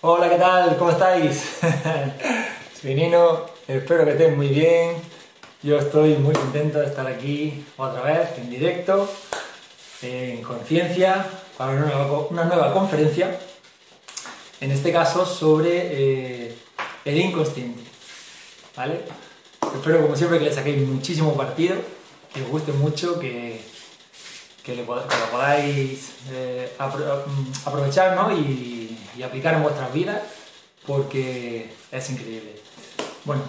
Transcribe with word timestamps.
Hola, 0.00 0.30
¿qué 0.30 0.36
tal? 0.36 0.76
¿Cómo 0.76 0.92
estáis? 0.92 1.58
Soy 2.80 2.94
Nino, 2.94 3.46
espero 3.66 4.04
que 4.04 4.12
estén 4.12 4.36
muy 4.36 4.46
bien. 4.46 4.94
Yo 5.60 5.76
estoy 5.76 6.14
muy 6.14 6.32
contento 6.34 6.78
de 6.78 6.86
estar 6.86 7.04
aquí 7.04 7.64
otra 7.76 8.02
vez 8.02 8.38
en 8.38 8.48
directo, 8.48 9.10
en 10.02 10.40
Conciencia, 10.42 11.26
para 11.56 11.72
una 12.30 12.44
nueva, 12.44 12.72
conferencia, 12.72 13.40
en 14.60 14.70
este 14.70 14.92
caso 14.92 15.26
sobre 15.26 15.70
eh, 15.72 16.54
el 17.04 17.18
inconsciente. 17.18 17.82
¿Vale? 18.76 19.00
Espero, 19.74 20.02
como 20.02 20.14
siempre, 20.14 20.38
que 20.38 20.44
le 20.44 20.54
saquéis 20.54 20.86
muchísimo 20.86 21.36
partido, 21.36 21.74
que 22.32 22.42
os 22.42 22.48
guste 22.48 22.70
mucho, 22.70 23.18
que, 23.18 23.60
que, 24.62 24.76
lo 24.76 24.84
podáis 24.84 26.12
eh, 26.30 26.72
mm, 26.78 27.66
aprovechar 27.66 28.14
¿no? 28.14 28.32
y, 28.32 28.77
y, 29.18 29.22
aplicar 29.22 29.54
en 29.54 29.62
vuestras 29.62 29.92
vidas, 29.92 30.22
porque 30.86 31.70
es 31.90 32.10
increíble. 32.10 32.60
Bueno, 33.24 33.42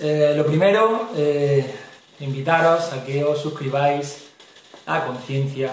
eh, 0.00 0.34
lo 0.36 0.46
primero, 0.46 1.08
eh, 1.16 1.74
invitaros 2.20 2.92
a 2.92 3.04
que 3.04 3.24
os 3.24 3.40
suscribáis 3.40 4.28
a 4.86 5.04
Conciencia, 5.06 5.72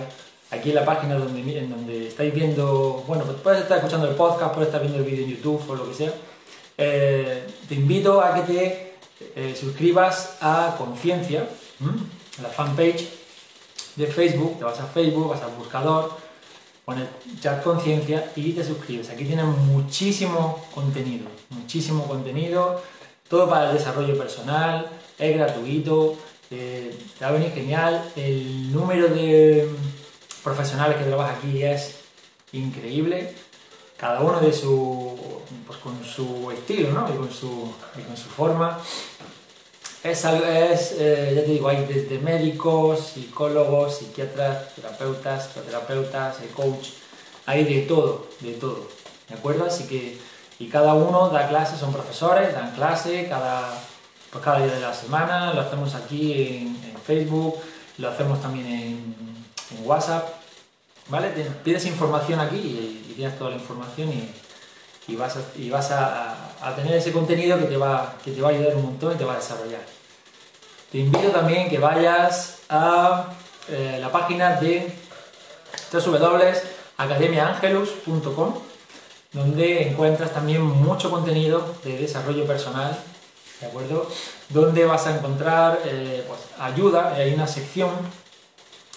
aquí 0.51 0.69
en 0.69 0.75
la 0.75 0.85
página 0.85 1.15
donde, 1.15 1.59
en 1.59 1.69
donde 1.69 2.07
estáis 2.07 2.33
viendo, 2.33 3.03
bueno, 3.07 3.23
pues 3.23 3.37
puedes 3.41 3.61
estar 3.61 3.77
escuchando 3.77 4.07
el 4.07 4.15
podcast, 4.15 4.53
puedes 4.53 4.67
estar 4.67 4.81
viendo 4.81 4.99
el 4.99 5.05
vídeo 5.05 5.25
en 5.25 5.31
YouTube 5.31 5.63
o 5.69 5.75
lo 5.75 5.87
que 5.87 5.93
sea. 5.93 6.13
te 6.77 7.75
invito 7.75 8.21
a 8.21 8.33
que 8.35 8.41
te 8.41 8.85
eh, 9.35 9.55
suscribas 9.57 10.37
a 10.41 10.75
Conciencia, 10.77 11.47
la 12.41 12.49
fanpage 12.49 13.07
de 13.95 14.07
Facebook, 14.07 14.57
te 14.57 14.65
vas 14.65 14.79
a 14.79 14.85
Facebook, 14.85 15.29
vas 15.29 15.41
al 15.41 15.51
buscador, 15.51 16.11
pones 16.85 17.07
chat 17.41 17.63
conciencia 17.63 18.31
y 18.35 18.53
te 18.53 18.63
suscribes. 18.63 19.09
Aquí 19.09 19.25
tienes 19.25 19.45
muchísimo 19.45 20.63
contenido, 20.73 21.25
muchísimo 21.49 22.07
contenido, 22.07 22.81
todo 23.27 23.49
para 23.49 23.71
el 23.71 23.77
desarrollo 23.77 24.17
personal, 24.17 24.87
es 25.17 25.35
gratuito, 25.35 26.15
eh, 26.51 26.95
te 27.17 27.25
va 27.25 27.31
a 27.31 27.33
venir 27.33 27.51
genial. 27.51 28.11
El 28.15 28.71
número 28.71 29.07
de 29.07 29.67
profesionales 30.43 30.97
que 30.97 31.05
trabajan 31.05 31.35
aquí 31.37 31.63
es 31.63 31.95
increíble, 32.51 33.33
cada 33.97 34.21
uno 34.21 34.39
de 34.39 34.53
su, 34.53 35.17
pues 35.65 35.79
con 35.79 36.03
su 36.03 36.51
estilo 36.51 36.91
¿no? 36.91 37.09
y, 37.11 37.17
con 37.17 37.31
su, 37.31 37.73
y 37.97 38.01
con 38.03 38.15
su 38.15 38.29
forma. 38.29 38.79
Es, 40.05 40.23
es 40.23 40.91
eh, 40.99 41.33
ya 41.35 41.41
te 41.41 41.49
digo, 41.49 41.67
hay 41.67 41.83
desde 41.85 42.19
médicos, 42.19 43.13
psicólogos, 43.15 43.97
psiquiatras, 43.97 44.75
terapeutas, 44.75 45.49
terapeutas, 45.51 46.37
coach, 46.55 46.89
hay 47.47 47.63
de 47.63 47.81
todo, 47.81 48.27
de 48.39 48.51
todo, 48.51 48.87
¿de 49.27 49.33
acuerdo? 49.33 49.65
Así 49.65 49.85
que, 49.87 50.19
y 50.59 50.67
cada 50.67 50.93
uno 50.93 51.29
da 51.29 51.47
clases, 51.47 51.79
son 51.79 51.91
profesores, 51.91 52.53
dan 52.53 52.75
clase 52.75 53.25
cada, 53.27 53.81
pues 54.29 54.43
cada 54.43 54.59
día 54.59 54.75
de 54.75 54.79
la 54.79 54.93
semana, 54.93 55.55
lo 55.55 55.61
hacemos 55.61 55.95
aquí 55.95 56.33
en, 56.33 56.75
Facebook, 57.03 57.55
lo 57.97 58.09
hacemos 58.09 58.39
también 58.41 58.67
en, 58.67 59.15
en 59.71 59.87
WhatsApp, 59.87 60.27
¿vale? 61.09 61.29
pides 61.63 61.85
información 61.87 62.39
aquí 62.39 62.57
y, 62.57 63.13
tienes 63.15 63.39
toda 63.39 63.51
la 63.51 63.55
información 63.55 64.09
y, 64.09 64.29
y 65.07 65.15
vas, 65.15 65.37
a, 65.37 65.41
y 65.57 65.69
vas 65.69 65.91
a, 65.91 66.35
tener 66.75 66.95
ese 66.95 67.11
contenido 67.11 67.59
que 67.59 67.65
te, 67.65 67.77
va, 67.77 68.15
que 68.23 68.31
te 68.31 68.41
va 68.41 68.49
a 68.49 68.51
ayudar 68.51 68.75
un 68.75 68.81
montón 68.83 69.13
y 69.13 69.17
te 69.17 69.25
va 69.25 69.33
a 69.33 69.37
desarrollar. 69.37 69.85
Te 70.91 70.97
invito 70.97 71.29
también 71.29 71.69
que 71.69 71.77
vayas 71.77 72.61
a 72.69 73.27
eh, 73.69 73.99
la 74.01 74.11
página 74.11 74.59
de 74.59 74.91
www.academiaangelus.com 75.91 78.65
donde 79.35 79.89
encuentras 79.89 80.33
también 80.33 80.61
mucho 80.61 81.11
contenido 81.11 81.75
de 81.83 81.97
desarrollo 81.97 82.47
personal, 82.47 82.97
¿de 83.59 83.67
acuerdo? 83.67 84.09
Donde 84.49 84.85
vas 84.85 85.05
a 85.07 85.17
encontrar 85.17 85.81
eh, 85.83 86.23
pues, 86.25 86.39
ayuda, 86.57 87.13
hay 87.13 87.33
una 87.33 87.45
sección 87.45 87.89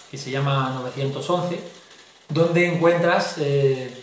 que 0.09 0.17
se 0.17 0.31
llama 0.31 0.71
911, 0.81 1.59
donde 2.29 2.67
encuentras 2.67 3.35
eh, 3.37 3.93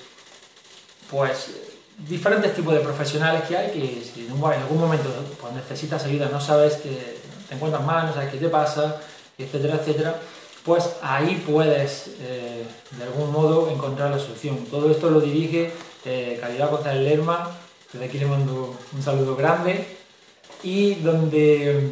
pues 1.10 1.50
diferentes 1.98 2.54
tipos 2.54 2.74
de 2.74 2.80
profesionales 2.80 3.42
que 3.48 3.56
hay 3.56 3.70
que 3.70 4.02
si 4.02 4.26
en 4.26 4.62
algún 4.62 4.78
momento 4.78 5.08
pues, 5.40 5.52
necesitas 5.54 6.04
ayuda, 6.04 6.28
no 6.30 6.40
sabes 6.40 6.74
que 6.74 7.16
te 7.48 7.54
encuentras 7.54 7.84
mal, 7.84 8.06
no 8.06 8.14
sabes 8.14 8.30
qué 8.30 8.38
te 8.38 8.48
pasa, 8.48 9.00
etcétera, 9.38 9.76
etcétera, 9.76 10.16
pues 10.64 10.96
ahí 11.00 11.42
puedes 11.46 12.16
eh, 12.20 12.64
de 12.98 13.04
algún 13.04 13.30
modo 13.30 13.70
encontrar 13.70 14.10
la 14.10 14.18
solución. 14.18 14.66
Todo 14.70 14.90
esto 14.90 15.10
lo 15.10 15.20
dirige 15.20 15.70
eh, 16.04 16.38
Calidad 16.40 16.70
González 16.70 17.02
Lerma, 17.02 17.50
desde 17.92 18.06
aquí 18.06 18.18
le 18.18 18.26
mando 18.26 18.76
un 18.92 19.02
saludo 19.02 19.36
grande, 19.36 19.86
y 20.62 20.94
donde 20.96 21.90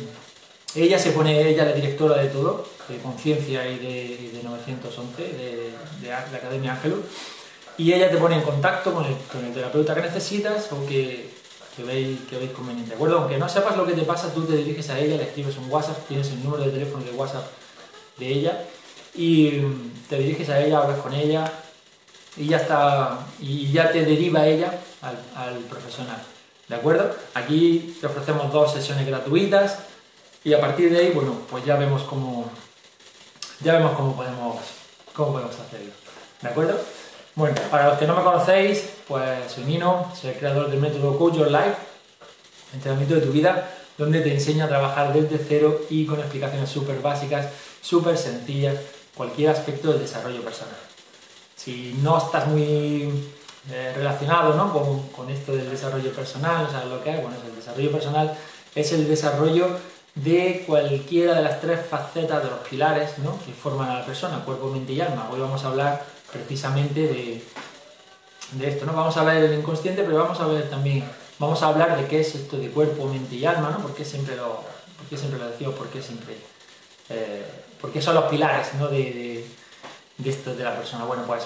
ella 0.75 0.99
se 0.99 1.11
pone, 1.11 1.49
ella 1.49 1.65
la 1.65 1.73
directora 1.73 2.21
de 2.21 2.29
todo, 2.29 2.67
de 2.89 2.99
Conciencia 2.99 3.67
y 3.69 3.79
de, 3.79 4.41
911, 4.43 5.23
de, 5.23 5.71
la 6.03 6.19
Academia 6.37 6.73
Ángelo, 6.73 6.97
y 7.79 7.93
ella 7.93 8.11
te 8.11 8.17
pone 8.17 8.37
en 8.37 8.43
contacto 8.43 8.93
con 8.93 9.05
el, 9.05 9.17
con 9.31 9.45
el 9.45 9.53
terapeuta 9.53 9.95
que 9.95 10.03
necesitas 10.03 10.71
o 10.73 10.87
que 10.87 11.35
que 11.77 11.83
veis, 11.83 12.21
que 12.29 12.39
veis 12.39 12.53
conveniente, 12.53 12.91
¿de 12.91 12.95
acuerdo? 12.95 13.19
Aunque 13.19 13.37
no 13.37 13.49
sepas 13.49 13.77
lo 13.77 13.87
que 13.87 13.95
te 13.95 14.03
pasa, 14.03 14.33
tú 14.33 14.45
te 14.45 14.57
diriges 14.57 14.91
a 14.91 14.99
ella, 14.99 15.17
le 15.17 15.25
escribes 15.25 15.57
un 15.57 15.71
WhatsApp, 15.71 16.07
tienes 16.07 16.29
el 16.29 16.43
número 16.45 16.65
de 16.65 16.71
teléfono 16.71 17.05
de 17.05 17.11
WhatsApp 17.13 17.47
de 18.17 18.29
ella 18.29 18.65
y 19.15 19.61
te 20.09 20.19
diriges 20.19 20.49
a 20.51 20.61
ella, 20.61 20.79
hablas 20.79 21.01
con 21.01 21.13
ella 21.13 21.51
y 22.37 22.47
ya 22.47 22.59
está, 22.59 23.27
y 23.41 23.73
ya 23.73 23.91
te 23.91 24.05
deriva 24.05 24.47
ella 24.47 24.79
al, 25.03 25.59
profesional, 25.69 26.23
¿de 26.69 26.77
acuerdo? 26.77 27.15
Aquí 27.35 27.97
te 28.01 28.07
ofrecemos 28.07 28.53
dos 28.53 28.73
sesiones 28.73 29.07
gratuitas 29.07 29.79
y 30.45 30.53
a 30.53 30.61
partir 30.61 30.93
de 30.93 30.99
ahí, 30.99 31.11
bueno, 31.11 31.39
pues 31.51 31.65
ya 31.65 31.77
vemos 31.77 32.03
cómo, 32.03 32.51
ya 33.61 33.75
vemos 33.75 33.97
cómo 33.97 34.15
podemos, 34.15 34.57
cómo 35.13 35.33
podemos 35.33 35.59
hacerlo, 35.59 35.93
¿de 36.41 36.49
acuerdo? 36.49 36.79
Bueno, 37.37 37.57
para 37.69 37.89
los 37.89 37.99
que 37.99 38.07
no 38.07 38.15
me 38.15 38.23
conocéis, 38.23 38.91
pues 39.09 39.51
soy 39.51 39.65
Nino, 39.65 40.13
soy 40.15 40.31
el 40.31 40.37
creador 40.37 40.71
del 40.71 40.79
método 40.79 41.19
Coach 41.19 41.35
Your 41.35 41.51
Life, 41.51 41.75
entrenamiento 42.73 43.17
de 43.17 43.23
tu 43.23 43.33
vida, 43.33 43.71
donde 43.99 44.21
te 44.21 44.33
enseño 44.33 44.65
a 44.65 44.69
trabajar 44.69 45.13
desde 45.13 45.45
cero 45.45 45.81
y 45.91 46.07
con 46.07 46.21
explicaciones 46.21 46.71
súper 46.71 47.01
básicas, 47.01 47.49
súper 47.83 48.17
sencillas, 48.17 48.77
cualquier 49.17 49.51
aspecto 49.51 49.91
del 49.91 50.03
desarrollo 50.03 50.43
personal. 50.43 50.77
Si 51.57 51.99
no 52.05 52.19
estás 52.19 52.47
muy 52.47 53.11
eh, 53.73 53.93
relacionado 53.97 54.55
¿no? 54.55 54.73
con, 54.73 55.09
con, 55.09 55.29
esto 55.29 55.57
del 55.57 55.69
desarrollo 55.69 56.13
personal, 56.13 56.67
o 56.67 56.71
sea, 56.71 56.85
lo 56.85 57.03
que 57.03 57.11
es, 57.11 57.21
bueno, 57.21 57.37
el 57.45 57.57
desarrollo 57.57 57.91
personal 57.91 58.33
es 58.77 58.93
el 58.93 59.09
desarrollo 59.09 59.71
de 60.15 60.63
cualquiera 60.69 61.35
de 61.35 61.43
las 61.43 61.61
tres 61.61 61.81
facetas 61.85 62.45
de 62.45 62.51
los 62.51 62.61
pilares 62.61 63.19
¿no? 63.19 63.37
que 63.45 63.53
forman 63.53 63.91
a 63.91 63.99
la 63.99 64.07
persona, 64.07 64.45
cuerpo, 64.45 64.71
mente 64.71 64.93
y 64.93 65.01
alma. 65.01 65.29
Hoy 65.33 65.41
vamos 65.41 65.65
a 65.65 65.69
hablar 65.69 66.14
precisamente 66.35 67.01
de, 67.01 67.43
de 68.53 68.69
esto, 68.69 68.85
¿no? 68.85 68.93
Vamos 68.93 69.17
a 69.17 69.25
ver 69.25 69.45
el 69.45 69.59
inconsciente, 69.59 70.03
pero 70.03 70.19
vamos 70.19 70.41
a 70.41 70.47
ver 70.47 70.69
también, 70.69 71.05
vamos 71.39 71.63
a 71.63 71.69
hablar 71.69 71.97
de 71.97 72.07
qué 72.07 72.21
es 72.21 72.35
esto 72.35 72.57
de 72.59 72.69
cuerpo, 72.69 73.07
mente 73.07 73.37
y 73.37 73.45
alma, 73.45 73.71
¿no? 73.71 73.79
¿Por 73.79 73.95
qué 73.95 74.05
siempre 74.05 74.37
lo, 74.37 74.63
por 75.09 75.19
siempre 75.19 75.39
lo 75.39 75.49
decimos? 75.49 75.75
¿Por 75.75 75.89
qué 75.89 76.03
siempre, 76.03 76.35
eh, 77.09 77.45
por 77.81 78.03
son 78.03 78.15
los 78.15 78.25
pilares, 78.25 78.75
¿no? 78.75 78.89
De, 78.89 79.47
de, 80.19 80.31
esto 80.31 80.55
de 80.55 80.65
la 80.65 80.77
persona. 80.77 81.05
Bueno, 81.05 81.25
pues 81.27 81.45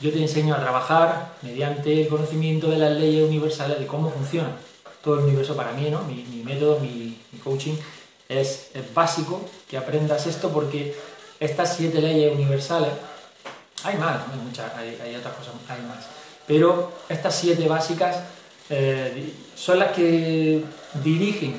yo 0.00 0.12
te 0.12 0.20
enseño 0.20 0.54
a 0.54 0.60
trabajar 0.60 1.34
mediante 1.42 2.00
el 2.00 2.08
conocimiento 2.08 2.70
de 2.70 2.78
las 2.78 2.92
leyes 2.92 3.26
universales 3.26 3.78
de 3.78 3.86
cómo 3.86 4.10
funciona 4.10 4.56
todo 5.02 5.14
el 5.18 5.24
universo 5.24 5.56
para 5.56 5.72
mí, 5.72 5.90
¿no? 5.90 6.02
Mi, 6.02 6.42
método, 6.44 6.78
mi, 6.80 7.18
coaching 7.42 7.74
es, 8.28 8.70
es 8.74 8.94
básico 8.94 9.40
que 9.68 9.76
aprendas 9.76 10.26
esto 10.26 10.50
porque 10.50 10.94
estas 11.40 11.76
siete 11.76 12.00
leyes 12.00 12.32
universales 12.34 12.90
hay 13.84 13.96
más, 13.96 14.22
hay, 14.30 14.38
muchas, 14.38 14.72
hay, 14.74 15.16
otras 15.16 15.34
cosas, 15.34 15.54
hay 15.68 15.82
más. 15.82 16.06
Pero 16.46 16.92
estas 17.08 17.34
siete 17.34 17.68
básicas 17.68 18.20
eh, 18.70 19.32
son 19.54 19.78
las 19.78 19.92
que 19.92 20.64
dirigen, 21.02 21.56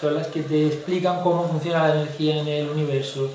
son 0.00 0.14
las 0.14 0.28
que 0.28 0.42
te 0.42 0.66
explican 0.66 1.22
cómo 1.22 1.48
funciona 1.48 1.88
la 1.88 2.02
energía 2.02 2.36
en 2.36 2.48
el 2.48 2.68
universo, 2.68 3.30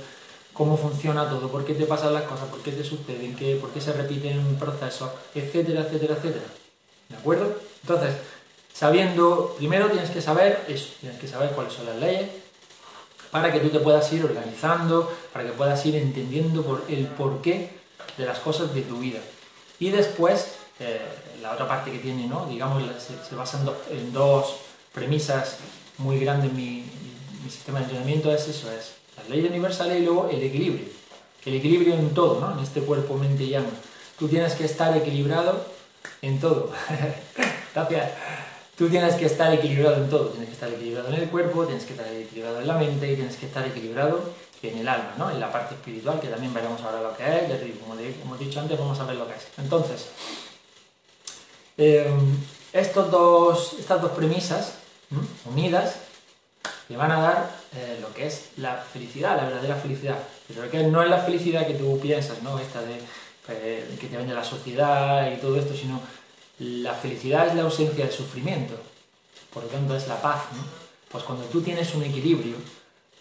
cómo 0.54 0.78
funciona 0.78 1.30
todo, 1.30 1.50
por 1.50 1.66
qué 1.66 1.74
te 1.74 1.86
pasan 1.86 2.14
las 2.14 2.24
cosas, 2.24 2.48
por 2.50 2.62
qué 2.62 2.72
te 2.72 2.84
suceden, 2.84 3.36
qué, 3.36 3.56
por 3.56 3.70
qué 3.72 3.82
se 3.82 3.94
repiten 3.94 4.58
procesos, 4.58 5.10
etcétera, 5.34 5.82
etcétera, 5.82 6.16
etcétera. 6.16 6.46
¿De 7.08 7.16
acuerdo? 7.16 7.56
Entonces, 7.82 8.16
sabiendo, 8.74 9.56
primero 9.58 9.88
tienes 9.88 10.10
que 10.10 10.22
saber 10.22 10.66
eso, 10.68 10.90
tienes 11.00 11.20
que 11.20 11.28
saber 11.28 11.52
cuáles 11.52 11.74
son 11.74 11.86
las 11.86 11.96
leyes, 11.96 12.30
para 13.32 13.52
que 13.52 13.60
tú 13.60 13.70
te 13.70 13.80
puedas 13.80 14.12
ir 14.12 14.26
organizando, 14.26 15.12
para 15.32 15.46
que 15.46 15.52
puedas 15.52 15.86
ir 15.86 15.96
entendiendo 15.96 16.64
por 16.64 16.84
el 16.90 17.06
porqué 17.08 17.79
de 18.20 18.26
las 18.26 18.40
cosas 18.40 18.76
de 18.76 18.82
tu 18.82 19.00
vida. 19.00 19.20
Y 19.80 19.90
después, 19.90 20.56
eh, 20.80 21.00
la 21.42 21.54
otra 21.54 21.68
parte 21.68 21.90
que 21.90 22.00
tiene, 22.00 22.28
¿no? 22.28 22.46
digamos, 22.48 22.84
se, 23.00 23.36
basa 23.36 23.60
en, 23.90 24.12
dos 24.12 24.58
premisas 24.94 25.58
muy 25.98 26.20
grandes 26.20 26.52
mi, 26.52 26.84
mi, 27.44 27.50
sistema 27.50 27.80
de 27.80 27.86
entrenamiento, 27.86 28.32
es 28.32 28.48
eso, 28.48 28.70
es 28.72 28.92
la 29.18 29.34
ley 29.34 29.46
universal 29.46 29.96
y 29.98 30.04
luego 30.04 30.30
el 30.30 30.44
equilibrio. 30.44 30.86
El 31.46 31.56
equilibrio 31.56 31.94
en 31.96 32.14
todo, 32.14 32.42
¿no? 32.42 32.52
en 32.52 32.60
este 32.60 32.82
cuerpo, 32.82 33.16
mente 33.16 33.44
y 33.44 33.56
alma. 33.56 33.72
Tú 34.20 34.28
tienes 34.28 34.54
que 34.54 34.66
estar 34.66 34.96
equilibrado 34.98 35.66
en 36.22 36.40
todo. 36.42 36.72
Gracias. 37.74 38.12
Tú 38.78 38.90
tienes 38.90 39.16
que 39.16 39.26
estar 39.26 39.54
equilibrado 39.54 39.96
en 39.96 40.10
todo, 40.10 40.28
tienes 40.28 40.50
que 40.50 40.54
estar 40.54 40.70
equilibrado 40.70 41.10
en 41.10 41.16
el 41.16 41.30
cuerpo, 41.30 41.66
tienes 41.66 41.86
que 41.86 41.94
estar 41.94 42.08
equilibrado 42.14 42.62
en 42.62 42.68
la 42.68 42.78
mente 42.78 43.12
y 43.12 43.16
tienes 43.16 43.36
que 43.38 43.46
estar 43.46 43.66
equilibrado 43.66 44.22
en 44.62 44.80
el 44.80 44.88
alma, 44.88 45.14
¿no? 45.18 45.32
en 45.32 45.40
la 45.40 45.52
parte 45.52 45.76
espiritual, 45.76 46.20
que 46.20 46.28
también 46.28 46.54
veremos 46.54 46.82
ahora 46.82 47.02
lo 47.02 47.16
que 47.16 47.24
es, 47.24 47.78
como, 47.80 47.96
hemos 48.00 48.40
dicho 48.40 48.60
antes, 48.60 48.78
vamos 48.78 49.00
a 49.00 49.06
ver 49.06 49.16
lo 49.16 49.28
que 49.28 49.36
es. 49.36 49.48
Entonces, 49.58 50.08
dos, 53.10 53.76
estas 53.80 54.02
dos 54.02 54.12
premisas 54.12 54.74
unidas 55.46 55.96
le 56.90 56.98
van 56.98 57.12
a 57.12 57.22
dar 57.22 57.52
eh, 57.76 58.00
lo 58.02 58.14
que 58.14 58.28
es 58.28 58.50
la 58.58 58.78
felicidad, 58.78 59.38
la 59.38 59.46
verdadera 59.46 59.76
felicidad. 59.76 60.18
Pero 60.48 60.70
que 60.70 60.84
no 60.84 61.04
es 61.04 61.10
la 61.10 61.20
felicidad 61.20 61.68
que 61.68 61.76
tú 61.76 62.00
piensas, 62.00 62.42
¿no? 62.42 62.60
Esta 62.60 62.82
de 62.82 63.00
eh, 63.50 63.98
que 64.00 64.08
te 64.08 64.18
vende 64.18 64.34
la 64.34 64.44
sociedad 64.44 65.32
y 65.32 65.38
todo 65.38 65.58
esto, 65.58 65.76
sino 65.76 66.02
la 66.60 66.94
felicidad 66.94 67.48
es 67.48 67.56
la 67.56 67.64
ausencia 67.64 68.06
de 68.06 68.12
sufrimiento. 68.12 68.76
Por 69.54 69.64
lo 69.64 69.70
tanto, 69.70 69.96
es 69.96 70.08
la 70.08 70.22
paz, 70.22 70.44
¿no? 70.56 70.64
Pues 71.10 71.24
cuando 71.24 71.46
tú 71.46 71.62
tienes 71.62 71.94
un 71.96 72.04
equilibrio 72.04 72.58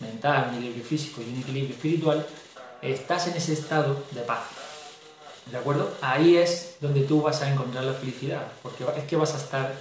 mental, 0.01 0.49
un 0.51 0.57
equilibrio 0.57 0.85
físico 0.85 1.21
y 1.23 1.33
un 1.33 1.41
equilibrio 1.41 1.75
espiritual, 1.75 2.27
estás 2.83 3.29
en 3.29 3.37
ese 3.37 3.53
estado 3.53 4.03
de 4.13 4.21
paz. 4.23 4.41
¿De 5.51 5.57
acuerdo? 5.57 5.91
Ahí 6.03 6.37
es 6.37 6.77
donde 6.81 7.03
tú 7.03 7.23
vas 7.23 7.41
a 7.43 7.51
encontrar 7.51 7.85
la 7.85 7.95
felicidad, 7.95 8.43
porque 8.63 8.85
es 8.97 9.05
que 9.05 9.17
vas 9.17 9.35
a 9.35 9.39
estar 9.39 9.73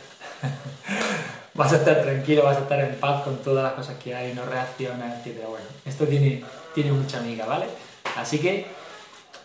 vas 1.54 1.74
a 1.74 1.78
estar 1.78 2.02
tranquilo, 2.04 2.44
vas 2.44 2.58
a 2.58 2.62
estar 2.62 2.80
en 2.80 2.96
paz 2.96 3.24
con 3.24 3.38
todas 3.38 3.64
las 3.64 3.74
cosas 3.74 3.98
que 4.02 4.16
hay, 4.16 4.34
no 4.34 4.46
reaccionas, 4.46 5.26
etc. 5.26 5.46
Bueno, 5.50 5.66
esto 5.86 6.06
tiene, 6.06 6.44
tiene 6.74 6.92
mucha 6.92 7.20
amiga, 7.20 7.46
¿vale? 7.46 7.66
Así 8.16 8.40
que, 8.40 8.68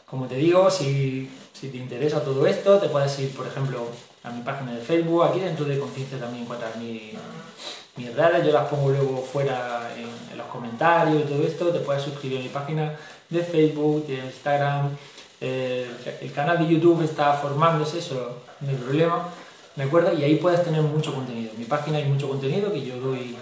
como 0.06 0.26
te 0.26 0.36
digo, 0.36 0.70
si, 0.70 1.30
si 1.52 1.68
te 1.68 1.78
interesa 1.78 2.22
todo 2.22 2.46
esto, 2.46 2.78
te 2.78 2.88
puedes 2.88 3.18
ir, 3.18 3.34
por 3.34 3.46
ejemplo, 3.46 3.88
a 4.22 4.30
mi 4.30 4.42
página 4.42 4.72
de 4.72 4.80
Facebook, 4.80 5.24
aquí 5.24 5.40
dentro 5.40 5.64
de 5.64 5.78
Conciencia 5.78 6.20
también 6.20 6.44
encuentras 6.44 6.76
mi, 6.76 7.12
mis 7.96 8.14
redes, 8.14 8.46
yo 8.46 8.52
las 8.52 8.68
pongo 8.68 8.90
luego 8.90 9.22
fuera 9.22 9.90
en, 9.96 10.36
los 10.36 10.46
comentarios 10.46 11.22
y 11.22 11.24
todo 11.24 11.42
esto, 11.46 11.68
te 11.68 11.80
puedes 11.80 12.02
suscribir 12.02 12.38
a 12.38 12.42
mi 12.42 12.48
página 12.48 12.96
de 13.28 13.42
Facebook, 13.42 14.06
de 14.06 14.14
Instagram, 14.14 14.96
el 15.40 16.32
canal 16.34 16.58
de 16.58 16.72
YouTube 16.72 17.02
está 17.02 17.34
formándose, 17.34 17.98
eso 17.98 18.38
no 18.60 18.70
hay 18.70 18.76
problema 18.76 19.28
¿de 19.76 19.84
acuerdo? 19.84 20.12
Y 20.18 20.24
ahí 20.24 20.36
puedes 20.36 20.62
tener 20.64 20.82
mucho 20.82 21.14
contenido. 21.14 21.52
En 21.52 21.58
mi 21.58 21.64
página 21.64 21.98
hay 21.98 22.04
mucho 22.04 22.28
contenido 22.28 22.72
que 22.72 22.82
yo 22.82 22.96
doy 22.98 23.36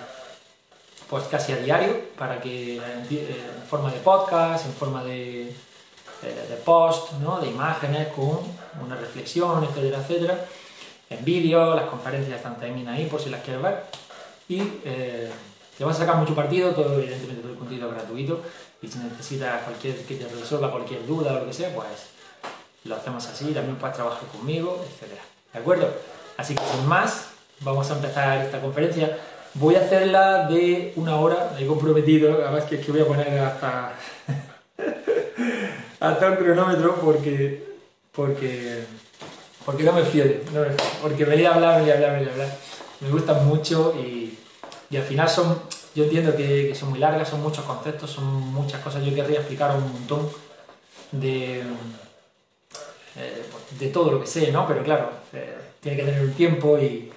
pues 1.09 1.25
casi 1.25 1.53
a 1.53 1.57
diario 1.57 2.03
para 2.17 2.41
que 2.41 2.77
eh, 2.77 2.81
en 3.11 3.63
forma 3.69 3.91
de 3.91 3.99
podcast, 3.99 4.67
en 4.67 4.73
forma 4.73 5.03
de, 5.03 5.49
eh, 5.49 6.47
de 6.49 6.57
post, 6.65 7.15
¿no? 7.15 7.41
de 7.41 7.49
imágenes 7.49 8.09
con 8.09 8.39
una 8.85 8.95
reflexión, 8.95 9.65
etcétera, 9.65 9.99
etcétera. 9.99 10.45
En 11.09 11.25
vídeo, 11.25 11.75
las 11.75 11.87
conferencias 11.87 12.37
están 12.37 12.61
también 12.61 12.87
ahí 12.87 13.07
por 13.07 13.21
si 13.21 13.29
las 13.29 13.43
quieres 13.43 13.61
ver. 13.61 13.83
Y 14.51 14.61
eh, 14.85 15.31
te 15.79 15.85
vas 15.85 15.95
a 15.95 16.01
sacar 16.01 16.17
mucho 16.17 16.35
partido, 16.35 16.73
todo 16.73 16.99
evidentemente 16.99 17.41
todo 17.41 17.53
el 17.53 17.59
contenido 17.59 17.89
gratuito. 17.89 18.43
Y 18.83 18.89
si 18.89 18.99
necesitas 18.99 19.63
cualquier 19.63 19.95
que 20.05 20.17
te 20.17 20.27
resuelva 20.27 20.73
cualquier 20.73 21.07
duda 21.07 21.35
o 21.35 21.39
lo 21.39 21.47
que 21.47 21.53
sea, 21.53 21.73
pues 21.73 21.87
lo 22.83 22.97
hacemos 22.97 23.25
así. 23.29 23.53
También 23.53 23.77
puedes 23.77 23.95
trabajar 23.95 24.27
conmigo, 24.27 24.85
etcétera. 24.85 25.23
¿De 25.53 25.61
acuerdo? 25.61 25.89
Así 26.37 26.57
que 26.57 26.63
sin 26.65 26.85
más, 26.89 27.29
vamos 27.61 27.89
a 27.93 27.95
empezar 27.95 28.45
esta 28.45 28.61
conferencia. 28.61 29.19
Voy 29.55 29.77
a 29.77 29.83
hacerla 29.83 30.49
de 30.49 30.95
una 30.97 31.15
hora, 31.15 31.53
me 31.55 31.63
he 31.63 31.67
comprometido, 31.69 32.43
además 32.45 32.65
que 32.65 32.75
es 32.75 32.85
que 32.85 32.91
voy 32.91 33.03
a 33.03 33.07
poner 33.07 33.39
hasta, 33.39 33.93
hasta 36.01 36.29
un 36.29 36.37
cronómetro 36.37 36.97
porque, 36.97 37.77
porque, 38.11 38.83
porque 39.65 39.85
no 39.85 39.93
me 39.93 40.03
fío, 40.03 40.25
no 40.53 40.61
me 40.63 40.67
porque 41.01 41.25
me 41.25 41.37
voy 41.37 41.45
a 41.45 41.55
hablar, 41.55 41.83
voy 41.83 41.91
a 41.91 41.95
hablar, 41.95 42.19
voy 42.19 42.29
a 42.29 42.33
hablar. 42.33 42.70
Me 43.01 43.11
gustan 43.11 43.47
mucho 43.47 43.95
y, 43.97 44.39
al 44.95 45.03
final 45.03 45.29
son, 45.29 45.59
yo 45.95 46.05
entiendo 46.05 46.37
que, 46.37 46.75
son 46.75 46.91
muy 46.91 46.99
largas, 46.99 47.29
son 47.29 47.43
muchos 47.43 47.65
conceptos, 47.65 48.11
son 48.11 48.25
muchas 48.27 48.81
cosas. 48.83 49.05
Yo 49.05 49.15
querría 49.15 49.39
explicar 49.39 49.75
un 49.77 49.93
montón 49.93 50.29
de, 51.13 51.61
eh, 53.17 53.45
de 53.79 53.89
todo 53.89 54.13
lo 54.13 54.21
que 54.21 54.27
sé, 54.27 54.53
¿no? 54.53 54.67
Pero 54.67 54.83
claro, 54.83 55.11
eh, 55.33 55.57
tiene 55.81 55.99
que 55.99 56.05
tener 56.05 56.23
un 56.23 56.35
tiempo 56.35 56.79
y, 56.79 57.11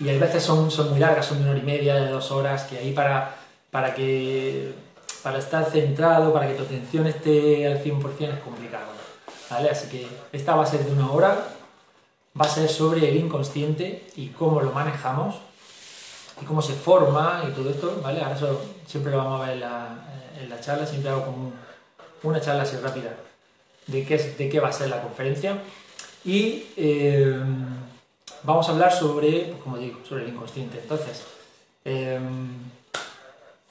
y 0.00 0.08
a 0.08 0.18
veces 0.18 0.42
son, 0.42 0.70
son 0.70 0.90
muy 0.90 0.98
largas, 0.98 1.26
son 1.26 1.38
de 1.38 1.42
una 1.44 1.52
hora 1.52 1.60
y 1.60 1.66
media, 1.66 1.94
de 1.96 2.10
dos 2.10 2.30
horas, 2.30 2.64
que 2.64 2.78
ahí 2.78 2.92
para, 2.92 3.36
para, 3.70 3.94
que, 3.94 4.72
para 5.22 5.38
estar 5.38 5.70
centrado, 5.70 6.32
para 6.32 6.48
que 6.48 6.54
tu 6.54 6.62
atención 6.62 7.06
esté 7.06 7.66
al 7.66 7.84
100% 7.84 8.34
es 8.34 8.40
complicado. 8.40 8.86
¿vale? 9.50 9.70
Así 9.70 9.88
que 9.88 10.08
esta 10.32 10.56
va 10.56 10.64
a 10.64 10.66
ser 10.66 10.84
de 10.84 10.92
una 10.92 11.12
hora, 11.12 11.46
va 12.38 12.46
a 12.46 12.48
ser 12.48 12.68
sobre 12.68 13.08
el 13.08 13.16
inconsciente 13.16 14.08
y 14.16 14.28
cómo 14.28 14.60
lo 14.60 14.72
manejamos 14.72 15.36
y 16.40 16.44
cómo 16.44 16.62
se 16.62 16.74
forma 16.74 17.44
y 17.48 17.52
todo 17.52 17.70
esto, 17.70 18.00
¿vale? 18.02 18.20
Ahora 18.20 18.36
eso 18.36 18.60
siempre 18.86 19.12
lo 19.12 19.18
vamos 19.18 19.40
a 19.40 19.46
ver 19.46 19.54
en 19.54 19.60
la, 19.60 19.88
en 20.40 20.50
la 20.50 20.60
charla, 20.60 20.86
siempre 20.86 21.10
hago 21.10 21.24
como 21.24 21.52
una 22.22 22.40
charla 22.40 22.62
así 22.62 22.76
rápida 22.76 23.14
de 23.86 24.04
qué, 24.04 24.16
de 24.16 24.48
qué 24.48 24.60
va 24.60 24.68
a 24.68 24.72
ser 24.72 24.88
la 24.88 25.02
conferencia. 25.02 25.58
Y 26.24 26.66
eh, 26.76 27.40
vamos 28.42 28.68
a 28.68 28.72
hablar 28.72 28.92
sobre, 28.92 29.46
pues, 29.46 29.62
como 29.62 29.78
digo, 29.78 30.00
sobre 30.06 30.24
el 30.24 30.30
inconsciente. 30.30 30.78
Entonces, 30.78 31.22
em, 31.84 32.48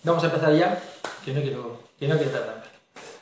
vamos 0.04 0.24
a 0.24 0.28
empezar 0.28 0.54
ya, 0.56 0.82
que 1.24 1.34
no 1.34 1.42
quiero, 1.42 1.80
que 2.00 2.08
no 2.08 2.18
quiero 2.18 2.32
tardar 2.32 2.64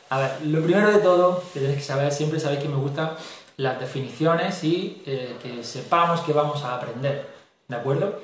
A 0.09 0.19
ver, 0.19 0.41
lo 0.45 0.61
primero 0.63 0.91
de 0.91 0.99
todo 0.99 1.43
que 1.53 1.59
tenéis 1.59 1.79
que 1.79 1.83
saber, 1.83 2.11
siempre 2.11 2.39
sabéis 2.39 2.61
que 2.61 2.69
me 2.69 2.77
gustan 2.77 3.11
las 3.57 3.79
definiciones 3.79 4.63
y 4.63 5.01
eh, 5.05 5.35
que 5.41 5.63
sepamos 5.63 6.21
que 6.21 6.33
vamos 6.33 6.63
a 6.63 6.75
aprender, 6.75 7.27
¿de 7.67 7.75
acuerdo? 7.75 8.19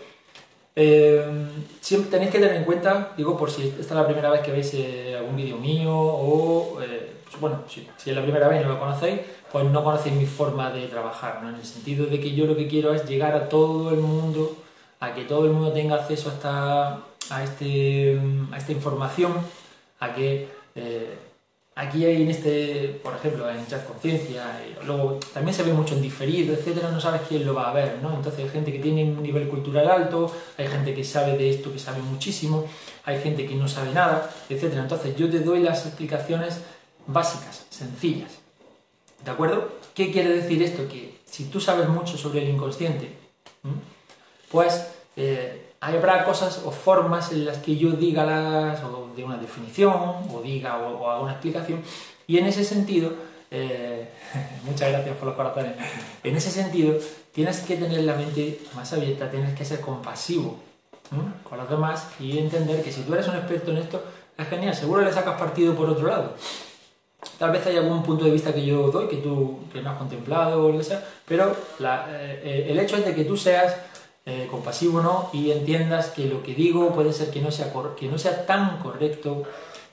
Em, 0.76 1.50
siempre 1.82 2.10
tenéis 2.10 2.32
que 2.32 2.40
tener 2.40 2.56
en 2.56 2.64
cuenta, 2.64 3.14
digo, 3.16 3.38
por 3.38 3.52
si 3.52 3.68
esta 3.68 3.82
es 3.82 3.92
la 3.92 4.06
primera 4.06 4.30
vez 4.30 4.42
que 4.42 4.52
veis 4.52 4.74
eh, 4.74 5.16
algún 5.18 5.36
vídeo 5.36 5.58
mío 5.58 5.96
o, 5.96 6.82
eh, 6.82 7.14
pues, 7.26 7.40
bueno, 7.40 7.64
si, 7.68 7.88
es 8.06 8.16
la 8.16 8.24
primera 8.24 8.48
vez 8.48 8.62
y 8.62 8.64
no 8.64 8.74
lo 8.74 8.80
conocéis, 8.80 9.22
pues 9.52 9.66
no 9.66 9.84
conocéis 9.84 10.16
mi 10.16 10.26
forma 10.26 10.72
de 10.72 10.88
trabajar, 10.88 11.42
¿no? 11.44 11.50
en 11.50 11.56
el 11.56 11.66
sentido 11.66 12.06
de 12.08 12.20
que 12.20 12.34
yo 12.34 12.46
lo 12.46 12.56
que 12.56 12.68
quiero 12.68 12.94
es 12.94 13.06
llegar 13.08 13.36
a 13.36 13.50
todo 13.50 13.92
el 13.92 13.98
mundo, 13.98 14.56
a 15.00 15.14
que 15.14 15.26
todo 15.26 15.46
el 15.46 15.52
mundo 15.52 15.72
tenga 15.72 15.96
acceso 15.96 16.30
a 16.30 16.34
esta, 16.34 16.94
a 17.30 17.44
este, 17.44 18.20
a 18.52 18.58
esta 18.58 18.72
información, 18.72 19.34
a 20.00 20.14
que 20.14 20.48
eh, 20.76 21.18
aquí 21.76 22.06
hay 22.06 22.22
en 22.22 22.30
este, 22.30 23.00
por 23.04 23.16
ejemplo, 23.16 23.50
en 23.50 23.66
Chat 23.68 23.86
Conciencia, 23.86 24.62
luego 24.86 25.20
también 25.34 25.56
se 25.56 25.64
ve 25.64 25.74
mucho 25.74 25.96
en 25.96 26.02
diferido, 26.02 26.54
etcétera, 26.54 26.92
no 26.92 27.00
sabes 27.00 27.22
quién 27.28 27.46
lo 27.46 27.54
va 27.54 27.70
a 27.70 27.74
ver, 27.74 28.00
¿no? 28.02 28.14
Entonces 28.14 28.44
hay 28.44 28.50
gente 28.50 28.72
que 28.72 28.80
tiene 28.80 29.04
un 29.04 29.24
nivel 29.24 29.48
cultural 29.48 29.88
alto, 29.88 30.32
hay 30.58 30.68
gente 30.68 30.94
que 30.94 31.04
sabe 31.04 31.38
de 31.38 31.50
esto, 31.50 31.72
que 31.72 31.80
sabe 31.80 32.02
muchísimo, 32.02 32.66
hay 33.06 33.20
gente 33.20 33.46
que 33.46 33.56
no 33.56 33.68
sabe 33.68 33.92
nada, 33.92 34.30
etcétera. 34.50 34.84
Entonces 34.84 35.16
yo 35.16 35.30
te 35.30 35.40
doy 35.40 35.62
las 35.62 35.86
explicaciones 35.86 36.62
básicas, 37.08 37.66
sencillas. 37.70 38.32
¿De 39.26 39.32
acuerdo? 39.32 39.70
¿Qué 39.94 40.12
quiere 40.12 40.30
decir 40.30 40.62
esto? 40.62 40.88
Que 40.88 41.20
si 41.26 41.46
tú 41.46 41.60
sabes 41.60 41.88
mucho 41.88 42.18
sobre 42.18 42.44
el 42.44 42.50
inconsciente, 42.50 43.10
pues 44.52 44.88
eh, 45.16 45.63
habrá 45.84 46.24
cosas 46.24 46.62
o 46.66 46.72
formas 46.72 47.32
en 47.32 47.46
las 47.46 47.58
que 47.58 47.76
yo 47.76 47.92
diga 47.92 48.26
las, 48.26 48.84
o 48.84 49.10
de 49.16 49.24
una 49.24 49.38
definición, 49.38 49.94
o 50.32 50.42
diga 50.42 50.78
o, 50.78 51.10
haga 51.10 51.22
una 51.22 51.32
explicación, 51.34 51.82
y 52.26 52.38
en 52.38 52.46
ese 52.46 52.64
sentido, 52.64 53.12
eh, 53.52 54.10
muchas 54.64 54.92
gracias 54.92 55.16
por 55.18 55.28
los 55.28 55.36
corazones, 55.36 55.74
en 56.24 56.36
ese 56.36 56.52
sentido 56.52 56.98
tienes 57.34 57.60
que 57.62 57.76
tener 57.76 58.04
la 58.04 58.16
mente 58.16 58.62
más 58.76 58.94
abierta, 58.94 59.30
tienes 59.30 59.58
que 59.58 59.66
ser 59.66 59.82
compasivo 59.82 60.58
con 61.48 61.58
los 61.60 61.70
demás 61.70 62.08
y 62.20 62.40
entender 62.40 62.82
que 62.82 62.92
si 62.92 63.02
tú 63.02 63.14
eres 63.14 63.28
un 63.28 63.36
experto 63.36 63.72
en 63.72 63.78
esto, 63.78 64.04
es 64.38 64.48
genial, 64.48 64.74
seguro 64.74 65.02
le 65.02 65.12
sacas 65.12 65.40
partido 65.40 65.76
por 65.76 65.90
otro 65.90 66.08
lado. 66.08 66.34
Tal 67.38 67.52
vez 67.52 67.66
hay 67.68 67.78
algún 67.78 68.04
punto 68.04 68.26
de 68.26 68.32
vista 68.32 68.54
que 68.54 68.66
yo 68.66 68.90
doy 68.90 69.08
que 69.08 69.18
tú 69.18 69.60
que 69.72 69.82
no 69.82 69.92
has 69.92 69.98
contemplado 69.98 70.66
o 70.66 70.70
lo 70.70 70.78
que 70.78 70.84
sea, 70.84 71.04
pero 71.28 71.56
eh, 71.80 72.68
el 72.68 72.80
hecho 72.80 72.98
es 72.98 73.06
de 73.06 73.14
que 73.14 73.26
tú 73.26 73.38
seas 73.38 73.76
eh, 74.26 74.48
compasivo 74.50 75.02
no 75.02 75.30
y 75.34 75.52
entiendas 75.52 76.08
que 76.08 76.26
lo 76.26 76.44
que 76.44 76.54
digo 76.54 76.94
puede 76.94 77.14
ser 77.14 77.30
que 77.30 77.42
no 77.42 77.52
sea, 77.52 77.74
que 77.98 78.08
no 78.08 78.18
sea 78.18 78.46
tan 78.46 78.80
correcto. 78.80 79.44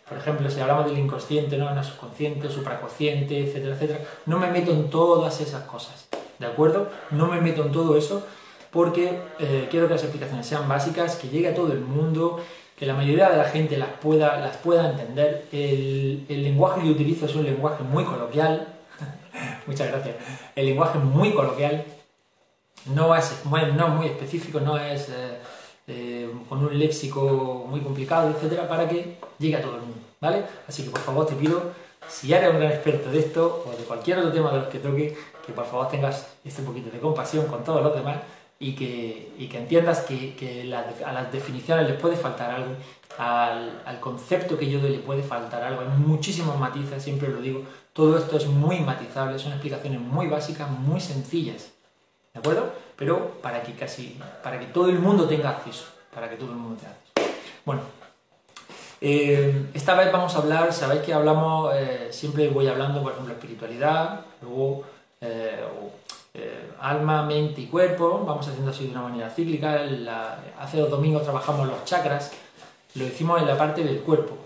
Por 0.09 0.19
ejemplo, 0.19 0.51
si 0.51 0.61
hablamos 0.61 0.87
del 0.87 0.99
inconsciente, 0.99 1.57
¿no? 1.57 1.73
no 1.75 1.85
subconsciente, 1.85 2.51
supraconsciente, 2.51 3.47
etcétera, 3.47 3.75
etcétera, 3.75 4.01
no 4.27 4.39
me 4.39 4.51
meto 4.51 4.73
en 4.73 4.91
todas 4.91 5.41
esas 5.41 5.63
cosas, 5.65 6.09
¿de 6.39 6.47
acuerdo? 6.47 6.89
No 7.13 7.29
me 7.29 7.41
meto 7.41 7.63
en 7.65 7.73
todo 7.73 7.97
eso 7.97 8.25
porque 8.71 9.21
eh, 9.39 9.69
quiero 9.71 9.89
que 9.89 9.95
las 9.95 10.03
explicaciones 10.03 10.47
sean 10.47 10.69
básicas, 10.69 11.17
que 11.17 11.29
llegue 11.29 11.49
a 11.49 11.55
todo 11.55 11.73
el 11.73 11.81
mundo, 11.81 12.41
que 12.77 12.87
la 12.87 12.95
mayoría 12.95 13.29
de 13.29 13.37
la 13.37 13.45
gente 13.45 13.77
las 13.77 13.91
pueda, 14.01 14.39
las 14.39 14.57
pueda 14.59 14.91
entender. 14.91 15.47
El, 15.53 16.25
lenguaje 16.29 16.83
que 16.83 16.91
utilizo 16.91 17.27
es 17.27 17.35
un 17.35 17.45
lenguaje 17.45 17.83
muy 17.83 18.05
coloquial. 18.05 18.69
Muchas 19.67 19.89
gracias. 19.89 20.17
El 20.55 20.67
lenguaje 20.67 20.99
muy 20.99 21.33
coloquial. 21.33 21.85
No 22.87 23.15
es 23.15 23.45
no 23.45 23.89
muy 23.89 24.07
específico, 24.07 24.61
no 24.61 24.79
es 24.79 25.09
eh, 25.09 25.39
eh, 25.87 26.31
con 26.49 26.65
un 26.65 26.79
léxico 26.79 27.67
muy 27.69 27.81
complicado, 27.81 28.31
etcétera, 28.31 28.69
para 28.69 28.89
que 28.89 29.19
llegue 29.39 29.57
a 29.57 29.63
todo 29.63 29.77
el 29.77 29.83
mundo. 29.83 29.99
¿Vale? 30.21 30.45
Así 30.69 30.85
que 30.85 30.91
por 30.91 31.01
favor 31.01 31.27
te 31.27 31.35
pido 31.35 31.73
Si 32.09 32.33
eres 32.33 32.51
un 32.51 32.59
gran 32.59 32.71
experto 32.73 33.11
de 33.11 33.19
esto 33.19 33.65
o 33.67 33.77
de 33.77 33.85
cualquier 33.85 34.19
otro 34.19 34.33
tema 34.33 34.51
de 34.53 34.59
los 34.59 34.69
que 34.69 34.79
toque, 34.79 35.17
que 35.47 35.53
por 35.53 35.65
favor 35.67 35.89
tengas 35.89 36.27
este 36.45 36.63
poquito 36.63 36.91
de 36.91 36.99
compasión 36.99 37.47
con 37.47 37.65
todos 37.65 37.83
los 37.83 37.95
demás 37.95 38.19
y 38.59 38.75
que, 38.75 39.33
y 39.39 39.49
que 39.49 39.59
entiendas 39.59 40.01
que, 40.01 40.35
que 40.37 40.63
a 41.05 41.13
las 41.13 41.33
definiciones 41.33 41.89
les 41.89 41.99
puede 41.99 42.17
faltar 42.17 42.51
algo, 42.51 42.75
al, 43.19 43.83
al, 43.87 44.01
concepto 44.01 44.59
que 44.59 44.71
yo 44.71 44.81
doy 44.81 44.91
le 44.91 44.99
puede 44.99 45.23
faltar 45.23 45.63
algo, 45.63 45.81
hay 45.81 45.89
muchísimos 45.89 46.59
matices, 46.59 47.03
siempre 47.03 47.29
lo 47.29 47.41
digo, 47.41 47.63
todo 47.95 48.19
esto 48.19 48.37
es 48.37 48.47
muy 48.47 48.81
matizable, 48.81 49.39
son 49.39 49.53
explicaciones 49.53 50.01
muy 50.01 50.27
básicas, 50.27 50.71
muy 50.71 51.01
sencillas, 51.01 51.73
¿de 52.33 52.41
acuerdo? 52.41 52.73
Pero 52.97 53.41
para 53.43 53.63
que 53.63 53.75
casi, 53.75 54.19
para 54.43 54.59
que 54.59 54.67
todo 54.67 54.89
el 54.89 54.99
mundo 54.99 55.27
tenga 55.27 55.51
acceso, 55.51 55.87
para 56.15 56.29
que 56.29 56.37
todo 56.37 56.51
el 56.51 56.57
mundo 56.57 56.77
tenga 56.81 56.93
acceso. 56.93 57.39
Bueno, 57.65 57.83
eh, 59.01 59.71
esta 59.73 59.95
vez 59.95 60.13
vamos 60.13 60.35
a 60.35 60.39
hablar, 60.39 60.73
sabéis 60.73 61.03
que 61.03 61.15
hablamos, 61.15 61.73
eh, 61.75 62.09
siempre 62.11 62.49
voy 62.49 62.69
hablando, 62.69 63.03
por 63.03 63.13
ejemplo, 63.13 63.33
espiritualidad, 63.33 64.21
luego 64.43 64.85
eh, 65.23 65.65
alma, 66.79 67.23
mente 67.23 67.63
y 67.63 67.67
cuerpo, 67.67 68.23
vamos 68.27 68.47
haciendo 68.47 68.71
así 68.71 68.85
de 68.85 68.91
una 68.91 69.03
manera 69.03 69.31
cíclica. 69.31 69.81
hace 70.59 70.79
dos 70.79 70.91
domingos 70.91 71.23
trabajamos 71.23 71.67
los 71.67 71.85
chakras, 71.85 72.33
lo 72.95 73.07
hicimos 73.07 73.41
en 73.41 73.49
la 73.49 73.57
parte 73.57 73.83
del 73.83 74.01
cuerpo. 74.01 74.37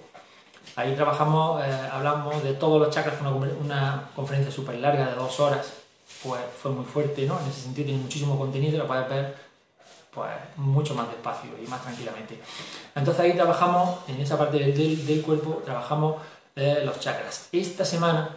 Ahí 0.76 0.94
trabajamos, 0.94 1.62
hablamos 1.92 2.42
de 2.42 2.54
todos 2.54 2.80
los 2.80 2.90
chakras, 2.90 3.16
fue 3.16 3.28
una, 3.28 3.48
una 3.60 4.10
conferencia 4.16 4.52
súper 4.52 4.76
larga 4.76 5.06
de 5.06 5.14
dos 5.14 5.38
horas, 5.40 5.72
pues 6.24 6.40
fue 6.60 6.70
muy 6.72 6.84
fuerte, 6.84 7.26
¿no? 7.26 7.38
En 7.40 7.48
ese 7.48 7.60
sentido 7.62 7.86
tiene 7.86 8.02
muchísimo 8.02 8.38
contenido, 8.38 8.78
lo 8.78 8.86
puedes 8.86 9.08
ver 9.08 9.44
pues 10.14 10.30
mucho 10.56 10.94
más 10.94 11.08
despacio 11.08 11.50
y 11.62 11.66
más 11.66 11.82
tranquilamente. 11.82 12.38
Entonces 12.94 13.24
ahí 13.24 13.32
trabajamos, 13.34 13.98
en 14.08 14.20
esa 14.20 14.38
parte 14.38 14.58
del, 14.58 15.06
del 15.06 15.22
cuerpo, 15.22 15.62
trabajamos 15.64 16.16
eh, 16.56 16.82
los 16.84 17.00
chakras. 17.00 17.48
Esta 17.50 17.84
semana, 17.84 18.36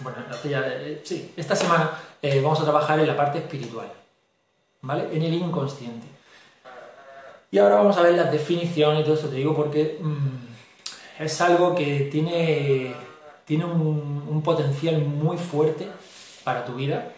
bueno, 0.00 0.18
eh, 0.44 1.02
sí, 1.04 1.34
esta 1.36 1.54
semana 1.54 1.90
eh, 2.22 2.40
vamos 2.40 2.60
a 2.60 2.64
trabajar 2.64 2.98
en 2.98 3.06
la 3.06 3.16
parte 3.16 3.38
espiritual, 3.38 3.92
¿vale? 4.80 5.08
En 5.12 5.22
el 5.22 5.34
inconsciente. 5.34 6.06
Y 7.50 7.58
ahora 7.58 7.76
vamos 7.76 7.96
a 7.98 8.02
ver 8.02 8.14
las 8.14 8.32
definiciones 8.32 9.00
y 9.00 9.04
todo 9.04 9.14
eso, 9.14 9.28
te 9.28 9.36
digo 9.36 9.54
porque 9.54 9.98
mm, 10.00 11.22
es 11.22 11.40
algo 11.42 11.74
que 11.74 12.08
tiene, 12.10 12.94
tiene 13.44 13.66
un, 13.66 14.26
un, 14.28 14.42
potencial 14.42 14.98
muy 14.98 15.36
fuerte 15.36 15.88
para 16.46 16.64
tu 16.64 16.74
vida. 16.76 17.12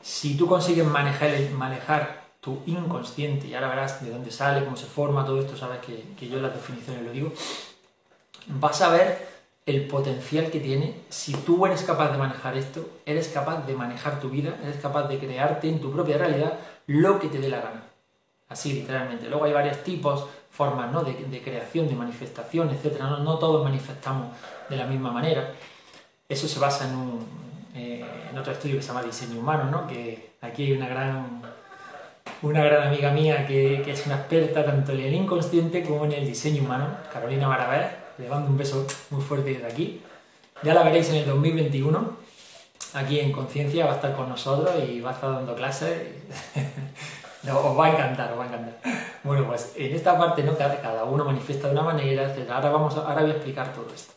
Si 0.00 0.36
tú 0.36 0.48
consigues 0.48 0.84
manejar, 0.84 1.30
manejar 1.52 2.24
tu 2.40 2.62
inconsciente, 2.66 3.46
y 3.46 3.54
ahora 3.54 3.68
verás 3.68 4.04
de 4.04 4.10
dónde 4.10 4.32
sale, 4.32 4.64
cómo 4.64 4.76
se 4.76 4.86
forma, 4.86 5.24
todo 5.24 5.38
esto, 5.38 5.56
sabes 5.56 5.78
que, 5.78 6.02
que 6.18 6.28
yo 6.28 6.40
las 6.40 6.52
definiciones 6.52 7.04
lo 7.04 7.12
digo, 7.12 7.32
vas 8.48 8.82
a 8.82 8.88
ver 8.88 9.28
el 9.66 9.86
potencial 9.86 10.50
que 10.50 10.58
tiene 10.58 10.96
si 11.10 11.32
tú 11.32 11.64
eres 11.64 11.82
capaz 11.82 12.10
de 12.10 12.18
manejar 12.18 12.56
esto, 12.56 12.84
eres 13.06 13.28
capaz 13.28 13.64
de 13.68 13.74
manejar 13.76 14.18
tu 14.18 14.30
vida, 14.30 14.56
eres 14.64 14.78
capaz 14.78 15.04
de 15.04 15.20
crearte 15.20 15.68
en 15.68 15.80
tu 15.80 15.92
propia 15.92 16.18
realidad 16.18 16.58
lo 16.88 17.20
que 17.20 17.28
te 17.28 17.38
dé 17.38 17.48
la 17.48 17.60
gana. 17.60 17.84
Así, 18.48 18.72
literalmente. 18.72 19.28
Luego 19.28 19.44
hay 19.44 19.52
varios 19.52 19.84
tipos, 19.84 20.26
formas 20.50 20.90
¿no? 20.90 21.04
de, 21.04 21.14
de 21.14 21.40
creación, 21.40 21.86
de 21.86 21.94
manifestación, 21.94 22.68
etc. 22.70 22.98
No, 22.98 23.18
no, 23.20 23.38
todos 23.38 23.62
manifestamos 23.62 24.36
de 24.68 24.76
la 24.76 24.86
misma 24.86 25.12
manera. 25.12 25.54
Eso 26.28 26.48
se 26.48 26.58
basa 26.58 26.88
en, 26.88 26.96
un, 26.96 27.51
eh, 27.74 28.04
en 28.30 28.38
otro 28.38 28.52
estudio 28.52 28.76
que 28.76 28.82
se 28.82 28.88
llama 28.88 29.02
diseño 29.02 29.40
humano, 29.40 29.70
¿no? 29.70 29.86
que 29.86 30.32
aquí 30.40 30.64
hay 30.64 30.72
una 30.72 30.88
gran 30.88 31.42
una 32.42 32.64
gran 32.64 32.88
amiga 32.88 33.10
mía 33.12 33.46
que, 33.46 33.88
es 33.90 34.06
una 34.06 34.16
experta 34.16 34.64
tanto 34.64 34.92
en 34.92 35.00
el 35.00 35.14
inconsciente 35.14 35.84
como 35.84 36.04
en 36.04 36.12
el 36.12 36.26
diseño 36.26 36.62
humano, 36.62 36.88
Carolina 37.12 37.48
Maraver. 37.48 38.02
Le 38.18 38.28
mando 38.28 38.50
un 38.50 38.58
beso 38.58 38.86
muy 39.10 39.22
fuerte 39.22 39.54
desde 39.54 39.66
aquí. 39.66 40.02
Ya 40.62 40.74
la 40.74 40.82
veréis 40.82 41.08
en 41.10 41.16
el 41.16 41.26
2021, 41.26 42.16
aquí 42.94 43.20
en 43.20 43.32
Conciencia, 43.32 43.86
va 43.86 43.92
a 43.92 43.94
estar 43.96 44.14
con 44.14 44.28
nosotros 44.28 44.72
y 44.88 45.00
va 45.00 45.10
a 45.10 45.14
estar 45.14 45.32
dando 45.32 45.54
clases. 45.54 46.14
os 47.48 47.78
va 47.78 47.86
a 47.86 47.90
encantar, 47.90 48.32
os 48.32 48.38
va 48.38 48.44
a 48.44 48.46
encantar. 48.46 48.74
Bueno, 49.24 49.46
pues 49.46 49.72
en 49.76 49.94
esta 49.94 50.18
parte, 50.18 50.42
¿no? 50.42 50.56
Cada, 50.56 51.04
uno 51.04 51.24
manifiesta 51.24 51.68
de 51.68 51.74
una 51.74 51.82
manera, 51.82 52.24
etc. 52.24 52.50
Ahora, 52.50 52.70
vamos 52.70 52.96
ahora 52.96 53.22
voy 53.22 53.30
a 53.30 53.34
explicar 53.34 53.72
todo 53.72 53.86
esto. 53.94 54.14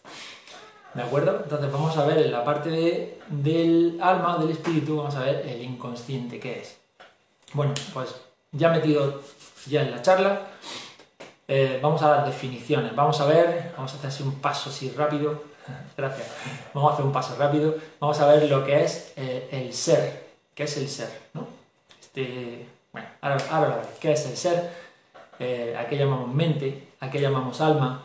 ¿De 0.95 1.03
acuerdo? 1.03 1.41
Entonces 1.43 1.71
vamos 1.71 1.97
a 1.97 2.05
ver 2.05 2.19
en 2.19 2.31
la 2.31 2.45
parte 2.45 2.69
de, 2.69 3.19
del 3.27 3.99
alma, 4.01 4.37
del 4.37 4.51
espíritu, 4.51 4.95
vamos 4.95 5.15
a 5.15 5.19
ver 5.19 5.45
el 5.45 5.61
inconsciente, 5.61 6.39
¿qué 6.39 6.61
es? 6.61 6.77
Bueno, 7.51 7.73
pues 7.93 8.15
ya 8.53 8.69
metido 8.69 9.21
ya 9.67 9.81
en 9.81 9.91
la 9.91 10.01
charla, 10.01 10.47
eh, 11.47 11.79
vamos 11.81 12.01
a 12.01 12.09
las 12.15 12.25
definiciones. 12.25 12.95
Vamos 12.95 13.19
a 13.19 13.25
ver, 13.25 13.73
vamos 13.75 13.93
a 13.93 13.97
hacer 13.97 14.07
así 14.07 14.23
un 14.23 14.35
paso 14.35 14.69
así 14.69 14.89
rápido. 14.91 15.43
Gracias. 15.97 16.27
Vamos 16.73 16.91
a 16.91 16.93
hacer 16.93 17.05
un 17.05 17.11
paso 17.11 17.35
rápido. 17.37 17.75
Vamos 17.99 18.19
a 18.19 18.27
ver 18.27 18.49
lo 18.49 18.65
que 18.65 18.83
es 18.83 19.13
eh, 19.17 19.49
el 19.51 19.73
ser. 19.73 20.25
¿Qué 20.53 20.63
es 20.63 20.77
el 20.77 20.87
ser? 20.87 21.09
¿no? 21.33 21.45
Este, 21.99 22.65
bueno, 22.93 23.07
ahora, 23.19 23.37
ahora 23.51 23.81
¿Qué 23.99 24.13
es 24.13 24.25
el 24.25 24.37
ser? 24.37 24.71
Eh, 25.39 25.75
¿A 25.77 25.87
qué 25.87 25.97
llamamos 25.97 26.33
mente? 26.33 26.87
¿A 27.01 27.09
qué 27.09 27.19
llamamos 27.19 27.59
alma? 27.59 28.03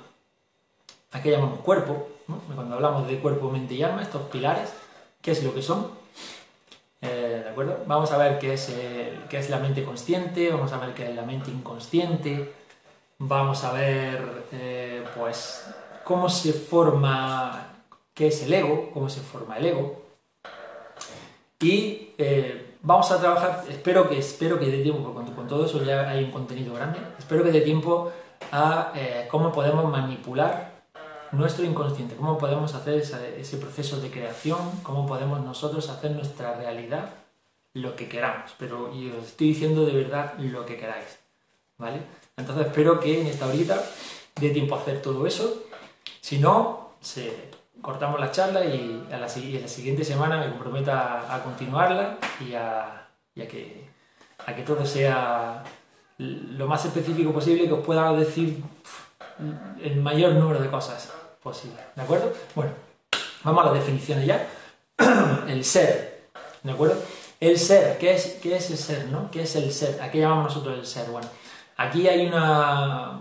¿A 1.13 1.23
qué 1.23 1.31
llamamos 1.31 1.61
cuerpo? 1.61 2.09
Cuando 2.55 2.75
hablamos 2.75 3.07
de 3.07 3.19
cuerpo, 3.19 3.51
mente 3.51 3.75
y 3.75 3.83
alma, 3.83 4.03
estos 4.03 4.23
pilares, 4.23 4.73
¿qué 5.23 5.33
es 5.33 5.43
lo 5.43 5.55
que 5.55 5.63
son? 5.63 5.89
Eh, 7.03 7.41
¿De 7.45 7.51
acuerdo? 7.51 7.79
Vamos 7.87 8.13
a 8.13 8.19
ver 8.19 8.39
qué 8.39 8.55
es, 8.55 8.73
qué 9.29 9.39
es 9.39 9.51
la 9.51 9.59
mente 9.59 9.85
consciente, 9.85 10.51
vamos 10.51 10.73
a 10.73 10.79
ver 10.79 10.95
qué 10.95 11.09
es 11.09 11.15
la 11.15 11.23
mente 11.23 11.51
inconsciente, 11.51 12.53
vamos 13.19 13.65
a 13.65 13.73
ver 13.73 14.45
eh, 14.53 15.05
pues 15.17 15.67
cómo 16.05 16.29
se 16.29 16.53
forma, 16.53 17.69
qué 18.13 18.29
es 18.29 18.43
el 18.43 18.53
ego, 18.53 18.91
cómo 18.93 19.09
se 19.09 19.21
forma 19.21 19.57
el 19.57 19.67
ego. 19.67 20.03
Y 21.59 22.11
eh, 22.19 22.77
vamos 22.83 23.11
a 23.11 23.19
trabajar, 23.19 23.65
espero 23.69 24.09
que, 24.09 24.19
espero 24.19 24.59
que 24.59 24.67
dé 24.67 24.83
tiempo, 24.83 25.15
con, 25.15 25.27
con 25.35 25.49
todo 25.49 25.65
eso 25.65 25.83
ya 25.83 26.09
hay 26.09 26.25
un 26.25 26.31
contenido 26.31 26.75
grande, 26.75 26.99
espero 27.19 27.43
que 27.45 27.53
dé 27.53 27.63
tiempo 27.63 28.13
a 28.53 28.93
cómo 29.31 29.53
podemos 29.53 29.91
manipular 29.91 30.70
nuestro 31.33 31.65
inconsciente, 31.65 32.17
cómo 32.17 32.39
podemos 32.39 32.75
hacer 32.75 32.95
ese, 32.95 33.57
proceso 33.59 34.01
de 34.01 34.11
creación, 34.11 34.59
cómo 34.83 35.07
podemos 35.07 35.41
nosotros 35.45 35.89
hacer 35.89 36.13
nuestra 36.13 36.55
realidad 36.55 37.11
lo 37.73 37.95
que 37.95 38.09
queramos, 38.09 38.53
pero 38.59 38.93
y 38.93 39.11
os 39.11 39.27
estoy 39.27 39.49
diciendo 39.49 39.87
de 39.87 39.93
verdad 39.93 40.35
lo 40.39 40.67
que 40.67 40.77
queráis, 40.77 41.21
¿vale? 41.79 42.01
Entonces 42.37 42.67
espero 42.67 42.99
que 42.99 43.21
en 43.21 43.29
esta 43.29 43.47
horita 43.47 43.81
dé 44.41 44.51
tiempo 44.51 44.75
a 44.75 44.81
hacer 44.81 45.01
todo 45.03 45.25
eso, 45.27 45.63
si 46.21 46.39
no, 46.39 46.95
se, 47.01 47.51
cortamos 47.81 48.19
la 48.19 48.33
charla 48.33 48.65
y 48.65 49.07
a 49.13 49.19
la, 49.19 49.21
la 49.21 49.29
siguiente 49.29 50.05
semana 50.05 50.39
me 50.39 50.51
comprometo 50.51 50.91
a, 50.93 51.41
continuarla 51.45 52.19
y, 52.41 52.55
a, 52.55 53.09
que, 53.35 53.89
a 54.45 54.55
que 54.55 54.63
todo 54.63 54.85
sea 54.85 55.63
lo 56.19 56.67
más 56.67 56.85
específico 56.85 57.33
posible 57.33 57.67
que 57.67 57.73
os 57.73 57.87
pueda 57.87 58.13
decir 58.13 58.63
el 59.81 59.97
mayor 60.03 60.35
número 60.35 60.61
de 60.61 60.69
cosas 60.69 61.11
posible. 61.43 61.77
¿De 61.97 62.03
acuerdo? 62.03 62.33
Bueno, 62.55 62.73
vamos 63.43 63.63
a 63.63 63.67
las 63.67 63.75
definiciones 63.75 64.27
ya. 64.27 64.47
el 65.49 65.65
ser. 65.65 66.29
¿De 66.63 66.73
acuerdo? 66.73 66.97
El 67.41 67.59
ser, 67.59 67.97
¿qué 67.99 68.15
es, 68.15 68.39
¿qué 68.43 68.57
es 68.57 68.71
el 68.71 68.77
ser? 68.77 69.07
¿no? 69.07 69.31
¿Qué 69.31 69.43
es 69.43 69.57
el 69.57 69.73
ser? 69.73 70.01
¿A 70.03 70.11
qué 70.11 70.19
llamamos 70.21 70.45
nosotros 70.45 70.79
el 70.79 70.87
ser? 70.87 71.09
Bueno, 71.11 71.29
aquí 71.79 72.07
hay 72.07 72.27
una, 72.27 73.21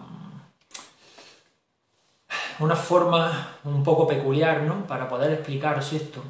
una 2.60 2.76
forma 2.76 3.58
un 3.64 3.84
poco 3.84 4.06
peculiar, 4.06 4.64
¿no? 4.64 4.86
Para 4.86 5.08
poder 5.08 5.32
explicaros 5.32 5.94
esto. 5.94 6.22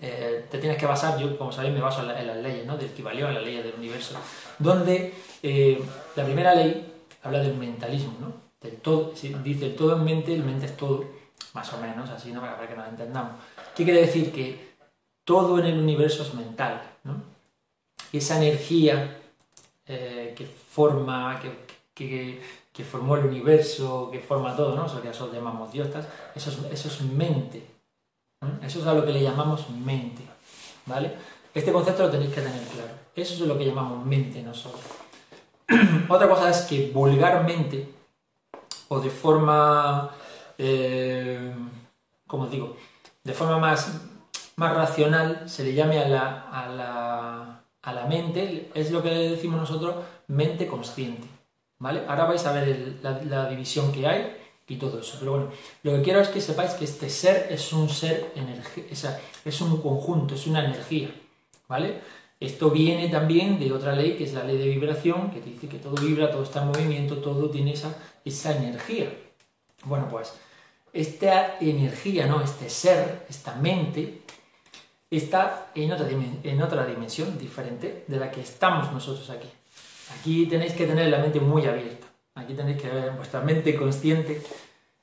Eh, 0.00 0.46
te 0.48 0.58
tienes 0.58 0.78
que 0.78 0.86
basar, 0.86 1.18
yo 1.18 1.36
como 1.36 1.50
sabéis 1.50 1.74
me 1.74 1.80
baso 1.80 2.02
en, 2.02 2.26
las 2.26 2.36
leyes 2.36 2.64
¿no? 2.64 2.76
del 2.76 2.92
Kibalión, 2.92 3.30
en 3.30 3.34
las 3.34 3.42
leyes 3.42 3.64
del 3.64 3.74
universo, 3.74 4.16
donde 4.60 5.12
eh, 5.42 5.84
la 6.14 6.24
primera 6.24 6.54
ley 6.54 7.02
habla 7.24 7.40
del 7.40 7.56
mentalismo, 7.56 8.14
¿no? 8.20 8.47
Todo, 8.82 9.12
dice 9.44 9.70
todo 9.70 9.96
en 9.96 10.04
mente, 10.04 10.34
el 10.34 10.42
mente 10.42 10.66
es 10.66 10.76
todo, 10.76 11.04
más 11.54 11.72
o 11.72 11.78
menos, 11.78 12.10
así, 12.10 12.32
¿no? 12.32 12.40
Para, 12.40 12.66
que 12.66 12.74
nos 12.74 12.88
entendamos. 12.88 13.32
¿Qué 13.74 13.84
quiere 13.84 14.00
decir? 14.00 14.32
Que 14.32 14.76
todo 15.24 15.58
en 15.58 15.66
el 15.66 15.78
universo 15.78 16.22
es 16.22 16.34
mental, 16.34 16.82
¿no? 17.04 17.22
Esa 18.12 18.38
energía 18.38 19.18
eh, 19.86 20.34
que 20.36 20.46
forma, 20.46 21.40
que, 21.94 22.40
que, 22.72 22.84
formó 22.84 23.16
el 23.16 23.26
universo, 23.26 24.08
que 24.10 24.20
forma 24.20 24.56
todo, 24.56 24.74
¿no? 24.74 24.86
Eso 24.86 25.02
que 25.02 25.10
eso 25.10 25.32
llamamos 25.32 25.72
diostas, 25.72 26.06
eso 26.34 26.50
es, 26.50 26.72
eso 26.72 26.88
es 26.88 27.00
mente. 27.02 27.64
Eso 28.62 28.80
es 28.80 28.86
a 28.86 28.94
lo 28.94 29.04
que 29.04 29.12
le 29.12 29.22
llamamos 29.22 29.68
mente, 29.70 30.22
¿vale? 30.86 31.12
Este 31.52 31.72
concepto 31.72 32.04
lo 32.04 32.10
tenéis 32.10 32.32
que 32.32 32.40
tener 32.40 32.62
claro. 32.68 32.90
Eso 33.14 33.34
es 33.34 33.40
lo 33.40 33.58
que 33.58 33.66
llamamos 33.66 34.06
mente 34.06 34.42
nosotros. 34.42 34.84
Otra 36.08 36.28
cosa 36.28 36.50
es 36.50 36.62
que 36.62 36.90
vulgarmente 36.92 37.97
o 38.88 39.00
de 39.00 39.10
forma, 39.10 40.10
eh, 40.56 41.54
como 42.26 42.46
digo, 42.46 42.76
de 43.24 43.34
forma 43.34 43.58
más, 43.58 44.00
más 44.56 44.74
racional 44.74 45.48
se 45.48 45.64
le 45.64 45.74
llame 45.74 45.98
a 45.98 46.08
la, 46.08 46.48
a, 46.50 46.68
la, 46.68 47.60
a 47.82 47.92
la 47.92 48.06
mente, 48.06 48.70
es 48.74 48.90
lo 48.90 49.02
que 49.02 49.10
decimos 49.10 49.60
nosotros 49.60 49.96
mente 50.28 50.66
consciente. 50.66 51.28
¿vale? 51.78 52.02
Ahora 52.08 52.24
vais 52.24 52.44
a 52.46 52.52
ver 52.52 52.98
la, 53.02 53.48
división 53.48 53.92
que 53.92 54.06
hay 54.06 54.36
y 54.66 54.76
todo 54.76 55.00
eso. 55.00 55.16
Pero 55.18 55.32
bueno, 55.32 55.50
lo 55.82 55.92
que 55.92 56.02
quiero 56.02 56.20
es 56.20 56.28
que 56.28 56.40
sepáis 56.40 56.72
que 56.72 56.84
este 56.84 57.08
ser 57.08 57.48
es 57.50 57.72
un 57.72 57.88
ser, 57.88 58.32
es 59.44 59.60
un 59.60 59.80
conjunto, 59.80 60.34
es 60.34 60.46
una 60.46 60.64
energía, 60.64 61.10
¿vale? 61.68 62.00
Esto 62.40 62.70
viene 62.70 63.08
también 63.08 63.58
de 63.58 63.72
otra 63.72 63.94
ley, 63.94 64.16
que 64.16 64.24
es 64.24 64.32
la 64.32 64.44
ley 64.44 64.56
de 64.56 64.68
vibración, 64.68 65.30
que 65.30 65.40
dice 65.40 65.68
que 65.68 65.78
todo 65.78 66.00
vibra, 66.00 66.30
todo 66.30 66.44
está 66.44 66.62
en 66.62 66.68
movimiento, 66.68 67.16
todo 67.18 67.50
tiene 67.50 67.72
esa, 67.72 67.96
esa 68.24 68.56
energía. 68.56 69.12
Bueno, 69.84 70.08
pues 70.08 70.34
esta 70.92 71.58
energía, 71.60 72.26
¿no? 72.26 72.40
Este 72.40 72.70
ser, 72.70 73.26
esta 73.28 73.54
mente, 73.56 74.22
está 75.10 75.70
en 75.74 75.92
otra, 75.92 76.08
en 76.42 76.62
otra 76.62 76.86
dimensión 76.86 77.38
diferente 77.38 78.04
de 78.06 78.18
la 78.18 78.30
que 78.30 78.40
estamos 78.40 78.92
nosotros 78.92 79.28
aquí. 79.30 79.48
Aquí 80.18 80.46
tenéis 80.46 80.72
que 80.72 80.86
tener 80.86 81.08
la 81.08 81.18
mente 81.18 81.40
muy 81.40 81.66
abierta. 81.66 82.06
Aquí 82.34 82.54
tenéis 82.54 82.80
que 82.80 82.88
ver 82.88 83.10
vuestra 83.12 83.40
mente 83.40 83.74
consciente, 83.74 84.42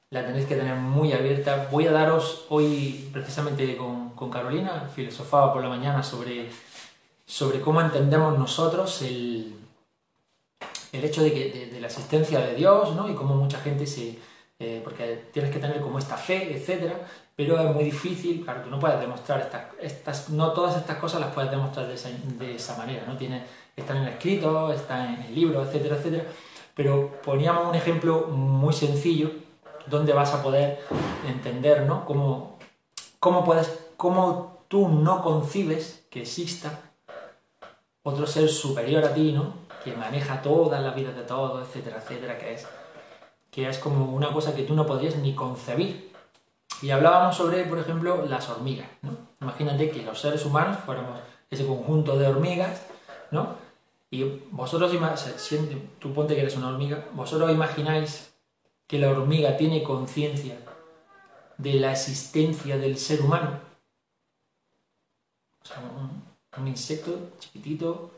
la 0.09 0.25
tenéis 0.25 0.45
que 0.45 0.55
tener 0.55 0.75
muy 0.75 1.11
abierta. 1.11 1.67
Voy 1.69 1.85
a 1.87 1.91
daros 1.91 2.45
hoy, 2.49 3.09
precisamente 3.11 3.75
con, 3.75 4.11
con 4.11 4.29
Carolina, 4.29 4.89
filosofaba 4.95 5.53
por 5.53 5.61
la 5.61 5.69
mañana 5.69 6.01
sobre, 6.01 6.49
sobre 7.25 7.61
cómo 7.61 7.81
entendemos 7.81 8.37
nosotros 8.37 9.01
el, 9.01 9.55
el 10.91 11.03
hecho 11.03 11.23
de, 11.23 11.33
que, 11.33 11.69
de, 11.71 11.79
la 11.79 11.87
existencia 11.87 12.39
de 12.39 12.55
Dios, 12.55 12.95
¿no? 12.95 13.09
Y 13.09 13.15
cómo 13.15 13.35
mucha 13.35 13.59
gente 13.59 13.87
se... 13.87 14.17
Eh, 14.57 14.79
porque 14.83 15.25
tienes 15.33 15.51
que 15.51 15.59
tener 15.59 15.81
como 15.81 15.99
esta 15.99 16.15
fe, 16.15 16.55
etcétera, 16.55 16.95
pero 17.35 17.59
es 17.59 17.75
muy 17.75 17.83
difícil, 17.83 18.41
claro, 18.41 18.61
tú 18.61 18.69
no 18.69 18.79
puedes 18.79 18.97
demostrar 19.01 19.41
estas, 19.41 19.63
estas 19.81 20.29
no 20.29 20.53
todas 20.53 20.77
estas 20.77 20.97
cosas 20.97 21.19
las 21.19 21.33
puedes 21.33 21.51
demostrar 21.51 21.87
de 21.87 21.95
esa, 21.95 22.09
de 22.39 22.55
esa 22.55 22.77
manera, 22.77 23.03
¿no? 23.05 23.17
Tiene, 23.17 23.43
están 23.75 23.97
en 23.97 24.03
el 24.03 24.09
escrito, 24.13 24.71
están 24.71 25.15
en 25.15 25.23
el 25.23 25.35
libro, 25.35 25.61
etcétera, 25.61 25.97
etcétera, 25.97 26.23
pero 26.73 27.19
poníamos 27.21 27.67
un 27.67 27.75
ejemplo 27.75 28.27
muy 28.27 28.73
sencillo 28.73 29.31
donde 29.87 30.13
vas 30.13 30.33
a 30.33 30.41
poder 30.41 30.79
entender, 31.27 31.81
¿no? 31.81 32.05
Cómo, 32.05 32.57
cómo 33.19 33.43
puedes, 33.43 33.77
cómo 33.97 34.63
tú 34.69 34.87
no 34.87 35.21
concibes 35.21 36.05
que 36.09 36.21
exista 36.21 36.79
otro 38.05 38.27
ser 38.27 38.47
superior 38.47 39.03
a 39.03 39.13
ti, 39.15 39.31
¿no? 39.31 39.53
Que 39.83 39.95
maneja 39.95 40.41
todas 40.43 40.81
las 40.81 40.95
vidas 40.95 41.15
de 41.15 41.23
todos, 41.23 41.67
etcétera, 41.67 41.97
etcétera, 41.97 42.37
que 42.37 42.53
es, 42.53 42.67
que 43.49 43.67
es 43.67 43.79
como 43.79 44.13
una 44.13 44.31
cosa 44.31 44.55
que 44.55 44.61
tú 44.61 44.75
no 44.75 44.85
podrías 44.85 45.15
ni 45.15 45.33
concebir. 45.33 46.13
Y 46.83 46.91
hablábamos 46.91 47.35
sobre, 47.35 47.63
por 47.63 47.79
ejemplo, 47.79 48.23
las 48.27 48.47
hormigas, 48.47 48.87
¿no? 49.01 49.11
Imagínate 49.41 49.89
que 49.89 50.03
los 50.03 50.21
seres 50.21 50.45
humanos 50.45 50.77
fuéramos 50.85 51.19
ese 51.49 51.65
conjunto 51.65 52.15
de 52.17 52.27
hormigas, 52.27 52.83
¿no? 53.31 53.55
Y 54.11 54.23
vosotros, 54.51 54.91
tú 55.97 56.13
ponte 56.13 56.35
que 56.35 56.41
eres 56.41 56.55
una 56.57 56.69
hormiga, 56.69 57.05
vosotros 57.13 57.51
imagináis 57.51 58.35
que 58.85 58.99
la 58.99 59.09
hormiga 59.09 59.57
tiene 59.57 59.81
conciencia 59.81 60.59
de 61.57 61.73
la 61.73 61.91
existencia 61.93 62.77
del 62.77 62.99
ser 62.99 63.21
humano. 63.21 63.59
O 65.63 65.65
sea, 65.65 65.79
un, 65.79 66.24
insecto 66.63 67.31
chiquitito, 67.39 68.11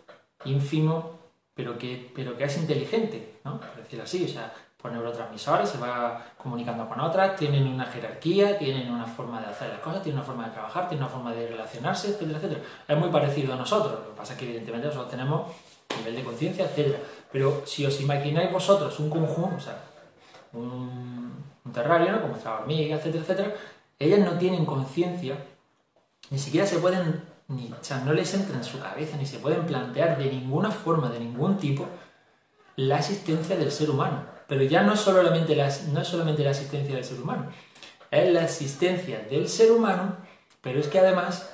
ínfimo, 0.45 1.17
pero 1.53 1.77
que, 1.77 2.11
pero 2.15 2.37
que 2.37 2.43
es 2.43 2.57
inteligente, 2.57 3.39
¿no? 3.43 3.59
Por 3.59 3.75
decirlo 3.75 4.03
así, 4.03 4.25
o 4.25 4.27
sea, 4.27 4.53
por 4.79 4.91
neurotransmisores, 4.91 5.69
se 5.69 5.77
va 5.79 6.23
comunicando 6.37 6.87
con 6.87 6.99
otras, 6.99 7.35
tienen 7.35 7.67
una 7.67 7.85
jerarquía, 7.85 8.57
tienen 8.59 8.91
una 8.91 9.05
forma 9.05 9.41
de 9.41 9.47
hacer 9.47 9.69
las 9.69 9.79
cosas, 9.79 10.03
tienen 10.03 10.19
una 10.19 10.27
forma 10.27 10.45
de 10.45 10.51
trabajar, 10.51 10.87
tienen 10.87 11.03
una 11.03 11.11
forma 11.11 11.33
de 11.33 11.47
relacionarse, 11.47 12.09
etcétera, 12.09 12.37
etcétera. 12.37 12.61
Es 12.87 12.97
muy 12.97 13.09
parecido 13.09 13.53
a 13.53 13.57
nosotros, 13.57 13.93
lo 13.93 14.09
que 14.11 14.17
pasa 14.17 14.33
es 14.33 14.39
que 14.39 14.45
evidentemente 14.45 14.87
nosotros 14.87 15.09
tenemos 15.09 15.51
nivel 15.97 16.15
de 16.15 16.23
conciencia, 16.23 16.65
etc. 16.65 16.95
Pero 17.31 17.63
si 17.65 17.85
os 17.85 17.99
imagináis 18.01 18.51
vosotros 18.51 18.99
un 18.99 19.09
conjunto, 19.09 19.55
o 19.57 19.59
sea, 19.59 19.79
un, 20.53 21.43
terrario, 21.73 22.11
¿no? 22.11 22.21
como 22.21 22.35
esta 22.35 22.59
hormiga, 22.59 22.95
etcétera, 22.95 23.23
etcétera, 23.23 23.55
ellas 23.99 24.19
no 24.19 24.37
tienen 24.37 24.65
conciencia, 24.65 25.37
ni 26.29 26.39
siquiera 26.39 26.65
se 26.65 26.79
pueden, 26.79 27.21
ni, 27.49 27.71
o 27.71 27.83
sea, 27.83 27.99
no 27.99 28.13
les 28.13 28.33
entra 28.33 28.57
en 28.57 28.63
su 28.63 28.79
cabeza, 28.79 29.17
ni 29.17 29.25
se 29.25 29.39
pueden 29.39 29.65
plantear 29.65 30.17
de 30.17 30.25
ninguna 30.25 30.71
forma, 30.71 31.09
de 31.09 31.19
ningún 31.19 31.57
tipo, 31.57 31.87
la 32.75 32.99
existencia 32.99 33.55
del 33.55 33.71
ser 33.71 33.89
humano. 33.89 34.23
Pero 34.47 34.63
ya 34.63 34.83
no 34.83 34.93
la, 34.93 35.69
no 35.91 36.01
es 36.01 36.07
solamente 36.07 36.43
la 36.43 36.51
existencia 36.51 36.95
del 36.95 37.03
ser 37.03 37.21
humano, 37.21 37.49
es 38.11 38.33
la 38.33 38.43
existencia 38.43 39.19
del 39.29 39.47
ser 39.49 39.71
humano, 39.71 40.17
pero 40.61 40.79
es 40.79 40.87
que 40.87 40.99
además, 40.99 41.49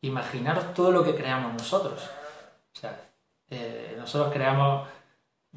imaginaros 0.00 0.74
todo 0.74 0.92
lo 0.92 1.04
que 1.04 1.14
creamos 1.14 1.52
nosotros. 1.54 2.00
O 2.74 2.80
sea, 2.80 3.00
eh, 3.50 3.96
nosotros 3.98 4.32
creamos 4.32 4.86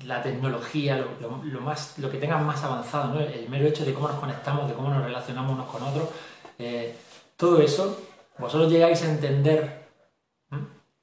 la 0.05 0.23
tecnología, 0.23 0.97
lo, 1.19 1.61
más, 1.61 1.99
lo 1.99 2.09
que 2.09 2.17
tenga 2.17 2.37
más 2.37 2.63
avanzado, 2.63 3.19
el 3.19 3.47
mero 3.49 3.67
hecho 3.67 3.85
de 3.85 3.93
cómo 3.93 4.07
nos 4.07 4.19
conectamos, 4.19 4.67
de 4.67 4.73
cómo 4.73 4.89
nos 4.89 5.03
relacionamos 5.03 5.53
unos 5.53 5.69
con 5.69 5.83
otros, 5.83 6.09
eh, 6.57 6.95
todo 7.35 7.61
eso, 7.61 7.99
vosotros 8.39 8.71
llegáis 8.71 9.03
a 9.03 9.09
entender 9.09 9.80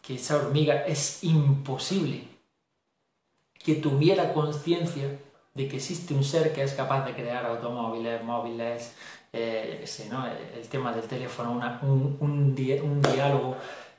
que 0.02 0.14
esa 0.14 0.36
hormiga 0.36 0.86
es 0.86 1.22
imposible 1.24 2.24
que 3.64 3.74
tuviera 3.76 4.32
conciencia 4.32 5.18
de 5.54 5.68
que 5.68 5.76
existe 5.76 6.14
un 6.14 6.24
ser 6.24 6.52
que 6.52 6.62
es 6.62 6.72
capaz 6.74 7.04
de 7.04 7.14
crear 7.14 7.44
automóviles, 7.44 8.22
móviles, 8.22 8.94
eh, 9.32 9.84
el 10.54 10.68
tema 10.68 10.92
del 10.92 11.04
teléfono, 11.04 11.52
un, 11.82 12.16
un, 12.20 12.54
diálogo 12.54 13.56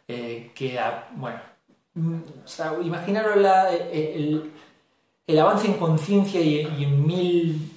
que, 0.07 0.79
bueno, 1.15 1.39
Mm, 1.99 2.19
o 2.77 2.81
imaginaros 2.81 3.35
el, 3.91 4.51
avance 5.39 5.67
en 5.67 5.73
conciencia 5.73 6.39
y, 6.39 6.61
en 6.61 7.05
mil 7.05 7.71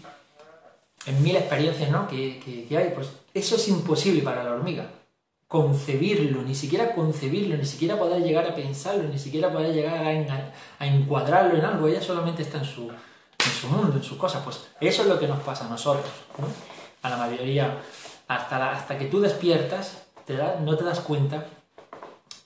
en 1.06 1.22
mil 1.22 1.34
experiencias 1.34 1.90
que, 2.08 2.66
hay, 2.76 2.92
pues 2.94 3.10
eso 3.34 3.56
es 3.56 3.68
imposible 3.68 4.22
para 4.22 4.44
la 4.44 4.52
hormiga. 4.52 4.88
Concebirlo, 5.52 6.40
ni 6.40 6.54
siquiera 6.54 6.94
concebirlo, 6.94 7.58
ni 7.58 7.66
siquiera 7.66 7.98
poder 7.98 8.22
llegar 8.22 8.46
a 8.46 8.54
pensarlo, 8.54 9.02
ni 9.04 9.18
siquiera 9.18 9.52
poder 9.52 9.74
llegar 9.74 10.02
a, 10.02 10.86
encuadrarlo 10.86 11.58
en 11.58 11.64
algo. 11.66 11.88
Ella 11.88 12.00
solamente 12.00 12.40
está 12.40 12.56
en 12.56 12.64
su, 12.64 12.84
en 12.88 13.52
su 13.60 13.68
mundo, 13.68 13.98
en 13.98 14.02
sus 14.02 14.16
cosas. 14.16 14.42
Pues 14.42 14.66
eso 14.80 15.02
es 15.02 15.08
lo 15.08 15.20
que 15.20 15.28
nos 15.28 15.40
pasa 15.40 15.66
a 15.66 15.68
nosotros, 15.68 16.10
a 17.02 17.10
la 17.10 17.18
mayoría. 17.18 17.82
Hasta, 18.28 18.72
hasta 18.72 18.96
que 18.96 19.04
tú 19.04 19.20
despiertas, 19.20 20.04
te 20.24 20.38
no 20.64 20.74
te 20.74 20.84
das 20.84 21.00
cuenta 21.00 21.44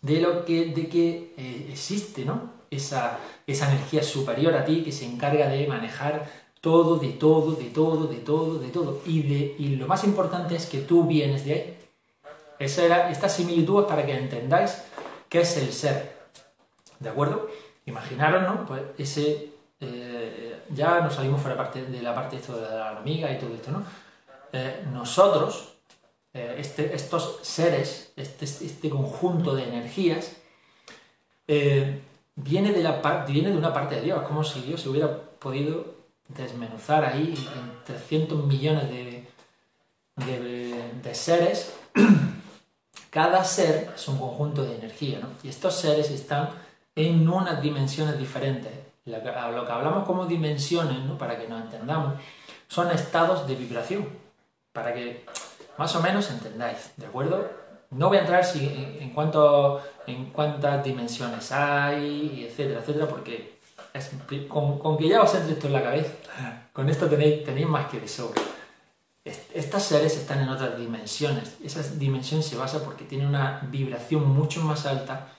de, 0.02 0.20
lo 0.20 0.44
que, 0.44 0.66
de 0.66 0.88
que 0.88 1.32
eh, 1.36 1.68
existe 1.70 2.24
¿no? 2.24 2.50
esa, 2.72 3.20
esa 3.46 3.70
energía 3.70 4.02
superior 4.02 4.52
a 4.54 4.64
ti 4.64 4.82
que 4.82 4.90
se 4.90 5.06
encarga 5.06 5.46
de 5.46 5.68
manejar 5.68 6.28
todo, 6.60 6.96
de 6.96 7.10
todo, 7.10 7.52
de 7.52 7.66
todo, 7.66 8.08
de 8.08 8.16
todo, 8.16 8.58
de 8.58 8.70
todo. 8.70 9.00
Y, 9.06 9.22
de, 9.22 9.54
y 9.60 9.76
lo 9.76 9.86
más 9.86 10.02
importante 10.02 10.56
es 10.56 10.66
que 10.66 10.78
tú 10.78 11.04
vienes 11.04 11.44
de 11.44 11.52
ahí. 11.52 11.75
Esa 12.58 13.10
esta 13.10 13.28
similitud 13.28 13.82
es 13.82 13.88
para 13.88 14.04
que 14.04 14.16
entendáis 14.16 14.82
qué 15.28 15.40
es 15.40 15.56
el 15.56 15.72
ser. 15.72 16.16
¿De 16.98 17.08
acuerdo? 17.08 17.48
Imaginaros, 17.84 18.42
¿no? 18.42 18.66
Pues 18.66 18.82
ese. 18.98 19.52
Eh, 19.78 20.62
ya 20.70 21.00
nos 21.00 21.14
salimos 21.14 21.40
fuera 21.40 21.56
parte, 21.56 21.84
de 21.84 22.00
la 22.00 22.14
parte 22.14 22.38
de 22.38 22.76
la 22.76 22.92
hormiga 22.92 23.30
y 23.30 23.38
todo 23.38 23.54
esto, 23.54 23.70
¿no? 23.70 23.84
Eh, 24.52 24.84
nosotros, 24.90 25.74
eh, 26.32 26.56
este, 26.58 26.94
estos 26.94 27.40
seres, 27.42 28.12
este, 28.16 28.46
este, 28.46 28.88
conjunto 28.88 29.54
de 29.54 29.64
energías, 29.64 30.36
viene, 31.46 32.72
de 32.72 32.82
la 32.82 33.24
viene 33.28 33.50
de 33.50 33.58
una 33.58 33.72
parte 33.72 33.96
de 33.96 34.02
Dios, 34.02 34.22
como 34.22 34.42
si 34.42 34.62
Dios 34.62 34.80
se 34.80 34.88
hubiera 34.88 35.20
podido 35.38 35.94
desmenuzar 36.28 37.04
ahí 37.04 37.34
en 37.54 37.84
300 37.84 38.44
millones 38.46 38.88
de, 38.88 39.28
de, 41.02 41.14
seres. 41.14 41.74
Cada 43.16 43.42
ser 43.44 43.88
es 43.96 44.08
un 44.08 44.18
conjunto 44.18 44.62
de 44.62 44.74
energía, 44.74 45.20
¿no? 45.22 45.28
Y 45.42 45.48
estos 45.48 45.74
seres 45.74 46.10
están 46.10 46.50
en 46.94 47.26
unas 47.26 47.62
dimensiones 47.62 48.18
diferentes. 48.18 48.70
Lo 49.06 49.22
que, 49.22 49.30
hablamos 49.30 50.04
como 50.04 50.26
dimensiones, 50.26 50.98
¿no? 50.98 51.16
para 51.16 51.38
que 51.38 51.48
nos 51.48 51.62
entendamos, 51.62 52.20
son 52.68 52.90
estados 52.90 53.48
de 53.48 53.54
vibración. 53.54 54.06
Para 54.70 54.92
que 54.92 55.24
más 55.78 55.96
o 55.96 56.02
menos 56.02 56.30
entendáis, 56.30 56.92
¿de 56.98 57.06
acuerdo? 57.06 57.48
No 57.88 58.08
voy 58.08 58.18
a 58.18 58.20
entrar 58.20 58.44
en, 58.54 59.08
cuanto, 59.14 59.80
en 60.06 60.26
cuántas 60.26 60.84
dimensiones 60.84 61.50
hay, 61.52 62.46
etcétera, 62.46 62.80
etcétera, 62.80 63.06
porque 63.06 63.56
con, 64.46 64.98
que 64.98 65.08
ya 65.08 65.22
os 65.22 65.34
entre 65.34 65.54
esto 65.54 65.68
en 65.68 65.72
la 65.72 65.82
cabeza, 65.82 66.12
con 66.70 66.90
esto 66.90 67.06
tenéis, 67.06 67.46
tenéis 67.46 67.66
más 67.66 67.86
que 67.86 67.98
de. 67.98 68.34
Estas 69.26 69.82
seres 69.82 70.16
están 70.16 70.40
en 70.40 70.48
otras 70.48 70.78
dimensiones. 70.78 71.56
Esa 71.62 71.82
dimensión 71.96 72.42
se 72.42 72.56
basa 72.56 72.84
porque 72.84 73.04
tiene 73.04 73.26
una 73.26 73.60
vibración 73.70 74.28
mucho 74.28 74.60
más 74.62 74.86
alta 74.86 75.32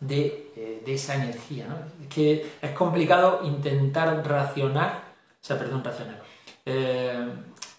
de, 0.00 0.50
eh, 0.56 0.82
esa 0.86 1.14
energía. 1.16 1.66
¿no? 1.66 1.76
que 2.08 2.50
es 2.62 2.70
complicado 2.70 3.40
intentar 3.44 4.26
racionar, 4.26 5.02
o 5.42 5.46
sea, 5.46 5.58
perdón, 5.58 5.84
racionar. 5.84 6.22
Eh, 6.64 7.28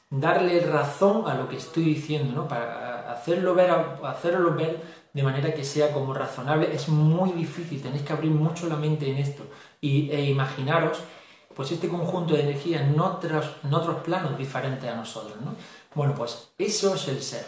darle 0.10 0.60
razón 0.60 1.28
a 1.28 1.34
lo 1.34 1.50
que 1.50 1.58
estoy 1.58 1.84
diciendo, 1.86 2.34
¿no? 2.34 2.48
Para 2.48 3.12
hacerlo 3.12 3.56
ver, 3.56 3.72
hacerlo 4.04 4.54
ver 4.54 4.80
de 5.14 5.24
manera 5.24 5.54
que 5.54 5.64
sea 5.64 5.92
como 5.92 6.14
razonable 6.14 6.74
es 6.74 6.90
muy 6.90 7.32
difícil, 7.32 7.82
tenéis 7.82 8.04
que 8.04 8.14
abrir 8.14 8.32
mucho 8.32 8.68
la 8.68 8.76
mente 8.76 9.10
en 9.10 9.18
esto 9.18 9.44
y, 9.80 10.12
e 10.12 10.26
imaginaros 10.26 11.00
pues 11.56 11.72
este 11.72 11.88
conjunto 11.88 12.34
de 12.34 12.42
energía 12.42 12.82
en 12.82 13.00
otros, 13.00 13.56
en 13.64 13.74
otros 13.74 14.04
planos 14.04 14.38
diferentes 14.38 14.90
a 14.90 14.96
nosotros, 14.96 15.40
¿no? 15.42 15.56
Bueno, 15.94 16.14
pues 16.14 16.50
eso 16.58 16.96
es 16.96 17.08
el 17.08 17.22
ser. 17.22 17.46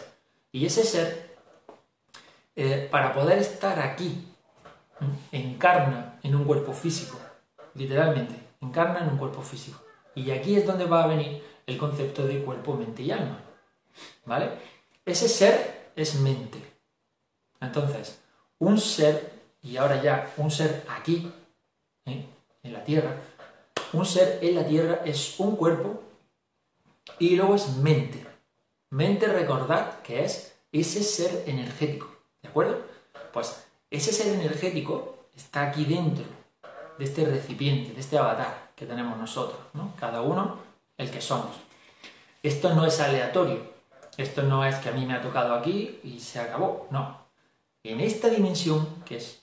Y 0.50 0.64
ese 0.64 0.82
ser, 0.82 1.36
eh, 2.56 2.88
para 2.90 3.12
poder 3.12 3.38
estar 3.38 3.78
aquí, 3.78 4.26
encarna 5.30 6.18
en 6.22 6.34
un 6.34 6.44
cuerpo 6.44 6.72
físico, 6.72 7.18
literalmente, 7.74 8.34
encarna 8.60 9.00
en 9.00 9.10
un 9.10 9.18
cuerpo 9.18 9.42
físico. 9.42 9.80
Y 10.14 10.30
aquí 10.30 10.56
es 10.56 10.66
donde 10.66 10.86
va 10.86 11.04
a 11.04 11.06
venir 11.06 11.44
el 11.66 11.76
concepto 11.76 12.26
de 12.26 12.42
cuerpo, 12.42 12.74
mente 12.74 13.02
y 13.02 13.10
alma. 13.10 13.38
¿Vale? 14.24 14.50
Ese 15.04 15.28
ser 15.28 15.90
es 15.94 16.14
mente. 16.16 16.62
Entonces, 17.60 18.20
un 18.58 18.78
ser, 18.78 19.32
y 19.62 19.76
ahora 19.76 20.02
ya 20.02 20.32
un 20.38 20.50
ser 20.50 20.84
aquí, 20.88 21.30
¿eh? 22.06 22.24
en 22.62 22.72
la 22.72 22.82
Tierra, 22.84 23.16
un 23.92 24.04
ser 24.04 24.38
en 24.42 24.54
la 24.54 24.66
Tierra 24.66 25.00
es 25.04 25.38
un 25.38 25.56
cuerpo 25.56 26.02
y 27.18 27.36
luego 27.36 27.54
es 27.54 27.68
mente. 27.76 28.26
Mente, 28.90 29.26
recordad 29.26 30.00
que 30.02 30.24
es 30.24 30.54
ese 30.72 31.02
ser 31.02 31.44
energético, 31.46 32.08
¿de 32.42 32.48
acuerdo? 32.48 32.82
Pues 33.32 33.64
ese 33.90 34.12
ser 34.12 34.34
energético 34.34 35.26
está 35.36 35.62
aquí 35.68 35.84
dentro 35.84 36.24
de 36.98 37.04
este 37.04 37.24
recipiente, 37.24 37.92
de 37.92 38.00
este 38.00 38.18
avatar 38.18 38.72
que 38.74 38.86
tenemos 38.86 39.18
nosotros, 39.18 39.58
¿no? 39.74 39.94
Cada 39.98 40.22
uno 40.22 40.58
el 40.96 41.10
que 41.10 41.20
somos. 41.20 41.56
Esto 42.42 42.74
no 42.74 42.86
es 42.86 43.00
aleatorio, 43.00 43.60
esto 44.16 44.42
no 44.42 44.64
es 44.64 44.76
que 44.76 44.88
a 44.88 44.92
mí 44.92 45.06
me 45.06 45.14
ha 45.14 45.22
tocado 45.22 45.54
aquí 45.54 46.00
y 46.02 46.20
se 46.20 46.40
acabó, 46.40 46.86
no. 46.90 47.18
En 47.82 48.00
esta 48.00 48.28
dimensión, 48.28 49.02
que 49.04 49.16
es, 49.16 49.42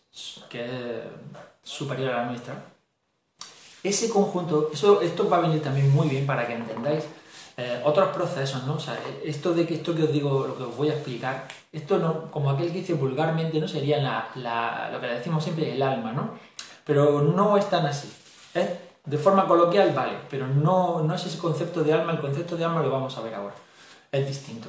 que 0.49 1.01
superior 1.63 2.13
a 2.13 2.17
la 2.17 2.25
nuestra, 2.25 2.63
ese 3.87 4.09
conjunto, 4.09 4.69
eso, 4.73 5.01
esto 5.01 5.29
va 5.29 5.37
a 5.37 5.41
venir 5.41 5.61
también 5.61 5.91
muy 5.91 6.07
bien 6.07 6.25
para 6.25 6.47
que 6.47 6.53
entendáis 6.53 7.03
eh, 7.57 7.81
otros 7.85 8.09
procesos, 8.09 8.65
¿no? 8.65 8.75
O 8.75 8.79
sea, 8.79 8.99
esto 9.23 9.53
de 9.53 9.65
que 9.65 9.75
esto 9.75 9.95
que 9.95 10.03
os 10.03 10.11
digo, 10.11 10.45
lo 10.45 10.57
que 10.57 10.63
os 10.63 10.75
voy 10.75 10.89
a 10.89 10.93
explicar, 10.93 11.47
esto 11.71 11.97
no, 11.99 12.29
como 12.29 12.49
aquel 12.49 12.67
que 12.71 12.79
dice 12.79 12.93
vulgarmente, 12.95 13.59
¿no? 13.59 13.67
Sería 13.67 13.99
la, 13.99 14.89
lo 14.91 14.99
que 14.99 15.07
decimos 15.07 15.43
siempre, 15.43 15.71
el 15.71 15.81
alma, 15.81 16.11
¿no? 16.11 16.31
Pero 16.83 17.21
no 17.21 17.57
es 17.57 17.69
tan 17.69 17.85
así. 17.85 18.11
De 19.05 19.17
forma 19.17 19.47
coloquial, 19.47 19.93
vale, 19.93 20.17
pero 20.29 20.47
no, 20.47 21.01
no 21.01 21.15
es 21.15 21.25
ese 21.25 21.37
concepto 21.37 21.83
de 21.83 21.93
alma, 21.93 22.11
el 22.11 22.19
concepto 22.19 22.57
de 22.57 22.65
alma 22.65 22.81
lo 22.81 22.89
vamos 22.89 23.17
a 23.17 23.21
ver 23.21 23.35
ahora. 23.35 23.55
Es 24.11 24.27
distinto. 24.27 24.67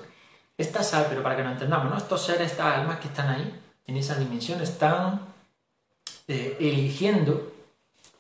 Esta 0.57 0.83
sal, 0.83 1.07
pero 1.09 1.23
para 1.23 1.37
que 1.37 1.43
lo 1.43 1.51
entendamos, 1.51 1.91
¿no? 1.91 1.97
Estos 1.97 2.23
seres, 2.23 2.53
estas 2.53 2.77
almas 2.77 3.01
que 3.01 3.09
están 3.09 3.29
ahí, 3.29 3.61
en 3.87 3.97
esa 3.97 4.15
dimensión, 4.15 4.61
están 4.61 5.21
eh, 6.29 6.57
eligiendo 6.61 7.56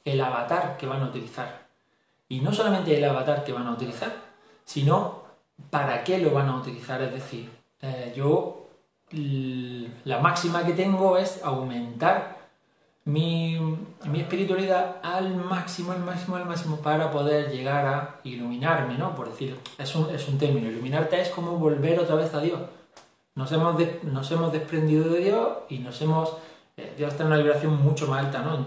el 0.06 0.20
avatar 0.20 0.78
que 0.78 0.86
van 0.86 1.02
a 1.02 1.06
utilizar. 1.06 1.66
Y 2.28 2.40
no 2.40 2.52
solamente 2.52 2.96
el 2.96 3.04
avatar 3.04 3.44
que 3.44 3.52
van 3.52 3.66
a 3.66 3.72
utilizar, 3.72 4.12
sino 4.64 5.22
para 5.68 6.02
qué 6.04 6.18
lo 6.18 6.30
van 6.30 6.48
a 6.48 6.56
utilizar. 6.56 7.02
Es 7.02 7.12
decir, 7.12 7.50
eh, 7.82 8.12
yo 8.16 8.68
la 9.10 10.18
máxima 10.18 10.64
que 10.64 10.72
tengo 10.72 11.18
es 11.18 11.42
aumentar 11.44 12.36
mi, 13.04 13.56
espiritualidad 14.14 14.96
al 15.02 15.36
máximo, 15.36 15.92
al 15.92 16.00
máximo, 16.00 16.36
al 16.36 16.46
máximo 16.46 16.78
para 16.78 17.10
poder 17.10 17.52
llegar 17.52 17.86
a 17.86 18.16
iluminarme, 18.24 18.98
¿no? 18.98 19.14
Por 19.14 19.30
decir, 19.30 19.58
es 19.78 19.94
un, 19.94 20.10
es 20.14 20.26
un 20.28 20.38
término. 20.38 20.68
Iluminarte 20.68 21.20
es 21.20 21.28
como 21.30 21.52
volver 21.52 22.00
otra 22.00 22.16
vez 22.16 22.32
a 22.34 22.40
Dios. 22.40 22.60
Nos 23.34 23.52
hemos, 23.52 23.76
nos 24.02 24.30
hemos 24.30 24.52
desprendido 24.52 25.08
de 25.08 25.20
Dios 25.20 25.48
y 25.68 25.78
nos 25.78 26.00
hemos... 26.00 26.36
Eh, 26.76 26.94
Dios 26.96 27.12
está 27.12 27.22
en 27.22 27.28
una 27.28 27.38
vibración 27.38 27.80
mucho 27.82 28.06
más 28.08 28.24
alta, 28.24 28.42
¿no? 28.42 28.64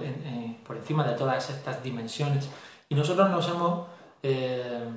Por 0.70 0.78
encima 0.78 1.04
de 1.04 1.16
todas 1.16 1.50
estas 1.50 1.82
dimensiones. 1.82 2.48
Y 2.90 2.94
nosotros 2.94 3.28
nos 3.32 3.50
hemos... 3.50 3.88
Eh, 4.22 4.88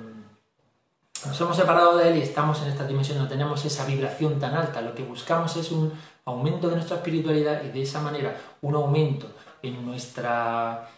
nos 1.25 1.41
hemos 1.41 1.57
separado 1.57 1.97
de 1.97 2.09
él 2.09 2.17
y 2.17 2.21
estamos 2.21 2.61
en 2.61 2.67
esta 2.67 2.85
dimensión, 2.85 3.17
no 3.17 3.27
tenemos 3.27 3.65
esa 3.65 3.83
vibración 3.85 4.39
tan 4.39 4.53
alta. 4.53 4.81
Lo 4.81 4.93
que 4.93 5.01
buscamos 5.01 5.55
es 5.57 5.71
un 5.71 5.91
aumento 6.25 6.69
de 6.69 6.75
nuestra 6.75 6.97
espiritualidad 6.97 7.63
y 7.63 7.69
de 7.69 7.81
esa 7.81 8.01
manera 8.01 8.37
un 8.61 8.75
aumento 8.75 9.25
en 9.63 9.83
nuestra, 9.83 10.89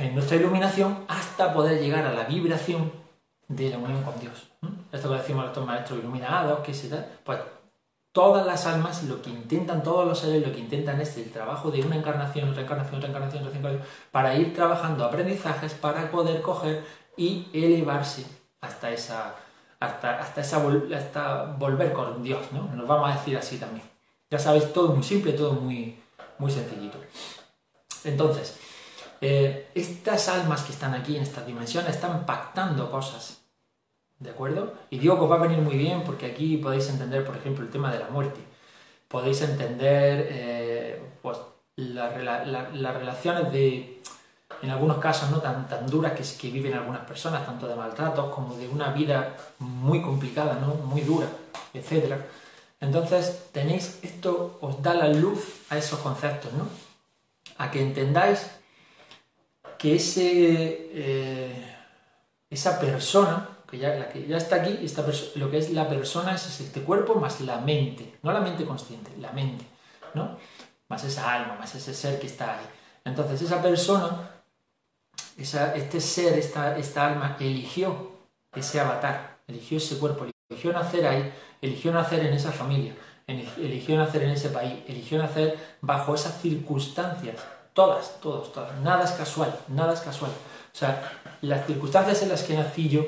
en 0.00 0.14
nuestra 0.14 0.36
iluminación 0.38 1.04
hasta 1.06 1.52
poder 1.52 1.82
llegar 1.82 2.06
a 2.06 2.14
la 2.14 2.24
vibración 2.24 2.90
de 3.46 3.68
la 3.68 3.76
unión 3.76 4.02
con 4.04 4.18
Dios. 4.18 4.48
Esto 4.90 5.10
que 5.10 5.16
decimos 5.16 5.54
los 5.54 5.66
maestros 5.66 5.98
iluminados, 5.98 6.60
que 6.60 6.72
se 6.72 6.88
da, 6.88 7.06
pues 7.24 7.40
todas 8.14 8.46
las 8.46 8.64
almas 8.66 9.02
lo 9.02 9.20
que 9.20 9.30
intentan, 9.30 9.82
todos 9.82 10.06
los 10.06 10.20
seres 10.20 10.46
lo 10.46 10.54
que 10.54 10.60
intentan 10.60 11.00
es 11.00 11.16
el 11.16 11.32
trabajo 11.32 11.72
de 11.72 11.80
una 11.82 11.96
encarnación, 11.96 12.48
otra 12.48 12.62
encarnación, 12.62 12.98
otra 12.98 13.08
encarnación, 13.08 13.42
otra 13.42 13.58
encarnación, 13.58 13.88
para 14.12 14.36
ir 14.36 14.54
trabajando 14.54 15.04
aprendizajes 15.04 15.74
para 15.74 16.08
poder 16.12 16.40
coger 16.40 16.84
y 17.16 17.48
elevarse 17.52 18.24
hasta 18.60 18.92
esa, 18.92 19.34
hasta, 19.80 20.20
hasta, 20.20 20.40
esa, 20.42 20.62
hasta 20.96 21.44
volver 21.58 21.92
con 21.92 22.22
Dios, 22.22 22.52
¿no? 22.52 22.72
Nos 22.76 22.86
vamos 22.86 23.10
a 23.10 23.16
decir 23.16 23.36
así 23.36 23.58
también. 23.58 23.84
Ya 24.30 24.38
sabéis, 24.38 24.72
todo 24.72 24.94
muy 24.94 25.02
simple, 25.02 25.32
todo 25.32 25.54
muy, 25.54 26.00
muy 26.38 26.52
sencillito. 26.52 26.98
Entonces, 28.04 28.60
eh, 29.20 29.70
estas 29.74 30.28
almas 30.28 30.62
que 30.62 30.70
están 30.70 30.94
aquí 30.94 31.16
en 31.16 31.24
esta 31.24 31.44
dimensión 31.44 31.84
están 31.88 32.24
pactando 32.24 32.88
cosas, 32.92 33.43
¿de 34.18 34.30
acuerdo? 34.30 34.74
Y 34.90 34.98
digo 34.98 35.16
que 35.16 35.24
os 35.24 35.30
va 35.30 35.36
a 35.36 35.46
venir 35.46 35.58
muy 35.58 35.76
bien 35.76 36.02
porque 36.04 36.26
aquí 36.26 36.56
podéis 36.56 36.88
entender, 36.88 37.24
por 37.24 37.36
ejemplo, 37.36 37.64
el 37.64 37.70
tema 37.70 37.92
de 37.92 37.98
la 37.98 38.08
muerte. 38.08 38.40
Podéis 39.08 39.42
entender 39.42 40.28
eh, 40.30 41.02
pues, 41.22 41.38
las 41.76 42.94
relaciones 42.94 43.52
de 43.52 44.00
en 44.62 44.70
algunos 44.70 44.98
casos 44.98 45.30
no 45.30 45.40
tan, 45.40 45.68
tan 45.68 45.86
duras 45.86 46.12
que, 46.12 46.22
que 46.38 46.50
viven 46.50 46.74
algunas 46.74 47.02
personas, 47.02 47.44
tanto 47.44 47.68
de 47.68 47.74
maltratos 47.74 48.32
como 48.32 48.54
de 48.56 48.68
una 48.68 48.92
vida 48.92 49.36
muy 49.58 50.00
complicada, 50.00 50.54
¿no? 50.54 50.74
muy 50.74 51.02
dura, 51.02 51.26
etc. 51.74 52.14
Entonces 52.80 53.48
tenéis, 53.52 53.98
esto 54.02 54.58
os 54.60 54.82
da 54.82 54.94
la 54.94 55.08
luz 55.08 55.62
a 55.70 55.76
esos 55.76 55.98
conceptos, 56.00 56.52
¿no? 56.54 56.68
a 57.58 57.70
que 57.70 57.82
entendáis 57.82 58.50
que 59.78 59.96
ese, 59.96 60.88
eh, 60.92 61.76
esa 62.50 62.80
persona, 62.80 63.48
que 63.70 63.78
ya, 63.78 63.94
la 63.94 64.08
que 64.08 64.26
ya 64.26 64.36
está 64.36 64.56
aquí, 64.56 64.78
esta 64.82 65.04
lo 65.36 65.50
que 65.50 65.58
es 65.58 65.70
la 65.70 65.88
persona 65.88 66.34
es 66.34 66.60
este 66.60 66.82
cuerpo 66.82 67.14
más 67.16 67.40
la 67.40 67.58
mente, 67.58 68.18
no 68.22 68.32
la 68.32 68.40
mente 68.40 68.64
consciente, 68.64 69.10
la 69.18 69.32
mente, 69.32 69.64
¿no? 70.14 70.36
más 70.88 71.04
esa 71.04 71.32
alma, 71.32 71.56
más 71.58 71.74
ese 71.74 71.94
ser 71.94 72.20
que 72.20 72.26
está 72.26 72.58
ahí. 72.58 72.66
Entonces 73.04 73.42
esa 73.42 73.60
persona 73.62 74.30
este 75.36 76.00
ser, 76.00 76.38
esta, 76.38 76.76
esta 76.76 77.06
alma, 77.06 77.36
eligió 77.40 78.12
ese 78.54 78.80
avatar, 78.80 79.38
eligió 79.48 79.78
ese 79.78 79.98
cuerpo, 79.98 80.26
eligió 80.48 80.72
nacer 80.72 81.06
ahí, 81.06 81.32
eligió 81.60 81.92
nacer 81.92 82.24
en 82.24 82.34
esa 82.34 82.52
familia, 82.52 82.94
eligió 83.26 83.96
nacer 83.96 84.22
en 84.22 84.30
ese 84.30 84.50
país, 84.50 84.74
eligió 84.86 85.18
nacer 85.18 85.58
bajo 85.80 86.14
esas 86.14 86.40
circunstancias, 86.40 87.36
todas, 87.72 88.20
todos, 88.20 88.52
todas, 88.52 88.78
nada 88.80 89.04
es 89.04 89.12
casual, 89.12 89.58
nada 89.68 89.94
es 89.94 90.00
casual. 90.00 90.30
O 90.30 90.76
sea, 90.76 91.12
las 91.40 91.66
circunstancias 91.66 92.22
en 92.22 92.28
las 92.28 92.42
que 92.42 92.54
nací 92.54 92.88
yo, 92.88 93.04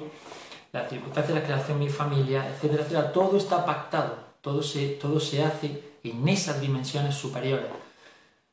las 0.76 0.88
circunstancias 0.88 1.30
en 1.30 1.34
las 1.36 1.44
que 1.44 1.56
nació 1.56 1.74
mi 1.74 1.88
familia, 1.88 2.48
etcétera, 2.48 2.82
etcétera, 2.82 3.12
todo 3.12 3.36
está 3.36 3.64
pactado, 3.64 4.14
todo 4.40 4.62
se, 4.62 4.88
todo 4.90 5.18
se 5.20 5.42
hace 5.42 5.82
en 6.04 6.28
esas 6.28 6.60
dimensiones 6.60 7.14
superiores. 7.14 7.66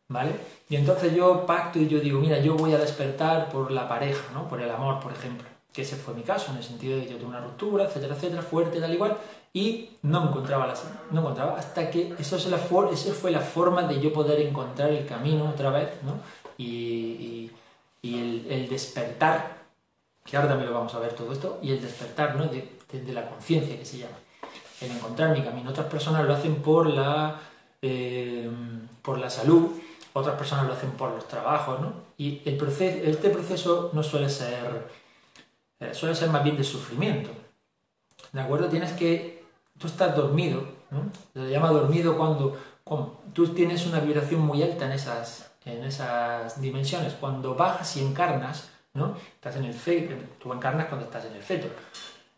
¿Vale? 0.09 0.31
Y 0.69 0.75
entonces 0.75 1.15
yo 1.15 1.45
pacto 1.45 1.79
y 1.79 1.87
yo 1.87 1.99
digo, 1.99 2.19
mira, 2.19 2.39
yo 2.39 2.55
voy 2.55 2.73
a 2.73 2.77
despertar 2.77 3.49
por 3.49 3.71
la 3.71 3.87
pareja, 3.87 4.31
¿no? 4.33 4.47
Por 4.47 4.61
el 4.61 4.69
amor, 4.69 4.99
por 4.99 5.11
ejemplo. 5.11 5.47
Que 5.71 5.81
ese 5.81 5.95
fue 5.95 6.13
mi 6.13 6.21
caso, 6.21 6.51
en 6.51 6.57
el 6.57 6.63
sentido 6.63 6.97
de 6.97 7.05
que 7.05 7.13
yo 7.13 7.17
tuve 7.17 7.29
una 7.29 7.41
ruptura, 7.41 7.85
etcétera, 7.85 8.15
etcétera, 8.15 8.41
fuerte, 8.41 8.79
tal 8.79 8.93
igual, 8.93 9.17
y 9.53 9.91
no 10.01 10.29
encontraba 10.29 10.65
la 10.65 10.73
no 11.11 11.21
encontraba, 11.21 11.57
hasta 11.57 11.91
que 11.91 12.15
eso 12.17 12.37
es 12.37 12.47
la 12.47 12.57
esa 12.57 13.13
fue 13.13 13.29
la 13.29 13.39
forma 13.39 13.83
de 13.83 14.01
yo 14.01 14.11
poder 14.11 14.39
encontrar 14.41 14.89
el 14.89 15.05
camino 15.05 15.47
otra 15.47 15.69
vez, 15.69 15.89
¿no? 16.03 16.13
Y, 16.57 17.51
el, 18.03 18.67
despertar, 18.67 19.62
que 20.23 20.37
ahora 20.37 20.49
también 20.49 20.69
lo 20.71 20.77
vamos 20.77 20.93
a 20.95 20.99
ver 20.99 21.13
todo 21.13 21.31
esto, 21.31 21.59
y 21.61 21.71
el 21.71 21.81
despertar, 21.81 22.35
¿no? 22.35 22.47
De, 22.47 22.71
la 23.11 23.27
conciencia 23.27 23.77
que 23.77 23.85
se 23.85 23.97
llama. 23.97 24.17
El 24.79 24.91
encontrar 24.91 25.35
mi 25.35 25.43
camino. 25.43 25.71
Otras 25.71 25.87
personas 25.87 26.25
lo 26.25 26.33
hacen 26.33 26.57
por 26.57 26.85
la, 26.85 27.39
eh, 27.81 28.47
por 29.01 29.17
la 29.17 29.31
salud, 29.31 29.71
otras 30.13 30.35
personas 30.35 30.67
lo 30.67 30.73
hacen 30.73 30.91
por 30.91 31.09
los 31.09 31.27
trabajos, 31.27 31.81
¿no? 31.81 31.93
Y 32.17 32.41
el 32.45 32.55
proceso, 32.55 32.99
este 33.03 33.29
proceso 33.29 33.89
no 33.93 34.03
suele 34.03 34.29
ser, 34.29 34.87
eh, 35.79 35.93
suele 35.93 36.13
ser 36.13 36.29
más 36.29 36.43
bien 36.43 36.55
de 36.55 36.63
sufrimiento, 36.63 37.31
¿de 38.31 38.41
acuerdo? 38.41 38.69
Tienes 38.69 38.91
que, 38.91 39.43
tú 39.79 39.87
estás 39.87 40.15
dormido, 40.15 40.63
¿no? 40.91 41.09
Se 41.33 41.49
llama 41.49 41.69
dormido 41.69 42.15
cuando, 42.15 42.55
tú 43.33 43.47
tienes 43.49 43.87
una 43.87 43.99
vibración 43.99 44.41
muy 44.41 44.61
alta 44.61 44.85
en 44.85 44.91
esas, 44.91 45.51
en 45.65 45.83
esas 45.83 46.61
dimensiones. 46.61 47.13
Cuando 47.13 47.55
bajas 47.55 47.97
y 47.97 48.05
encarnas, 48.05 48.69
¿no? 48.93 49.17
Estás 49.35 49.55
en 49.55 49.65
el 49.65 49.73
feto, 49.73 50.15
tú 50.39 50.53
encarnas 50.53 50.87
cuando 50.87 51.05
estás 51.05 51.25
en 51.25 51.33
el 51.33 51.43
feto. 51.43 51.67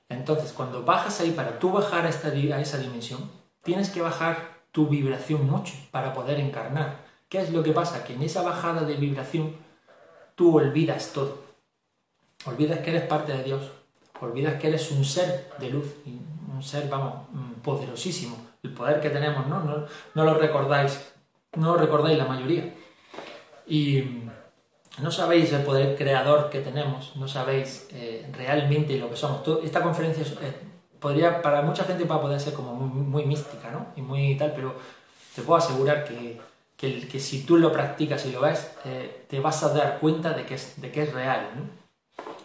Entonces, 0.10 0.54
cuando 0.54 0.84
bajas 0.84 1.20
ahí, 1.20 1.32
para 1.32 1.60
tú 1.60 1.72
bajar 1.72 2.06
a, 2.06 2.10
esta, 2.10 2.30
a 2.30 2.62
esa 2.62 2.78
dimensión, 2.78 3.30
tienes 3.64 3.90
que 3.90 4.02
bajar 4.02 4.56
tu 4.72 4.88
vibración 4.88 5.50
mucho 5.50 5.74
para 5.92 6.14
poder 6.14 6.40
encarnar. 6.40 7.06
¿Qué 7.30 7.40
es 7.40 7.52
lo 7.52 7.64
que 7.64 7.72
pasa? 7.72 8.04
Que 8.04 8.14
en 8.14 8.22
esa 8.22 8.44
bajada 8.44 8.82
de 8.82 8.96
vibración 8.96 9.56
tú 10.36 10.58
olvidas 10.58 11.12
todo. 11.14 11.44
Olvidas 12.46 12.80
que 12.80 12.92
eres 12.92 13.08
parte 13.08 13.34
de 13.34 13.44
Dios. 13.44 13.72
Olvidas 14.22 14.60
que 14.60 14.68
eres 14.68 14.92
un 14.92 15.04
ser 15.04 15.52
de 15.60 15.70
luz, 15.70 15.96
un 16.06 16.62
ser, 16.62 16.88
vamos, 16.88 17.28
poderosísimo. 17.64 18.38
El 18.64 18.74
poder 18.74 19.02
que 19.02 19.10
tenemos, 19.10 19.48
¿no? 19.48 19.62
No, 19.64 19.86
no 20.14 20.24
lo 20.24 20.36
recordáis, 20.36 21.14
no 21.56 21.74
lo 21.74 21.78
recordáis 21.78 22.18
la 22.18 22.26
mayoría. 22.26 22.74
Y 23.68 24.04
no 25.02 25.12
sabéis 25.12 25.52
el 25.52 25.64
poder 25.64 25.98
creador 25.98 26.50
que 26.50 26.62
tenemos, 26.62 27.16
no 27.16 27.28
sabéis 27.28 27.88
eh, 27.92 28.30
realmente 28.34 28.98
lo 28.98 29.10
que 29.10 29.18
somos. 29.18 29.42
esta 29.64 29.82
conferencia 29.82 30.24
eh, 30.42 30.54
podría, 31.00 31.42
para 31.42 31.62
mucha 31.62 31.84
gente 31.84 32.06
va 32.06 32.22
poder 32.22 32.40
ser 32.40 32.54
como 32.54 32.74
muy, 32.74 33.26
mística, 33.26 33.70
¿no? 33.72 33.88
Y 33.96 34.02
muy 34.02 34.38
tal, 34.38 34.54
pero 34.56 34.76
te 35.36 35.42
puedo 35.42 35.58
asegurar 35.58 36.06
que, 36.06 36.40
que, 36.78 37.20
si 37.20 37.44
tú 37.44 37.58
lo 37.58 37.72
practicas 37.72 38.26
y 38.26 38.32
lo 38.32 38.42
ves, 38.42 38.72
eh, 38.86 39.26
te 39.30 39.40
vas 39.40 39.64
a 39.64 39.74
dar 39.74 40.00
cuenta 40.00 40.34
de 40.34 40.46
que 40.46 40.56
es, 40.56 40.80
de 40.82 40.92
que 40.92 41.04
es 41.04 41.14
real, 41.14 41.50
¿no? 41.56 41.86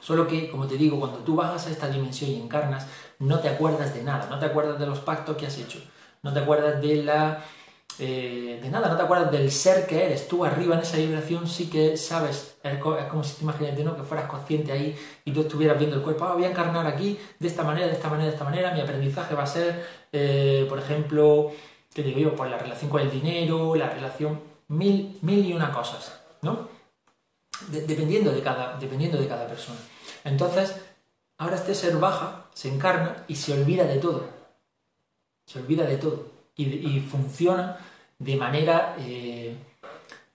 Solo 0.00 0.26
que, 0.26 0.50
como 0.50 0.66
te 0.66 0.76
digo, 0.76 0.98
cuando 0.98 1.18
tú 1.18 1.36
bajas 1.36 1.66
a 1.66 1.70
esta 1.70 1.88
dimensión 1.88 2.30
y 2.30 2.40
encarnas, 2.40 2.86
no 3.18 3.38
te 3.38 3.48
acuerdas 3.48 3.94
de 3.94 4.02
nada, 4.02 4.26
no 4.28 4.38
te 4.38 4.46
acuerdas 4.46 4.78
de 4.78 4.86
los 4.86 4.98
pactos 5.00 5.36
que 5.36 5.46
has 5.46 5.58
hecho, 5.58 5.78
no 6.22 6.32
te 6.32 6.40
acuerdas 6.40 6.80
de 6.80 7.02
la 7.02 7.44
eh, 8.02 8.58
de 8.62 8.70
nada, 8.70 8.88
no 8.88 8.96
te 8.96 9.02
acuerdas 9.02 9.30
del 9.30 9.50
ser 9.50 9.86
que 9.86 10.06
eres. 10.06 10.26
Tú 10.26 10.42
arriba 10.42 10.74
en 10.74 10.80
esa 10.80 10.96
vibración 10.96 11.46
sí 11.46 11.68
que 11.68 11.98
sabes, 11.98 12.56
es 12.62 12.78
como 12.78 13.22
si 13.22 13.34
te 13.34 13.42
imaginas 13.42 13.78
¿no? 13.80 13.94
que 13.94 14.02
fueras 14.04 14.26
consciente 14.26 14.72
ahí 14.72 14.96
y 15.22 15.32
tú 15.32 15.42
estuvieras 15.42 15.78
viendo 15.78 15.96
el 15.96 16.02
cuerpo, 16.02 16.24
ah, 16.24 16.32
voy 16.32 16.44
a 16.44 16.50
encarnar 16.50 16.86
aquí 16.86 17.18
de 17.38 17.46
esta 17.46 17.62
manera, 17.62 17.88
de 17.88 17.92
esta 17.92 18.08
manera, 18.08 18.28
de 18.28 18.32
esta 18.32 18.44
manera, 18.44 18.72
mi 18.72 18.80
aprendizaje 18.80 19.34
va 19.34 19.42
a 19.42 19.46
ser, 19.46 19.86
eh, 20.12 20.64
por 20.66 20.78
ejemplo, 20.78 21.52
¿qué 21.92 22.02
digo 22.02 22.20
yo? 22.20 22.34
Pues 22.34 22.50
la 22.50 22.56
relación 22.56 22.90
con 22.90 23.02
el 23.02 23.10
dinero, 23.10 23.74
la 23.76 23.90
relación, 23.90 24.40
mil, 24.68 25.18
mil 25.20 25.44
y 25.44 25.52
una 25.52 25.70
cosas, 25.70 26.22
¿no? 26.40 26.68
dependiendo, 27.68 28.32
de 28.32 28.40
cada, 28.40 28.78
dependiendo 28.78 29.18
de 29.18 29.28
cada 29.28 29.46
persona. 29.46 29.78
Entonces, 30.24 30.74
ahora 31.36 31.56
este 31.56 31.74
ser 31.74 31.96
baja, 31.98 32.46
se 32.54 32.68
encarna 32.68 33.24
y 33.28 33.36
se 33.36 33.52
olvida 33.52 33.84
de 33.84 33.98
todo. 33.98 34.26
Se 35.44 35.58
olvida 35.58 35.84
de 35.84 35.98
todo. 35.98 36.40
y 36.56 37.00
funciona 37.00 37.78
de 38.20 38.37
manera 38.37 38.94
eh, 39.00 39.56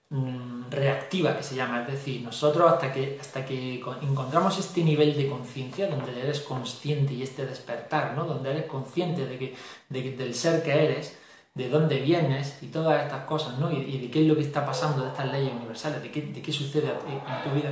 mm, 0.10 0.70
reactiva, 0.72 1.38
que 1.38 1.44
se 1.44 1.56
llama. 1.56 1.82
Es 1.84 1.88
decir, 1.88 2.22
nosotros 2.22 2.70
hasta 2.70 2.92
que, 2.92 3.18
hasta 3.22 3.46
que 3.46 3.76
encontramos 4.02 4.58
este 4.60 4.84
nivel 4.84 5.16
de 5.16 5.30
conciencia, 5.30 5.88
donde 5.88 6.20
eres 6.20 6.42
consciente 6.42 7.14
y 7.14 7.24
este 7.24 7.46
despertar, 7.46 8.14
¿no? 8.16 8.26
donde 8.26 8.52
eres 8.52 8.66
consciente 8.66 9.26
de 9.26 9.38
que, 9.38 9.56
del 9.90 10.34
ser 10.34 10.64
que 10.64 10.72
eres, 10.72 11.16
de 11.54 11.70
dónde 11.70 12.02
vienes 12.02 12.58
y 12.62 12.68
todas 12.68 13.04
estas 13.04 13.26
cosas, 13.26 13.60
¿no? 13.60 13.72
y, 13.72 13.98
de 14.00 14.12
qué 14.12 14.22
es 14.22 14.28
lo 14.28 14.36
que 14.36 14.42
está 14.42 14.66
pasando 14.66 15.04
de 15.04 15.10
estas 15.10 15.32
leyes 15.32 15.54
universales, 15.54 16.02
de 16.02 16.12
qué, 16.12 16.22
de 16.24 16.42
qué 16.42 16.52
sucede 16.52 16.90
en 16.90 17.50
tu 17.50 17.56
vida 17.56 17.72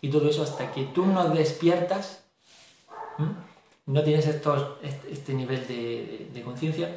y 0.00 0.10
todo 0.10 0.28
eso, 0.28 0.42
hasta 0.42 0.72
que 0.72 0.84
tú 0.86 1.06
no 1.06 1.28
despiertas, 1.28 2.24
no 3.86 4.02
tienes 4.02 4.26
estos, 4.26 4.78
este, 5.08 5.32
nivel 5.32 5.66
de 5.68 6.42
conciencia, 6.42 6.90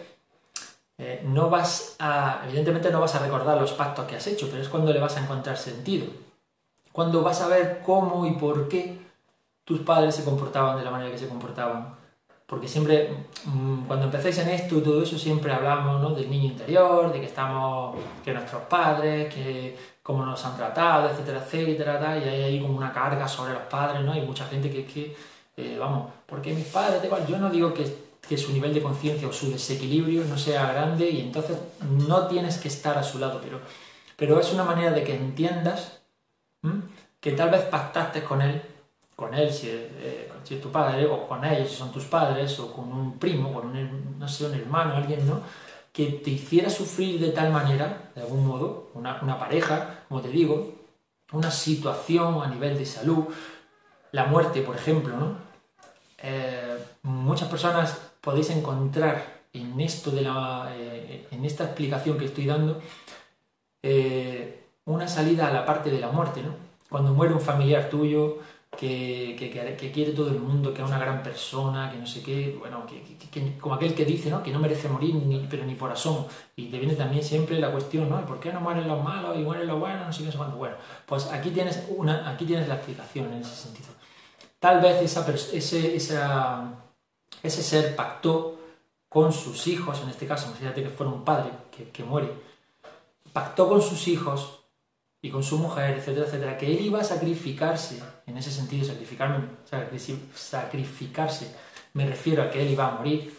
eh, 0.98 1.22
no 1.26 1.50
vas 1.50 1.96
a, 2.00 2.42
evidentemente 2.46 2.90
no 2.90 3.02
vas 3.02 3.16
a 3.16 3.20
recordar 3.20 3.60
los 3.60 3.74
pactos 3.74 4.06
que 4.06 4.16
has 4.16 4.28
hecho, 4.28 4.48
pero 4.50 4.62
es 4.62 4.70
cuando 4.70 4.94
le 4.94 5.00
vas 5.00 5.18
a 5.18 5.24
encontrar 5.24 5.58
sentido. 5.58 6.08
Cuando 6.92 7.22
vas 7.22 7.42
a 7.42 7.48
ver 7.48 7.82
cómo 7.86 8.26
y 8.26 8.32
por 8.32 8.70
qué 8.70 9.00
tus 9.66 9.80
padres 9.82 10.16
se 10.16 10.24
comportaban 10.24 10.78
de 10.78 10.86
la 10.86 10.92
manera 10.92 11.12
que 11.12 11.18
se 11.18 11.28
comportaban. 11.28 11.96
Porque 12.46 12.68
siempre, 12.68 13.10
mm, 13.46 13.86
cuando 13.88 14.06
empecéis 14.06 14.38
en 14.38 14.50
esto 14.50 14.78
y 14.78 14.82
todo 14.82 15.02
eso, 15.02 15.18
siempre 15.18 15.52
hablamos 15.52 16.02
¿no? 16.02 16.12
del 16.12 16.30
niño 16.30 16.46
interior, 16.52 17.12
de 17.12 17.20
que 17.20 17.26
estamos, 17.26 17.98
que 18.24 18.34
nuestros 18.34 18.62
padres, 18.64 19.34
que 19.34 19.76
cómo 20.04 20.24
nos 20.24 20.46
han 20.46 20.56
tratado, 20.56 21.10
etcétera, 21.10 21.44
etcétera, 21.44 22.18
y 22.20 22.30
hay 22.30 22.44
ahí 22.44 22.62
como 22.62 22.78
una 22.78 22.94
carga 22.94 23.28
sobre 23.28 23.54
los 23.54 23.64
padres, 23.64 24.04
¿no? 24.04 24.12
Hay 24.12 24.22
mucha 24.22 24.46
gente 24.46 24.70
que 24.70 24.82
es 24.82 24.94
que, 24.94 25.18
eh, 25.58 25.78
vamos, 25.80 26.12
porque 26.28 26.54
mis 26.54 26.68
padres, 26.68 27.02
yo 27.28 27.40
no 27.40 27.50
digo 27.50 27.74
que 27.74 28.05
que 28.28 28.38
su 28.38 28.52
nivel 28.52 28.74
de 28.74 28.82
conciencia 28.82 29.28
o 29.28 29.34
su 29.34 29.52
desequilibrio 29.52 30.24
no 30.26 30.38
sea 30.38 30.72
grande 30.72 31.10
y 31.10 31.22
entonces 31.22 31.58
no 31.82 32.28
tienes 32.28 32.58
que 32.58 32.68
estar 32.68 32.98
a 32.98 33.04
su 33.04 33.20
lado, 33.20 33.40
pero, 33.44 33.60
pero 34.16 34.40
es 34.40 34.52
una 34.52 34.64
manera 34.64 34.92
de 34.92 35.04
que 35.04 35.16
entiendas 35.16 36.02
que 37.20 37.32
tal 37.34 37.50
vez 37.52 37.64
pactaste 37.64 38.24
con 38.24 38.42
él, 38.42 38.62
con 39.16 39.34
él 39.34 39.52
si, 39.52 39.68
eh, 39.70 40.32
si, 40.44 40.56
es 40.56 40.62
tu 40.62 40.72
padre, 40.72 41.06
o 41.06 41.28
con 41.28 41.44
ellos 41.46 41.70
si 41.70 41.76
son 41.76 41.92
tus 41.92 42.06
padres, 42.06 42.60
o 42.60 42.74
con 42.74 42.92
un 42.92 43.18
primo, 43.18 43.54
con 43.54 43.68
un, 43.68 44.20
no 44.20 44.28
sé, 44.28 44.46
un 44.46 44.56
hermano, 44.56 44.96
alguien, 44.96 45.26
¿no? 45.28 45.42
Que 45.94 46.08
te 46.24 46.32
hiciera 46.32 46.70
sufrir 46.70 47.20
de 47.20 47.30
tal 47.30 47.52
manera, 47.52 48.12
de 48.16 48.22
algún 48.22 48.46
modo, 48.46 48.90
una, 48.96 49.20
una 49.22 49.40
pareja, 49.40 50.04
como 50.10 50.22
te 50.22 50.30
digo, 50.30 50.76
una 51.32 51.52
situación 51.52 52.42
a 52.44 52.48
nivel 52.48 52.78
de 52.78 52.86
salud, 52.86 53.26
la 54.12 54.26
muerte, 54.26 54.62
por 54.62 54.76
ejemplo, 54.76 55.16
¿no? 55.16 55.38
Eh, 56.18 56.78
muchas 57.04 57.50
personas 57.50 58.00
podéis 58.26 58.50
encontrar 58.50 59.46
en 59.54 59.80
esto 59.80 60.12
de 60.12 60.24
la, 60.24 60.70
eh, 60.76 61.28
en 61.32 61.46
esta 61.46 61.64
explicación 61.64 62.18
que 62.18 62.26
estoy 62.26 62.46
dando 62.46 62.82
eh, 63.84 64.64
una 64.86 65.08
salida 65.08 65.48
a 65.48 65.54
la 65.54 65.66
parte 65.66 65.92
de 65.92 66.00
la 66.00 66.12
muerte, 66.12 66.42
¿no? 66.42 66.56
Cuando 66.90 67.14
muere 67.14 67.34
un 67.34 67.40
familiar 67.40 67.88
tuyo 67.90 68.40
que, 68.78 69.36
que, 69.38 69.92
quiere 69.92 70.12
todo 70.12 70.30
el 70.30 70.40
mundo, 70.40 70.74
que 70.74 70.82
es 70.82 70.88
una 70.88 71.00
gran 71.00 71.24
persona, 71.24 71.92
que 71.92 71.98
no 71.98 72.06
sé 72.06 72.22
qué, 72.22 72.58
bueno, 72.60 72.86
que, 72.86 73.58
como 73.60 73.76
aquel 73.76 73.94
que 73.94 74.06
dice, 74.06 74.30
¿no? 74.30 74.44
Que 74.44 74.52
no 74.52 74.60
merece 74.60 74.90
morir, 74.90 75.16
ni, 75.16 75.48
pero 75.50 75.64
ni 75.66 75.76
por 75.76 75.92
asomo. 75.92 76.28
Y 76.56 76.66
te 76.66 76.80
viene 76.80 76.96
también 76.96 77.24
siempre 77.24 77.60
la 77.60 77.72
cuestión, 77.72 78.10
¿no? 78.10 78.26
¿Por 78.26 78.40
qué 78.40 78.52
no 78.52 78.60
mueren 78.60 78.88
los 78.88 79.04
malos 79.04 79.38
y 79.38 79.42
mueren 79.42 79.68
los 79.68 79.80
buenos? 79.80 80.08
No 80.08 80.14
sé 80.14 80.24
qué. 80.24 80.38
Bueno, 80.38 80.76
pues 81.06 81.28
aquí 81.28 81.52
tienes, 81.52 81.86
una, 81.90 82.30
aquí 82.30 82.46
tienes 82.46 82.68
la 82.68 82.76
explicación 82.76 83.32
en 83.34 83.42
ese 83.42 83.56
sentido. 83.56 83.90
Tal 84.60 84.82
vez 84.82 85.02
esa, 85.02 85.26
ese, 85.54 85.96
esa 85.96 86.85
ese 87.46 87.64
ser 87.64 87.96
pactó 87.96 88.60
con 89.10 89.32
sus 89.32 89.68
hijos, 89.68 90.02
en 90.02 90.10
este 90.10 90.28
caso, 90.28 90.48
imagínate 90.50 90.84
que 90.84 90.90
fuera 90.90 91.12
un 91.12 91.24
padre 91.24 91.52
que, 91.94 92.04
muere, 92.04 92.32
pactó 93.32 93.70
con 93.70 93.82
sus 93.82 94.08
hijos 94.08 94.60
y 95.22 95.30
con 95.30 95.44
su 95.44 95.58
mujer, 95.58 95.98
etcétera, 95.98 96.26
etcétera, 96.26 96.58
que 96.58 96.68
él 96.68 96.82
iba 96.82 97.00
a 97.00 97.04
sacrificarse, 97.04 98.04
en 98.26 98.38
ese 98.38 98.52
sentido, 98.52 98.86
sacrificarme, 98.86 99.48
sacrificarse, 100.36 101.56
me 101.94 102.06
refiero 102.06 102.44
a 102.44 102.52
que 102.52 102.62
él 102.62 102.72
iba 102.72 102.88
a 102.88 102.92
morir, 102.92 103.34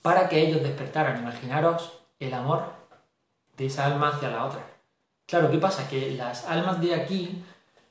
para 0.00 0.28
que 0.28 0.40
ellos 0.40 0.62
despertaran. 0.62 1.20
Imaginaros 1.20 1.92
el 2.20 2.32
amor 2.32 2.62
de 3.56 3.66
esa 3.66 3.86
alma 3.86 4.10
hacia 4.10 4.30
la 4.30 4.44
otra. 4.44 4.64
Claro, 5.26 5.50
¿qué 5.50 5.58
pasa? 5.58 5.88
Que 5.88 6.12
las 6.12 6.46
almas 6.46 6.80
de 6.80 6.94
aquí, 6.94 7.44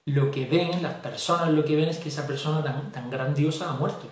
lo 0.06 0.32
que 0.32 0.45
ven, 0.45 0.82
las 0.82 0.93
personas 0.93 1.49
lo 1.49 1.65
que 1.65 1.75
ven 1.75 1.89
es 1.89 1.97
que 1.97 2.08
esa 2.08 2.25
persona 2.25 2.63
tan, 2.63 2.93
tan 2.93 3.10
grandiosa 3.10 3.69
ha 3.69 3.73
muerto. 3.73 4.08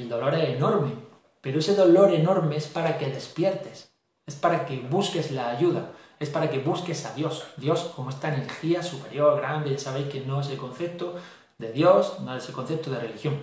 El 0.00 0.08
dolor 0.08 0.34
es 0.34 0.50
enorme, 0.50 0.92
pero 1.40 1.58
ese 1.58 1.74
dolor 1.74 2.12
enorme 2.12 2.56
es 2.56 2.66
para 2.66 2.98
que 2.98 3.10
despiertes, 3.10 3.92
es 4.26 4.34
para 4.34 4.66
que 4.66 4.80
busques 4.80 5.30
la 5.30 5.50
ayuda, 5.50 5.92
es 6.18 6.30
para 6.30 6.50
que 6.50 6.58
busques 6.58 7.04
a 7.04 7.14
Dios. 7.14 7.44
Dios 7.56 7.92
como 7.94 8.10
esta 8.10 8.32
energía 8.34 8.82
superior, 8.82 9.38
grande, 9.38 9.70
ya 9.70 9.78
sabéis 9.78 10.08
que 10.08 10.20
no 10.20 10.40
es 10.40 10.48
el 10.48 10.56
concepto 10.56 11.14
de 11.58 11.72
Dios, 11.72 12.20
no 12.20 12.36
es 12.36 12.48
el 12.48 12.54
concepto 12.54 12.90
de 12.90 12.98
religión. 12.98 13.42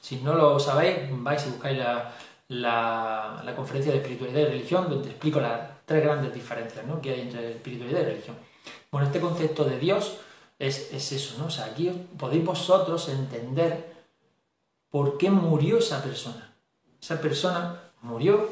Si 0.00 0.16
no 0.16 0.34
lo 0.34 0.60
sabéis, 0.60 1.08
vais 1.10 1.46
y 1.46 1.50
buscáis 1.50 1.78
la, 1.78 2.12
la, 2.48 3.54
conferencia 3.56 3.92
de 3.92 3.98
espiritualidad 3.98 4.42
y 4.42 4.44
religión, 4.44 4.88
donde 4.88 5.08
explico 5.08 5.40
las 5.40 5.84
tres 5.84 6.04
grandes 6.04 6.32
diferencias 6.32 6.84
¿no? 6.86 7.00
que 7.00 7.12
hay 7.12 7.22
entre 7.22 7.52
espiritualidad 7.52 8.02
y 8.02 8.04
religión. 8.04 8.36
Bueno, 8.90 9.06
este 9.06 9.20
concepto 9.20 9.64
de 9.64 9.78
Dios 9.78 10.18
es, 10.58 10.92
es 10.92 11.12
eso, 11.12 11.38
¿no? 11.38 11.46
O 11.46 11.50
sea, 11.50 11.66
aquí 11.66 11.90
podéis 12.18 12.44
vosotros 12.44 13.08
entender 13.08 13.95
por 14.96 15.18
qué 15.18 15.30
murió 15.30 15.76
esa 15.76 16.02
persona. 16.02 16.54
Esa 17.02 17.20
persona 17.20 17.78
murió 18.00 18.48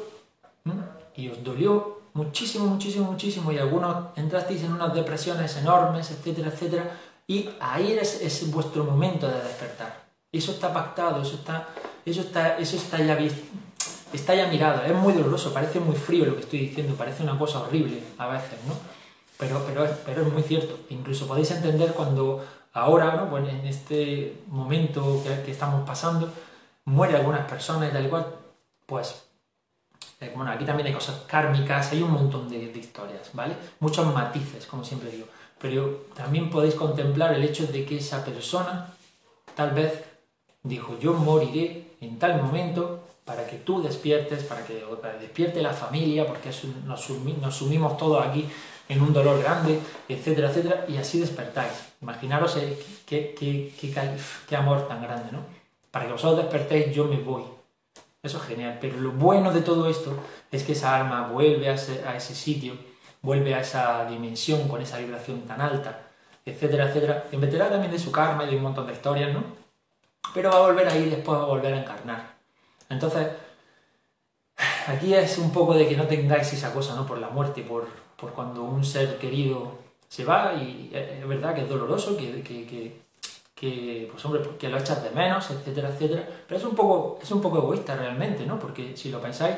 y 1.15 1.27
os 1.29 1.43
dolió 1.43 2.01
muchísimo, 2.13 2.67
muchísimo, 2.67 3.11
muchísimo 3.11 3.51
y 3.51 3.57
algunos 3.57 4.09
entrasteis 4.15 4.61
en 4.61 4.73
unas 4.73 4.93
depresiones 4.93 5.57
enormes, 5.57 6.11
etcétera, 6.11 6.49
etcétera, 6.49 6.99
y 7.25 7.49
ahí 7.59 7.93
es, 7.93 8.21
es 8.21 8.51
vuestro 8.51 8.83
momento 8.83 9.27
de 9.27 9.41
despertar. 9.41 10.05
Eso 10.31 10.51
está 10.51 10.71
pactado, 10.71 11.23
eso 11.23 11.33
está, 11.33 11.67
eso 12.05 12.21
está, 12.21 12.59
eso 12.59 12.77
está 12.77 13.01
ya 13.01 13.15
visto, 13.15 13.41
está 14.13 14.35
ya 14.35 14.45
mirado. 14.45 14.83
Es 14.83 14.93
muy 14.93 15.13
doloroso, 15.13 15.51
parece 15.51 15.79
muy 15.79 15.95
frío 15.95 16.27
lo 16.27 16.35
que 16.35 16.41
estoy 16.41 16.59
diciendo, 16.59 16.93
parece 16.93 17.23
una 17.23 17.39
cosa 17.39 17.61
horrible 17.61 18.03
a 18.19 18.27
veces, 18.27 18.59
¿no? 18.67 18.75
Pero, 19.39 19.63
pero, 19.65 19.89
pero 20.05 20.21
es 20.21 20.31
muy 20.31 20.43
cierto. 20.43 20.77
Incluso 20.89 21.25
podéis 21.25 21.49
entender 21.49 21.93
cuando 21.93 22.45
ahora, 22.75 23.15
¿no? 23.15 23.25
Bueno, 23.27 23.49
en 23.49 23.65
este 23.65 24.41
momento 24.47 25.23
que, 25.23 25.51
estamos 25.51 25.87
pasando, 25.87 26.31
muere 26.85 27.15
algunas 27.15 27.49
personas 27.49 27.89
y 27.89 27.93
tal 27.93 28.05
y 28.05 28.09
cual, 28.09 28.27
pues, 28.85 29.23
eh, 30.19 30.31
bueno, 30.35 30.51
aquí 30.51 30.65
también 30.65 30.87
hay 30.87 30.93
cosas 30.93 31.23
kármicas, 31.25 31.91
hay 31.91 32.03
un 32.03 32.11
montón 32.11 32.49
de, 32.49 32.57
historias, 32.57 33.31
¿vale? 33.33 33.55
Muchos 33.79 34.13
matices, 34.13 34.65
como 34.67 34.83
siempre 34.83 35.09
digo. 35.09 35.27
Pero 35.59 36.05
también 36.13 36.49
podéis 36.49 36.75
contemplar 36.75 37.33
el 37.33 37.43
hecho 37.43 37.65
de 37.65 37.85
que 37.85 37.97
esa 37.97 38.23
persona 38.23 38.93
tal 39.55 39.71
vez 39.71 40.03
dijo, 40.61 40.99
yo 40.99 41.13
moriré 41.13 41.95
en 42.01 42.19
tal 42.19 42.41
momento 42.41 43.07
para 43.23 43.47
que 43.47 43.57
tú 43.57 43.81
despiertes, 43.81 44.43
para 44.43 44.65
que, 44.65 44.83
despierte 45.21 45.61
la 45.61 45.73
familia, 45.73 46.27
porque 46.27 46.49
nos, 46.85 47.01
nos 47.39 47.55
sumimos 47.55 47.97
todos 47.97 48.25
aquí 48.25 48.49
en 48.87 49.01
un 49.01 49.13
dolor 49.13 49.41
grande, 49.41 49.79
etcétera, 50.07 50.49
etcétera, 50.49 50.85
y 50.87 50.97
así 50.97 51.19
despertáis. 51.19 51.71
Imaginaros 52.01 52.55
eh, 52.57 52.77
qué, 53.05 53.35
qué, 53.37 53.73
qué, 54.47 54.55
amor 54.55 54.87
tan 54.87 55.01
grande, 55.01 55.31
¿no? 55.31 55.39
Para 55.91 56.05
que 56.05 56.11
vosotros 56.11 56.43
despertéis, 56.43 56.93
yo 56.93 57.05
me 57.05 57.17
voy. 57.17 57.43
Eso 58.21 58.37
es 58.37 58.43
genial, 58.43 58.77
pero 58.81 58.97
lo 58.97 59.11
bueno 59.11 59.51
de 59.51 59.61
todo 59.61 59.89
esto 59.89 60.17
es 60.51 60.63
que 60.63 60.73
esa 60.73 60.95
alma 60.95 61.27
vuelve 61.27 61.69
a 61.69 61.73
ese, 61.73 62.35
sitio, 62.35 62.73
vuelve 63.21 63.53
a 63.53 63.61
esa 63.61 64.05
dimensión 64.05 64.67
con 64.67 64.81
esa 64.81 64.97
vibración 64.97 65.41
tan 65.41 65.61
alta, 65.61 66.07
etcétera, 66.45 66.89
etcétera. 66.89 67.25
En 67.31 67.39
meterá 67.39 67.69
también 67.69 67.91
de 67.91 67.99
su 67.99 68.11
karma 68.11 68.43
y 68.43 68.49
de 68.49 68.57
un 68.57 68.63
montón 68.63 68.87
de 68.87 68.93
historias, 68.93 69.33
¿no? 69.33 69.43
Pero 70.33 70.51
va 70.51 70.57
a 70.57 70.61
volver 70.61 70.87
ahí 70.87 71.03
y 71.03 71.09
después 71.09 71.37
va 71.37 71.43
a 71.43 71.47
volver 71.47 71.73
a 71.73 71.79
encarnar. 71.79 72.35
Entonces, 72.89 73.27
aquí 74.87 75.13
es 75.13 75.37
un 75.37 75.51
poco 75.51 75.75
de 75.75 75.87
que 75.87 75.95
no 75.95 76.07
tengáis 76.07 76.51
esa 76.51 76.73
cosa, 76.73 76.95
¿no? 76.95 77.05
Por 77.05 77.19
la 77.19 77.29
muerte, 77.29 77.61
por, 77.61 77.87
por 78.17 78.33
cuando 78.33 78.63
un 78.63 78.83
ser 78.83 79.17
querido 79.17 79.79
se 80.07 80.23
va 80.23 80.53
y 80.53 80.91
es 80.93 81.27
verdad 81.27 81.53
que 81.55 81.61
es 81.61 81.69
doloroso, 81.69 82.15
que, 82.15 82.41
que, 82.41 83.01
que, 83.55 84.09
pues 84.11 84.23
hombre, 84.25 84.41
que 84.59 84.69
lo 84.69 84.77
echas 84.77 85.03
de 85.03 85.09
menos, 85.11 85.49
etcétera, 85.49 85.89
etcétera, 85.89 86.27
pero 86.47 86.59
es 86.59 86.65
un 86.65 86.75
poco, 86.75 87.19
es 87.21 87.31
un 87.31 87.41
poco 87.41 87.57
egoísta 87.57 87.95
realmente, 87.95 88.45
¿no? 88.45 88.59
Porque 88.59 88.95
si 88.95 89.09
lo 89.09 89.19
pensáis, 89.21 89.55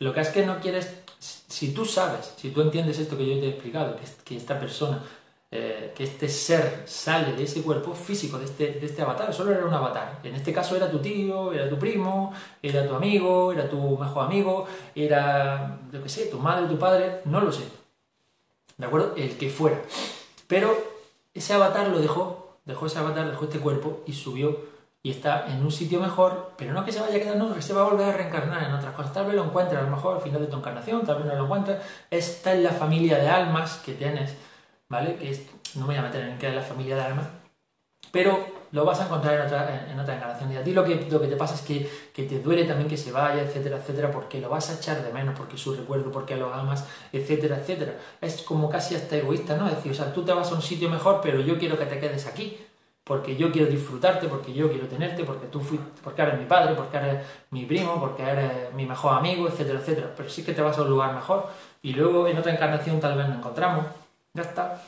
lo 0.00 0.12
que 0.12 0.20
es 0.20 0.28
que 0.28 0.44
no 0.44 0.60
quieres, 0.60 1.02
si 1.18 1.72
tú 1.72 1.84
sabes, 1.84 2.34
si 2.36 2.50
tú 2.50 2.60
entiendes 2.60 2.98
esto 2.98 3.16
que 3.16 3.26
yo 3.26 3.40
te 3.40 3.46
he 3.46 3.50
explicado, 3.50 3.96
que, 3.96 4.04
que 4.24 4.36
esta 4.36 4.58
persona 4.60 5.02
eh, 5.50 5.94
que 5.96 6.04
este 6.04 6.28
ser 6.28 6.82
sale 6.86 7.32
de 7.32 7.44
ese 7.44 7.62
cuerpo 7.62 7.94
físico, 7.94 8.38
de 8.38 8.44
este, 8.44 8.72
de 8.74 8.84
este 8.84 9.00
avatar, 9.00 9.32
solo 9.32 9.52
era 9.52 9.64
un 9.64 9.72
avatar. 9.72 10.20
En 10.22 10.34
este 10.34 10.52
caso 10.52 10.76
era 10.76 10.90
tu 10.90 10.98
tío, 10.98 11.54
era 11.54 11.70
tu 11.70 11.78
primo, 11.78 12.34
era 12.62 12.86
tu 12.86 12.94
amigo, 12.94 13.50
era 13.50 13.66
tu 13.66 13.96
mejor 13.96 14.26
amigo, 14.26 14.66
era, 14.94 15.80
yo 15.90 16.02
qué 16.02 16.08
sé, 16.10 16.26
tu 16.26 16.38
madre, 16.38 16.66
tu 16.66 16.78
padre, 16.78 17.22
no 17.24 17.40
lo 17.40 17.50
sé. 17.50 17.64
¿De 18.78 18.86
acuerdo? 18.86 19.12
El 19.16 19.36
que 19.36 19.50
fuera. 19.50 19.82
Pero 20.46 20.74
ese 21.34 21.52
avatar 21.52 21.88
lo 21.88 22.00
dejó, 22.00 22.58
dejó 22.64 22.86
ese 22.86 22.98
avatar, 22.98 23.30
dejó 23.30 23.44
este 23.44 23.58
cuerpo 23.58 24.02
y 24.06 24.14
subió 24.14 24.78
y 25.02 25.10
está 25.10 25.46
en 25.46 25.62
un 25.62 25.70
sitio 25.70 26.00
mejor, 26.00 26.52
pero 26.56 26.72
no 26.72 26.84
que 26.84 26.92
se 26.92 27.00
vaya 27.00 27.16
a 27.16 27.20
quedar, 27.20 27.36
no, 27.36 27.54
que 27.54 27.62
se 27.62 27.74
va 27.74 27.82
a 27.82 27.90
volver 27.90 28.08
a 28.08 28.12
reencarnar 28.12 28.64
en 28.64 28.72
otras 28.72 28.94
cosas. 28.94 29.12
Tal 29.12 29.26
vez 29.26 29.34
lo 29.34 29.44
encuentres 29.44 29.78
a 29.78 29.84
lo 29.84 29.90
mejor 29.90 30.16
al 30.16 30.22
final 30.22 30.40
de 30.40 30.46
tu 30.46 30.56
encarnación, 30.56 31.04
tal 31.04 31.18
vez 31.18 31.26
no 31.26 31.34
lo 31.34 31.44
encuentres. 31.44 31.78
Está 32.10 32.54
en 32.54 32.64
la 32.64 32.70
familia 32.72 33.18
de 33.18 33.28
almas 33.28 33.76
que 33.84 33.92
tienes 33.92 34.34
¿vale? 34.88 35.16
Que 35.16 35.30
no 35.74 35.82
me 35.82 35.86
voy 35.88 35.96
a 35.96 36.02
meter 36.02 36.28
en 36.28 36.38
qué 36.38 36.48
es 36.48 36.54
la 36.54 36.62
familia 36.62 36.96
de 36.96 37.02
alma, 37.02 37.30
pero 38.10 38.57
lo 38.72 38.84
vas 38.84 39.00
a 39.00 39.06
encontrar 39.06 39.34
en 39.34 39.46
otra, 39.46 39.86
en, 39.90 39.98
otra 39.98 40.16
encarnación. 40.16 40.52
Y 40.52 40.56
a 40.56 40.64
ti 40.64 40.72
lo 40.72 40.84
que, 40.84 41.06
lo 41.10 41.20
que 41.20 41.26
te 41.26 41.36
pasa 41.36 41.54
es 41.54 41.62
que, 41.62 41.90
que, 42.12 42.24
te 42.24 42.40
duele 42.40 42.64
también 42.64 42.88
que 42.88 42.96
se 42.96 43.12
vaya, 43.12 43.42
etcétera, 43.42 43.78
etcétera, 43.78 44.10
porque 44.10 44.40
lo 44.40 44.48
vas 44.48 44.70
a 44.70 44.74
echar 44.74 45.02
de 45.02 45.12
menos, 45.12 45.34
porque 45.36 45.56
su 45.56 45.74
recuerdo, 45.74 46.10
porque 46.10 46.36
lo 46.36 46.52
amas, 46.52 46.86
etcétera, 47.12 47.56
etcétera. 47.56 47.94
Es 48.20 48.42
como 48.42 48.68
casi 48.68 48.94
hasta 48.94 49.16
egoísta, 49.16 49.56
¿no? 49.56 49.68
Es 49.68 49.76
decir, 49.76 49.92
o 49.92 49.94
sea, 49.94 50.12
tú 50.12 50.24
te 50.24 50.32
vas 50.32 50.50
a 50.50 50.54
un 50.54 50.62
sitio 50.62 50.88
mejor, 50.88 51.20
pero 51.22 51.40
yo 51.40 51.58
quiero 51.58 51.78
que 51.78 51.86
te 51.86 51.98
quedes 51.98 52.26
aquí, 52.26 52.58
porque 53.04 53.36
yo 53.36 53.50
quiero 53.50 53.68
disfrutarte, 53.68 54.28
porque 54.28 54.52
yo 54.52 54.70
quiero 54.70 54.86
tenerte, 54.86 55.24
porque 55.24 55.46
tú 55.46 55.60
fuiste, 55.60 55.86
porque 56.04 56.22
eres 56.22 56.38
mi 56.38 56.44
padre, 56.44 56.74
porque 56.74 56.98
eres 56.98 57.26
mi 57.50 57.64
primo, 57.64 57.98
porque 57.98 58.22
eres 58.22 58.72
mi 58.74 58.84
mejor 58.84 59.14
amigo, 59.14 59.48
etcétera, 59.48 59.78
etcétera. 59.80 60.12
Pero 60.16 60.28
sí 60.28 60.44
que 60.44 60.52
te 60.52 60.60
vas 60.60 60.76
a 60.76 60.82
un 60.82 60.90
lugar 60.90 61.14
mejor. 61.14 61.46
Y 61.80 61.94
luego 61.94 62.28
en 62.28 62.36
otra 62.36 62.52
encarnación 62.52 63.00
tal 63.00 63.16
vez 63.16 63.28
nos 63.28 63.38
encontramos 63.38 63.84
ya 64.38 64.42
está. 64.42 64.82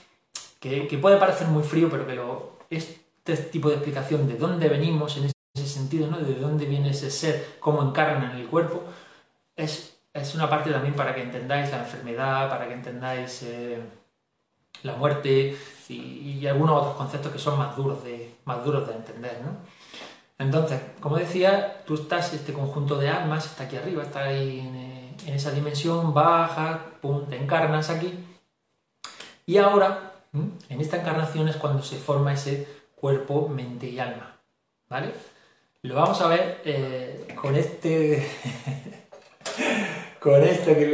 Que, 0.58 0.98
puede 1.00 1.16
parecer 1.16 1.48
muy 1.48 1.62
frío, 1.62 1.88
pero 1.90 2.06
que 2.06 2.14
lo, 2.14 2.58
este 3.34 3.50
tipo 3.50 3.68
de 3.68 3.76
explicación 3.76 4.26
de 4.28 4.36
dónde 4.36 4.68
venimos 4.68 5.16
en 5.16 5.30
ese 5.54 5.66
sentido, 5.66 6.08
¿no? 6.08 6.18
de 6.18 6.34
dónde 6.34 6.66
viene 6.66 6.90
ese 6.90 7.10
ser, 7.10 7.56
cómo 7.60 7.82
encarna 7.82 8.32
en 8.32 8.40
el 8.40 8.46
cuerpo, 8.46 8.84
es, 9.56 9.98
es 10.12 10.34
una 10.34 10.48
parte 10.48 10.70
también 10.70 10.94
para 10.94 11.14
que 11.14 11.22
entendáis 11.22 11.70
la 11.70 11.80
enfermedad, 11.80 12.48
para 12.48 12.68
que 12.68 12.74
entendáis 12.74 13.42
eh, 13.42 13.80
la 14.82 14.94
muerte 14.96 15.56
y, 15.88 16.46
algunos 16.46 16.80
otros 16.80 16.96
conceptos 16.96 17.32
que 17.32 17.38
son 17.38 17.58
más 17.58 17.76
duros 17.76 18.02
de, 18.04 18.34
más 18.44 18.64
duros 18.64 18.86
de 18.86 18.94
entender. 18.94 19.38
¿no? 19.44 19.56
Entonces, 20.38 20.80
como 21.00 21.16
decía, 21.16 21.82
tú 21.86 21.94
estás, 21.94 22.32
este 22.32 22.52
conjunto 22.52 22.96
de 22.96 23.08
almas 23.08 23.46
está 23.46 23.64
aquí 23.64 23.76
arriba, 23.76 24.02
está 24.02 24.24
ahí 24.24 24.60
en, 24.60 25.28
en 25.28 25.34
esa 25.34 25.50
dimensión, 25.50 26.14
baja, 26.14 26.86
pum, 27.00 27.26
te 27.26 27.36
encarnas 27.36 27.90
aquí 27.90 28.26
y 29.50 29.58
ahora, 29.58 30.12
en 30.32 30.80
esta 30.80 30.98
encarnación 30.98 31.48
es 31.48 31.56
cuando 31.56 31.82
se 31.82 31.96
forma 31.96 32.32
ese 32.32 32.79
cuerpo, 33.00 33.48
mente 33.48 33.86
y 33.86 33.98
alma. 33.98 34.36
¿Vale? 34.88 35.12
Lo 35.82 35.94
vamos 35.94 36.20
a 36.20 36.28
ver 36.28 36.60
eh, 36.64 37.26
con 37.34 37.56
este. 37.56 38.28
con 40.20 40.42
esto 40.42 40.74
que, 40.74 40.84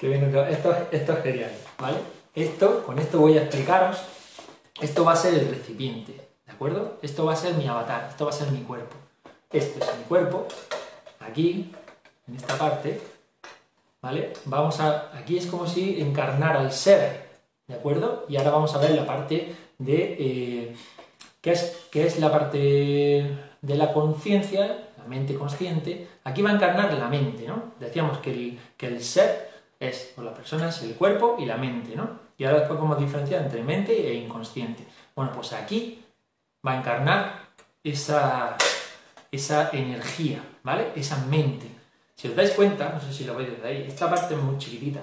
viene. 0.00 0.50
Esto, 0.50 0.76
esto 0.90 1.12
es 1.14 1.22
genial, 1.22 1.52
¿vale? 1.78 1.98
Esto, 2.34 2.84
con 2.84 2.98
esto 2.98 3.18
voy 3.18 3.38
a 3.38 3.42
explicaros. 3.42 4.02
Esto 4.80 5.04
va 5.04 5.12
a 5.12 5.16
ser 5.16 5.34
el 5.34 5.48
recipiente, 5.48 6.12
¿de 6.44 6.52
acuerdo? 6.52 6.98
Esto 7.02 7.24
va 7.24 7.34
a 7.34 7.36
ser 7.36 7.54
mi 7.54 7.66
avatar, 7.68 8.08
esto 8.10 8.24
va 8.24 8.30
a 8.30 8.34
ser 8.34 8.50
mi 8.50 8.62
cuerpo. 8.62 8.96
Esto 9.50 9.84
es 9.84 9.98
mi 9.98 10.04
cuerpo, 10.04 10.46
aquí, 11.20 11.72
en 12.26 12.36
esta 12.36 12.56
parte, 12.58 13.00
¿vale? 14.00 14.32
Vamos 14.46 14.80
a. 14.80 15.16
Aquí 15.16 15.38
es 15.38 15.46
como 15.46 15.66
si 15.66 16.00
encarnara 16.00 16.60
al 16.60 16.72
ser, 16.72 17.32
¿De 17.72 17.74
acuerdo? 17.78 18.26
Y 18.28 18.36
ahora 18.36 18.50
vamos 18.50 18.74
a 18.74 18.78
ver 18.78 18.90
la 18.90 19.06
parte 19.06 19.54
de... 19.78 20.16
Eh, 20.18 20.76
¿qué, 21.42 21.52
es, 21.52 21.86
¿Qué 21.90 22.06
es 22.06 22.18
la 22.18 22.32
parte 22.32 22.58
de 23.60 23.76
la 23.76 23.92
conciencia? 23.92 24.88
La 24.96 25.04
mente 25.06 25.34
consciente. 25.34 26.08
Aquí 26.24 26.40
va 26.40 26.50
a 26.50 26.54
encarnar 26.54 26.94
la 26.94 27.08
mente, 27.08 27.46
¿no? 27.46 27.74
Decíamos 27.78 28.18
que 28.18 28.30
el, 28.30 28.58
que 28.78 28.86
el 28.86 29.02
ser 29.02 29.50
es, 29.78 30.14
o 30.16 30.22
la 30.22 30.32
persona 30.32 30.70
el 30.82 30.94
cuerpo 30.94 31.36
y 31.38 31.44
la 31.44 31.56
mente, 31.56 31.94
¿no? 31.96 32.20
Y 32.38 32.44
ahora 32.44 32.60
después 32.60 32.78
cómo 32.78 32.94
diferenciar 32.94 33.42
entre 33.42 33.62
mente 33.62 34.08
e 34.08 34.14
inconsciente. 34.14 34.84
Bueno, 35.14 35.32
pues 35.32 35.52
aquí 35.52 36.04
va 36.66 36.72
a 36.72 36.78
encarnar 36.78 37.48
esa, 37.84 38.56
esa 39.30 39.70
energía, 39.72 40.42
¿vale? 40.62 40.92
Esa 40.94 41.18
mente. 41.26 41.66
Si 42.14 42.28
os 42.28 42.36
dais 42.36 42.52
cuenta, 42.52 42.90
no 42.90 43.00
sé 43.00 43.12
si 43.12 43.24
lo 43.24 43.34
veis 43.34 43.50
desde 43.50 43.68
ahí, 43.68 43.84
esta 43.88 44.08
parte 44.08 44.34
es 44.34 44.40
muy 44.40 44.56
chiquitita. 44.58 45.00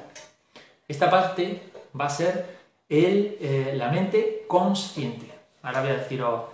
Esta 0.87 1.09
parte 1.09 1.61
va 1.99 2.05
a 2.05 2.09
ser 2.09 2.57
el, 2.87 3.37
eh, 3.41 3.73
la 3.75 3.89
mente 3.89 4.45
consciente. 4.47 5.38
Ahora 5.61 5.81
voy 5.81 5.89
a 5.91 5.97
deciros, 5.97 6.45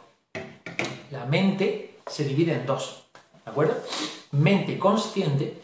la 1.11 1.25
mente 1.25 1.99
se 2.07 2.23
divide 2.23 2.53
en 2.53 2.65
dos, 2.65 3.05
¿de 3.43 3.51
acuerdo? 3.51 3.75
Mente 4.31 4.79
consciente 4.79 5.61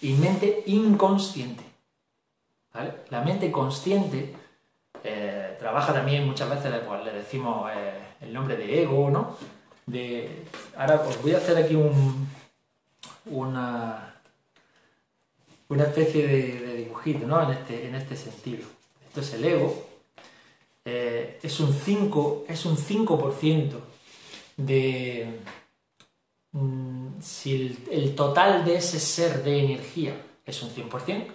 y 0.00 0.12
mente 0.14 0.64
inconsciente. 0.66 1.64
¿vale? 2.74 2.92
La 3.10 3.22
mente 3.22 3.50
consciente 3.50 4.34
eh, 5.04 5.56
trabaja 5.58 5.92
también 5.92 6.26
muchas 6.26 6.50
veces, 6.50 6.80
pues, 6.86 7.04
le 7.04 7.12
decimos 7.12 7.70
eh, 7.72 7.98
el 8.20 8.32
nombre 8.32 8.56
de 8.56 8.82
ego, 8.82 9.10
¿no? 9.10 9.36
De, 9.86 10.44
ahora 10.76 11.00
os 11.08 11.22
voy 11.22 11.32
a 11.32 11.36
hacer 11.36 11.56
aquí 11.56 11.76
un, 11.76 12.28
una, 13.26 14.16
una 15.68 15.84
especie 15.84 16.26
de, 16.26 16.76
dibujito, 16.76 17.26
¿no? 17.26 17.40
En 17.42 17.50
este, 17.56 17.86
en 17.86 17.94
este 17.94 18.16
sentido. 18.16 18.66
Esto 19.06 19.20
es 19.20 19.34
el 19.34 19.44
ego, 19.44 19.85
eh, 20.86 21.40
es 21.42 21.58
un 21.58 21.72
5%, 21.72 22.44
es 22.48 22.64
un 22.64 22.76
5% 22.76 23.72
de... 24.56 25.40
Mm, 26.52 27.20
si 27.20 27.76
el, 27.90 28.14
total 28.14 28.64
de 28.64 28.76
ese 28.76 29.00
ser 29.00 29.42
de 29.42 29.64
energía 29.64 30.14
es 30.44 30.62
un 30.62 30.70
100%, 30.70 31.26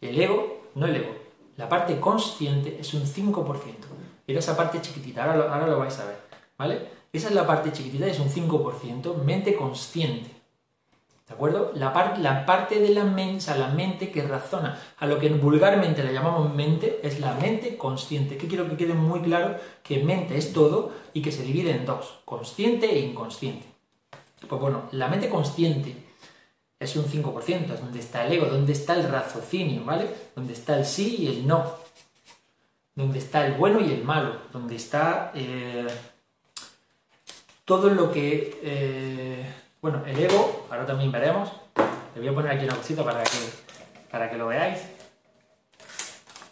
el 0.00 0.20
ego, 0.20 0.70
no 0.76 0.86
el 0.86 0.96
ego, 0.96 1.14
la 1.56 1.68
parte 1.68 1.98
consciente 1.98 2.78
es 2.80 2.94
un 2.94 3.02
5%. 3.02 3.56
Era 4.28 4.38
esa 4.38 4.56
parte 4.56 4.80
chiquitita, 4.80 5.24
ahora 5.24 5.36
lo, 5.36 5.52
ahora 5.52 5.66
lo 5.66 5.78
vais 5.80 5.98
a 5.98 6.04
ver, 6.04 6.20
¿vale? 6.56 6.86
Esa 7.12 7.28
es 7.28 7.34
la 7.34 7.46
parte 7.46 7.72
chiquitita, 7.72 8.06
es 8.06 8.20
un 8.20 8.30
5%, 8.30 9.24
mente 9.24 9.56
consciente. 9.56 10.30
¿De 11.30 11.36
acuerdo? 11.36 11.70
La, 11.76 12.16
la 12.18 12.44
parte 12.44 12.80
de 12.80 12.90
la 12.90 13.04
mente, 13.04 13.56
la 13.56 13.68
mente 13.68 14.10
que 14.10 14.20
razona, 14.24 14.76
a 14.98 15.06
lo 15.06 15.20
que 15.20 15.28
vulgarmente 15.28 16.02
le 16.02 16.12
llamamos 16.12 16.52
mente, 16.52 16.98
es 17.04 17.20
la 17.20 17.34
mente 17.34 17.76
consciente. 17.76 18.36
Que 18.36 18.48
quiero 18.48 18.68
que 18.68 18.76
quede 18.76 18.94
muy 18.94 19.20
claro 19.20 19.54
que 19.84 20.02
mente 20.02 20.36
es 20.36 20.52
todo 20.52 20.90
y 21.14 21.22
que 21.22 21.30
se 21.30 21.44
divide 21.44 21.70
en 21.70 21.86
dos, 21.86 22.18
consciente 22.24 22.90
e 22.92 22.98
inconsciente. 22.98 23.64
Pues 24.48 24.60
bueno, 24.60 24.88
la 24.90 25.06
mente 25.06 25.28
consciente 25.28 25.94
es 26.80 26.96
un 26.96 27.04
5%, 27.04 27.74
es 27.74 27.80
donde 27.80 28.00
está 28.00 28.26
el 28.26 28.32
ego, 28.32 28.46
donde 28.46 28.72
está 28.72 28.96
el 28.96 29.08
raciocinio, 29.08 29.84
¿vale? 29.84 30.08
Donde 30.34 30.54
está 30.54 30.76
el 30.76 30.84
sí 30.84 31.14
y 31.20 31.28
el 31.28 31.46
no. 31.46 31.64
Donde 32.96 33.20
está 33.20 33.46
el 33.46 33.54
bueno 33.54 33.78
y 33.78 33.92
el 33.92 34.02
malo. 34.02 34.34
Donde 34.52 34.74
está 34.74 35.30
eh, 35.36 35.86
todo 37.64 37.88
lo 37.88 38.10
que... 38.10 38.58
Eh, 38.64 39.69
bueno, 39.80 40.02
el 40.06 40.18
ego, 40.18 40.66
ahora 40.70 40.86
también 40.86 41.10
veremos. 41.10 41.50
Le 42.14 42.20
voy 42.20 42.28
a 42.28 42.34
poner 42.34 42.52
aquí 42.52 42.64
una 42.64 42.76
cosita 42.76 43.04
para 43.04 43.22
que, 43.22 43.38
para 44.10 44.30
que 44.30 44.36
lo 44.36 44.48
veáis. 44.48 44.80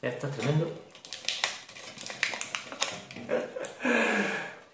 Esto 0.00 0.28
es 0.28 0.36
tremendo. 0.36 0.70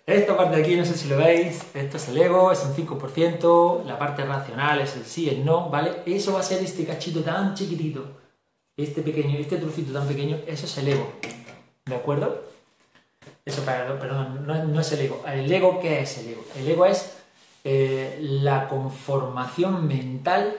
Esta 0.07 0.37
parte 0.37 0.57
de 0.57 0.63
aquí, 0.63 0.77
no 0.77 0.85
sé 0.85 0.99
si 0.99 1.09
lo 1.09 1.17
veis, 1.17 1.63
esto 1.73 1.97
es 1.97 2.09
el 2.09 2.19
ego, 2.19 2.53
es 2.53 2.63
un 2.63 2.77
5%, 2.77 3.85
la 3.85 3.99
parte 3.99 4.23
racional 4.25 4.81
es 4.83 4.97
el 4.97 5.07
sí, 5.07 5.31
el 5.31 5.47
no, 5.47 5.71
¿vale? 5.71 6.03
Eso 6.05 6.35
va 6.35 6.41
a 6.41 6.43
ser 6.43 6.63
este 6.63 6.85
cachito 6.85 7.23
tan 7.23 7.55
chiquitito, 7.55 8.05
este 8.77 9.01
pequeño, 9.01 9.39
este 9.39 9.57
trocito 9.57 9.95
tan 9.95 10.07
pequeño, 10.07 10.41
eso 10.47 10.67
es 10.67 10.77
el 10.77 10.89
ego. 10.89 11.11
¿De 11.87 11.97
acuerdo? 11.97 12.45
Eso, 13.47 13.63
perdón, 13.65 14.47
no, 14.47 14.81
es 14.81 14.93
el 14.93 15.01
ego. 15.01 15.25
¿El 15.27 15.51
ego 15.51 15.81
qué 15.81 16.03
es 16.03 16.19
el 16.19 16.29
ego? 16.29 16.45
El 16.55 16.69
ego 16.69 16.85
es 16.85 17.24
eh, 17.65 18.19
la 18.21 18.69
conformación 18.69 19.89
mental, 19.89 20.57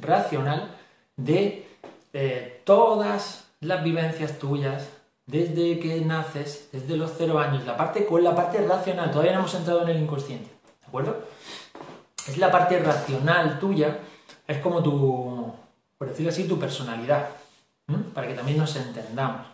racional, 0.00 0.76
de 1.16 1.66
eh, 2.12 2.62
todas 2.64 3.48
las 3.60 3.82
vivencias 3.82 4.38
tuyas 4.38 4.88
desde 5.26 5.78
que 5.78 6.00
naces, 6.00 6.68
desde 6.72 6.96
los 6.96 7.12
cero 7.16 7.38
años, 7.38 7.64
la 7.64 7.76
parte 7.76 8.06
con 8.06 8.22
la 8.24 8.34
parte 8.34 8.64
racional, 8.66 9.10
todavía 9.10 9.32
no 9.32 9.40
hemos 9.40 9.54
entrado 9.54 9.82
en 9.82 9.88
el 9.90 10.02
inconsciente, 10.02 10.48
¿de 10.80 10.86
acuerdo? 10.86 11.24
Es 12.26 12.36
la 12.38 12.50
parte 12.50 12.78
racional 12.78 13.58
tuya, 13.58 13.98
es 14.46 14.58
como 14.58 14.82
tu, 14.82 15.52
por 15.98 16.08
decirlo 16.08 16.30
así, 16.30 16.44
tu 16.44 16.58
personalidad, 16.58 17.28
para 18.14 18.26
que 18.26 18.34
también 18.34 18.58
nos 18.58 18.74
entendamos. 18.76 19.46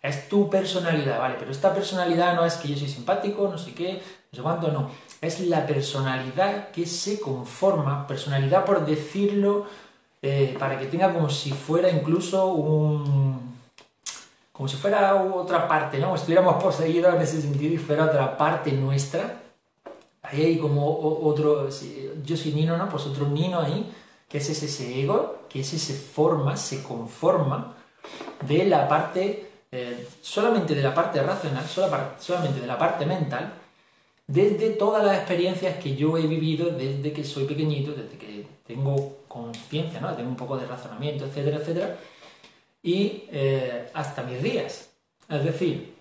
Es 0.00 0.28
tu 0.28 0.48
personalidad, 0.48 1.18
¿vale? 1.18 1.36
Pero 1.38 1.50
esta 1.50 1.74
personalidad 1.74 2.34
no 2.34 2.44
es 2.44 2.54
que 2.54 2.68
yo 2.68 2.76
soy 2.76 2.88
simpático, 2.88 3.48
no 3.48 3.58
sé 3.58 3.74
qué, 3.74 4.00
no 4.32 4.36
sé 4.36 4.42
cuánto, 4.42 4.70
no. 4.70 4.90
Es 5.20 5.40
la 5.40 5.66
personalidad 5.66 6.70
que 6.70 6.86
se 6.86 7.20
conforma, 7.20 8.06
personalidad 8.06 8.64
por 8.64 8.84
decirlo, 8.84 9.66
eh, 10.22 10.56
para 10.58 10.78
que 10.78 10.86
tenga 10.86 11.12
como 11.12 11.30
si 11.30 11.52
fuera 11.52 11.88
incluso 11.90 12.46
un... 12.46 13.56
como 14.52 14.68
si 14.68 14.76
fuera 14.76 15.14
otra 15.14 15.66
parte, 15.66 15.98
¿no? 15.98 16.14
Estuviéramos 16.14 16.62
poseídos 16.62 17.14
en 17.14 17.22
ese 17.22 17.40
sentido 17.40 17.74
y 17.74 17.78
fuera 17.78 18.04
otra 18.04 18.36
parte 18.36 18.72
nuestra. 18.72 19.42
Ahí 20.22 20.44
hay 20.44 20.58
como 20.58 20.86
otro, 21.22 21.68
yo 22.24 22.36
soy 22.36 22.52
Nino, 22.52 22.76
¿no? 22.76 22.88
Pues 22.88 23.06
otro 23.06 23.28
Nino 23.28 23.60
ahí, 23.60 23.90
que 24.28 24.38
es 24.38 24.50
ese 24.50 25.00
ego, 25.00 25.44
que 25.48 25.60
ese 25.60 25.78
se 25.78 25.94
forma, 25.94 26.56
se 26.56 26.82
conforma 26.82 27.76
de 28.46 28.64
la 28.66 28.88
parte 28.88 29.48
eh, 29.70 30.08
solamente 30.22 30.74
de 30.74 30.82
la 30.82 30.94
parte 30.94 31.22
racional, 31.22 31.66
solamente 32.18 32.60
de 32.60 32.66
la 32.66 32.78
parte 32.78 33.04
mental, 33.04 33.52
desde 34.28 34.70
todas 34.70 35.04
las 35.04 35.16
experiencias 35.16 35.82
que 35.82 35.96
yo 35.96 36.16
he 36.18 36.26
vivido 36.26 36.68
desde 36.68 37.12
que 37.12 37.24
soy 37.24 37.44
pequeñito, 37.46 37.92
desde 37.92 38.18
que 38.18 38.46
tengo 38.66 39.16
conciencia, 39.26 40.00
¿no? 40.00 40.14
tengo 40.14 40.28
un 40.28 40.36
poco 40.36 40.58
de 40.58 40.66
razonamiento, 40.66 41.24
etcétera, 41.24 41.56
etcétera, 41.56 41.96
y 42.82 43.24
eh, 43.32 43.90
hasta 43.94 44.22
mis 44.22 44.42
días. 44.42 44.90
Es 45.30 45.44
decir, 45.44 45.94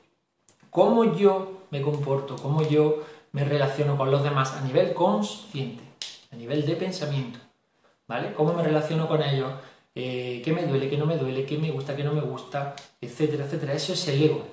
cómo 0.69 1.15
yo 1.15 1.61
me 1.71 1.81
comporto, 1.81 2.35
cómo 2.35 2.67
yo 2.67 3.03
me 3.31 3.45
relaciono 3.45 3.97
con 3.97 4.11
los 4.11 4.23
demás 4.23 4.51
a 4.53 4.61
nivel 4.61 4.93
consciente, 4.93 5.83
a 6.31 6.35
nivel 6.35 6.65
de 6.65 6.75
pensamiento, 6.75 7.39
¿vale? 8.07 8.33
Cómo 8.33 8.53
me 8.53 8.63
relaciono 8.63 9.07
con 9.07 9.23
ellos, 9.23 9.53
eh, 9.95 10.41
qué 10.43 10.51
me 10.51 10.65
duele, 10.65 10.89
qué 10.89 10.97
no 10.97 11.05
me 11.05 11.17
duele, 11.17 11.45
qué 11.45 11.57
me 11.57 11.71
gusta, 11.71 11.95
qué 11.95 12.03
no 12.03 12.11
me 12.11 12.21
gusta, 12.21 12.75
etcétera, 12.99 13.45
etcétera. 13.45 13.73
Eso 13.73 13.93
es 13.93 14.07
el 14.09 14.21
ego. 14.21 14.45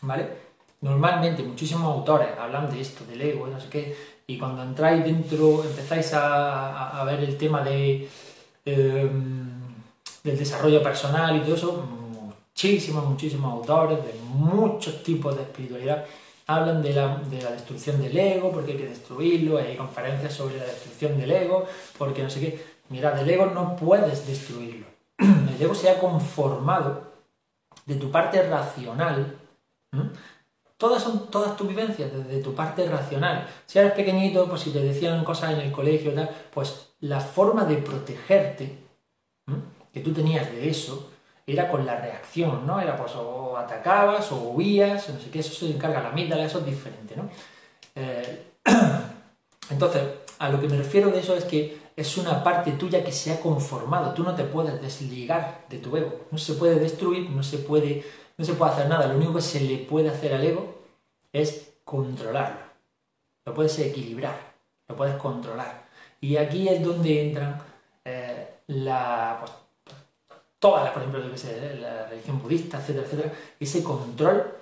¿Vale? 0.00 0.43
Normalmente 0.84 1.42
muchísimos 1.42 1.84
autores 1.84 2.28
hablan 2.38 2.70
de 2.70 2.82
esto, 2.82 3.06
del 3.06 3.22
ego, 3.22 3.46
no 3.46 3.58
sé 3.58 3.68
qué, 3.70 3.96
y 4.26 4.36
cuando 4.36 4.62
entráis 4.62 5.02
dentro, 5.02 5.64
empezáis 5.64 6.12
a, 6.12 7.02
ver 7.06 7.20
el 7.20 7.38
tema 7.38 7.64
em, 7.66 9.48
del 10.22 10.38
desarrollo 10.38 10.82
personal 10.82 11.36
y 11.36 11.40
todo 11.40 11.54
eso, 11.54 11.86
muchísimos, 12.52 13.02
muchísimos 13.06 13.50
autores 13.50 14.04
de 14.04 14.12
muchos 14.28 15.02
tipos 15.02 15.34
de 15.34 15.44
espiritualidad 15.44 16.04
hablan 16.46 16.82
de 16.82 16.92
la, 16.92 17.16
de 17.16 17.40
la, 17.40 17.52
destrucción 17.52 18.02
del 18.02 18.18
ego, 18.18 18.52
porque 18.52 18.72
hay 18.72 18.78
que 18.78 18.88
destruirlo, 18.88 19.56
hay 19.56 19.76
conferencias 19.78 20.34
sobre 20.34 20.58
la 20.58 20.66
destrucción 20.66 21.18
del 21.18 21.30
ego, 21.30 21.66
porque 21.96 22.22
no 22.22 22.28
sé 22.28 22.40
qué. 22.40 22.64
Mirad, 22.90 23.18
el 23.18 23.30
ego 23.30 23.46
no 23.46 23.74
puedes 23.74 24.26
destruirlo. 24.26 24.84
El 25.18 25.62
ego 25.62 25.74
se 25.74 25.88
ha 25.88 25.98
conformado 25.98 27.14
de 27.86 27.94
tu 27.94 28.10
parte 28.10 28.42
racional. 28.42 29.38
Todas 30.84 31.02
son 31.02 31.30
todas 31.30 31.56
tus 31.56 31.66
vivencias 31.66 32.12
desde 32.12 32.42
tu 32.42 32.54
parte 32.54 32.86
racional. 32.86 33.48
Si 33.64 33.78
eres 33.78 33.92
pequeñito, 33.92 34.46
pues 34.46 34.60
si 34.60 34.70
te 34.70 34.80
decían 34.80 35.24
cosas 35.24 35.54
en 35.54 35.60
el 35.60 35.72
colegio, 35.72 36.12
pues 36.52 36.90
la 37.00 37.20
forma 37.20 37.64
de 37.64 37.76
protegerte 37.76 38.80
que 39.90 40.00
tú 40.00 40.12
tenías 40.12 40.52
de 40.52 40.68
eso 40.68 41.08
era 41.46 41.70
con 41.70 41.86
la 41.86 41.96
reacción, 41.96 42.66
¿no? 42.66 42.78
Era 42.78 42.98
pues 42.98 43.12
o 43.16 43.56
atacabas 43.56 44.30
o 44.30 44.50
huías, 44.50 45.08
no 45.08 45.18
sé 45.18 45.30
qué, 45.30 45.38
eso 45.38 45.54
se 45.54 45.72
encarga 45.72 46.02
la 46.02 46.10
amígdala, 46.10 46.44
eso 46.44 46.58
es 46.58 46.66
diferente, 46.66 47.16
¿no? 47.16 47.30
Eh, 47.94 48.42
entonces, 49.70 50.02
a 50.38 50.50
lo 50.50 50.60
que 50.60 50.68
me 50.68 50.76
refiero 50.76 51.08
de 51.08 51.20
eso 51.20 51.34
es 51.34 51.44
que 51.44 51.78
es 51.96 52.18
una 52.18 52.44
parte 52.44 52.72
tuya 52.72 53.02
que 53.02 53.12
se 53.12 53.32
ha 53.32 53.40
conformado. 53.40 54.12
Tú 54.12 54.22
no 54.22 54.34
te 54.34 54.44
puedes 54.44 54.82
desligar 54.82 55.64
de 55.70 55.78
tu 55.78 55.96
ego. 55.96 56.26
No 56.30 56.36
se 56.36 56.52
puede 56.52 56.78
destruir, 56.78 57.30
no 57.30 57.42
se 57.42 57.56
puede, 57.56 58.04
no 58.36 58.44
se 58.44 58.52
puede 58.52 58.72
hacer 58.72 58.86
nada. 58.90 59.06
Lo 59.06 59.16
único 59.16 59.32
que 59.32 59.40
se 59.40 59.60
le 59.60 59.78
puede 59.78 60.10
hacer 60.10 60.34
al 60.34 60.44
ego 60.44 60.73
es 61.34 61.74
controlarlo. 61.84 62.60
Lo 63.44 63.52
puedes 63.52 63.78
equilibrar, 63.78 64.54
lo 64.88 64.96
puedes 64.96 65.16
controlar. 65.16 65.84
Y 66.22 66.38
aquí 66.38 66.66
es 66.66 66.82
donde 66.82 67.28
entran 67.28 67.60
eh, 68.06 68.48
la, 68.68 69.36
pues, 69.40 69.52
todas 70.58 70.84
las, 70.84 70.94
por 70.94 71.02
ejemplo, 71.02 71.20
la 71.78 72.06
religión 72.06 72.40
budista, 72.40 72.78
etcétera, 72.78 73.04
etcétera. 73.04 73.32
Ese 73.60 73.84
control, 73.84 74.54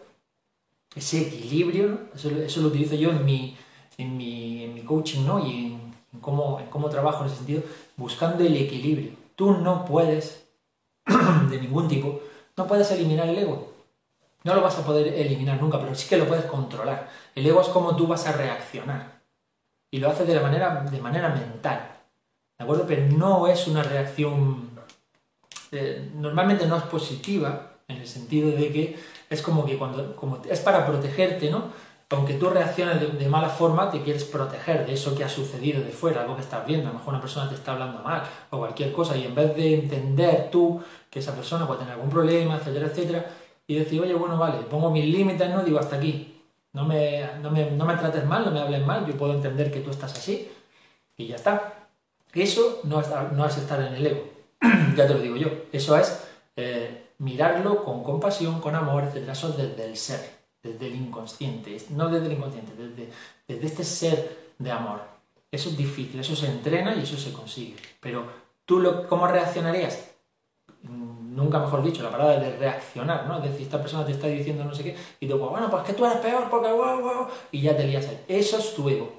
ese 0.97 1.21
equilibrio, 1.21 2.09
eso, 2.13 2.61
lo 2.61 2.67
utilizo 2.67 2.97
yo 2.97 3.11
en 3.11 3.25
mi, 3.25 3.57
en 3.99 4.17
mi, 4.17 4.65
en 4.65 4.85
coaching 4.85 5.25
¿no? 5.25 5.39
y 5.47 5.67
en 5.67 5.93
en 6.13 6.21
cómo, 6.21 6.61
cómo 6.71 6.89
trabajo 6.89 7.23
en 7.23 7.27
ese 7.27 7.37
sentido, 7.37 7.63
buscando 7.97 8.45
el 8.45 8.57
equilibrio. 8.57 9.13
Tú 9.35 9.53
no 9.53 9.85
puedes, 9.85 10.45
de 11.51 11.61
ningún 11.61 11.89
tipo, 11.89 12.21
no 12.57 12.67
puedes 12.67 12.91
eliminar 12.91 13.29
el 13.29 13.39
ego. 13.39 13.72
No 14.45 14.55
lo 14.55 14.61
vas 14.61 14.79
a 14.79 14.85
poder 14.85 15.09
eliminar 15.09 15.61
nunca, 15.61 15.79
pero 15.79 15.95
sí 15.95 16.09
que 16.09 16.17
lo 16.17 16.27
puedes 16.27 16.47
controlar. 16.47 17.09
El 17.35 17.47
ego 17.47 17.61
es 17.61 17.69
como 17.69 17.97
tú 17.97 18.07
vas 18.07 18.27
a 18.27 18.33
reaccionar. 18.33 19.23
Y 19.91 19.99
lo 19.99 20.09
haces 20.09 20.27
de, 20.27 20.35
la 20.35 20.43
manera, 20.43 20.85
de 20.91 21.01
manera 21.01 21.29
mental. 21.29 21.89
¿De 22.59 22.65
acuerdo? 22.65 22.85
Pero 22.87 23.07
no 23.17 23.47
es 23.47 23.67
una 23.67 23.83
reacción... 23.83 24.71
Eh, 25.71 26.11
normalmente 26.15 26.67
no 26.67 26.77
es 26.77 26.83
positiva, 26.85 27.73
en 27.89 27.99
el 27.99 28.07
sentido 28.07 28.51
de 28.51 28.73
que 28.73 28.99
es 29.31 29.43
como 29.43 29.65
que 29.65 29.79
cuando... 29.79 30.17
Como, 30.17 30.43
es 30.49 30.61
para 30.61 30.87
protegerte, 30.87 31.51
¿no? 31.51 31.71
aunque 32.13 32.35
tú 32.35 32.51
reacciones 32.51 33.19
de, 33.19 33.29
mala 33.29 33.49
forma, 33.49 33.91
te 33.91 34.03
quieres 34.03 34.25
proteger 34.25 34.87
de 34.87 34.93
eso 34.93 35.15
que 35.15 35.25
ha 35.25 35.29
sucedido 35.29 35.83
de 35.83 35.91
fuera, 35.91 36.23
algo 36.23 36.37
que 36.37 36.43
estás 36.43 36.67
viendo, 36.67 36.89
a 36.89 36.93
lo 36.93 36.99
mejor 36.99 37.15
una 37.15 37.23
persona 37.23 37.49
te 37.49 37.55
está 37.55 37.73
hablando 37.73 38.03
mal 38.03 38.23
o 38.51 38.59
cualquier 38.59 38.93
cosa, 38.93 39.17
y 39.17 39.25
en 39.25 39.35
vez 39.35 39.57
de 39.57 39.75
entender 39.75 40.51
tú 40.51 40.83
que 41.11 41.21
esa 41.21 41.35
persona 41.35 41.67
puede 41.67 41.81
tener 41.81 41.95
algún 41.95 42.11
problema, 42.11 42.57
etcétera, 42.57 42.87
etcétera, 42.87 43.27
y 43.67 43.77
decir, 43.77 44.01
oye, 44.01 44.15
bueno, 44.15 44.39
vale, 44.39 44.59
pongo 44.63 44.91
mis 44.91 45.07
límites, 45.07 45.51
no 45.51 45.63
digo 45.63 45.79
hasta 45.79 45.97
aquí, 45.97 46.41
no 46.73 46.85
me, 46.85 47.25
no 47.43 47.51
me, 47.51 47.71
no 47.71 47.85
me 47.85 47.97
trates 47.97 48.25
mal, 48.25 48.45
no 48.45 48.51
me 48.51 48.61
hables 48.61 48.85
mal, 48.87 49.07
yo 49.07 49.17
puedo 49.17 49.35
entender 49.35 49.71
que 49.71 49.81
tú 49.81 49.91
estás 49.91 50.13
así, 50.13 50.51
y 51.17 51.27
ya 51.27 51.37
está. 51.37 51.89
Eso 52.33 52.81
no 52.85 53.01
es, 53.01 53.09
no 53.33 53.47
es 53.47 53.57
estar 53.59 53.81
en 53.81 53.95
el 53.95 54.07
ego, 54.07 54.25
ya 54.97 55.07
te 55.07 55.15
lo 55.15 55.21
digo 55.21 55.37
yo, 55.37 55.49
eso 55.73 55.97
es 55.97 56.25
eh, 56.57 57.11
mirarlo 57.19 57.85
con 57.85 58.03
compasión, 58.03 58.61
con 58.61 58.75
amor, 58.75 59.05
etcétera, 59.05 59.33
eso 59.33 59.51
es 59.51 59.57
desde 59.57 59.85
el 59.85 59.97
ser 59.97 60.43
desde 60.63 60.87
el 60.87 60.95
inconsciente, 60.95 61.77
no 61.91 62.09
desde 62.09 62.27
el 62.27 62.33
inconsciente, 62.33 62.73
desde, 63.49 63.67
este 63.67 63.85
ser 63.85 64.53
de 64.59 64.71
amor. 64.71 65.01
Eso 65.51 65.71
es 65.71 65.77
difícil, 65.77 66.19
eso 66.21 66.37
se 66.37 66.47
entrena 66.47 66.95
y 66.95 67.03
eso 67.03 67.17
se 67.17 67.33
consigue. 67.33 67.77
Pero 68.01 68.27
tú, 68.65 68.79
lo, 68.79 69.07
¿cómo 69.09 69.27
reaccionarías? 69.27 70.12
Mm, 70.83 71.37
nunca 71.37 71.59
mejor 71.59 71.83
dicho, 71.83 72.03
la 72.03 72.11
palabra 72.11 72.39
de 72.39 72.57
reaccionar, 72.57 73.27
¿no? 73.27 73.39
Es 73.39 73.45
decir, 73.45 73.63
esta 73.63 73.81
persona 73.81 74.05
te 74.05 74.13
está 74.13 74.27
diciendo 74.27 74.65
no 74.65 74.75
sé 74.75 74.83
qué 74.83 74.97
y 75.21 75.29
tú, 75.29 75.39
bueno, 75.39 75.71
pues 75.71 75.85
que 75.85 75.93
tú 75.93 76.05
eres 76.05 76.19
peor 76.19 76.49
porque 76.51 76.73
guau, 76.73 77.01
guau, 77.01 77.29
y 77.51 77.63
ya 77.63 77.77
te 77.77 77.87
lías 77.87 78.07
ahí. 78.09 78.25
Eso 78.29 78.59
es 78.59 78.75
tu 78.75 78.89
ego. 78.89 79.13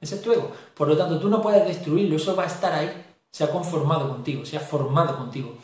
Ese 0.00 0.16
es 0.16 0.22
tu 0.22 0.32
ego. 0.32 0.50
Por 0.74 0.88
lo 0.88 0.96
tanto, 0.96 1.18
tú 1.18 1.28
no 1.28 1.40
puedes 1.40 1.66
destruirlo, 1.66 2.16
eso 2.16 2.36
va 2.36 2.44
a 2.44 2.46
estar 2.46 2.72
ahí, 2.72 2.90
se 3.32 3.44
ha 3.44 3.50
conformado 3.50 4.08
contigo, 4.08 4.44
se 4.44 4.56
ha 4.56 4.60
formado 4.60 5.16
contigo. 5.16 5.56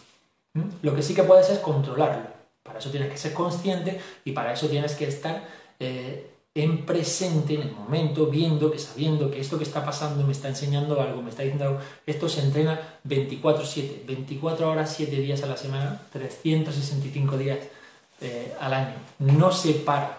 ¿Mm? 0.55 0.69
Lo 0.83 0.95
que 0.95 1.03
sí 1.03 1.15
que 1.15 1.23
puedes 1.23 1.49
es 1.51 1.59
controlarlo. 1.59 2.31
Para 2.63 2.79
eso 2.79 2.91
tienes 2.91 3.11
que 3.11 3.19
ser 3.19 3.35
consciente 3.35 4.01
y 4.25 4.33
para 4.33 4.53
eso 4.53 4.69
tienes 4.69 4.95
que 4.95 5.07
estar 5.09 5.47
eh, 5.79 6.32
en 6.55 6.85
presente, 6.85 7.55
en 7.55 7.63
el 7.63 7.73
momento, 7.73 8.27
viendo, 8.27 8.71
que 8.71 8.79
sabiendo 8.79 9.31
que 9.31 9.41
esto 9.41 9.57
que 9.57 9.65
está 9.65 9.85
pasando 9.85 10.25
me 10.25 10.33
está 10.33 10.49
enseñando 10.49 11.01
algo, 11.01 11.23
me 11.23 11.31
está 11.31 11.43
diciendo 11.43 11.65
algo. 11.65 11.81
Esto 12.07 12.29
se 12.29 12.43
entrena 12.43 12.99
24/7, 13.05 14.05
24 14.07 14.71
horas, 14.71 14.93
7 14.95 15.17
días 15.17 15.43
a 15.43 15.47
la 15.47 15.57
semana, 15.57 16.03
365 16.13 17.39
días 17.39 17.59
eh, 18.21 18.55
al 18.61 18.75
año. 18.75 18.95
No 19.19 19.51
se 19.51 19.73
para, 19.75 20.19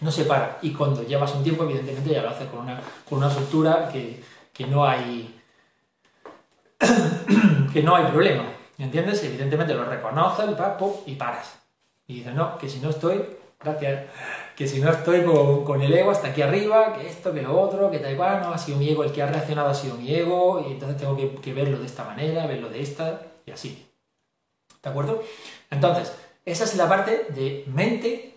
no 0.00 0.10
se 0.10 0.24
para. 0.24 0.58
Y 0.62 0.72
cuando 0.72 1.04
llevas 1.04 1.34
un 1.34 1.44
tiempo, 1.44 1.62
evidentemente 1.64 2.10
ya 2.10 2.22
lo 2.22 2.30
haces 2.30 2.48
con 2.48 2.60
una, 2.60 2.80
con 3.08 3.18
una 3.18 3.28
estructura 3.28 3.88
que, 3.88 4.22
que 4.52 4.66
no 4.66 4.84
hay 4.84 5.38
que 7.72 7.82
no 7.82 7.94
hay 7.94 8.06
problema. 8.06 8.44
¿Entiendes? 8.78 9.22
Evidentemente 9.22 9.74
lo 9.74 9.84
reconoces 9.84 10.46
y 11.06 11.14
paras. 11.14 11.54
Y 12.08 12.14
dice, 12.16 12.32
no, 12.32 12.58
que 12.58 12.68
si 12.68 12.80
no 12.80 12.90
estoy, 12.90 13.22
gracias, 13.60 14.06
que 14.56 14.68
si 14.68 14.80
no 14.80 14.90
estoy 14.90 15.24
con, 15.24 15.80
el 15.82 15.92
ego 15.92 16.10
hasta 16.10 16.28
aquí 16.28 16.42
arriba, 16.42 16.94
que 16.94 17.08
esto, 17.08 17.32
que 17.32 17.42
lo 17.42 17.58
otro, 17.58 17.90
que 17.90 17.98
tal 17.98 18.16
cual, 18.16 18.42
no, 18.42 18.52
ha 18.52 18.58
sido 18.58 18.78
mi 18.78 18.88
ego 18.88 19.04
el 19.04 19.12
que 19.12 19.22
ha 19.22 19.26
reaccionado, 19.26 19.68
ha 19.68 19.74
sido 19.74 19.96
mi 19.96 20.14
ego, 20.14 20.64
y 20.66 20.72
entonces 20.72 20.98
tengo 20.98 21.16
que, 21.40 21.52
verlo 21.52 21.78
de 21.78 21.86
esta 21.86 22.04
manera, 22.04 22.46
verlo 22.46 22.68
de 22.68 22.82
esta, 22.82 23.22
y 23.46 23.50
así. 23.50 23.88
¿De 24.82 24.90
acuerdo? 24.90 25.22
Entonces, 25.70 26.12
esa 26.44 26.64
es 26.64 26.76
la 26.76 26.88
parte 26.88 27.26
de 27.30 27.64
mente, 27.68 28.34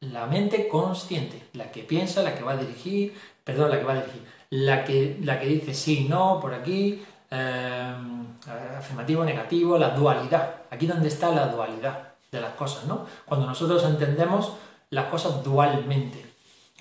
la 0.00 0.26
mente 0.26 0.68
consciente, 0.68 1.42
la 1.54 1.72
que 1.72 1.82
piensa, 1.82 2.22
la 2.22 2.34
que 2.34 2.44
va 2.44 2.52
a 2.52 2.56
dirigir, 2.56 3.14
perdón, 3.42 3.70
la 3.70 3.78
que 3.78 3.84
va 3.84 3.92
a 3.92 4.00
dirigir, 4.02 4.22
la 4.50 4.84
que, 4.84 5.18
la 5.22 5.40
que 5.40 5.46
dice 5.46 5.74
sí, 5.74 6.06
no, 6.08 6.38
por 6.40 6.54
aquí, 6.54 7.02
eh, 7.30 7.94
afirmativo, 8.78 9.24
negativo, 9.24 9.78
la 9.78 9.90
dualidad. 9.90 10.62
Aquí 10.70 10.86
donde 10.86 11.08
está 11.08 11.30
la 11.30 11.48
dualidad 11.48 12.14
de 12.30 12.40
las 12.40 12.52
cosas, 12.52 12.84
¿no? 12.84 13.06
Cuando 13.24 13.46
nosotros 13.46 13.82
entendemos 13.84 14.52
las 14.94 15.06
cosas 15.06 15.42
dualmente, 15.42 16.24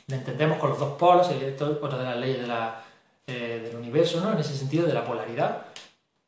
la 0.08 0.18
entendemos 0.18 0.58
con 0.58 0.70
los 0.70 0.80
dos 0.80 0.98
polos, 0.98 1.30
esto 1.30 1.72
es 1.72 1.78
otra 1.82 1.98
de 1.98 2.06
las 2.06 2.18
leyes 2.18 2.48
eh, 3.28 3.62
del 3.64 3.76
universo, 3.76 4.22
¿no? 4.22 4.34
En 4.34 4.40
ese 4.40 4.56
sentido 4.56 4.86
de 4.86 4.94
la 4.94 5.06
polaridad. 5.06 5.66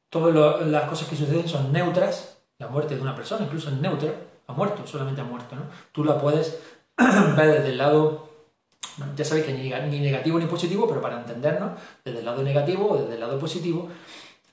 Todas 0.09 0.65
las 0.65 0.89
cosas 0.89 1.07
que 1.07 1.15
suceden 1.15 1.47
son 1.47 1.71
neutras, 1.71 2.37
la 2.57 2.67
muerte 2.67 2.95
de 2.95 3.01
una 3.01 3.15
persona 3.15 3.45
incluso 3.45 3.69
es 3.69 3.75
neutra, 3.75 4.13
ha 4.47 4.53
muerto, 4.53 4.87
solamente 4.87 5.21
ha 5.21 5.25
muerto, 5.25 5.55
¿no? 5.55 5.63
Tú 5.91 6.03
la 6.03 6.19
puedes 6.19 6.59
ver 6.97 7.51
desde 7.51 7.69
el 7.69 7.77
lado 7.77 8.25
ya 9.15 9.25
sabéis 9.25 9.45
que 9.45 9.53
ni 9.53 9.99
negativo 9.99 10.39
ni 10.39 10.45
positivo, 10.45 10.87
pero 10.87 11.01
para 11.01 11.17
entendernos, 11.17 11.71
desde 12.03 12.19
el 12.19 12.25
lado 12.25 12.41
negativo 12.43 12.91
o 12.91 12.97
desde 12.97 13.15
el 13.15 13.19
lado 13.19 13.37
positivo, 13.39 13.89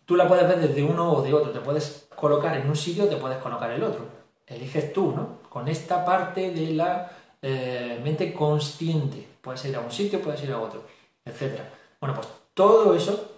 tú 0.04 0.16
la 0.16 0.26
puedes 0.26 0.48
ver 0.48 0.60
desde 0.60 0.82
uno 0.82 1.12
o 1.12 1.22
de 1.22 1.32
otro. 1.32 1.52
Te 1.52 1.60
puedes 1.60 2.08
colocar 2.16 2.56
en 2.56 2.68
un 2.68 2.76
sitio, 2.76 3.06
te 3.06 3.16
puedes 3.16 3.38
colocar 3.38 3.70
el 3.70 3.82
otro. 3.84 4.04
Eliges 4.46 4.92
tú, 4.92 5.12
¿no? 5.14 5.40
Con 5.48 5.68
esta 5.68 6.04
parte 6.04 6.50
de 6.50 6.72
la 6.72 7.10
eh, 7.42 8.00
mente 8.02 8.32
consciente. 8.32 9.26
Puedes 9.40 9.64
ir 9.64 9.76
a 9.76 9.80
un 9.80 9.90
sitio, 9.90 10.22
puedes 10.22 10.42
ir 10.44 10.52
a 10.52 10.60
otro, 10.60 10.84
etc. 11.24 11.60
Bueno, 12.00 12.14
pues 12.14 12.28
todo 12.54 12.94
eso 12.94 13.32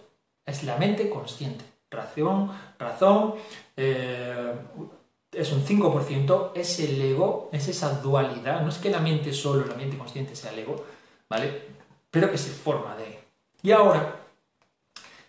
es 0.45 0.63
la 0.65 0.77
mente 0.77 1.09
consciente. 1.09 1.65
Razón, 1.91 2.51
razón, 2.79 3.35
eh, 3.77 4.53
es 5.33 5.53
un 5.53 5.65
5%, 5.65 6.53
es 6.55 6.81
el 6.81 7.01
ego, 7.01 7.49
es 7.53 7.69
esa 7.69 8.01
dualidad. 8.01 8.61
No 8.63 8.69
es 8.69 8.79
que 8.79 8.91
la 8.91 9.01
mente 9.01 9.33
solo, 9.33 9.65
la 9.65 9.75
mente 9.75 9.97
consciente 9.97 10.37
sea 10.37 10.53
el 10.53 10.61
ego, 10.61 10.85
¿vale? 11.29 11.63
Pero 12.11 12.31
que 12.31 12.39
se 12.39 12.51
forma 12.51 12.97
de. 12.97 13.19
Y 13.63 13.73
ahora 13.73 14.21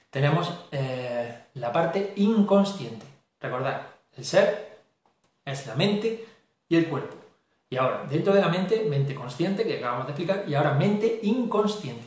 tenemos 0.09 0.51
eh, 0.71 1.45
la 1.55 1.71
parte 1.71 2.13
inconsciente. 2.17 3.05
Recordad, 3.39 3.81
el 4.17 4.25
ser 4.25 4.79
es 5.43 5.67
la 5.67 5.75
mente 5.75 6.25
y 6.67 6.75
el 6.75 6.87
cuerpo. 6.87 7.24
Y 7.75 7.77
ahora, 7.77 8.05
dentro 8.09 8.33
de 8.33 8.39
la 8.39 8.47
mente, 8.47 8.85
mente 8.89 9.13
consciente, 9.13 9.65
que 9.65 9.79
acabamos 9.79 10.07
de 10.07 10.13
explicar, 10.13 10.45
y 10.47 10.53
ahora 10.53 10.75
mente 10.75 11.19
inconsciente. 11.23 12.05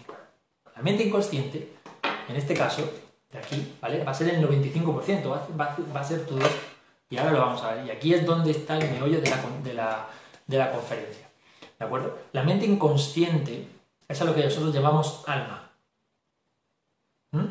La 0.75 0.81
mente 0.81 1.05
inconsciente, 1.05 1.75
en 2.27 2.37
este 2.37 2.55
caso, 2.55 2.91
de 3.31 3.39
aquí, 3.39 3.75
¿vale? 3.79 4.03
Va 4.03 4.13
a 4.13 4.15
ser 4.15 4.35
el 4.35 4.49
95%, 4.49 5.29
va, 5.29 5.77
va 5.95 6.01
a 6.01 6.05
ser 6.05 6.25
todo. 6.25 6.39
Y 7.11 7.19
ahora 7.19 7.33
lo 7.33 7.41
vamos 7.41 7.63
a 7.63 7.75
ver. 7.75 7.87
Y 7.87 7.91
aquí 7.91 8.15
es 8.15 8.25
donde 8.25 8.53
está 8.53 8.79
el 8.79 8.91
meollo 8.93 9.21
de 9.21 9.29
la, 9.75 10.09
de 10.47 10.57
la, 10.57 10.73
conferencia. 10.73 11.29
¿De 11.79 11.85
acuerdo? 11.85 12.17
La 12.33 12.45
mente 12.45 12.65
inconsciente 12.65 13.69
es 14.09 14.23
a 14.23 14.25
lo 14.25 14.35
que 14.35 14.45
nosotros 14.45 14.73
llamamos 14.73 15.23
alma. 15.27 15.71
¿Mm? 17.33 17.45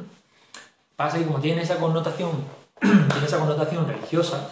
Pasa 0.95 1.19
que 1.19 1.25
como 1.25 1.39
tiene 1.39 1.61
esa 1.61 1.77
connotación, 1.77 2.31
tiene 2.81 3.27
esa 3.27 3.37
connotación 3.37 3.87
religiosa, 3.87 4.49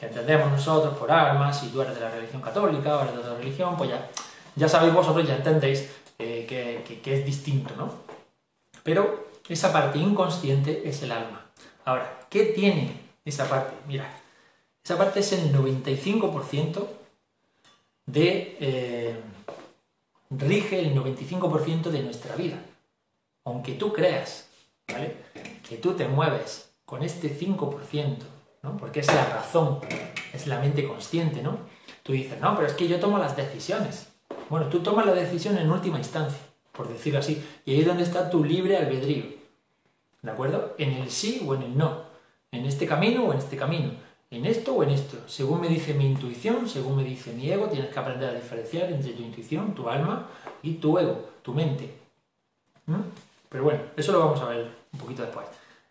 que 0.00 0.06
entendemos 0.06 0.50
nosotros 0.50 0.96
por 0.96 1.12
alma, 1.12 1.52
si 1.52 1.68
tú 1.68 1.82
eres 1.82 1.94
de 1.94 2.00
la 2.00 2.10
religión 2.10 2.40
católica 2.40 2.96
o 2.96 3.02
eres 3.02 3.12
de 3.12 3.20
otra 3.20 3.36
religión, 3.36 3.76
pues 3.76 3.90
ya, 3.90 4.08
ya 4.56 4.68
sabéis 4.68 4.94
vosotros, 4.94 5.28
ya 5.28 5.36
entendéis 5.36 5.90
eh, 6.18 6.46
que, 6.48 7.00
que 7.00 7.18
es 7.18 7.24
distinto, 7.26 7.74
¿no? 7.76 7.92
Pero 8.82 9.28
esa 9.46 9.72
parte 9.72 9.98
inconsciente 9.98 10.88
es 10.88 11.02
el 11.02 11.12
alma. 11.12 11.44
Ahora, 11.84 12.26
¿qué 12.30 12.46
tiene 12.46 12.98
esa 13.24 13.48
parte? 13.48 13.74
Mira, 13.86 14.10
esa 14.82 14.96
parte 14.96 15.20
es 15.20 15.32
el 15.32 15.52
95% 15.54 16.86
de... 18.06 18.56
Eh, 18.60 19.20
rige 20.30 20.78
el 20.78 20.94
95% 20.94 21.90
de 21.90 22.02
nuestra 22.02 22.36
vida. 22.36 22.58
Aunque 23.44 23.72
tú 23.72 23.92
creas, 23.92 24.46
¿vale? 24.88 25.16
Que 25.68 25.76
tú 25.76 25.94
te 25.94 26.06
mueves 26.08 26.70
con 26.84 27.02
este 27.02 27.36
5%, 27.36 28.16
¿no? 28.62 28.76
Porque 28.76 29.00
es 29.00 29.06
la 29.08 29.24
razón, 29.26 29.80
es 30.32 30.46
la 30.46 30.58
mente 30.60 30.86
consciente, 30.86 31.42
¿no? 31.42 31.58
Tú 32.02 32.12
dices, 32.12 32.40
no, 32.40 32.54
pero 32.56 32.66
es 32.66 32.74
que 32.74 32.88
yo 32.88 32.98
tomo 32.98 33.18
las 33.18 33.36
decisiones. 33.36 34.08
Bueno, 34.48 34.66
tú 34.66 34.80
tomas 34.80 35.06
la 35.06 35.14
decisión 35.14 35.56
en 35.58 35.70
última 35.70 35.98
instancia, 35.98 36.40
por 36.72 36.88
decirlo 36.88 37.20
así, 37.20 37.44
y 37.64 37.72
ahí 37.72 37.80
es 37.80 37.86
donde 37.86 38.02
está 38.02 38.30
tu 38.30 38.44
libre 38.44 38.76
albedrío. 38.76 39.24
¿De 40.22 40.30
acuerdo? 40.30 40.74
En 40.78 40.92
el 40.92 41.10
sí 41.10 41.44
o 41.46 41.54
en 41.54 41.62
el 41.62 41.78
no. 41.78 42.04
En 42.52 42.66
este 42.66 42.86
camino 42.86 43.24
o 43.24 43.32
en 43.32 43.38
este 43.38 43.56
camino 43.56 43.90
en 44.30 44.46
esto 44.46 44.74
o 44.74 44.82
en 44.82 44.90
esto. 44.90 45.18
Según 45.26 45.60
me 45.60 45.68
dice 45.68 45.92
mi 45.94 46.06
intuición, 46.06 46.68
según 46.68 46.96
me 46.96 47.04
dice 47.04 47.32
mi 47.32 47.50
ego, 47.50 47.66
tienes 47.66 47.90
que 47.90 47.98
aprender 47.98 48.30
a 48.30 48.34
diferenciar 48.34 48.90
entre 48.92 49.12
tu 49.12 49.22
intuición, 49.22 49.74
tu 49.74 49.88
alma 49.88 50.28
y 50.62 50.74
tu 50.74 50.98
ego, 50.98 51.30
tu 51.42 51.52
mente. 51.52 51.92
Pero 53.48 53.64
bueno, 53.64 53.80
eso 53.96 54.12
lo 54.12 54.20
vamos 54.20 54.40
a 54.40 54.46
ver 54.46 54.70
un 54.92 54.98
poquito 55.00 55.22
después. 55.22 55.46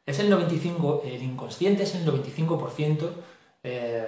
Es 0.09 0.17
el 0.17 0.27
95, 0.31 1.03
el 1.05 1.21
inconsciente 1.21 1.83
es 1.83 1.93
el 1.93 2.03
95% 2.03 3.11
eh, 3.61 4.07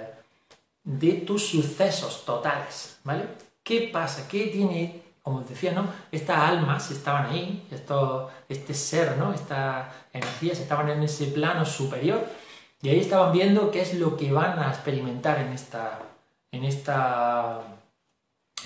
de 0.82 1.12
tus 1.12 1.46
sucesos 1.46 2.24
totales, 2.24 2.98
¿vale? 3.04 3.22
¿Qué 3.62 3.88
pasa? 3.92 4.26
¿Qué 4.26 4.48
tiene, 4.48 5.00
como 5.22 5.42
decía, 5.42 5.70
¿no? 5.70 5.86
Estas 6.10 6.38
almas 6.38 6.90
estaban 6.90 7.26
ahí, 7.26 7.68
esto, 7.70 8.30
este 8.48 8.74
ser, 8.74 9.16
¿no? 9.16 9.32
Estas 9.32 9.94
energías 10.12 10.58
estaban 10.58 10.88
en 10.88 11.04
ese 11.04 11.26
plano 11.26 11.64
superior 11.64 12.26
y 12.82 12.88
ahí 12.88 12.98
estaban 12.98 13.30
viendo 13.30 13.70
qué 13.70 13.82
es 13.82 13.94
lo 13.94 14.16
que 14.16 14.32
van 14.32 14.58
a 14.58 14.70
experimentar 14.70 15.38
en 15.38 15.52
esta, 15.52 16.00
en 16.50 16.64
esta, 16.64 17.62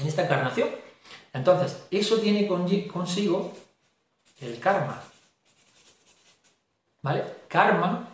en 0.00 0.06
esta 0.06 0.24
encarnación. 0.24 0.70
Entonces, 1.34 1.82
eso 1.90 2.16
tiene 2.16 2.46
consigo 2.46 3.52
el 4.40 4.58
karma. 4.58 5.02
¿Vale? 7.06 7.22
Karma 7.46 8.08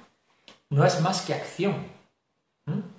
no 0.69 0.85
es 0.85 1.01
más 1.01 1.23
que 1.23 1.33
acción. 1.33 1.77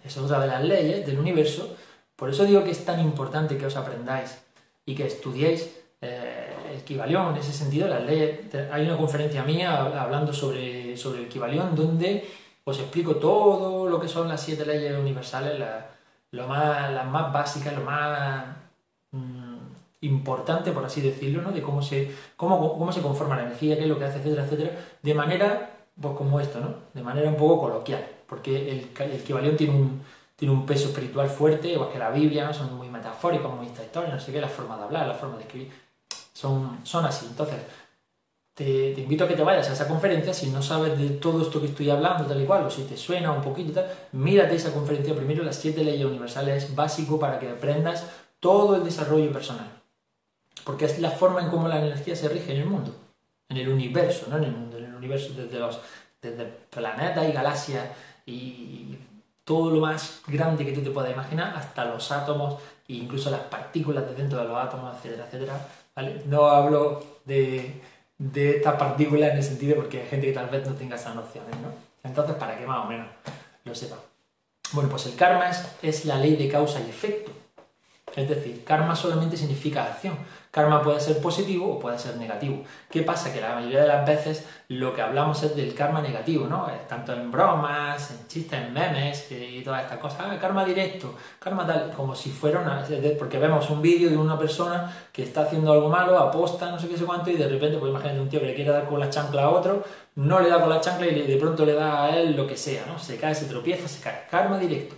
Es 0.03 0.17
otra 0.17 0.39
de 0.39 0.47
las 0.47 0.63
leyes 0.63 1.05
del 1.05 1.19
universo. 1.19 1.77
Por 2.15 2.31
eso 2.31 2.45
digo 2.45 2.63
que 2.63 2.71
es 2.71 2.83
tan 2.83 2.99
importante 2.99 3.59
que 3.59 3.67
os 3.67 3.75
aprendáis 3.75 4.41
y 4.87 4.95
que 4.95 5.05
estudiéis 5.05 5.69
eh, 6.01 6.51
el 6.73 6.83
Kibalión 6.83 7.29
en 7.29 7.39
ese 7.39 7.53
sentido. 7.53 7.87
Las 7.87 8.03
leyes, 8.05 8.39
hay 8.71 8.87
una 8.87 8.97
conferencia 8.97 9.43
mía 9.43 9.83
hablando 10.01 10.33
sobre, 10.33 10.97
sobre 10.97 11.21
el 11.21 11.27
Kibalión 11.27 11.75
donde 11.75 12.27
os 12.63 12.79
explico 12.79 13.17
todo 13.17 13.87
lo 13.87 14.01
que 14.01 14.07
son 14.07 14.27
las 14.27 14.41
siete 14.41 14.65
leyes 14.65 14.97
universales, 14.97 15.63
lo 16.31 16.47
más, 16.47 16.91
las 16.91 17.05
más 17.05 17.31
básicas, 17.31 17.71
lo 17.75 17.83
más 17.83 18.45
mm, 19.11 19.57
importante, 20.01 20.71
por 20.71 20.85
así 20.85 21.01
decirlo, 21.01 21.43
¿no? 21.43 21.51
de 21.51 21.61
cómo 21.61 21.83
se, 21.83 22.11
cómo, 22.35 22.79
cómo 22.79 22.91
se 22.91 23.03
conforma 23.03 23.35
la 23.35 23.43
energía, 23.43 23.75
qué 23.75 23.83
es 23.83 23.87
lo 23.87 23.99
que 23.99 24.05
hace, 24.05 24.17
etcétera, 24.17 24.45
etcétera, 24.45 24.71
de 25.03 25.13
manera 25.13 25.72
pues 25.99 26.15
como 26.15 26.39
esto, 26.39 26.59
¿no? 26.59 26.75
de 26.93 27.03
manera 27.03 27.29
un 27.29 27.37
poco 27.37 27.61
coloquial, 27.61 28.05
porque 28.27 28.71
el, 28.71 28.89
el 28.99 29.55
tiene 29.55 29.73
un, 29.73 30.01
tiene 30.35 30.53
un 30.53 30.65
peso 30.65 30.89
espiritual 30.89 31.29
fuerte, 31.29 31.69
igual 31.69 31.91
que 31.91 31.99
la 31.99 32.09
Biblia, 32.09 32.45
¿no? 32.45 32.53
son 32.53 32.75
muy 32.75 32.89
metafóricos, 32.89 33.53
muy 33.53 33.67
esta 33.67 33.83
historia, 33.83 34.13
no 34.13 34.19
sé 34.19 34.31
qué, 34.31 34.41
la 34.41 34.49
forma 34.49 34.77
de 34.77 34.83
hablar, 34.83 35.07
la 35.07 35.13
forma 35.13 35.37
de 35.37 35.43
escribir, 35.43 35.71
son, 36.33 36.79
son 36.83 37.05
así. 37.05 37.27
Entonces, 37.27 37.57
te, 38.53 38.91
invito 38.91 39.23
a 39.23 39.27
que 39.27 39.35
te 39.35 39.43
vayas 39.43 39.69
a 39.69 39.73
esa 39.73 39.87
conferencia, 39.87 40.33
si 40.33 40.49
no 40.49 40.61
sabes 40.61 40.97
de 40.97 41.09
todo 41.11 41.41
esto 41.41 41.59
que 41.59 41.67
estoy 41.67 41.89
hablando, 41.89 42.25
tal 42.25 42.41
y 42.41 42.45
cual, 42.45 42.65
o 42.65 42.69
si 42.69 42.83
te 42.83 42.97
suena 42.97 43.31
un 43.31 43.41
poquito, 43.41 43.71
tal, 43.73 43.91
mírate 44.11 44.55
esa 44.55 44.71
conferencia 44.71 45.15
primero, 45.15 45.43
las 45.43 45.55
siete 45.55 45.83
leyes 45.83 46.05
universales, 46.05 46.63
es 46.63 46.75
básico 46.75 47.19
para 47.19 47.39
que 47.39 47.49
aprendas 47.49 48.05
todo 48.39 48.75
el 48.75 48.83
desarrollo 48.83 49.31
personal. 49.31 49.67
Porque 50.63 50.85
es 50.85 50.99
la 50.99 51.11
forma 51.11 51.41
en 51.41 51.49
cómo 51.49 51.67
la 51.67 51.79
energía 51.79 52.15
se 52.15 52.29
rige 52.29 52.53
en 52.53 52.61
el 52.61 52.67
mundo, 52.67 52.95
en 53.49 53.57
el 53.57 53.69
universo, 53.69 54.27
no 54.29 54.37
en 54.37 54.43
el 54.43 54.51
mundo, 54.51 54.77
en 55.03 55.09
el 55.09 55.15
universo 55.15 55.33
desde 55.33 55.59
los 55.59 55.79
desde 56.21 56.45
planetas 56.69 57.27
y 57.27 57.31
galaxias 57.31 57.89
y 58.25 58.97
todo 59.43 59.71
lo 59.71 59.81
más 59.81 60.21
grande 60.27 60.65
que 60.65 60.71
tú 60.71 60.81
te 60.81 60.91
puedas 60.91 61.11
imaginar, 61.11 61.53
hasta 61.55 61.83
los 61.85 62.11
átomos 62.11 62.61
e 62.87 62.93
incluso 62.93 63.29
las 63.29 63.41
partículas 63.41 64.07
de 64.07 64.15
dentro 64.15 64.39
de 64.39 64.45
los 64.45 64.57
átomos, 64.57 64.95
etcétera, 64.95 65.25
etcétera. 65.25 65.67
¿vale? 65.93 66.21
No 66.25 66.45
hablo 66.45 67.03
de 67.25 67.81
de 68.17 68.57
esta 68.57 68.77
partícula 68.77 69.27
en 69.27 69.37
el 69.37 69.43
sentido 69.43 69.75
porque 69.75 70.01
hay 70.01 70.07
gente 70.07 70.27
que 70.27 70.33
tal 70.33 70.47
vez 70.47 70.65
no 70.65 70.73
tenga 70.73 70.95
esas 70.95 71.15
nociones, 71.15 71.55
¿no? 71.61 71.69
Entonces, 72.03 72.35
para 72.35 72.57
que 72.57 72.65
más 72.65 72.85
o 72.85 72.87
menos 72.87 73.07
lo 73.63 73.75
sepa. 73.75 73.97
Bueno, 74.71 74.89
pues 74.89 75.05
el 75.05 75.15
karma 75.15 75.49
es, 75.81 76.05
la 76.05 76.17
ley 76.17 76.35
de 76.35 76.49
causa 76.49 76.79
y 76.79 76.89
efecto. 76.89 77.31
Es 78.15 78.29
decir, 78.29 78.63
karma 78.63 78.95
solamente 78.95 79.37
significa 79.37 79.85
acción. 79.85 80.17
Karma 80.53 80.83
puede 80.83 80.99
ser 80.99 81.17
positivo 81.17 81.67
o 81.67 81.79
puede 81.79 81.97
ser 81.97 82.15
negativo. 82.17 82.63
¿Qué 82.87 83.01
pasa? 83.01 83.33
Que 83.33 83.41
la 83.41 83.55
mayoría 83.55 83.81
de 83.81 83.87
las 83.87 84.05
veces 84.05 84.45
lo 84.67 84.93
que 84.93 85.01
hablamos 85.01 85.41
es 85.41 85.55
del 85.55 85.73
karma 85.73 85.99
negativo, 85.99 86.45
¿no? 86.45 86.69
Eh, 86.69 86.79
tanto 86.87 87.11
en 87.11 87.31
bromas, 87.31 88.11
en 88.11 88.27
chistes, 88.27 88.61
en 88.61 88.71
memes 88.71 89.31
y 89.31 89.63
todas 89.63 89.81
estas 89.81 89.97
cosas. 89.97 90.19
Ah, 90.21 90.37
karma 90.39 90.63
directo, 90.63 91.15
karma 91.39 91.65
tal, 91.65 91.91
como 91.93 92.13
si 92.13 92.29
fuera 92.29 92.59
una... 92.59 92.85
Porque 93.17 93.39
vemos 93.39 93.67
un 93.71 93.81
vídeo 93.81 94.11
de 94.11 94.15
una 94.15 94.37
persona 94.37 94.95
que 95.11 95.23
está 95.23 95.41
haciendo 95.41 95.73
algo 95.73 95.89
malo, 95.89 96.19
aposta, 96.19 96.69
no 96.69 96.79
sé 96.79 96.87
qué 96.87 96.97
sé 96.99 97.05
cuánto, 97.05 97.31
y 97.31 97.35
de 97.35 97.47
repente, 97.47 97.79
pues 97.79 97.89
imagínate 97.89 98.19
un 98.19 98.29
tío 98.29 98.39
que 98.39 98.45
le 98.45 98.53
quiere 98.53 98.69
dar 98.69 98.85
con 98.85 98.99
la 98.99 99.09
chancla 99.09 99.45
a 99.45 99.49
otro, 99.49 99.83
no 100.17 100.39
le 100.39 100.49
da 100.49 100.59
con 100.61 100.69
la 100.69 100.79
chancla 100.79 101.07
y 101.07 101.19
de 101.19 101.37
pronto 101.37 101.65
le 101.65 101.73
da 101.73 102.03
a 102.03 102.15
él 102.15 102.35
lo 102.35 102.45
que 102.45 102.57
sea, 102.57 102.85
¿no? 102.85 102.99
Se 102.99 103.17
cae, 103.17 103.33
se 103.33 103.45
tropieza, 103.45 103.87
se 103.87 104.01
cae. 104.01 104.27
Karma 104.29 104.59
directo. 104.59 104.93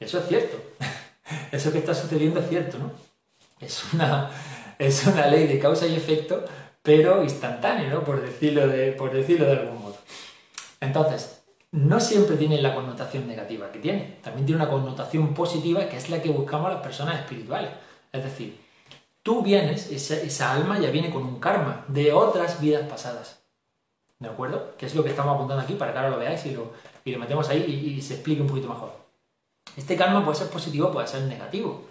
Eso 0.00 0.18
es 0.18 0.26
cierto. 0.26 0.56
Eso 1.52 1.70
que 1.70 1.78
está 1.78 1.94
sucediendo 1.94 2.40
es 2.40 2.48
cierto, 2.48 2.76
¿no? 2.78 2.90
Es 3.60 3.84
una 3.94 4.30
es 4.78 5.06
una 5.06 5.26
ley 5.26 5.46
de 5.46 5.58
causa 5.58 5.86
y 5.86 5.96
efecto, 5.96 6.44
pero 6.82 7.22
instantánea, 7.22 7.88
¿no? 7.88 8.04
por, 8.04 8.20
decirlo 8.20 8.68
de, 8.68 8.92
por 8.92 9.12
decirlo 9.12 9.46
de 9.46 9.52
algún 9.52 9.82
modo. 9.82 9.96
Entonces, 10.80 11.42
no 11.72 12.00
siempre 12.00 12.36
tiene 12.36 12.62
la 12.62 12.74
connotación 12.74 13.26
negativa 13.26 13.70
que 13.72 13.78
tiene, 13.78 14.18
también 14.22 14.46
tiene 14.46 14.62
una 14.62 14.70
connotación 14.70 15.34
positiva 15.34 15.88
que 15.88 15.96
es 15.96 16.10
la 16.10 16.22
que 16.22 16.30
buscamos 16.30 16.72
las 16.72 16.82
personas 16.82 17.18
espirituales. 17.20 17.70
Es 18.12 18.22
decir, 18.22 18.60
tú 19.22 19.42
vienes, 19.42 19.90
esa, 19.90 20.52
alma 20.52 20.78
ya 20.78 20.90
viene 20.90 21.10
con 21.10 21.24
un 21.24 21.40
karma 21.40 21.84
de 21.88 22.12
otras 22.12 22.60
vidas 22.60 22.88
pasadas. 22.88 23.42
¿De 24.18 24.28
acuerdo? 24.28 24.76
Que 24.78 24.86
es 24.86 24.94
lo 24.94 25.04
que 25.04 25.10
estamos 25.10 25.34
apuntando 25.34 25.62
aquí 25.62 25.74
para 25.74 25.92
que 25.92 25.98
ahora 25.98 26.10
lo 26.10 26.18
veáis 26.18 26.46
y 26.46 26.52
lo, 26.52 26.72
y 27.04 27.12
lo 27.12 27.18
metemos 27.18 27.48
ahí 27.50 27.64
y, 27.66 27.98
y 27.98 28.02
se 28.02 28.14
explique 28.14 28.40
un 28.40 28.48
poquito 28.48 28.68
mejor. 28.68 28.92
Este 29.76 29.96
karma 29.96 30.24
puede 30.24 30.38
ser 30.38 30.48
positivo, 30.48 30.90
puede 30.90 31.06
ser 31.06 31.22
negativo. 31.22 31.82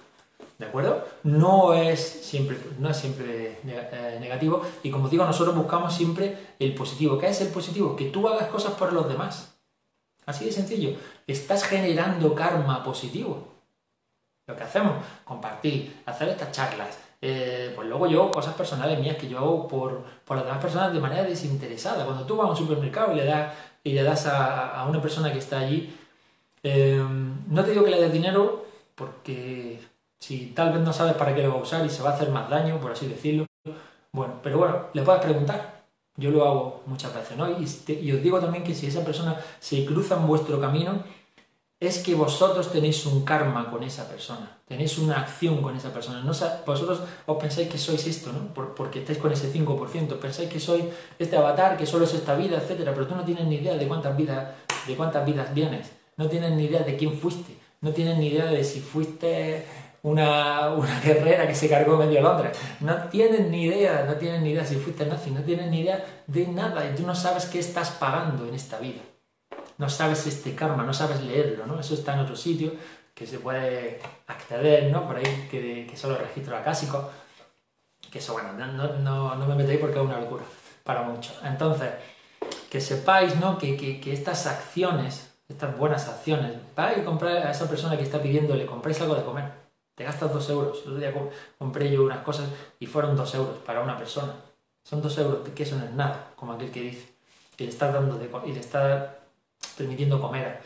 ¿De 0.57 0.65
acuerdo? 0.65 1.05
No 1.23 1.73
es 1.73 1.99
siempre, 1.99 2.57
no 2.79 2.89
es 2.89 2.97
siempre 2.97 3.59
eh, 3.65 4.17
negativo 4.21 4.61
y 4.83 4.89
como 4.89 5.09
digo, 5.09 5.25
nosotros 5.25 5.55
buscamos 5.55 5.93
siempre 5.93 6.55
el 6.59 6.73
positivo. 6.73 7.17
¿Qué 7.17 7.27
es 7.27 7.41
el 7.41 7.49
positivo? 7.49 7.95
Que 7.95 8.05
tú 8.05 8.27
hagas 8.27 8.47
cosas 8.47 8.73
por 8.75 8.93
los 8.93 9.07
demás. 9.09 9.57
Así 10.25 10.45
de 10.45 10.51
sencillo. 10.51 10.97
Estás 11.27 11.65
generando 11.65 12.33
karma 12.33 12.83
positivo. 12.83 13.55
Lo 14.47 14.55
que 14.55 14.63
hacemos, 14.63 15.03
compartir, 15.25 16.01
hacer 16.05 16.29
estas 16.29 16.51
charlas. 16.51 16.99
Eh, 17.21 17.73
pues 17.75 17.87
luego 17.87 18.07
yo, 18.07 18.31
cosas 18.31 18.53
personales 18.53 18.99
mías 18.99 19.17
que 19.17 19.27
yo 19.27 19.39
hago 19.39 19.67
por, 19.67 20.03
por 20.23 20.37
las 20.37 20.45
demás 20.45 20.61
personas 20.61 20.93
de 20.93 20.99
manera 20.99 21.23
desinteresada. 21.23 22.05
Cuando 22.05 22.25
tú 22.25 22.37
vas 22.37 22.47
a 22.47 22.51
un 22.51 22.57
supermercado 22.57 23.11
y 23.11 23.15
le 23.15 23.25
das, 23.25 23.53
y 23.83 23.93
le 23.93 24.03
das 24.03 24.25
a, 24.27 24.85
una 24.87 25.01
persona 25.01 25.33
que 25.33 25.39
está 25.39 25.59
allí, 25.59 25.93
eh, 26.63 27.03
no 27.47 27.63
te 27.63 27.71
digo 27.71 27.83
que 27.83 27.91
le 27.91 28.01
des 28.01 28.13
dinero 28.13 28.65
porque 28.95 29.79
si 30.19 30.47
tal 30.47 30.73
vez 30.73 30.81
no 30.81 30.93
sabes 30.93 31.13
para 31.13 31.33
qué 31.35 31.43
lo 31.43 31.49
va 31.49 31.59
a 31.59 31.63
usar 31.63 31.85
y 31.85 31.89
se 31.89 32.01
va 32.01 32.11
a 32.11 32.13
hacer 32.13 32.29
más 32.29 32.49
daño, 32.49 32.79
por 32.79 32.91
así 32.91 33.07
decirlo, 33.07 33.45
bueno, 34.11 34.35
pero 34.41 34.57
bueno, 34.57 34.87
le 34.93 35.01
puedes 35.01 35.21
preguntar. 35.21 35.75
Yo 36.17 36.31
lo 36.31 36.45
hago 36.45 36.83
muchas 36.85 37.13
veces, 37.13 37.35
¿no? 37.35 37.49
Y, 37.49 38.11
os 38.11 38.23
digo 38.23 38.39
también 38.39 38.63
que 38.63 38.73
si 38.73 38.87
esa 38.87 39.03
persona 39.03 39.37
se 39.59 39.85
cruza 39.85 40.15
en 40.15 40.25
vuestro 40.25 40.61
camino, 40.61 41.03
es 41.77 41.99
que 41.99 42.15
vosotros 42.15 42.71
tenéis 42.71 43.05
un 43.05 43.25
karma 43.25 43.69
con 43.69 43.83
esa 43.83 44.07
persona, 44.07 44.59
tenéis 44.65 44.97
una 44.97 45.19
acción 45.19 45.61
con 45.61 45.75
esa 45.75 45.91
persona. 45.91 46.21
No, 46.21 46.31
vosotros 46.65 47.01
os 47.25 47.37
pensáis 47.37 47.67
que 47.67 47.77
sois 47.77 48.07
esto, 48.07 48.31
¿no? 48.31 48.53
porque 48.53 48.99
estáis 48.99 49.17
con 49.17 49.33
ese 49.33 49.51
5%, 49.51 50.17
pensáis 50.17 50.49
que 50.49 50.61
sois 50.61 50.85
este 51.19 51.35
avatar, 51.35 51.75
que 51.75 51.85
solo 51.85 52.05
es 52.05 52.13
esta 52.13 52.35
vida, 52.35 52.57
etcétera, 52.57 52.93
pero 52.93 53.07
tú 53.07 53.15
no 53.15 53.25
tienes 53.25 53.45
ni 53.45 53.55
idea 53.55 53.75
de 53.75 53.87
cuántas 53.87 54.15
vidas, 54.15 54.53
de 54.87 54.95
cuántas 54.95 55.25
vidas 55.25 55.53
vienes, 55.53 55.91
no 56.15 56.29
tienes 56.29 56.53
ni 56.53 56.63
idea 56.63 56.83
de 56.83 56.95
quién 56.95 57.11
fuiste, 57.19 57.57
no 57.81 57.91
tienes 57.91 58.17
ni 58.17 58.27
idea 58.27 58.45
de 58.45 58.63
si 58.63 58.79
fuiste 58.79 59.65
una, 60.05 60.69
guerrera 61.03 61.47
que 61.47 61.55
se 61.55 61.67
cargó 61.67 61.97
medio 61.97 62.21
Londres. 62.21 62.57
No 62.79 62.95
tienen 63.09 63.49
ni 63.49 63.63
idea, 63.65 64.05
no 64.07 64.15
tienen 64.15 64.43
ni 64.43 64.51
idea 64.51 64.63
si 64.63 64.75
fuiste 64.75 65.05
nazi, 65.05 65.31
no 65.31 65.41
tienen 65.41 65.71
ni 65.71 65.81
idea 65.81 66.05
de 66.27 66.47
nada 66.47 66.87
y 66.87 66.95
tú 66.95 67.05
no 67.05 67.15
sabes 67.15 67.45
qué 67.45 67.59
estás 67.59 67.89
pagando 67.91 68.47
en 68.47 68.53
esta 68.53 68.77
vida. 68.77 69.01
No 69.77 69.89
sabes 69.89 70.25
este 70.27 70.53
karma, 70.53 70.83
no 70.83 70.93
sabes 70.93 71.21
leerlo, 71.21 71.65
¿no? 71.65 71.79
Eso 71.79 71.95
está 71.95 72.13
en 72.13 72.19
otro 72.19 72.35
sitio 72.35 72.73
que 73.13 73.25
se 73.25 73.39
puede 73.39 73.99
acceder, 74.27 74.91
¿no? 74.91 75.07
Por 75.07 75.17
ahí, 75.17 75.47
que, 75.49 75.87
que 75.89 75.97
solo 75.97 76.17
registro 76.17 76.55
acásico. 76.55 77.09
Que 78.11 78.19
eso, 78.19 78.33
bueno, 78.33 78.53
no, 78.53 78.67
no, 78.67 79.35
no 79.35 79.45
me 79.47 79.55
metéis 79.55 79.79
porque 79.79 79.97
es 79.97 80.05
una 80.05 80.19
locura 80.19 80.43
para 80.83 81.01
mucho. 81.01 81.33
Entonces, 81.43 81.89
que 82.69 82.79
sepáis, 82.79 83.35
¿no? 83.37 83.57
Que, 83.57 83.75
que, 83.75 83.99
que 83.99 84.13
estas 84.13 84.45
acciones, 84.45 85.33
estas 85.49 85.75
buenas 85.77 86.07
acciones, 86.07 86.53
vais 86.75 86.99
a 86.99 87.03
comprar 87.03 87.37
a 87.37 87.51
esa 87.51 87.67
persona 87.67 87.97
que 87.97 88.03
está 88.03 88.21
pidiéndole, 88.21 88.65
compréis 88.65 89.01
algo 89.01 89.15
de 89.15 89.23
comer 89.23 89.64
te 89.95 90.03
gastas 90.03 90.33
dos 90.33 90.49
euros. 90.49 90.81
El 90.85 90.93
otro 90.93 90.99
día 90.99 91.13
compré 91.57 91.91
yo 91.91 92.03
unas 92.03 92.19
cosas 92.19 92.49
y 92.79 92.85
fueron 92.85 93.15
dos 93.15 93.33
euros 93.33 93.57
para 93.65 93.81
una 93.81 93.97
persona. 93.97 94.33
Son 94.83 95.01
dos 95.01 95.17
euros, 95.17 95.39
que 95.55 95.63
eso 95.63 95.77
no 95.77 95.85
es 95.85 95.91
nada, 95.93 96.31
como 96.35 96.53
aquel 96.53 96.69
que 96.69 96.81
dice. 96.81 97.13
Y 97.57 97.63
le 97.63 97.69
estás 97.69 97.93
dando 97.93 98.17
de, 98.17 98.29
y 98.45 98.51
le 98.51 98.59
estás 98.59 99.09
permitiendo 99.77 100.21
comer. 100.21 100.61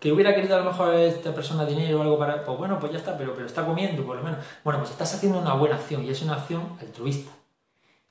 Que 0.00 0.12
hubiera 0.12 0.34
querido 0.34 0.56
a 0.56 0.60
lo 0.60 0.70
mejor 0.70 0.94
esta 0.94 1.34
persona 1.34 1.64
dinero 1.64 1.98
o 1.98 2.02
algo 2.02 2.18
para. 2.18 2.44
Pues 2.44 2.56
bueno, 2.56 2.78
pues 2.80 2.92
ya 2.92 2.98
está, 2.98 3.18
pero, 3.18 3.34
pero 3.34 3.46
está 3.46 3.66
comiendo 3.66 4.04
por 4.04 4.16
lo 4.16 4.22
menos. 4.22 4.38
Bueno, 4.64 4.78
pues 4.78 4.90
estás 4.92 5.12
haciendo 5.14 5.38
una 5.38 5.54
buena 5.54 5.76
acción 5.76 6.04
y 6.04 6.10
es 6.10 6.22
una 6.22 6.34
acción 6.34 6.78
altruista. 6.80 7.32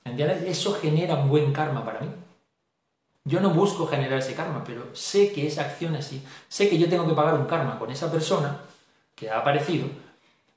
¿Entiendes? 0.04 0.42
Eso 0.42 0.74
genera 0.74 1.14
un 1.14 1.28
buen 1.28 1.52
karma 1.52 1.84
para 1.84 2.00
mí. 2.00 2.08
Yo 3.24 3.40
no 3.40 3.50
busco 3.50 3.88
generar 3.88 4.20
ese 4.20 4.34
karma, 4.34 4.62
pero 4.64 4.94
sé 4.94 5.32
que 5.32 5.48
esa 5.48 5.62
acción 5.62 5.96
así, 5.96 6.24
sé 6.48 6.68
que 6.70 6.78
yo 6.78 6.88
tengo 6.88 7.08
que 7.08 7.14
pagar 7.14 7.34
un 7.34 7.46
karma 7.46 7.76
con 7.76 7.90
esa 7.90 8.10
persona 8.12 8.60
que 9.16 9.28
ha 9.28 9.38
aparecido 9.40 9.88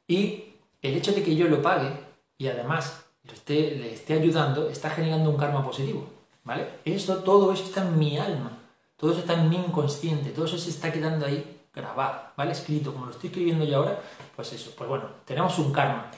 y 0.10 0.44
el 0.82 0.96
hecho 0.96 1.14
de 1.14 1.24
que 1.24 1.36
yo 1.36 1.48
lo 1.48 1.62
pague 1.62 1.92
y 2.38 2.48
además 2.48 3.06
le 3.24 3.94
esté 3.94 4.14
ayudando, 4.14 4.70
está 4.70 4.90
generando 4.90 5.30
un 5.30 5.38
karma 5.38 5.64
positivo. 5.64 6.08
¿Vale? 6.44 6.68
Esto, 6.84 7.18
todo 7.18 7.54
eso 7.54 7.64
está 7.64 7.82
en 7.84 8.00
mi 8.00 8.18
alma, 8.18 8.58
todo 8.98 9.12
eso 9.12 9.20
está 9.20 9.34
en 9.34 9.50
mi 9.50 9.58
inconsciente, 9.58 10.32
todo 10.32 10.46
eso 10.46 10.58
se 10.58 10.72
está 10.72 10.92
quedando 10.92 11.26
ahí 11.26 11.60
grabado, 11.74 12.22
¿vale? 12.36 12.54
Escrito, 12.54 12.92
como 12.92 13.06
lo 13.06 13.12
estoy 13.12 13.28
escribiendo 13.28 13.66
yo 13.66 13.78
ahora, 13.78 14.02
pues 14.36 14.52
eso, 14.54 14.74
pues 14.76 14.90
bueno, 14.90 15.06
tenemos 15.26 15.60
un 15.60 15.72
karma. 15.72 16.10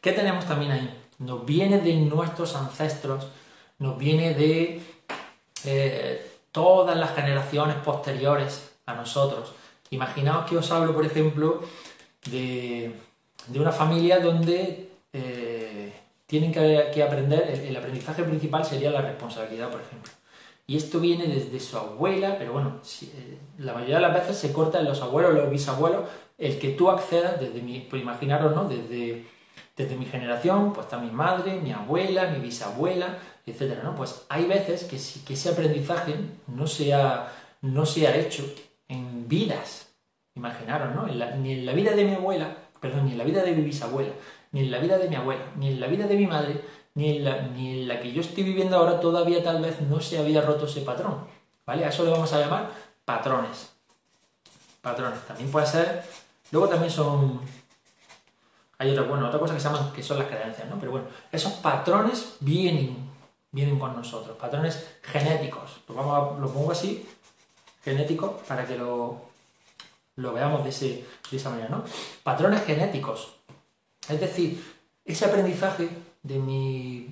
¿Qué 0.00 0.12
tenemos 0.12 0.46
también 0.46 0.72
ahí? 0.72 1.04
Nos 1.18 1.44
viene 1.44 1.80
de 1.80 1.94
nuestros 1.96 2.56
ancestros, 2.56 3.26
nos 3.78 3.98
viene 3.98 4.32
de 4.32 4.80
eh, 5.64 6.32
todas 6.50 6.96
las 6.96 7.14
generaciones 7.14 7.76
posteriores 7.76 8.76
a 8.86 8.94
nosotros. 8.94 9.52
Imaginaos 9.90 10.48
que 10.48 10.56
os 10.56 10.70
hablo, 10.70 10.94
por 10.94 11.04
ejemplo, 11.04 11.62
de, 12.30 12.94
de 13.48 13.60
una 13.60 13.72
familia 13.72 14.18
donde 14.20 14.90
eh, 15.12 15.92
tienen 16.26 16.52
que, 16.52 17.02
aprender, 17.02 17.64
el, 17.66 17.76
aprendizaje 17.76 18.22
principal 18.24 18.64
sería 18.64 18.90
la 18.90 19.02
responsabilidad, 19.02 19.70
por 19.70 19.80
ejemplo. 19.80 20.12
Y 20.66 20.76
esto 20.76 20.98
viene 20.98 21.26
desde 21.26 21.60
su 21.60 21.76
abuela, 21.76 22.36
pero 22.38 22.52
bueno, 22.52 22.80
eh, 23.02 23.38
la 23.58 23.74
mayoría 23.74 23.96
de 23.96 24.02
las 24.02 24.14
veces 24.14 24.38
se 24.38 24.52
corta 24.52 24.80
en 24.80 24.86
los 24.86 25.02
abuelos, 25.02 25.34
los 25.34 25.50
bisabuelos, 25.50 26.08
el 26.38 26.58
que 26.58 26.70
tú 26.70 26.90
accedas 26.90 27.38
desde 27.38 27.60
mi, 27.60 27.80
pues 27.80 28.02
imaginaros, 28.02 28.54
¿no? 28.54 28.64
Desde, 28.64 29.26
desde 29.76 29.96
mi 29.96 30.06
generación, 30.06 30.72
pues 30.72 30.86
está 30.86 30.98
mi 30.98 31.10
madre, 31.10 31.60
mi 31.60 31.72
abuela, 31.72 32.30
mi 32.30 32.38
bisabuela, 32.38 33.18
etcétera, 33.46 33.82
¿no? 33.82 33.94
Pues 33.94 34.24
hay 34.30 34.46
veces 34.46 34.84
que, 34.84 34.98
que 35.24 35.34
ese 35.34 35.50
aprendizaje 35.50 36.14
no 36.46 36.66
se 36.66 36.94
ha, 36.94 37.30
no 37.60 37.84
se 37.84 38.08
ha 38.08 38.16
hecho 38.16 38.44
en 38.88 39.28
vidas, 39.28 39.94
imaginaros, 40.34 40.94
¿no? 40.94 41.06
ni 41.36 41.52
en 41.52 41.66
la 41.66 41.72
vida 41.72 41.92
de 41.92 42.04
mi 42.04 42.14
abuela, 42.14 42.56
perdón, 42.84 43.06
ni 43.06 43.12
en 43.12 43.18
la 43.18 43.24
vida 43.24 43.42
de 43.42 43.52
mi 43.52 43.62
bisabuela, 43.62 44.12
ni 44.52 44.60
en 44.60 44.70
la 44.70 44.78
vida 44.78 44.98
de 44.98 45.08
mi 45.08 45.16
abuela, 45.16 45.42
ni 45.56 45.68
en 45.68 45.80
la 45.80 45.86
vida 45.86 46.06
de 46.06 46.16
mi 46.16 46.26
madre, 46.26 46.60
ni 46.94 47.16
en 47.16 47.88
la, 47.88 47.98
que 47.98 48.12
yo 48.12 48.20
estoy 48.20 48.44
viviendo 48.44 48.76
ahora 48.76 49.00
todavía 49.00 49.42
tal 49.42 49.62
vez 49.62 49.80
no 49.80 50.00
se 50.00 50.18
había 50.18 50.42
roto 50.42 50.66
ese 50.66 50.82
patrón. 50.82 51.26
¿Vale? 51.64 51.86
A 51.86 51.88
eso 51.88 52.04
le 52.04 52.10
vamos 52.10 52.30
a 52.34 52.40
llamar 52.40 52.70
patrones. 53.06 53.72
Patrones. 54.82 55.18
También 55.26 55.50
puede 55.50 55.66
ser. 55.66 56.04
Luego 56.50 56.68
también 56.68 56.90
son. 56.90 57.40
Hay 58.76 58.90
otra, 58.90 59.04
bueno, 59.04 59.28
otra 59.28 59.40
cosa 59.40 59.54
que 59.54 59.60
se 59.60 59.68
llaman 59.70 59.90
que 59.90 60.02
son 60.02 60.18
las 60.18 60.28
creencias, 60.28 60.68
¿no? 60.68 60.78
Pero 60.78 60.92
bueno, 60.92 61.06
esos 61.32 61.54
patrones 61.54 62.36
vienen, 62.40 62.98
vienen 63.50 63.78
con 63.78 63.96
nosotros. 63.96 64.36
Patrones 64.36 64.98
genéticos. 65.00 65.80
Lo, 65.88 65.94
vamos 65.94 66.52
pongo 66.52 66.70
así, 66.70 67.08
genético, 67.82 68.42
para 68.46 68.66
que 68.66 68.76
lo, 68.76 69.33
lo 70.16 70.32
veamos 70.32 70.64
de, 70.64 70.70
ese, 70.70 71.04
de 71.30 71.36
esa 71.36 71.50
manera, 71.50 71.68
¿no? 71.68 71.84
Patrones 72.22 72.64
genéticos. 72.64 73.34
Es 74.08 74.20
decir, 74.20 74.62
ese 75.04 75.24
aprendizaje 75.24 75.88
de 76.22 76.38
mi 76.38 77.08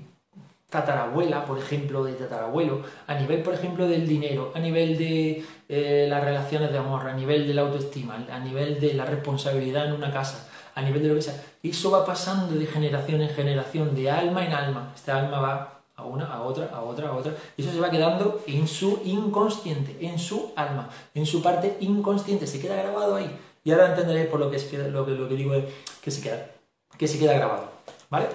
tatarabuela, 0.72 1.44
por 1.44 1.58
ejemplo, 1.58 2.02
de 2.02 2.14
tatarabuelo, 2.14 2.82
a 3.06 3.14
nivel, 3.14 3.42
por 3.42 3.52
ejemplo, 3.52 3.86
del 3.86 4.08
dinero, 4.08 4.52
a 4.54 4.58
nivel 4.58 4.96
de 4.96 5.44
eh, 5.68 6.06
las 6.08 6.24
relaciones 6.24 6.72
de 6.72 6.78
amor, 6.78 7.06
a 7.06 7.12
nivel 7.12 7.46
de 7.46 7.54
la 7.54 7.62
autoestima, 7.62 8.24
a 8.30 8.38
nivel 8.38 8.80
de 8.80 8.94
la 8.94 9.04
responsabilidad 9.04 9.86
en 9.86 9.92
una 9.92 10.10
casa, 10.10 10.48
a 10.74 10.80
nivel 10.80 11.02
de 11.02 11.08
lo 11.08 11.14
que 11.16 11.22
sea. 11.22 11.42
Eso 11.62 11.90
va 11.90 12.06
pasando 12.06 12.54
de 12.54 12.66
generación 12.66 13.20
en 13.20 13.28
generación, 13.28 13.94
de 13.94 14.10
alma 14.10 14.46
en 14.46 14.52
alma. 14.52 14.92
Esta 14.96 15.18
alma 15.18 15.40
va 15.40 15.81
a 16.02 16.06
una, 16.06 16.26
a 16.26 16.42
otra, 16.42 16.70
a 16.72 16.82
otra, 16.82 17.08
a 17.08 17.12
otra. 17.12 17.34
Y 17.56 17.62
eso 17.62 17.72
se 17.72 17.80
va 17.80 17.90
quedando 17.90 18.42
en 18.46 18.68
su 18.68 19.00
inconsciente, 19.04 19.96
en 20.00 20.18
su 20.18 20.52
alma, 20.56 20.90
en 21.14 21.24
su 21.24 21.42
parte 21.42 21.76
inconsciente. 21.80 22.46
Se 22.46 22.60
queda 22.60 22.76
grabado 22.76 23.16
ahí. 23.16 23.38
Y 23.64 23.70
ahora 23.70 23.90
entenderéis 23.90 24.28
por 24.28 24.40
lo 24.40 24.50
que, 24.50 24.56
es, 24.56 24.72
lo 24.72 25.06
que, 25.06 25.12
lo 25.12 25.28
que 25.28 25.36
digo 25.36 25.54
que 26.00 26.10
se 26.10 26.20
queda. 26.20 26.50
que 26.98 27.08
se 27.08 27.18
queda 27.18 27.34
grabado, 27.34 27.70
¿vale? 28.10 28.26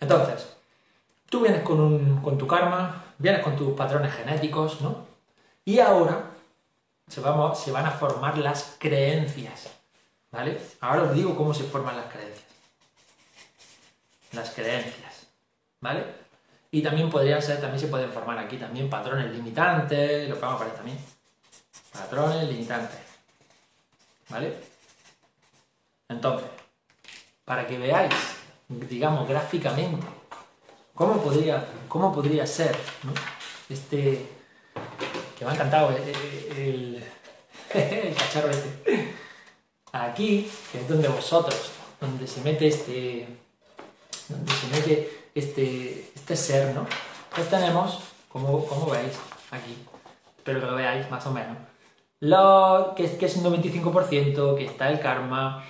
Entonces, 0.00 0.56
tú 1.28 1.40
vienes 1.40 1.62
con, 1.62 2.20
con 2.22 2.38
tu 2.38 2.46
karma, 2.46 3.04
vienes 3.18 3.42
con 3.42 3.54
tus 3.56 3.74
patrones 3.74 4.12
genéticos, 4.14 4.80
¿no? 4.80 5.06
Y 5.64 5.78
ahora 5.78 6.30
se, 7.08 7.20
se 7.20 7.70
van 7.70 7.86
a 7.86 7.90
formar 7.90 8.38
las 8.38 8.76
creencias, 8.78 9.68
¿vale? 10.30 10.58
Ahora 10.80 11.02
os 11.02 11.14
digo 11.14 11.36
cómo 11.36 11.52
se 11.52 11.64
forman 11.64 11.96
las 11.96 12.06
creencias. 12.06 12.46
Las 14.32 14.50
creencias, 14.50 15.26
¿vale? 15.80 16.21
Y 16.74 16.82
también 16.82 17.10
podrían 17.10 17.42
ser, 17.42 17.60
también 17.60 17.78
se 17.78 17.88
pueden 17.88 18.10
formar 18.10 18.38
aquí 18.38 18.56
también 18.56 18.88
patrones 18.88 19.30
limitantes, 19.30 20.26
lo 20.26 20.36
que 20.36 20.40
vamos 20.40 20.62
a 20.62 20.64
ver 20.64 20.74
también. 20.74 20.98
Patrones 21.92 22.48
limitantes, 22.48 22.98
¿vale? 24.30 24.54
Entonces, 26.08 26.48
para 27.44 27.66
que 27.66 27.76
veáis, 27.76 28.14
digamos, 28.68 29.28
gráficamente, 29.28 30.06
cómo 30.94 31.22
podría, 31.22 31.62
cómo 31.88 32.10
podría 32.10 32.46
ser, 32.46 32.74
¿no? 33.02 33.12
Este, 33.68 34.26
que 35.38 35.44
me 35.44 35.50
ha 35.50 35.54
encantado 35.54 35.92
eh, 35.92 36.12
eh, 36.56 37.04
el, 37.68 38.14
cacharro 38.16 38.48
este. 38.48 39.12
Aquí, 39.92 40.50
que 40.72 40.80
es 40.80 40.88
donde 40.88 41.08
vosotros, 41.08 41.72
donde 42.00 42.26
se 42.26 42.40
mete 42.40 42.68
este, 42.68 43.28
donde 44.30 44.52
se 44.54 44.66
mete 44.68 45.21
este, 45.34 46.10
este 46.14 46.36
ser, 46.36 46.74
¿no? 46.74 46.86
Pues 47.34 47.48
tenemos, 47.48 48.00
como, 48.28 48.66
como 48.66 48.90
veis, 48.90 49.18
aquí, 49.50 49.76
espero 50.36 50.60
que 50.60 50.66
lo 50.66 50.74
veáis 50.74 51.10
más 51.10 51.26
o 51.26 51.32
menos, 51.32 51.56
lo, 52.20 52.94
que, 52.96 53.16
que 53.16 53.26
es 53.26 53.36
un 53.36 53.44
95%, 53.44 54.56
que 54.56 54.64
está 54.64 54.90
el 54.90 55.00
karma, 55.00 55.64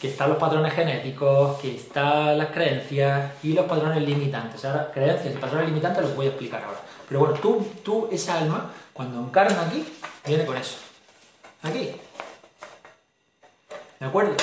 que 0.00 0.08
están 0.08 0.28
los 0.28 0.38
patrones 0.38 0.72
genéticos, 0.72 1.58
que 1.58 1.74
están 1.74 2.38
las 2.38 2.50
creencias 2.50 3.32
y 3.42 3.52
los 3.52 3.66
patrones 3.66 4.02
limitantes. 4.02 4.64
Ahora, 4.64 4.92
creencias 4.92 5.34
y 5.34 5.38
patrones 5.38 5.68
limitantes 5.68 6.04
los 6.04 6.14
voy 6.14 6.26
a 6.26 6.28
explicar 6.28 6.62
ahora. 6.62 6.80
Pero 7.08 7.20
bueno, 7.20 7.34
tú, 7.40 7.66
tú 7.82 8.08
esa 8.12 8.38
alma, 8.38 8.70
cuando 8.92 9.18
encarna 9.20 9.62
aquí, 9.62 9.84
viene 10.24 10.46
con 10.46 10.56
eso. 10.56 10.76
Aquí. 11.62 11.90
¿De 13.98 14.06
acuerdo? 14.06 14.36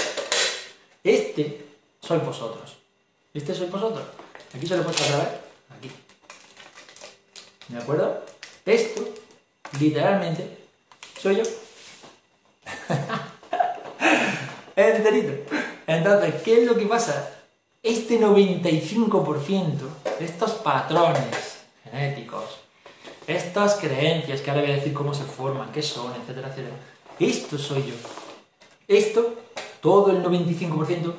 Este 1.04 1.66
sois 2.02 2.26
vosotros. 2.26 2.76
Este 3.34 3.54
sois 3.54 3.72
vosotros. 3.72 4.04
Aquí 4.54 4.68
se 4.68 4.78
lo 4.78 4.84
puedes 4.84 5.00
ver. 5.00 5.42
Aquí. 5.78 5.92
¿De 7.68 7.78
acuerdo? 7.78 8.26
Esto, 8.66 9.08
literalmente, 9.80 10.58
soy 11.20 11.38
yo. 11.38 11.44
enterito. 14.76 15.56
Entonces, 15.88 16.36
¿qué 16.44 16.62
es 16.62 16.68
lo 16.68 16.76
que 16.76 16.86
pasa? 16.86 17.32
Este 17.82 18.20
95% 18.20 19.80
de 20.20 20.26
estos 20.26 20.52
patrones 20.54 21.60
genéticos, 21.84 22.60
estas 23.28 23.76
creencias, 23.76 24.42
que 24.42 24.50
ahora 24.50 24.64
voy 24.64 24.72
a 24.72 24.76
decir 24.76 24.94
cómo 24.94 25.14
se 25.14 25.24
forman, 25.24 25.72
qué 25.72 25.84
son, 25.84 26.12
etcétera, 26.20 26.50
etcétera, 26.50 26.76
esto 27.20 27.58
soy 27.58 27.86
yo. 27.86 27.94
Esto, 28.88 29.36
todo 29.82 30.12
el 30.12 30.24
95%, 30.24 31.14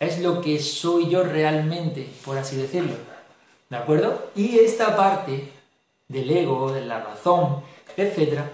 es 0.00 0.20
lo 0.20 0.40
que 0.40 0.60
soy 0.60 1.08
yo 1.08 1.22
realmente, 1.22 2.08
por 2.24 2.38
así 2.38 2.56
decirlo. 2.56 2.94
¿De 3.70 3.76
acuerdo? 3.76 4.30
Y 4.34 4.58
esta 4.58 4.96
parte 4.96 5.50
del 6.08 6.30
ego, 6.30 6.72
de 6.72 6.84
la 6.84 7.00
razón, 7.00 7.62
etcétera, 7.96 8.50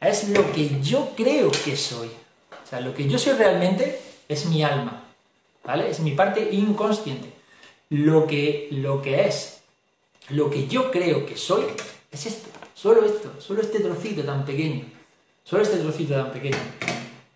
es 0.00 0.28
lo 0.28 0.52
que 0.52 0.80
yo 0.82 1.10
creo 1.16 1.50
que 1.50 1.76
soy 1.76 2.10
sea, 2.72 2.80
lo 2.80 2.94
que 2.94 3.06
yo 3.06 3.18
soy 3.18 3.34
realmente 3.34 4.00
es 4.28 4.46
mi 4.46 4.62
alma, 4.62 5.04
¿vale? 5.62 5.90
Es 5.90 6.00
mi 6.00 6.12
parte 6.12 6.48
inconsciente. 6.52 7.30
Lo 7.90 8.26
que, 8.26 8.68
lo 8.70 9.02
que 9.02 9.28
es, 9.28 9.60
lo 10.30 10.48
que 10.48 10.66
yo 10.66 10.90
creo 10.90 11.26
que 11.26 11.36
soy, 11.36 11.64
es 12.10 12.24
esto, 12.24 12.48
solo 12.74 13.04
esto, 13.04 13.30
solo 13.40 13.60
este 13.60 13.80
trocito 13.80 14.22
tan 14.22 14.46
pequeño, 14.46 14.86
solo 15.44 15.62
este 15.62 15.76
trocito 15.76 16.14
tan 16.14 16.32
pequeño. 16.32 16.56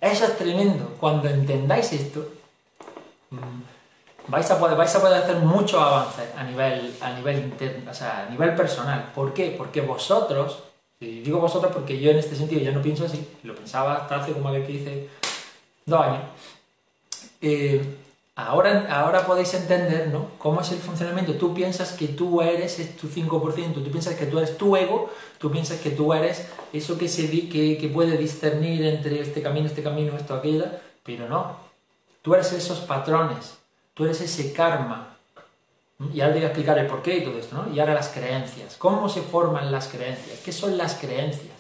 Eso 0.01 0.25
es 0.25 0.39
tremendo. 0.39 0.97
Cuando 0.99 1.29
entendáis 1.29 1.93
esto, 1.93 2.33
vais 4.29 4.51
a 4.51 4.59
poder, 4.59 4.77
vais 4.77 4.95
a 4.95 5.01
poder 5.01 5.23
hacer 5.23 5.37
muchos 5.37 5.81
avances 5.81 6.27
a 6.37 6.45
nivel, 6.45 6.95
a 7.01 7.13
nivel 7.13 7.39
interno, 7.39 7.91
o 7.91 7.95
sea, 7.95 8.27
a 8.27 8.31
nivel 8.31 8.55
personal. 8.55 9.13
¿Por 9.15 9.33
qué? 9.33 9.55
Porque 9.57 9.81
vosotros, 9.81 10.63
y 11.01 11.21
digo 11.21 11.41
vosotros 11.41 11.73
porque 11.73 12.01
yo 12.01 12.11
en 12.11 12.19
este 12.19 12.37
sentido 12.37 12.61
ya 12.61 12.73
no 12.73 12.83
pienso 12.83 13.05
así, 13.05 13.27
lo 13.43 13.55
pensaba 13.55 13.97
hasta 13.97 14.17
hace 14.17 14.33
como 14.33 14.51
que 14.53 14.61
dice 14.61 15.09
dos 15.85 16.01
años, 16.01 16.23
eh, 17.41 17.83
ahora, 18.35 18.87
ahora 18.91 19.27
podéis 19.27 19.55
entender 19.55 20.09
¿no? 20.09 20.31
cómo 20.39 20.61
es 20.61 20.73
el 20.73 20.79
funcionamiento. 20.79 21.35
Tú 21.35 21.55
piensas 21.55 21.93
que 21.93 22.09
tú 22.09 22.41
eres 22.43 22.79
es 22.79 22.97
tu 22.97 23.09
5%, 23.09 23.75
tú 23.75 23.91
piensas 23.91 24.15
que 24.15 24.27
tú 24.27 24.39
eres 24.39 24.59
tu 24.59 24.77
ego, 24.77 25.11
tú 25.39 25.51
piensas 25.51 25.81
que 25.81 25.91
tú 25.91 26.13
eres 26.13 26.49
eso 26.73 26.99
que, 26.99 27.09
se, 27.09 27.31
que, 27.49 27.79
que 27.79 27.89
puede 27.89 28.17
discernir 28.17 28.85
entre 28.85 29.21
este 29.21 29.43
camino, 29.43 29.67
este 29.67 29.83
camino, 29.83 30.17
esto, 30.17 30.35
aquello, 30.35 30.65
pero 31.05 31.29
no. 31.29 31.66
Tú 32.27 32.35
eres 32.35 32.53
esos 32.53 32.81
patrones, 32.81 33.55
tú 33.95 34.05
eres 34.05 34.21
ese 34.21 34.53
karma. 34.53 35.17
Y 36.13 36.21
ahora 36.21 36.33
te 36.33 36.41
voy 36.41 36.45
a 36.45 36.49
explicar 36.49 36.79
el 36.79 36.89
porqué 36.89 37.19
y 37.19 37.25
todo 37.25 37.39
esto, 37.39 37.57
¿no? 37.57 37.73
Y 37.73 37.79
ahora 37.79 37.95
las 37.95 38.09
creencias. 38.09 38.75
¿Cómo 38.77 39.09
se 39.09 39.23
forman 39.23 39.71
las 39.71 39.87
creencias? 39.87 40.41
¿Qué 40.41 40.51
son 40.51 40.77
las 40.77 40.97
creencias? 40.97 41.55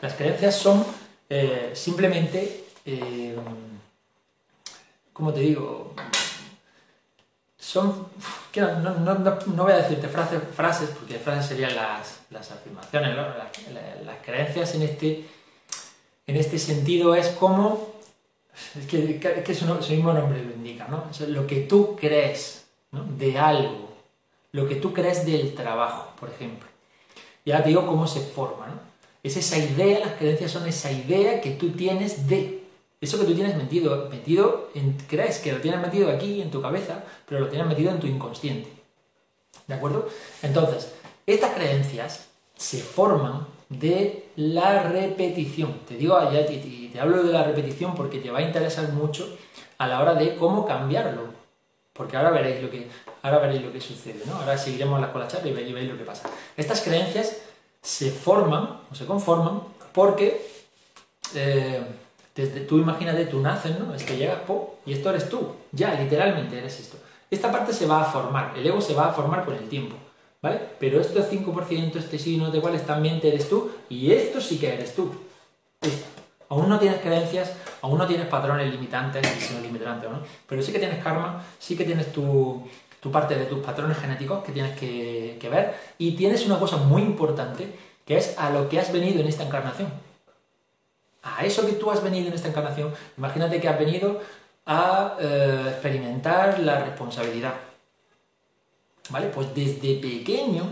Las 0.00 0.14
creencias 0.14 0.54
son 0.54 0.86
eh, 1.28 1.72
simplemente 1.74 2.64
eh, 2.86 3.36
¿cómo 5.12 5.32
te 5.32 5.40
digo? 5.40 5.94
Son, 7.58 8.06
no, 8.54 9.64
voy 9.64 9.72
a 9.72 9.78
decirte 9.78 10.08
frases, 10.08 10.90
porque 10.90 11.18
frases 11.18 11.46
serían 11.46 11.74
las, 11.74 12.50
afirmaciones, 12.52 13.16
las, 13.16 14.16
creencias 14.24 14.74
en 14.76 14.82
este, 14.82 15.28
en 16.28 16.36
este 16.36 16.58
sentido 16.58 17.16
es 17.16 17.28
como, 17.28 17.95
es 18.78 18.86
que, 18.86 19.18
que 19.18 19.54
su, 19.54 19.66
mismo 19.66 20.12
nombre 20.12 20.42
lo 20.42 20.52
indica, 20.52 20.88
¿no? 20.88 21.04
lo 21.28 21.46
que 21.46 21.60
tú 21.60 21.96
crees 21.96 22.64
de 23.18 23.38
algo, 23.38 23.90
lo 24.52 24.68
que 24.68 24.76
tú 24.76 24.92
crees 24.92 25.26
del 25.26 25.54
trabajo, 25.54 26.12
por 26.18 26.30
ejemplo. 26.30 26.68
Y 27.44 27.52
ahora 27.52 27.64
te 27.64 27.70
digo 27.70 27.86
cómo 27.86 28.06
se 28.06 28.20
forma, 28.20 28.66
¿no? 28.66 28.86
Es 29.22 29.36
esa 29.36 29.58
idea, 29.58 29.98
las 30.00 30.12
creencias 30.14 30.52
son 30.52 30.66
esa 30.66 30.90
idea 30.90 31.40
que 31.40 31.50
tú 31.50 31.70
tienes 31.70 32.28
de 32.28 32.66
eso 33.00 33.18
que 33.18 33.26
tú 33.26 33.34
tienes 33.34 33.56
metido, 33.56 34.08
metido 34.08 34.70
en, 34.74 34.96
crees 35.06 35.38
que 35.38 35.52
lo 35.52 35.60
tienes 35.60 35.80
metido 35.80 36.10
aquí 36.10 36.40
en 36.40 36.50
tu 36.50 36.62
cabeza, 36.62 37.04
pero 37.28 37.40
lo 37.40 37.48
tienes 37.48 37.66
metido 37.66 37.90
en 37.90 38.00
tu 38.00 38.06
inconsciente. 38.06 38.70
¿De 39.66 39.74
acuerdo? 39.74 40.08
Entonces, 40.42 40.92
estas 41.26 41.54
creencias 41.54 42.26
se 42.56 42.78
forman 42.78 43.46
de 43.68 44.28
la 44.36 44.82
repetición. 44.84 45.80
Te 45.86 45.96
digo, 45.96 46.18
ya 46.32 46.46
te, 46.46 46.58
te, 46.58 47.00
hablo 47.00 47.22
de 47.22 47.32
la 47.32 47.44
repetición 47.44 47.94
porque 47.94 48.18
te 48.18 48.30
va 48.30 48.38
a 48.38 48.42
interesar 48.42 48.88
mucho 48.90 49.36
a 49.78 49.86
la 49.86 50.00
hora 50.00 50.14
de 50.14 50.36
cómo 50.36 50.66
cambiarlo. 50.66 51.34
Porque 51.92 52.16
ahora 52.16 52.30
veréis 52.30 52.62
lo 52.62 52.70
que, 52.70 52.88
ahora 53.22 53.38
veréis 53.38 53.62
lo 53.62 53.72
que 53.72 53.80
sucede, 53.80 54.22
¿no? 54.26 54.36
Ahora 54.36 54.58
seguiremos 54.58 55.00
la 55.00 55.12
cola 55.12 55.28
y 55.44 55.50
veréis 55.50 55.90
lo 55.90 55.96
que 55.96 56.04
pasa. 56.04 56.28
Estas 56.56 56.82
creencias 56.82 57.38
se 57.80 58.10
forman 58.10 58.80
o 58.90 58.94
se 58.94 59.06
conforman 59.06 59.62
porque 59.92 60.46
eh, 61.34 61.82
desde, 62.34 62.60
tú 62.60 62.78
imagínate, 62.78 63.24
tú 63.26 63.40
naces, 63.40 63.78
¿no? 63.78 63.94
Es 63.94 64.04
que 64.04 64.16
llegas, 64.16 64.40
po, 64.40 64.78
y 64.84 64.92
esto 64.92 65.08
eres 65.10 65.28
tú. 65.28 65.54
Ya, 65.72 65.94
literalmente 65.94 66.58
eres 66.58 66.78
esto. 66.78 66.98
Esta 67.30 67.50
parte 67.50 67.72
se 67.72 67.86
va 67.86 68.02
a 68.02 68.04
formar, 68.04 68.52
el 68.56 68.66
ego 68.66 68.80
se 68.80 68.94
va 68.94 69.08
a 69.08 69.12
formar 69.12 69.44
con 69.44 69.54
el 69.54 69.68
tiempo, 69.68 69.96
Pero 70.78 71.00
esto 71.00 71.20
es 71.20 71.30
5%, 71.30 71.96
este 71.96 72.18
sí, 72.18 72.36
no 72.36 72.50
te 72.50 72.60
cuales 72.60 72.84
también 72.86 73.20
eres 73.22 73.48
tú, 73.48 73.70
y 73.88 74.12
esto 74.12 74.40
sí 74.40 74.58
que 74.58 74.74
eres 74.74 74.94
tú. 74.94 75.12
Aún 76.48 76.68
no 76.68 76.78
tienes 76.78 77.00
creencias, 77.00 77.52
aún 77.82 77.98
no 77.98 78.06
tienes 78.06 78.26
patrones 78.28 78.70
limitantes, 78.70 79.26
si 79.26 79.40
son 79.52 79.62
limitantes 79.62 80.08
o 80.08 80.12
no, 80.12 80.20
pero 80.48 80.62
sí 80.62 80.72
que 80.72 80.78
tienes 80.78 81.02
karma, 81.02 81.44
sí 81.58 81.76
que 81.76 81.84
tienes 81.84 82.12
tu, 82.12 82.68
parte 83.12 83.36
de 83.36 83.44
tus 83.44 83.60
patrones 83.60 83.98
genéticos 83.98 84.42
que 84.42 84.50
tienes 84.50 84.76
que, 84.76 85.38
que 85.40 85.48
ver, 85.48 85.74
y 85.96 86.16
tienes 86.16 86.44
una 86.44 86.58
cosa 86.58 86.76
muy 86.76 87.02
importante, 87.02 87.72
que 88.04 88.16
es 88.16 88.36
a 88.36 88.50
lo 88.50 88.68
que 88.68 88.80
has 88.80 88.92
venido 88.92 89.20
en 89.20 89.28
esta 89.28 89.44
encarnación 89.44 89.88
a 91.26 91.44
eso 91.44 91.66
que 91.66 91.72
tú 91.72 91.90
has 91.90 92.02
venido 92.02 92.28
en 92.28 92.34
esta 92.34 92.48
encarnación, 92.48 92.94
imagínate 93.18 93.60
que 93.60 93.68
has 93.68 93.78
venido 93.78 94.20
a 94.64 95.16
eh, 95.20 95.64
experimentar 95.68 96.58
la 96.60 96.84
responsabilidad. 96.84 97.54
¿Vale? 99.10 99.28
Pues 99.28 99.54
desde 99.54 99.96
pequeño 99.96 100.64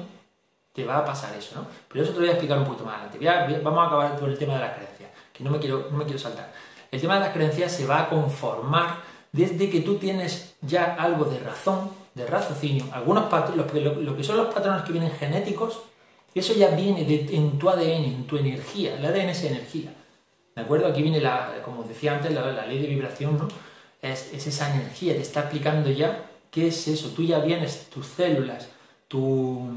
te 0.72 0.84
va 0.84 0.98
a 0.98 1.04
pasar 1.04 1.34
eso, 1.36 1.54
¿no? 1.54 1.66
Pero 1.88 2.04
eso 2.04 2.12
te 2.12 2.18
lo 2.18 2.22
voy 2.22 2.30
a 2.30 2.32
explicar 2.32 2.58
un 2.58 2.64
poquito 2.64 2.84
más 2.84 3.00
adelante. 3.00 3.60
vamos 3.62 3.84
a 3.84 3.86
acabar 3.86 4.18
con 4.18 4.30
el 4.30 4.36
tema 4.36 4.54
de 4.54 4.60
las 4.60 4.76
creencias, 4.76 5.10
que 5.32 5.44
no 5.44 5.50
me, 5.50 5.58
quiero, 5.58 5.88
no 5.90 5.96
me 5.96 6.04
quiero 6.04 6.18
saltar. 6.18 6.52
El 6.90 7.00
tema 7.00 7.14
de 7.14 7.20
las 7.20 7.32
creencias 7.32 7.72
se 7.72 7.86
va 7.86 8.02
a 8.02 8.08
conformar 8.08 9.02
desde 9.30 9.70
que 9.70 9.80
tú 9.80 9.96
tienes 9.96 10.54
ya 10.62 10.96
algo 10.98 11.24
de 11.26 11.38
razón, 11.38 11.90
de 12.14 12.26
raciocinio, 12.26 12.86
algunos 12.92 13.24
patrones, 13.24 13.84
lo, 13.84 14.16
que 14.16 14.24
son 14.24 14.36
los 14.36 14.52
patrones 14.52 14.82
que 14.82 14.92
vienen 14.92 15.10
genéticos, 15.12 15.80
eso 16.34 16.52
ya 16.54 16.70
viene 16.70 17.02
en 17.30 17.58
tu 17.58 17.68
ADN, 17.68 18.04
en 18.04 18.26
tu 18.26 18.36
energía. 18.36 18.96
El 18.96 19.06
ADN 19.06 19.30
es 19.30 19.44
energía. 19.44 19.92
¿De 20.54 20.62
acuerdo? 20.62 20.86
Aquí 20.88 21.02
viene, 21.02 21.20
la, 21.20 21.52
como 21.64 21.84
decía 21.84 22.14
antes, 22.16 22.32
la, 22.32 22.66
ley 22.66 22.80
de 22.80 22.88
vibración, 22.88 23.38
¿no? 23.38 23.48
es, 24.02 24.32
esa 24.32 24.74
energía, 24.74 25.14
te 25.14 25.22
está 25.22 25.40
explicando 25.40 25.90
ya 25.90 26.24
qué 26.54 26.68
es 26.68 26.86
eso. 26.86 27.08
Tú 27.08 27.24
ya 27.24 27.40
vienes, 27.40 27.90
tus 27.90 28.06
células, 28.06 28.68
tu, 29.08 29.68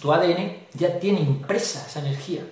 tu 0.00 0.12
ADN 0.12 0.68
ya 0.74 1.00
tiene 1.00 1.20
impresa 1.20 1.84
esa 1.86 1.98
energía. 1.98 2.46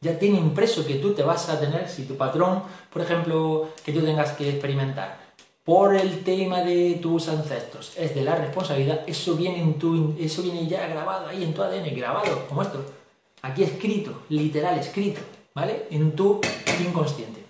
Ya 0.00 0.18
tiene 0.18 0.38
impreso 0.38 0.86
que 0.86 0.94
tú 0.94 1.12
te 1.12 1.22
vas 1.22 1.50
a 1.50 1.60
tener, 1.60 1.86
si 1.90 2.04
tu 2.04 2.16
patrón, 2.16 2.62
por 2.90 3.02
ejemplo, 3.02 3.68
que 3.84 3.92
tú 3.92 4.00
tengas 4.00 4.32
que 4.32 4.48
experimentar 4.48 5.20
por 5.62 5.94
el 5.94 6.24
tema 6.24 6.62
de 6.62 6.98
tus 7.02 7.28
ancestros, 7.28 7.92
es 7.98 8.14
de 8.14 8.22
la 8.22 8.34
responsabilidad, 8.34 9.02
eso 9.06 9.36
viene, 9.36 9.60
en 9.60 9.78
tu, 9.78 10.16
eso 10.18 10.42
viene 10.42 10.66
ya 10.66 10.88
grabado 10.88 11.26
ahí 11.28 11.44
en 11.44 11.52
tu 11.52 11.62
ADN, 11.62 11.94
grabado, 11.94 12.46
como 12.48 12.62
esto. 12.62 12.82
Aquí 13.42 13.62
escrito, 13.62 14.22
literal, 14.30 14.78
escrito, 14.78 15.20
¿vale? 15.54 15.86
En 15.90 16.16
tu 16.16 16.40
inconsciente. 16.80 17.44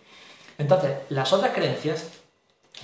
Entonces, 0.59 0.91
las 1.09 1.33
otras 1.33 1.55
creencias, 1.55 2.11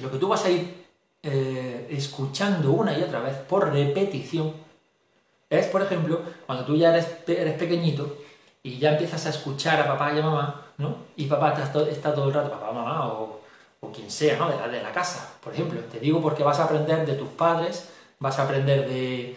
lo 0.00 0.10
que 0.12 0.18
tú 0.18 0.28
vas 0.28 0.44
a 0.44 0.50
ir 0.50 0.85
eh, 1.28 1.88
escuchando 1.90 2.70
una 2.70 2.96
y 2.96 3.02
otra 3.02 3.20
vez 3.20 3.36
por 3.36 3.72
repetición, 3.72 4.54
es, 5.50 5.66
por 5.66 5.82
ejemplo, 5.82 6.20
cuando 6.46 6.64
tú 6.64 6.76
ya 6.76 6.90
eres, 6.90 7.08
eres 7.26 7.54
pequeñito 7.54 8.18
y 8.62 8.78
ya 8.78 8.92
empiezas 8.92 9.26
a 9.26 9.30
escuchar 9.30 9.80
a 9.80 9.86
papá 9.86 10.12
y 10.14 10.20
a 10.20 10.22
mamá, 10.22 10.66
¿no? 10.78 10.98
Y 11.16 11.26
papá 11.26 11.54
está, 11.60 12.14
todo 12.14 12.28
el 12.28 12.34
rato, 12.34 12.50
papá, 12.50 12.70
mamá 12.70 13.08
o, 13.08 13.40
o 13.80 13.92
quien 13.92 14.08
sea, 14.08 14.38
¿no? 14.38 14.48
De 14.48 14.56
la, 14.56 14.68
de 14.68 14.82
la 14.82 14.92
casa, 14.92 15.34
por 15.42 15.52
ejemplo. 15.52 15.80
Te 15.90 15.98
digo 15.98 16.22
porque 16.22 16.44
vas 16.44 16.60
a 16.60 16.64
aprender 16.64 17.04
de 17.04 17.14
tus 17.14 17.28
padres, 17.30 17.88
vas 18.20 18.38
a 18.38 18.44
aprender 18.44 18.88
de, 18.88 19.36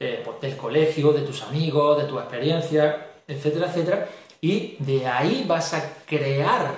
eh, 0.00 0.22
pues, 0.24 0.40
del 0.40 0.56
colegio, 0.56 1.12
de 1.12 1.22
tus 1.22 1.42
amigos, 1.42 1.98
de 2.02 2.08
tu 2.08 2.18
experiencia, 2.18 3.06
etcétera, 3.28 3.68
etcétera. 3.68 4.08
Y 4.40 4.74
de 4.80 5.06
ahí 5.06 5.44
vas 5.46 5.72
a 5.74 5.94
crear 6.04 6.74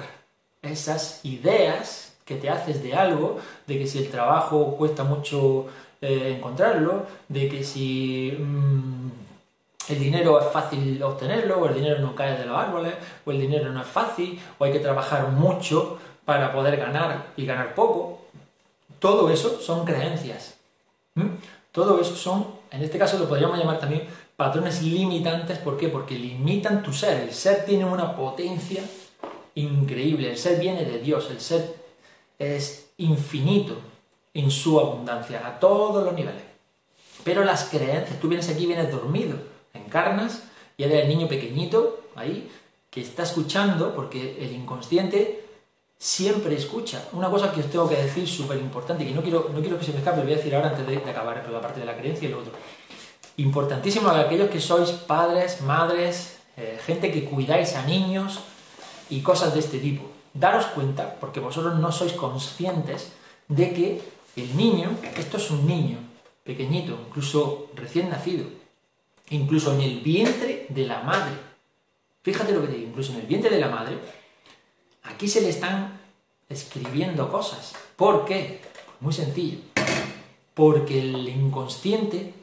esas 0.61 1.24
ideas 1.24 2.03
que 2.25 2.37
te 2.37 2.49
haces 2.51 2.83
de 2.83 2.95
algo, 2.95 3.39
de 3.66 3.79
que 3.79 3.87
si 3.87 3.99
el 3.99 4.11
trabajo 4.11 4.77
cuesta 4.77 5.05
mucho 5.05 5.66
eh, 6.01 6.35
encontrarlo, 6.37 7.07
de 7.29 7.49
que 7.49 7.62
si 7.62 8.37
mm, 8.39 9.11
el 9.89 9.99
dinero 9.99 10.41
es 10.41 10.47
fácil 10.53 11.03
obtenerlo, 11.03 11.59
o 11.59 11.66
el 11.66 11.75
dinero 11.75 12.01
no 12.01 12.14
cae 12.14 12.39
de 12.39 12.47
los 12.47 12.57
árboles, 12.57 12.95
o 13.25 13.31
el 13.31 13.41
dinero 13.41 13.70
no 13.70 13.83
es 13.83 13.87
fácil, 13.87 14.41
o 14.59 14.64
hay 14.64 14.72
que 14.72 14.81
trabajar 14.81 15.29
mucho 15.29 15.99
para 16.25 16.53
poder 16.53 16.77
ganar 16.77 17.33
y 17.37 17.45
ganar 17.45 17.75
poco. 17.75 18.22
Todo 18.99 19.31
eso 19.31 19.61
son 19.61 19.85
creencias. 19.85 20.55
Todo 21.72 22.01
eso 22.01 22.16
son, 22.16 22.47
en 22.70 22.83
este 22.83 22.99
caso 22.99 23.18
lo 23.18 23.29
podríamos 23.29 23.59
llamar 23.59 23.79
también 23.79 24.07
patrones 24.37 24.83
limitantes. 24.83 25.59
¿Por 25.59 25.77
qué? 25.77 25.89
Porque 25.89 26.14
limitan 26.18 26.83
tu 26.83 26.93
ser. 26.93 27.20
El 27.20 27.33
ser 27.33 27.64
tiene 27.64 27.85
una 27.85 28.16
potencia 28.16 28.83
increíble. 29.55 30.31
El 30.31 30.39
ser 30.39 30.59
viene 30.59 30.85
de 30.85 30.99
Dios. 30.99 31.29
El 31.31 31.41
ser 31.41 31.84
es 32.39 32.91
infinito 32.99 33.76
en 34.32 34.51
su 34.51 34.80
abundancia, 34.80 35.47
a 35.47 35.59
todos 35.59 36.05
los 36.05 36.14
niveles. 36.14 36.43
Pero 37.22 37.45
las 37.45 37.64
creencias, 37.64 38.20
tú 38.20 38.28
vienes 38.28 38.49
aquí, 38.49 38.66
vienes 38.66 38.91
dormido, 38.91 39.37
encarnas 39.72 40.43
y 40.76 40.85
eres 40.85 41.03
el 41.03 41.09
niño 41.09 41.28
pequeñito 41.28 42.01
ahí 42.16 42.51
que 42.91 43.01
está 43.01 43.22
escuchando, 43.22 43.95
porque 43.95 44.37
el 44.41 44.53
inconsciente 44.53 45.45
siempre 45.99 46.55
escucha. 46.55 47.09
Una 47.12 47.30
cosa 47.30 47.53
que 47.53 47.61
os 47.61 47.70
tengo 47.70 47.89
que 47.89 47.97
decir 47.97 48.28
súper 48.28 48.59
importante, 48.59 49.05
que 49.05 49.12
no 49.12 49.22
quiero, 49.22 49.51
no 49.53 49.61
quiero 49.61 49.78
que 49.78 49.85
se 49.85 49.93
me 49.93 49.99
escape, 49.99 50.18
lo 50.18 50.24
voy 50.24 50.35
a 50.35 50.37
decir 50.37 50.55
ahora 50.55 50.68
antes 50.68 50.87
de, 50.87 50.97
acabar 50.99 51.43
con 51.43 51.53
la 51.53 51.61
parte 51.61 51.80
de 51.80 51.87
la 51.87 51.97
creencia 51.97 52.28
y 52.28 52.30
lo 52.30 52.41
otro. 52.41 52.53
Importantísimo 53.39 54.09
a 54.09 54.20
aquellos 54.20 54.49
que 54.51 54.61
sois 54.61 54.91
padres, 54.91 55.61
madres, 55.62 56.39
eh, 56.57 56.78
gente 56.85 57.11
que 57.11 57.24
cuidáis 57.24 57.74
a 57.74 57.85
niños 57.85 58.41
y 59.11 59.22
cosas 59.22 59.55
de 59.55 59.61
este 59.61 59.78
tipo. 59.78 60.14
Daros 60.35 60.66
cuenta, 60.66 61.14
porque 61.20 61.41
vosotros 61.41 61.78
no 61.78 61.93
sois 61.93 62.12
conscientes, 62.12 63.12
de 63.49 63.72
que 63.72 64.03
el 64.37 64.57
niño, 64.57 64.91
esto 65.16 65.37
es 65.37 65.51
un 65.51 65.66
niño 65.66 65.99
pequeñito, 66.43 66.99
incluso 67.07 67.70
recién 67.74 68.11
nacido, 68.11 68.45
incluso 69.30 69.72
en 69.74 69.80
el 69.80 70.01
vientre 70.01 70.66
de 70.68 70.87
la 70.87 71.03
madre. 71.03 71.35
Fíjate 72.22 72.53
lo 72.53 72.62
que 72.62 72.68
te 72.68 72.74
digo, 72.74 72.89
incluso 72.89 73.12
en 73.12 73.20
el 73.20 73.26
vientre 73.26 73.51
de 73.51 73.61
la 73.61 73.68
madre, 73.68 73.99
aquí 75.05 75.28
se 75.28 75.41
le 75.41 75.51
están 75.51 76.01
escribiendo 76.49 77.30
cosas. 77.30 77.74
¿Por 77.97 78.24
qué? 78.24 78.61
Muy 79.01 79.12
sencillo. 79.12 79.59
Porque 80.55 81.01
el 81.01 81.28
inconsciente 81.28 82.35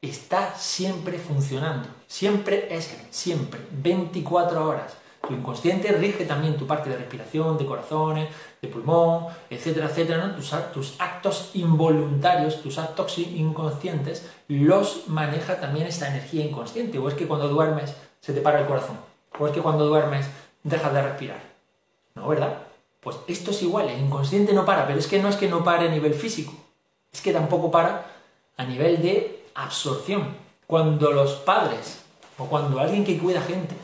está 0.00 0.54
siempre 0.56 1.18
funcionando. 1.18 1.88
Siempre 2.06 2.74
es 2.74 2.94
siempre, 3.10 3.60
24 3.72 4.68
horas. 4.68 4.96
Tu 5.26 5.34
inconsciente 5.34 5.90
rige 5.92 6.24
también 6.24 6.56
tu 6.56 6.66
parte 6.66 6.90
de 6.90 6.96
respiración, 6.96 7.56
de 7.56 7.66
corazones, 7.66 8.28
de 8.60 8.68
pulmón, 8.68 9.26
etcétera, 9.48 9.86
etcétera. 9.86 10.36
Tus, 10.72 11.00
actos 11.00 11.50
involuntarios, 11.54 12.62
tus 12.62 12.78
actos 12.78 13.18
inconscientes, 13.18 14.28
los 14.48 15.08
maneja 15.08 15.60
también 15.60 15.86
esta 15.86 16.08
energía 16.08 16.44
inconsciente. 16.44 16.98
O 16.98 17.08
es 17.08 17.14
que 17.14 17.26
cuando 17.26 17.48
duermes 17.48 17.94
se 18.20 18.32
te 18.32 18.40
para 18.40 18.60
el 18.60 18.66
corazón. 18.66 18.98
O 19.38 19.46
es 19.46 19.52
que 19.52 19.62
cuando 19.62 19.86
duermes 19.86 20.26
dejas 20.62 20.92
de 20.92 21.02
respirar. 21.02 21.40
¿No, 22.14 22.28
verdad? 22.28 22.58
Pues 23.00 23.16
esto 23.26 23.50
es 23.50 23.62
igual, 23.62 23.88
el 23.88 24.00
inconsciente 24.00 24.54
no 24.54 24.64
para, 24.64 24.86
pero 24.86 24.98
es 24.98 25.06
que 25.06 25.20
no 25.20 25.28
es 25.28 25.36
que 25.36 25.48
no 25.48 25.62
pare 25.62 25.88
a 25.88 25.90
nivel 25.90 26.14
físico, 26.14 26.54
es 27.12 27.20
que 27.20 27.34
tampoco 27.34 27.70
para 27.70 28.06
a 28.56 28.64
nivel 28.64 29.02
de 29.02 29.44
absorción. 29.54 30.34
Cuando 30.66 31.10
los 31.10 31.34
padres 31.34 32.00
o 32.38 32.46
cuando 32.46 32.80
alguien 32.80 33.04
que 33.04 33.18
cuida 33.18 33.42
gente 33.42 33.74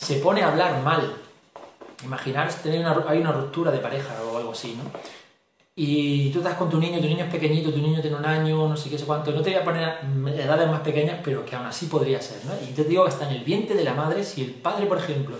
se 0.00 0.16
pone 0.16 0.42
a 0.42 0.48
hablar 0.48 0.82
mal. 0.82 1.14
Imaginaros 2.02 2.56
tener 2.56 2.80
una, 2.80 3.04
hay 3.06 3.18
una 3.18 3.32
ruptura 3.32 3.70
de 3.70 3.78
pareja 3.78 4.14
o 4.24 4.38
algo 4.38 4.52
así, 4.52 4.74
¿no? 4.76 4.90
Y 5.76 6.30
tú 6.30 6.38
estás 6.38 6.54
con 6.54 6.68
tu 6.68 6.78
niño, 6.78 6.98
tu 7.00 7.06
niño 7.06 7.24
es 7.24 7.30
pequeñito, 7.30 7.70
tu 7.70 7.78
niño 7.78 8.00
tiene 8.00 8.16
un 8.16 8.24
año, 8.24 8.68
no 8.68 8.76
sé 8.76 8.90
qué, 8.90 8.98
sé 8.98 9.04
cuánto. 9.04 9.30
No 9.30 9.42
te 9.42 9.50
voy 9.50 9.60
a 9.60 9.64
poner 9.64 9.98
edades 10.36 10.68
más 10.68 10.80
pequeñas, 10.80 11.20
pero 11.22 11.44
que 11.44 11.54
aún 11.54 11.66
así 11.66 11.86
podría 11.86 12.20
ser, 12.20 12.38
¿no? 12.44 12.52
Y 12.68 12.72
te 12.72 12.84
digo 12.84 13.04
que 13.04 13.10
está 13.10 13.28
en 13.28 13.36
el 13.36 13.44
vientre 13.44 13.76
de 13.76 13.84
la 13.84 13.94
madre, 13.94 14.24
si 14.24 14.42
el 14.42 14.50
padre, 14.50 14.86
por 14.86 14.98
ejemplo, 14.98 15.36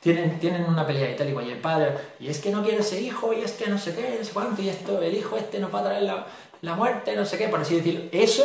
tienen, 0.00 0.38
tienen 0.40 0.64
una 0.64 0.86
pelea 0.86 1.12
y 1.12 1.16
tal 1.16 1.28
y 1.28 1.48
y 1.48 1.50
el 1.50 1.58
padre, 1.58 1.92
y 2.20 2.28
es 2.28 2.40
que 2.40 2.50
no 2.50 2.62
quiere 2.62 2.82
ser 2.82 3.02
hijo, 3.02 3.32
y 3.32 3.42
es 3.42 3.52
que 3.52 3.68
no 3.68 3.78
sé 3.78 3.94
qué, 3.94 4.16
no 4.18 4.24
sé 4.24 4.32
cuánto, 4.32 4.62
y 4.62 4.68
esto, 4.68 5.02
el 5.02 5.14
hijo 5.14 5.36
este 5.36 5.58
nos 5.58 5.72
va 5.74 5.80
a 5.80 5.84
traer 5.84 6.02
la, 6.04 6.26
la 6.62 6.74
muerte, 6.74 7.14
no 7.14 7.24
sé 7.24 7.38
qué, 7.38 7.48
por 7.48 7.60
así 7.60 7.76
decirlo. 7.76 8.02
Eso, 8.12 8.44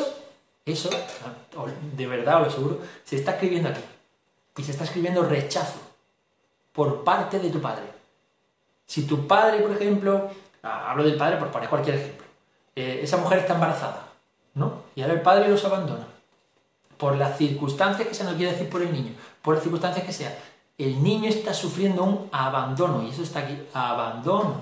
eso, 0.66 0.90
de 1.96 2.08
verdad, 2.08 2.42
os 2.42 2.48
lo 2.48 2.54
seguro, 2.54 2.80
se 3.04 3.16
está 3.16 3.32
escribiendo 3.32 3.70
aquí 3.70 3.82
y 4.58 4.64
se 4.64 4.72
está 4.72 4.84
escribiendo 4.84 5.24
rechazo 5.24 5.80
por 6.74 7.04
parte 7.04 7.40
de 7.40 7.50
tu 7.50 7.62
padre. 7.62 7.84
Si 8.86 9.04
tu 9.04 9.28
padre, 9.28 9.60
por 9.60 9.72
ejemplo, 9.72 10.30
ah, 10.64 10.92
hablo 10.92 11.04
del 11.04 11.16
padre 11.16 11.38
por 11.38 11.50
poner 11.50 11.70
cualquier 11.70 11.96
ejemplo, 11.96 12.26
eh, 12.76 13.00
esa 13.04 13.18
mujer 13.18 13.40
está 13.40 13.54
embarazada, 13.54 14.10
¿no? 14.54 14.84
Y 14.96 15.02
ahora 15.02 15.14
el 15.14 15.22
padre 15.22 15.48
los 15.48 15.64
abandona. 15.66 16.08
Por 16.98 17.18
las 17.18 17.38
circunstancias 17.38 18.08
que 18.08 18.14
se 18.14 18.24
nos 18.24 18.36
quiere 18.36 18.52
decir 18.52 18.70
por 18.70 18.82
el 18.82 18.92
niño, 18.92 19.14
por 19.42 19.56
las 19.56 19.64
circunstancias 19.64 20.06
que 20.06 20.14
sea, 20.14 20.38
el 20.78 21.02
niño 21.02 21.30
está 21.30 21.54
sufriendo 21.54 22.04
un 22.04 22.30
abandono, 22.32 23.04
y 23.04 23.10
eso 23.10 23.24
está 23.24 23.40
aquí, 23.40 23.58
abandono. 23.74 24.62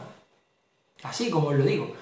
Así 1.04 1.30
como 1.30 1.52
lo 1.54 1.64
digo. 1.64 1.94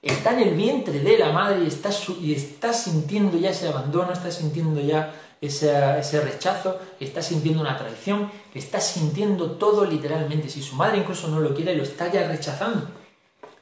Está 0.00 0.32
en 0.32 0.48
el 0.48 0.54
vientre 0.54 0.98
de 0.98 1.16
la 1.16 1.30
madre 1.30 1.62
y 1.62 1.68
está, 1.68 1.90
y 2.20 2.34
está 2.34 2.72
sintiendo 2.72 3.38
ya 3.38 3.50
ese 3.50 3.68
abandono, 3.68 4.12
está 4.12 4.32
sintiendo 4.32 4.80
ya 4.80 5.14
ese, 5.42 6.20
rechazo, 6.20 6.78
está 7.00 7.20
sintiendo 7.20 7.60
una 7.60 7.76
traición, 7.76 8.30
está 8.54 8.80
sintiendo 8.80 9.52
todo 9.52 9.84
literalmente. 9.84 10.48
Si 10.48 10.62
su 10.62 10.76
madre 10.76 10.98
incluso 10.98 11.26
no 11.28 11.40
lo 11.40 11.52
quiere, 11.52 11.74
lo 11.74 11.82
está 11.82 12.10
ya 12.10 12.28
rechazando. 12.28 12.86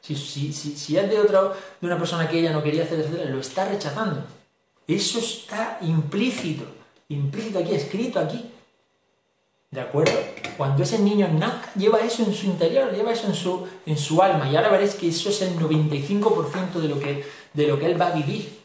Si, 0.02 0.14
si, 0.14 0.96
es 0.96 1.10
de, 1.10 1.18
otra, 1.18 1.52
de 1.80 1.86
una 1.86 1.98
persona 1.98 2.28
que 2.28 2.38
ella 2.38 2.52
no 2.52 2.62
quería 2.62 2.84
hacer, 2.84 3.28
lo 3.30 3.40
está 3.40 3.66
rechazando. 3.66 4.22
Eso 4.86 5.18
está 5.18 5.78
implícito, 5.80 6.64
implícito 7.08 7.58
aquí, 7.58 7.74
escrito 7.74 8.20
aquí. 8.20 8.50
¿De 9.70 9.80
acuerdo? 9.80 10.18
Cuando 10.56 10.82
ese 10.82 10.98
niño 10.98 11.28
nazca, 11.28 11.72
lleva 11.76 12.00
eso 12.00 12.24
en 12.24 12.34
su 12.34 12.46
interior, 12.46 12.92
lleva 12.92 13.12
eso 13.12 13.26
en 13.26 13.34
su, 13.34 13.66
en 13.86 13.96
su 13.96 14.20
alma. 14.20 14.50
Y 14.50 14.56
ahora 14.56 14.68
veréis 14.68 14.96
que 14.96 15.08
eso 15.08 15.30
es 15.30 15.40
el 15.42 15.56
95% 15.58 16.72
de 16.72 16.88
lo, 16.88 16.98
que, 16.98 17.24
de 17.54 17.66
lo 17.68 17.78
que 17.78 17.86
él 17.86 18.00
va 18.00 18.08
a 18.08 18.12
vivir. 18.12 18.60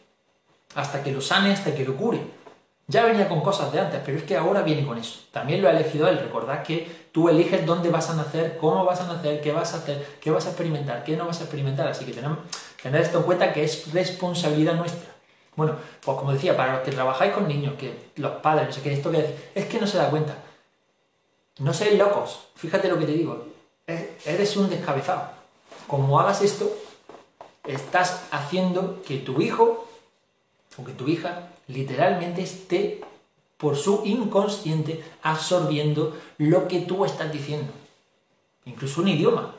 Hasta 0.74 1.04
que 1.04 1.12
lo 1.12 1.22
sane, 1.22 1.52
hasta 1.52 1.74
que 1.74 1.86
lo 1.86 1.96
cure. 1.96 2.20
Ya 2.88 3.04
venía 3.04 3.28
con 3.28 3.42
cosas 3.42 3.72
de 3.72 3.80
antes, 3.80 4.00
pero 4.06 4.20
es 4.20 4.24
que 4.24 4.38
ahora 4.38 4.62
viene 4.62 4.86
con 4.86 4.98
eso. 4.98 5.22
También 5.32 5.62
lo 5.62 5.68
ha 5.68 5.72
elegido 5.72 6.08
él. 6.08 6.20
Recordad 6.20 6.62
que 6.62 7.08
tú 7.12 7.30
eliges 7.30 7.66
dónde 7.66 7.90
vas 7.90 8.10
a 8.12 8.16
nacer, 8.16 8.58
cómo 8.58 8.86
vas 8.86 9.02
a 9.02 9.08
nacer, 9.08 9.42
qué 9.42 9.52
vas 9.52 9.74
a 9.74 9.78
hacer, 9.78 10.18
qué 10.22 10.30
vas 10.30 10.46
a 10.46 10.50
experimentar, 10.50 11.04
qué 11.04 11.18
no 11.18 11.26
vas 11.26 11.40
a 11.40 11.46
experimentar. 11.46 11.88
Así 11.88 12.06
que 12.06 12.12
tenemos, 12.12 12.40
tener 12.82 13.02
esto 13.02 13.18
en 13.18 13.24
cuenta 13.24 13.52
que 13.52 13.64
es 13.64 13.92
responsabilidad 13.92 14.76
nuestra. 14.76 15.16
Bueno, 15.56 15.78
pues 16.04 16.18
como 16.18 16.34
decía, 16.34 16.56
para 16.56 16.74
los 16.74 16.82
que 16.84 16.92
trabajáis 16.92 17.34
con 17.34 17.48
niños, 17.48 17.74
que 17.76 18.12
los 18.18 18.34
padres, 18.34 18.68
no 18.68 18.74
sé 18.74 18.82
qué, 18.82 18.94
esto 18.94 19.10
que 19.10 19.36
es 19.56 19.66
que 19.66 19.80
no 19.80 19.88
se 19.88 19.98
da 19.98 20.10
cuenta. 20.12 20.36
No 21.58 21.74
seáis 21.74 21.98
locos. 21.98 22.50
Fíjate 22.56 22.88
lo 22.88 23.00
que 23.00 23.06
te 23.06 23.14
digo. 23.14 23.48
Eres 23.88 24.58
un 24.58 24.70
descabezado. 24.70 25.30
Como 25.88 26.20
hagas 26.20 26.42
esto, 26.42 26.72
estás 27.64 28.26
haciendo 28.32 29.02
que 29.04 29.18
tu 29.18 29.42
hijo 29.42 29.88
o 30.78 30.84
que 30.84 30.92
tu 30.92 31.08
hija 31.08 31.50
literalmente 31.68 32.42
esté 32.42 33.02
por 33.58 33.78
su 33.78 34.02
inconsciente 34.06 35.04
absorbiendo 35.24 36.16
lo 36.38 36.68
que 36.68 36.82
tú 36.82 37.06
estás 37.06 37.32
diciendo. 37.32 37.72
Incluso 38.66 39.02
un 39.02 39.10
idioma. 39.10 39.56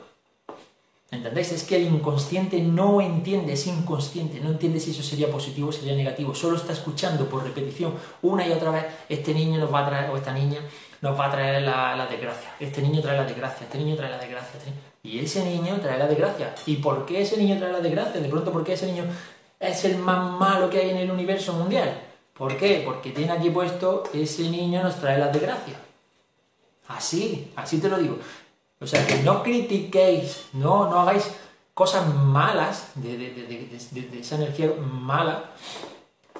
¿Entendéis? 1.09 1.53
Es 1.53 1.63
que 1.63 1.77
el 1.77 1.83
inconsciente 1.83 2.59
no 2.61 2.99
entiende, 2.99 3.53
es 3.53 3.65
inconsciente, 3.65 4.41
no 4.41 4.49
entiende 4.49 4.79
si 4.79 4.91
eso 4.91 5.03
sería 5.03 5.31
positivo 5.31 5.69
o 5.69 5.71
sería 5.71 5.95
negativo, 5.95 6.35
solo 6.35 6.57
está 6.57 6.73
escuchando 6.73 7.29
por 7.29 7.43
repetición 7.43 7.93
una 8.21 8.45
y 8.45 8.51
otra 8.51 8.71
vez, 8.71 8.85
este 9.07 9.33
niño 9.33 9.57
nos 9.57 9.73
va 9.73 9.85
a 9.85 9.89
traer, 9.89 10.09
o 10.11 10.17
esta 10.17 10.33
niña 10.33 10.59
nos 11.01 11.17
va 11.17 11.27
a 11.27 11.31
traer 11.31 11.61
la, 11.61 12.05
desgracia, 12.11 12.53
este 12.59 12.81
niño 12.81 13.01
trae 13.01 13.15
la 13.15 13.23
desgracia, 13.23 13.65
este 13.65 13.77
niño 13.77 13.95
trae 13.95 14.09
la 14.09 14.17
desgracia, 14.17 14.59
este 14.59 14.73
y 15.03 15.19
ese 15.19 15.45
niño 15.45 15.79
trae 15.81 15.97
la 15.97 16.07
desgracia. 16.07 16.53
¿Y 16.65 16.75
por 16.77 17.05
qué 17.05 17.21
ese 17.21 17.37
niño 17.37 17.57
trae 17.57 17.71
la 17.71 17.79
desgracia? 17.79 18.19
De 18.19 18.27
pronto, 18.27 18.51
¿por 18.51 18.65
qué 18.65 18.73
ese 18.73 18.87
niño 18.87 19.05
es 19.59 19.85
el 19.85 19.97
más 19.97 20.31
malo 20.39 20.69
que 20.69 20.79
hay 20.79 20.89
en 20.91 20.97
el 20.97 21.11
universo 21.11 21.53
mundial? 21.53 22.01
¿Por 22.33 22.55
qué? 22.55 22.83
Porque 22.85 23.11
tiene 23.11 23.31
aquí 23.31 23.49
puesto, 23.49 24.03
ese 24.13 24.43
niño 24.43 24.83
nos 24.83 24.97
trae 24.97 25.17
la 25.17 25.29
desgracia. 25.29 25.73
Así, 26.87 27.51
así 27.55 27.79
te 27.79 27.89
lo 27.89 27.97
digo. 27.97 28.17
O 28.79 28.85
sea, 28.85 29.05
que 29.07 29.17
no 29.23 29.41
critiquéis, 29.41 30.45
no, 30.53 30.87
no 30.89 31.01
hagáis 31.01 31.31
cosas 31.73 32.07
malas 32.13 32.91
de, 32.95 33.69
esa 34.19 34.35
energía 34.35 34.71
mala, 34.79 35.51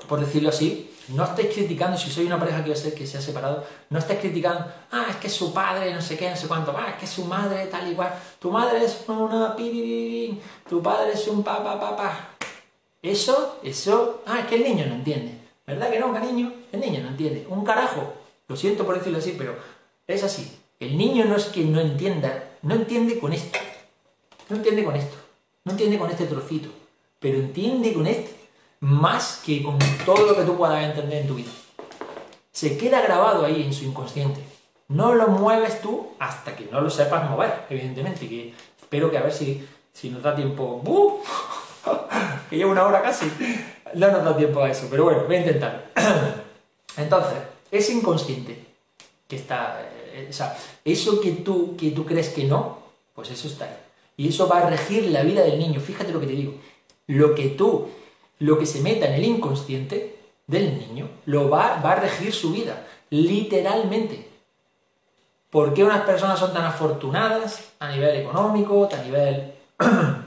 por 0.07 0.19
decirlo 0.19 0.49
así. 0.49 0.93
No 1.09 1.23
estáis 1.23 1.53
criticando, 1.53 1.97
si 1.97 2.11
soy 2.11 2.25
una 2.25 2.37
pareja 2.37 2.63
que, 2.63 2.73
que 2.93 3.07
se 3.07 3.17
ha 3.17 3.21
separado, 3.21 3.63
no 3.89 3.97
estáis 3.97 4.19
criticando, 4.19 4.65
ah, 4.91 5.05
es 5.09 5.15
que 5.15 5.29
su 5.29 5.53
padre, 5.53 5.93
no 5.93 6.01
sé 6.01 6.17
qué, 6.17 6.29
no 6.29 6.35
sé 6.35 6.47
cuánto, 6.47 6.75
ah, 6.77 6.89
es 6.89 6.95
que 6.95 7.07
su 7.07 7.23
madre, 7.23 7.67
tal 7.67 7.89
igual, 7.89 8.13
tu 8.39 8.51
madre 8.51 8.83
es 8.83 9.05
una 9.07 9.55
pi, 9.55 10.39
tu 10.67 10.83
padre 10.83 11.13
es 11.13 11.27
un 11.27 11.43
pa, 11.43 11.63
pa, 11.63 11.79
pa, 11.79 11.95
pa. 11.95 12.36
Eso, 13.01 13.59
eso, 13.63 14.23
ah, 14.25 14.39
es 14.39 14.47
que 14.47 14.55
el 14.55 14.63
niño 14.63 14.85
no 14.87 14.95
entiende. 14.95 15.37
¿Verdad 15.65 15.91
que 15.91 15.99
no, 15.99 16.13
cariño? 16.13 16.53
El 16.71 16.79
niño 16.79 17.01
no 17.01 17.09
entiende. 17.09 17.45
Un 17.49 17.63
carajo. 17.63 18.13
Lo 18.47 18.55
siento 18.55 18.85
por 18.85 18.97
decirlo 18.97 19.19
así, 19.19 19.35
pero 19.37 19.55
es 20.07 20.23
así. 20.23 20.59
El 20.79 20.97
niño 20.97 21.25
no 21.25 21.35
es 21.35 21.45
que 21.45 21.63
no 21.63 21.79
entienda, 21.79 22.57
no 22.61 22.75
entiende 22.75 23.19
con 23.19 23.33
esto. 23.33 23.59
No 24.49 24.55
entiende 24.55 24.83
con 24.83 24.95
esto. 24.95 25.15
No 25.65 25.71
entiende 25.73 25.99
con 25.99 26.09
este 26.09 26.25
trocito. 26.25 26.69
Pero 27.19 27.37
entiende 27.37 27.93
con 27.93 28.07
este 28.07 28.35
más 28.79 29.41
que 29.43 29.63
con 29.63 29.77
todo 30.05 30.27
lo 30.27 30.35
que 30.35 30.43
tú 30.43 30.55
puedas 30.55 30.83
entender 30.83 31.21
en 31.21 31.27
tu 31.27 31.35
vida. 31.35 31.51
Se 32.51 32.77
queda 32.77 33.01
grabado 33.01 33.45
ahí 33.45 33.63
en 33.63 33.73
su 33.73 33.85
inconsciente. 33.85 34.41
No 34.87 35.13
lo 35.15 35.27
mueves 35.27 35.81
tú 35.81 36.09
hasta 36.19 36.55
que 36.55 36.65
no 36.71 36.81
lo 36.81 36.89
sepas 36.89 37.29
mover, 37.29 37.65
evidentemente. 37.69 38.27
Que 38.27 38.53
espero 38.79 39.11
que 39.11 39.17
a 39.17 39.23
ver 39.23 39.33
si, 39.33 39.67
si 39.91 40.09
nos 40.09 40.23
da 40.23 40.35
tiempo. 40.35 40.79
¡Buf! 40.83 41.66
que 42.49 42.57
lleva 42.57 42.71
una 42.71 42.85
hora 42.85 43.01
casi. 43.01 43.31
No 43.93 44.11
nos 44.11 44.23
da 44.23 44.35
tiempo 44.35 44.61
a 44.61 44.69
eso, 44.69 44.87
pero 44.89 45.05
bueno, 45.05 45.23
voy 45.25 45.35
a 45.35 45.39
intentarlo. 45.39 45.81
Entonces, 46.97 47.37
es 47.71 47.89
inconsciente 47.89 48.65
que 49.27 49.35
está 49.35 49.77
o 50.29 50.33
sea, 50.33 50.57
eso 50.83 51.21
que 51.21 51.31
tú, 51.31 51.75
que 51.77 51.91
tú 51.91 52.05
crees 52.05 52.29
que 52.29 52.45
no, 52.45 52.79
pues 53.13 53.29
eso 53.31 53.47
está 53.47 53.65
ahí. 53.65 53.77
Y 54.17 54.29
eso 54.29 54.47
va 54.47 54.59
a 54.59 54.69
regir 54.69 55.05
la 55.11 55.21
vida 55.23 55.43
del 55.43 55.59
niño. 55.59 55.79
Fíjate 55.79 56.11
lo 56.11 56.19
que 56.19 56.27
te 56.27 56.33
digo. 56.33 56.55
Lo 57.07 57.35
que 57.35 57.49
tú, 57.49 57.89
lo 58.39 58.57
que 58.57 58.65
se 58.65 58.81
meta 58.81 59.07
en 59.07 59.13
el 59.13 59.25
inconsciente 59.25 60.17
del 60.47 60.79
niño, 60.79 61.07
lo 61.25 61.49
va, 61.49 61.81
va 61.83 61.93
a 61.93 61.99
regir 61.99 62.33
su 62.33 62.51
vida. 62.51 62.87
Literalmente. 63.09 64.27
¿Por 65.49 65.73
qué 65.73 65.83
unas 65.83 66.01
personas 66.01 66.39
son 66.39 66.53
tan 66.53 66.65
afortunadas 66.65 67.71
a 67.79 67.91
nivel 67.91 68.17
económico, 68.17 68.89
a 68.91 69.03
nivel. 69.03 69.53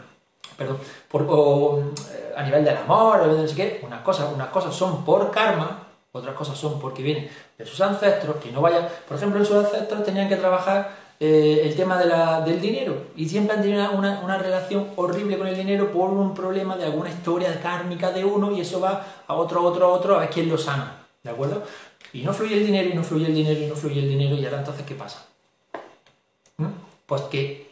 perdón, 0.67 1.95
eh, 2.13 2.35
a 2.37 2.43
nivel 2.43 2.65
del 2.65 2.77
amor, 2.77 3.27
no 3.27 3.49
sé 3.49 3.55
qué? 3.55 3.81
Unas 3.83 4.03
cosas, 4.03 4.29
unas 4.35 4.49
cosas 4.49 4.75
son 4.75 5.05
por 5.05 5.31
karma, 5.31 5.87
otras 6.13 6.35
cosas 6.35 6.59
son 6.59 6.79
porque 6.81 7.03
vienen 7.03 7.31
de 7.57 7.67
sus 7.67 7.81
ancestros, 7.81 8.37
que 8.37 8.51
no 8.53 8.61
vayan, 8.61 8.89
por 9.07 9.17
ejemplo, 9.17 9.45
sus 9.45 9.57
ancestros 9.57 10.05
tenían 10.05 10.29
que 10.29 10.37
trabajar 10.37 10.91
eh, 11.23 11.63
el 11.65 11.77
tema 11.77 11.99
del 11.99 12.61
dinero 12.61 13.09
y 13.15 13.29
siempre 13.29 13.55
han 13.57 13.63
tenido 13.63 13.91
una, 13.93 14.39
relación 14.39 14.89
horrible 14.97 15.37
con 15.39 15.47
el 15.47 15.57
dinero 15.57 15.93
por 15.93 16.11
un 16.11 16.35
problema 16.35 16.77
de 16.77 16.87
alguna 16.87 17.11
historia 17.11 17.61
kármica 17.61 18.11
de 18.11 18.25
uno 18.25 18.53
y 18.53 18.63
eso 18.63 18.81
va 18.81 19.05
a 19.27 19.35
otro, 19.35 19.63
otro, 19.63 19.93
otro, 19.93 20.17
a 20.17 20.21
ver 20.21 20.31
quién 20.31 20.49
lo 20.49 20.59
sana, 20.59 21.05
¿de 21.23 21.31
acuerdo? 21.31 21.63
Y 22.13 22.23
no 22.23 22.33
fluye 22.33 22.57
el 22.57 22.67
dinero, 22.67 22.89
y 22.89 22.95
no 22.95 23.05
fluye 23.05 23.27
el 23.27 23.35
dinero, 23.35 23.61
y 23.61 23.67
no 23.67 23.77
fluye 23.77 24.01
el 24.01 24.09
dinero, 24.09 24.35
y 24.35 24.45
ahora 24.45 24.59
entonces, 24.59 24.85
¿qué 24.85 24.95
pasa? 24.95 25.27
¿Mm? 26.57 26.67
Pues 27.07 27.23
que 27.23 27.70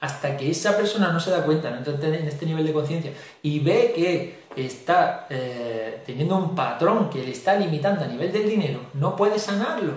hasta 0.00 0.36
que 0.36 0.50
esa 0.50 0.76
persona 0.76 1.12
no 1.12 1.18
se 1.18 1.30
da 1.30 1.44
cuenta, 1.44 1.70
no 1.70 1.78
entra 1.78 2.08
en 2.08 2.28
este 2.28 2.46
nivel 2.46 2.66
de 2.66 2.72
conciencia 2.72 3.12
y 3.42 3.58
ve 3.60 3.92
que 3.94 4.38
está 4.56 5.26
eh, 5.28 6.02
teniendo 6.06 6.36
un 6.36 6.54
patrón 6.54 7.10
que 7.10 7.22
le 7.22 7.32
está 7.32 7.56
limitando 7.56 8.04
a 8.04 8.08
nivel 8.08 8.32
del 8.32 8.48
dinero, 8.48 8.80
no 8.94 9.16
puede 9.16 9.38
sanarlo, 9.38 9.94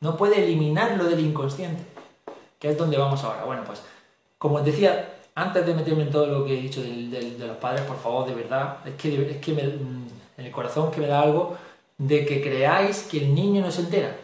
no 0.00 0.16
puede 0.16 0.44
eliminarlo 0.44 1.04
del 1.04 1.20
inconsciente, 1.20 1.82
que 2.58 2.70
es 2.70 2.78
donde 2.78 2.98
vamos 2.98 3.22
ahora. 3.24 3.44
Bueno, 3.44 3.64
pues 3.64 3.82
como 4.38 4.56
os 4.56 4.64
decía, 4.64 5.16
antes 5.34 5.66
de 5.66 5.74
meterme 5.74 6.04
en 6.04 6.10
todo 6.10 6.26
lo 6.26 6.44
que 6.44 6.58
he 6.58 6.62
dicho 6.62 6.80
de 6.80 7.46
los 7.46 7.56
padres, 7.56 7.82
por 7.82 7.98
favor, 7.98 8.26
de 8.26 8.34
verdad, 8.34 8.78
es 8.86 8.94
que, 8.94 9.30
es 9.30 9.36
que 9.38 9.52
en 9.52 10.46
el 10.46 10.50
corazón 10.52 10.90
que 10.90 11.00
me 11.00 11.06
da 11.06 11.20
algo 11.20 11.56
de 11.98 12.24
que 12.24 12.40
creáis 12.40 13.02
que 13.02 13.18
el 13.18 13.34
niño 13.34 13.60
no 13.60 13.70
se 13.70 13.82
entera. 13.82 14.16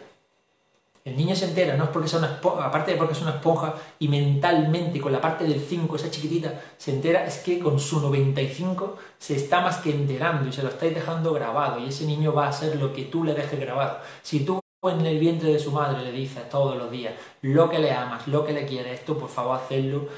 El 1.07 1.15
niño 1.15 1.37
se 1.37 1.45
entera, 1.45 1.77
no 1.77 1.85
es 1.85 1.89
porque 1.91 2.09
sea 2.09 2.19
una 2.19 2.37
aparte 2.65 2.91
de 2.91 2.97
porque 2.97 3.13
es 3.13 3.21
una 3.21 3.35
esponja 3.35 3.73
y 3.97 4.09
mentalmente 4.09 4.99
con 4.99 5.13
la 5.13 5.21
parte 5.21 5.45
del 5.45 5.61
5, 5.61 5.95
esa 5.95 6.11
chiquitita, 6.11 6.53
se 6.77 6.91
entera, 6.91 7.25
es 7.25 7.37
que 7.37 7.59
con 7.59 7.79
su 7.79 8.01
95 8.01 8.97
se 9.17 9.37
está 9.37 9.61
más 9.61 9.77
que 9.77 9.91
enterando 9.91 10.49
y 10.49 10.51
se 10.51 10.63
lo 10.63 10.69
estáis 10.69 10.93
dejando 10.93 11.33
grabado 11.33 11.79
y 11.79 11.87
ese 11.87 12.05
niño 12.05 12.33
va 12.33 12.49
a 12.49 12.51
ser 12.51 12.75
lo 12.75 12.91
que 12.91 13.05
tú 13.05 13.23
le 13.23 13.33
dejes 13.33 13.57
grabado. 13.57 13.99
Si 14.21 14.41
tú 14.41 14.59
en 14.83 15.05
el 15.05 15.17
vientre 15.17 15.53
de 15.53 15.59
su 15.59 15.71
madre 15.71 16.03
le 16.03 16.11
dices 16.11 16.49
todos 16.49 16.75
los 16.75 16.91
días 16.91 17.13
lo 17.41 17.69
que 17.69 17.79
le 17.79 17.93
amas, 17.93 18.27
lo 18.27 18.45
que 18.45 18.51
le 18.51 18.65
quieres, 18.65 18.99
esto 18.99 19.17
por 19.17 19.29
favor 19.29 19.55
hacerlo. 19.55 20.09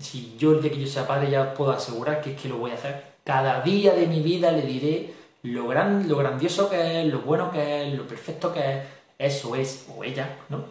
Si 0.00 0.34
yo 0.36 0.50
el 0.50 0.62
día 0.62 0.72
que 0.72 0.80
yo 0.80 0.88
sea 0.88 1.06
padre 1.06 1.30
ya 1.30 1.42
os 1.42 1.56
puedo 1.56 1.70
asegurar 1.70 2.20
que 2.20 2.32
es 2.32 2.42
que 2.42 2.48
lo 2.48 2.58
voy 2.58 2.72
a 2.72 2.74
hacer. 2.74 3.14
Cada 3.22 3.60
día 3.60 3.94
de 3.94 4.08
mi 4.08 4.18
vida 4.18 4.50
le 4.50 4.62
diré 4.62 5.14
lo, 5.42 5.68
gran, 5.68 6.08
lo 6.08 6.16
grandioso 6.16 6.68
que 6.68 7.02
es, 7.02 7.06
lo 7.06 7.20
bueno 7.20 7.52
que 7.52 7.86
es, 7.86 7.94
lo 7.94 8.04
perfecto 8.08 8.52
que 8.52 8.58
es 8.58 8.78
eso 9.18 9.54
es, 9.54 9.86
o 9.96 10.04
ella, 10.04 10.38
¿no? 10.48 10.64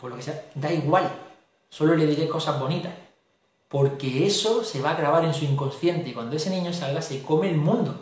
Por 0.00 0.10
lo 0.10 0.16
que 0.16 0.22
sea, 0.22 0.44
da 0.54 0.72
igual. 0.72 1.10
Solo 1.68 1.94
le 1.94 2.06
diré 2.06 2.28
cosas 2.28 2.58
bonitas. 2.58 2.92
Porque 3.68 4.26
eso 4.26 4.64
se 4.64 4.80
va 4.80 4.92
a 4.92 4.96
grabar 4.96 5.24
en 5.24 5.34
su 5.34 5.44
inconsciente 5.44 6.08
y 6.08 6.14
cuando 6.14 6.36
ese 6.36 6.48
niño 6.48 6.72
salga 6.72 7.02
se 7.02 7.22
come 7.22 7.50
el 7.50 7.58
mundo. 7.58 7.94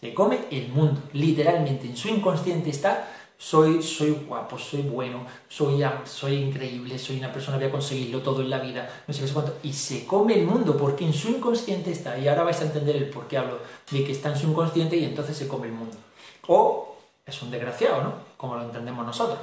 Se 0.00 0.14
come 0.14 0.46
el 0.50 0.68
mundo, 0.68 1.02
literalmente. 1.12 1.86
En 1.86 1.96
su 1.96 2.08
inconsciente 2.08 2.70
está, 2.70 3.06
soy, 3.36 3.82
soy 3.82 4.12
guapo, 4.26 4.58
soy 4.58 4.80
bueno, 4.80 5.26
soy, 5.46 5.84
soy 6.06 6.36
increíble, 6.36 6.98
soy 6.98 7.18
una 7.18 7.30
persona 7.30 7.58
que 7.58 7.64
voy 7.64 7.68
a 7.68 7.72
conseguirlo 7.72 8.22
todo 8.22 8.40
en 8.40 8.48
la 8.48 8.60
vida, 8.60 8.88
no 9.06 9.12
sé 9.12 9.26
qué 9.26 9.30
cuánto. 9.30 9.58
Y 9.62 9.74
se 9.74 10.06
come 10.06 10.34
el 10.40 10.46
mundo 10.46 10.74
porque 10.74 11.04
en 11.04 11.12
su 11.12 11.28
inconsciente 11.28 11.90
está. 11.90 12.18
Y 12.18 12.26
ahora 12.26 12.44
vais 12.44 12.62
a 12.62 12.64
entender 12.64 12.96
el 12.96 13.10
por 13.10 13.28
qué 13.28 13.36
hablo 13.36 13.58
de 13.90 14.04
que 14.04 14.12
está 14.12 14.30
en 14.30 14.38
su 14.38 14.48
inconsciente 14.48 14.96
y 14.96 15.04
entonces 15.04 15.36
se 15.36 15.46
come 15.46 15.66
el 15.66 15.74
mundo. 15.74 15.98
O 16.46 16.96
es 17.26 17.42
un 17.42 17.50
desgraciado, 17.50 18.02
¿no? 18.02 18.29
Como 18.40 18.54
lo 18.54 18.62
entendemos 18.62 19.04
nosotros. 19.04 19.38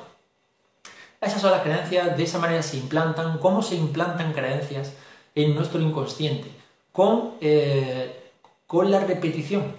Esas 1.21 1.39
son 1.39 1.51
las 1.51 1.61
creencias, 1.61 2.17
de 2.17 2.23
esa 2.23 2.39
manera 2.39 2.63
se 2.63 2.77
implantan. 2.77 3.37
¿Cómo 3.37 3.61
se 3.61 3.75
implantan 3.75 4.33
creencias 4.33 4.93
en 5.35 5.53
nuestro 5.53 5.79
inconsciente? 5.79 6.49
Con, 6.91 7.35
eh, 7.39 8.31
con 8.65 8.89
la 8.89 8.99
repetición. 9.01 9.71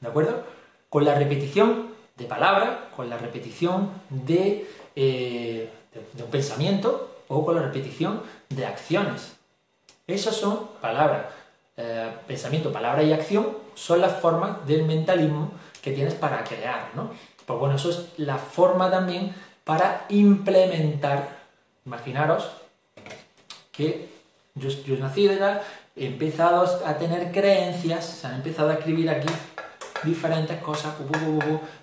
¿De 0.00 0.08
acuerdo? 0.08 0.42
Con 0.88 1.04
la 1.04 1.14
repetición 1.16 1.88
de 2.16 2.24
palabras, 2.24 2.78
con 2.96 3.10
la 3.10 3.18
repetición 3.18 3.90
de, 4.08 4.70
eh, 4.96 5.70
un 6.18 6.30
pensamiento 6.30 7.18
o 7.28 7.44
con 7.44 7.56
la 7.56 7.60
repetición 7.60 8.22
de 8.48 8.64
acciones. 8.64 9.34
Esas 10.06 10.34
son 10.34 10.70
palabras. 10.80 11.26
Eh, 11.76 12.10
pensamiento, 12.26 12.72
palabra 12.72 13.02
y 13.02 13.12
acción 13.12 13.48
son 13.74 14.00
las 14.00 14.18
formas 14.18 14.66
del 14.66 14.84
mentalismo 14.84 15.50
que 15.82 15.92
tienes 15.92 16.14
para 16.14 16.42
crear, 16.42 16.90
¿no? 16.94 17.10
Pues 17.46 17.58
bueno, 17.58 17.76
eso 17.76 17.90
es 17.90 18.06
la 18.18 18.38
forma 18.38 18.90
también 18.90 19.34
para 19.64 20.06
implementar. 20.08 21.44
Imaginaros 21.86 22.50
que 23.72 24.08
yo, 24.54 24.70
yo 24.70 24.94
he 24.94 24.98
nacido 24.98 25.34
ya, 25.34 25.62
he 25.96 26.06
empezado 26.06 26.64
a 26.86 26.96
tener 26.96 27.30
creencias, 27.32 28.04
se 28.04 28.26
han 28.26 28.36
empezado 28.36 28.70
a 28.70 28.74
escribir 28.74 29.10
aquí 29.10 29.28
diferentes 30.04 30.58
cosas, 30.60 30.94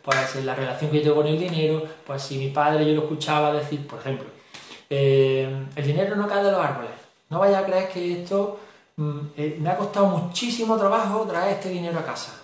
pues 0.03 0.45
la 0.45 0.55
relación 0.55 0.91
que 0.91 0.97
yo 0.97 1.03
tengo 1.03 1.15
con 1.17 1.27
el 1.27 1.39
dinero, 1.39 1.83
pues 2.05 2.21
si 2.21 2.37
mi 2.37 2.49
padre 2.49 2.85
yo 2.85 2.93
lo 2.93 3.01
escuchaba 3.03 3.53
decir, 3.53 3.85
por 3.87 3.99
ejemplo, 3.99 4.27
eh, 4.89 5.67
el 5.75 5.85
dinero 5.85 6.15
no 6.15 6.27
cae 6.27 6.43
de 6.43 6.51
los 6.51 6.63
árboles, 6.63 6.91
no 7.29 7.39
vaya 7.39 7.59
a 7.59 7.65
creer 7.65 7.89
que 7.89 8.21
esto 8.21 8.59
mm, 8.97 9.19
eh, 9.37 9.57
me 9.59 9.69
ha 9.69 9.77
costado 9.77 10.07
muchísimo 10.07 10.77
trabajo 10.77 11.25
traer 11.25 11.53
este 11.55 11.69
dinero 11.69 11.99
a 11.99 12.05
casa. 12.05 12.40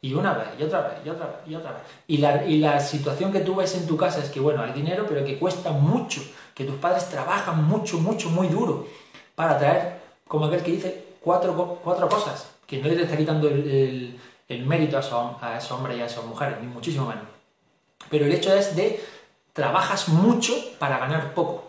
Y 0.00 0.14
una 0.14 0.32
vez, 0.32 0.48
y 0.58 0.62
otra 0.62 0.82
vez, 0.82 0.92
y 1.04 1.08
otra 1.08 1.26
vez, 1.26 1.36
y 1.46 1.54
otra 1.56 1.72
vez. 1.72 1.82
Y 2.06 2.18
la, 2.18 2.44
y 2.44 2.58
la 2.58 2.78
situación 2.78 3.32
que 3.32 3.40
tú 3.40 3.56
ves 3.56 3.74
en 3.74 3.86
tu 3.86 3.96
casa 3.96 4.20
es 4.20 4.30
que, 4.30 4.38
bueno, 4.38 4.62
hay 4.62 4.72
dinero, 4.72 5.06
pero 5.08 5.24
que 5.24 5.38
cuesta 5.38 5.72
mucho, 5.72 6.22
que 6.54 6.64
tus 6.64 6.76
padres 6.76 7.08
trabajan 7.08 7.64
mucho, 7.64 7.98
mucho, 7.98 8.30
muy 8.30 8.46
duro 8.46 8.86
para 9.34 9.58
traer, 9.58 10.00
como 10.26 10.46
aquel 10.46 10.62
que 10.62 10.72
dice, 10.72 11.04
cuatro, 11.20 11.80
cuatro 11.82 12.08
cosas, 12.08 12.48
que 12.66 12.78
no 12.78 12.88
le 12.88 13.02
está 13.02 13.16
quitando 13.16 13.48
el, 13.48 14.18
el, 14.48 14.66
mérito 14.66 14.96
a 14.96 15.00
esos, 15.00 15.42
a 15.42 15.58
esos 15.58 15.72
hombres 15.72 15.98
y 15.98 16.00
a 16.00 16.06
esas 16.06 16.24
mujeres, 16.24 16.58
ni 16.60 16.68
muchísimo 16.68 17.06
menos. 17.06 17.24
Pero 18.08 18.24
el 18.24 18.32
hecho 18.32 18.54
es 18.54 18.76
de 18.76 19.02
trabajas 19.52 20.08
mucho 20.08 20.54
para 20.78 20.98
ganar 20.98 21.34
poco. 21.34 21.67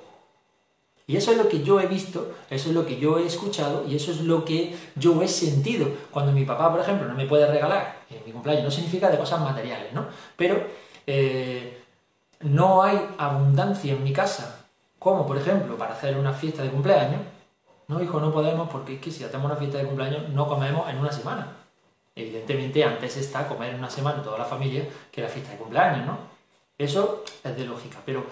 Y 1.09 1.17
eso 1.17 1.31
es 1.31 1.37
lo 1.37 1.49
que 1.49 1.63
yo 1.63 1.79
he 1.79 1.87
visto, 1.87 2.35
eso 2.51 2.69
es 2.69 2.75
lo 2.75 2.85
que 2.85 2.99
yo 2.99 3.17
he 3.17 3.25
escuchado 3.25 3.83
y 3.87 3.95
eso 3.95 4.11
es 4.11 4.21
lo 4.21 4.45
que 4.45 4.77
yo 4.93 5.19
he 5.23 5.27
sentido. 5.27 5.87
Cuando 6.11 6.31
mi 6.31 6.45
papá, 6.45 6.69
por 6.69 6.81
ejemplo, 6.81 7.07
no 7.07 7.15
me 7.15 7.25
puede 7.25 7.47
regalar 7.47 8.03
en 8.11 8.23
mi 8.27 8.31
cumpleaños, 8.31 8.65
no 8.65 8.69
significa 8.69 9.09
de 9.09 9.17
cosas 9.17 9.41
materiales, 9.41 9.91
¿no? 9.91 10.05
Pero 10.37 10.67
eh, 11.07 11.81
no 12.41 12.83
hay 12.83 12.99
abundancia 13.17 13.93
en 13.93 14.03
mi 14.03 14.13
casa, 14.13 14.67
como 14.99 15.25
por 15.25 15.35
ejemplo 15.35 15.79
para 15.79 15.93
hacer 15.93 16.15
una 16.15 16.31
fiesta 16.31 16.61
de 16.61 16.69
cumpleaños. 16.69 17.21
No, 17.87 17.99
hijo, 18.03 18.19
no 18.19 18.31
podemos 18.31 18.69
porque 18.69 18.93
es 18.93 19.01
que 19.01 19.09
si 19.09 19.23
hacemos 19.23 19.47
una 19.47 19.55
fiesta 19.55 19.79
de 19.79 19.85
cumpleaños 19.85 20.29
no 20.29 20.47
comemos 20.47 20.87
en 20.91 20.99
una 20.99 21.11
semana. 21.11 21.47
Evidentemente 22.15 22.83
antes 22.83 23.17
está 23.17 23.47
comer 23.47 23.71
en 23.71 23.79
una 23.79 23.89
semana 23.89 24.21
toda 24.21 24.37
la 24.37 24.45
familia 24.45 24.87
que 25.11 25.23
la 25.23 25.27
fiesta 25.27 25.53
de 25.53 25.57
cumpleaños, 25.57 26.05
¿no? 26.05 26.19
Eso 26.77 27.23
es 27.43 27.57
de 27.57 27.65
lógica, 27.65 27.97
pero 28.05 28.23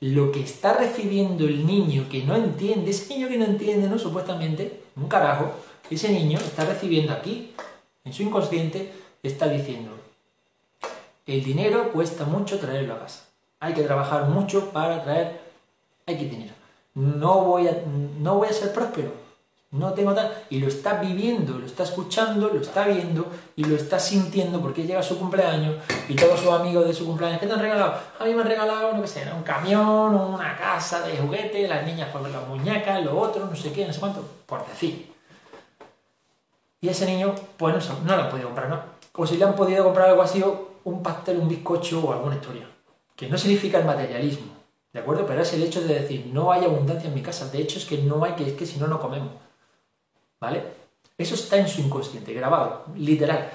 lo 0.00 0.32
que 0.32 0.40
está 0.40 0.74
recibiendo 0.74 1.46
el 1.46 1.66
niño 1.66 2.06
que 2.10 2.22
no 2.24 2.36
entiende, 2.36 2.90
ese 2.90 3.14
niño 3.14 3.28
que 3.28 3.38
no 3.38 3.44
entiende, 3.44 3.88
¿no? 3.88 3.98
Supuestamente, 3.98 4.80
un 4.96 5.08
carajo, 5.08 5.52
ese 5.90 6.10
niño 6.10 6.38
está 6.38 6.64
recibiendo 6.64 7.12
aquí, 7.12 7.52
en 8.04 8.12
su 8.12 8.22
inconsciente, 8.22 8.92
está 9.22 9.48
diciendo, 9.48 9.92
el 11.26 11.42
dinero 11.42 11.90
cuesta 11.92 12.24
mucho 12.24 12.58
traerlo 12.58 12.94
a 12.94 13.00
casa. 13.00 13.24
Hay 13.60 13.72
que 13.72 13.82
trabajar 13.82 14.26
mucho 14.26 14.70
para 14.70 15.02
traer 15.02 15.40
que 16.04 16.14
dinero. 16.16 16.52
No 16.94 17.40
voy 17.40 17.66
a, 17.66 17.82
no 18.20 18.36
voy 18.36 18.48
a 18.48 18.52
ser 18.52 18.72
próspero 18.72 19.23
no 19.74 19.92
tengo 19.92 20.14
tal. 20.14 20.32
Y 20.50 20.60
lo 20.60 20.68
está 20.68 21.00
viviendo, 21.00 21.58
lo 21.58 21.66
está 21.66 21.82
escuchando, 21.82 22.48
lo 22.48 22.60
está 22.60 22.86
viendo 22.86 23.26
y 23.56 23.64
lo 23.64 23.74
está 23.74 23.98
sintiendo 23.98 24.60
porque 24.60 24.84
llega 24.84 25.02
su 25.02 25.18
cumpleaños 25.18 25.76
y 26.08 26.14
todos 26.14 26.40
sus 26.40 26.52
amigos 26.52 26.86
de 26.86 26.94
su 26.94 27.04
cumpleaños, 27.04 27.40
¿qué 27.40 27.46
te 27.46 27.52
han 27.52 27.60
regalado? 27.60 27.94
A 28.20 28.24
mí 28.24 28.34
me 28.34 28.42
han 28.42 28.48
regalado, 28.48 28.92
no 28.92 29.06
sé, 29.06 29.24
un 29.36 29.42
camión, 29.42 30.14
una 30.14 30.56
casa 30.56 31.06
de 31.06 31.16
juguete, 31.18 31.66
las 31.66 31.84
niñas 31.84 32.08
por 32.10 32.22
las 32.22 32.46
muñecas, 32.46 33.04
lo 33.04 33.18
otro, 33.18 33.46
no 33.46 33.56
sé 33.56 33.72
qué, 33.72 33.86
no 33.86 33.92
sé 33.92 33.98
cuánto, 33.98 34.24
por 34.46 34.66
decir. 34.66 35.12
Y 36.80 36.88
ese 36.88 37.06
niño, 37.06 37.34
pues 37.56 37.74
no, 37.74 38.00
no 38.04 38.16
lo 38.16 38.22
han 38.22 38.30
podido 38.30 38.48
comprar, 38.48 38.68
¿no? 38.68 38.80
O 39.16 39.26
si 39.26 39.36
le 39.36 39.44
han 39.44 39.56
podido 39.56 39.82
comprar 39.82 40.10
algo 40.10 40.22
así, 40.22 40.44
un 40.84 41.02
pastel, 41.02 41.38
un 41.38 41.48
bizcocho 41.48 42.00
o 42.00 42.12
alguna 42.12 42.36
historia. 42.36 42.68
Que 43.16 43.28
no 43.28 43.38
significa 43.38 43.78
el 43.78 43.86
materialismo, 43.86 44.52
¿de 44.92 45.00
acuerdo? 45.00 45.26
Pero 45.26 45.42
es 45.42 45.52
el 45.52 45.62
hecho 45.64 45.80
de 45.80 45.94
decir, 45.94 46.30
no 46.32 46.52
hay 46.52 46.64
abundancia 46.64 47.08
en 47.08 47.14
mi 47.14 47.22
casa. 47.22 47.48
De 47.48 47.58
hecho, 47.58 47.78
es 47.78 47.86
que 47.86 47.98
no 47.98 48.24
hay, 48.24 48.32
que 48.32 48.46
es 48.46 48.52
que 48.54 48.66
si 48.66 48.78
no, 48.78 48.86
no 48.86 49.00
comemos. 49.00 49.43
Eso 51.16 51.34
está 51.34 51.56
en 51.56 51.68
su 51.68 51.80
inconsciente, 51.80 52.32
grabado, 52.32 52.84
literal. 52.96 53.50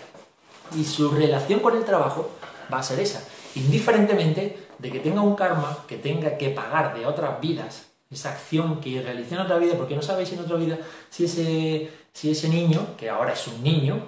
Y 0.76 0.84
su 0.84 1.10
relación 1.10 1.60
con 1.60 1.76
el 1.76 1.84
trabajo 1.84 2.30
va 2.72 2.80
a 2.80 2.84
ser 2.84 3.00
esa. 3.00 3.24
Indiferentemente 3.56 4.68
de 4.78 4.92
que 4.92 5.00
tenga 5.00 5.22
un 5.22 5.36
karma, 5.36 5.80
que 5.88 5.98
tenga 5.98 6.38
que 6.38 6.50
pagar 6.50 6.96
de 6.98 7.06
otras 7.06 7.42
vidas, 7.42 7.88
esa 8.10 8.32
acción 8.32 8.80
que 8.80 9.02
realizó 9.02 9.36
en 9.36 9.42
otra 9.42 9.58
vida, 9.58 9.76
porque 9.76 9.96
no 9.96 10.02
sabéis 10.02 10.32
en 10.32 10.40
otra 10.40 10.56
vida 10.56 10.78
si 11.10 11.26
ese, 11.26 11.92
si 12.14 12.32
ese 12.32 12.50
niño, 12.50 12.96
que 12.98 13.10
ahora 13.10 13.34
es 13.34 13.48
un 13.48 13.62
niño, 13.62 14.02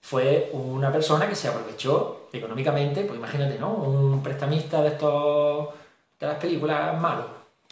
fue 0.00 0.50
una 0.52 0.92
persona 0.92 1.28
que 1.28 1.34
se 1.34 1.48
aprovechó 1.48 2.28
económicamente, 2.32 3.04
pues 3.04 3.18
imagínate, 3.18 3.58
¿no? 3.58 3.72
Un 3.72 4.22
prestamista 4.22 4.82
de 4.82 4.88
estos 4.88 5.68
de 6.18 6.26
las 6.26 6.36
películas 6.36 6.98
malos, 7.00 7.26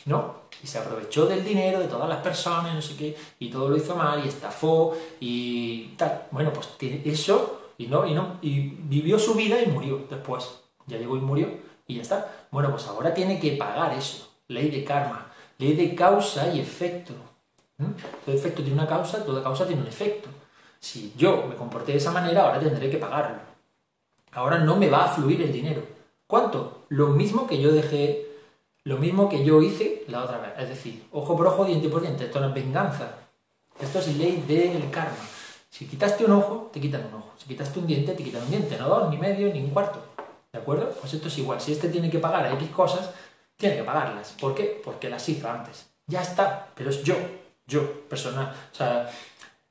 ¿no? 0.07 0.45
y 0.63 0.67
se 0.67 0.79
aprovechó 0.79 1.27
del 1.27 1.45
dinero 1.45 1.79
de 1.79 1.89
todas 1.89 2.09
las 2.09 2.23
personas, 2.23 2.75
no 2.75 2.81
sé 2.81 2.97
qué, 2.97 3.17
y 3.39 3.51
todo 3.51 3.69
lo 3.69 3.77
hizo 3.77 3.95
mal 3.97 4.25
y 4.25 4.29
estafó 4.29 4.97
y 5.21 5.89
tal. 5.97 6.27
Bueno, 6.31 6.53
pues 6.53 6.71
eso, 7.05 7.73
y 7.77 7.87
no, 7.87 8.07
y 8.07 8.15
no, 8.15 8.39
y 8.41 8.61
vivió 8.61 9.19
su 9.19 9.35
vida 9.35 9.61
y 9.61 9.67
murió 9.67 10.07
después. 10.09 10.61
Ya 10.87 10.99
llegó 10.99 11.17
y 11.17 11.21
murió 11.21 11.49
y 11.87 11.97
ya 11.97 12.03
está. 12.03 12.47
Bueno, 12.51 12.71
pues 12.71 12.87
ahora 12.87 13.13
tiene 13.13 13.39
que 13.39 13.53
pagar 13.53 13.93
eso. 13.93 14.31
Ley 14.49 14.71
de 14.71 14.85
karma, 14.85 15.33
ley 15.59 15.75
de 15.75 15.95
causa 15.95 16.53
y 16.53 16.61
efecto. 16.61 17.13
Todo 18.25 18.35
efecto 18.35 18.63
tiene 18.63 18.79
una 18.79 18.89
causa, 18.89 19.25
toda 19.25 19.43
causa 19.43 19.67
tiene 19.67 19.83
un 19.83 19.89
efecto. 19.89 20.29
Si 20.79 21.13
yo 21.17 21.47
me 21.47 21.57
comporté 21.57 21.93
de 21.93 21.99
esa 21.99 22.11
manera, 22.11 22.45
ahora 22.45 22.61
tendré 22.61 22.91
que 22.91 22.99
pagarlo. 22.99 23.39
Ahora 24.33 24.59
no 24.59 24.77
me 24.77 24.89
va 24.89 25.05
a 25.05 25.09
fluir 25.09 25.43
el 25.43 25.53
dinero. 25.53 25.83
¿Cuánto? 26.27 26.85
Lo 26.89 27.09
mismo 27.09 27.47
que 27.47 27.61
yo 27.61 27.73
dejé 27.73 28.34
lo 28.85 28.99
mismo 28.99 29.29
que 29.29 29.45
yo 29.45 29.63
hice 29.63 30.05
la 30.09 30.25
otra 30.25 30.39
vez. 30.39 30.53
Es 30.59 30.69
decir, 30.69 31.07
ojo 31.13 31.37
por 31.37 31.47
ojo, 31.47 31.65
diente 31.65 31.89
por 31.89 32.03
diente. 32.03 32.25
Esto 32.25 32.41
no 32.41 32.49
es 32.49 32.55
venganza. 32.55 33.11
Esto 33.81 33.99
es 33.99 34.17
ley 34.17 34.45
del 34.47 34.91
karma. 34.91 35.17
Si 35.71 35.87
quitaste 35.87 36.25
un 36.25 36.33
ojo, 36.33 36.71
te 36.73 36.81
quitan 36.81 37.07
un 37.07 37.15
ojo. 37.15 37.33
Si 37.39 37.47
quitaste 37.47 37.79
un 37.79 37.87
diente, 37.87 38.13
te 38.13 38.23
quitan 38.23 38.43
un 38.43 38.51
diente. 38.51 38.77
No 38.79 38.89
dos, 38.89 39.11
ni 39.11 39.17
medio, 39.17 39.53
ni 39.53 39.61
un 39.61 39.71
cuarto. 39.71 40.01
¿De 40.53 40.59
acuerdo? 40.59 40.91
Pues 41.01 41.13
esto 41.15 41.29
es 41.29 41.39
igual. 41.39 41.61
Si 41.61 41.73
este 41.73 41.89
tiene 41.89 42.11
que 42.11 42.19
pagar 42.19 42.47
a 42.47 42.53
X 42.55 42.69
cosas, 42.69 43.11
tiene 43.57 43.77
que 43.77 43.83
pagarlas. 43.83 44.37
¿Por 44.39 44.55
qué? 44.55 44.81
Porque 44.85 45.09
las 45.09 45.29
hizo 45.29 45.51
antes. 45.51 45.87
Ya 46.07 46.23
está. 46.23 46.69
Pero 46.77 46.91
es 46.91 47.03
yo. 47.03 47.17
Yo, 47.67 48.03
personal. 48.09 48.55
O 48.73 48.77
sea, 48.77 49.11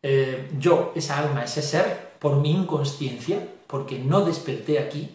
eh, 0.02 0.52
yo, 0.58 0.92
esa 0.96 1.20
alma, 1.20 1.44
ese 1.44 1.62
ser, 1.62 2.14
por 2.20 2.36
mi 2.38 2.52
inconsciencia, 2.52 3.48
porque 3.68 4.00
no 4.00 4.26
desperté 4.26 4.80
aquí, 4.80 5.10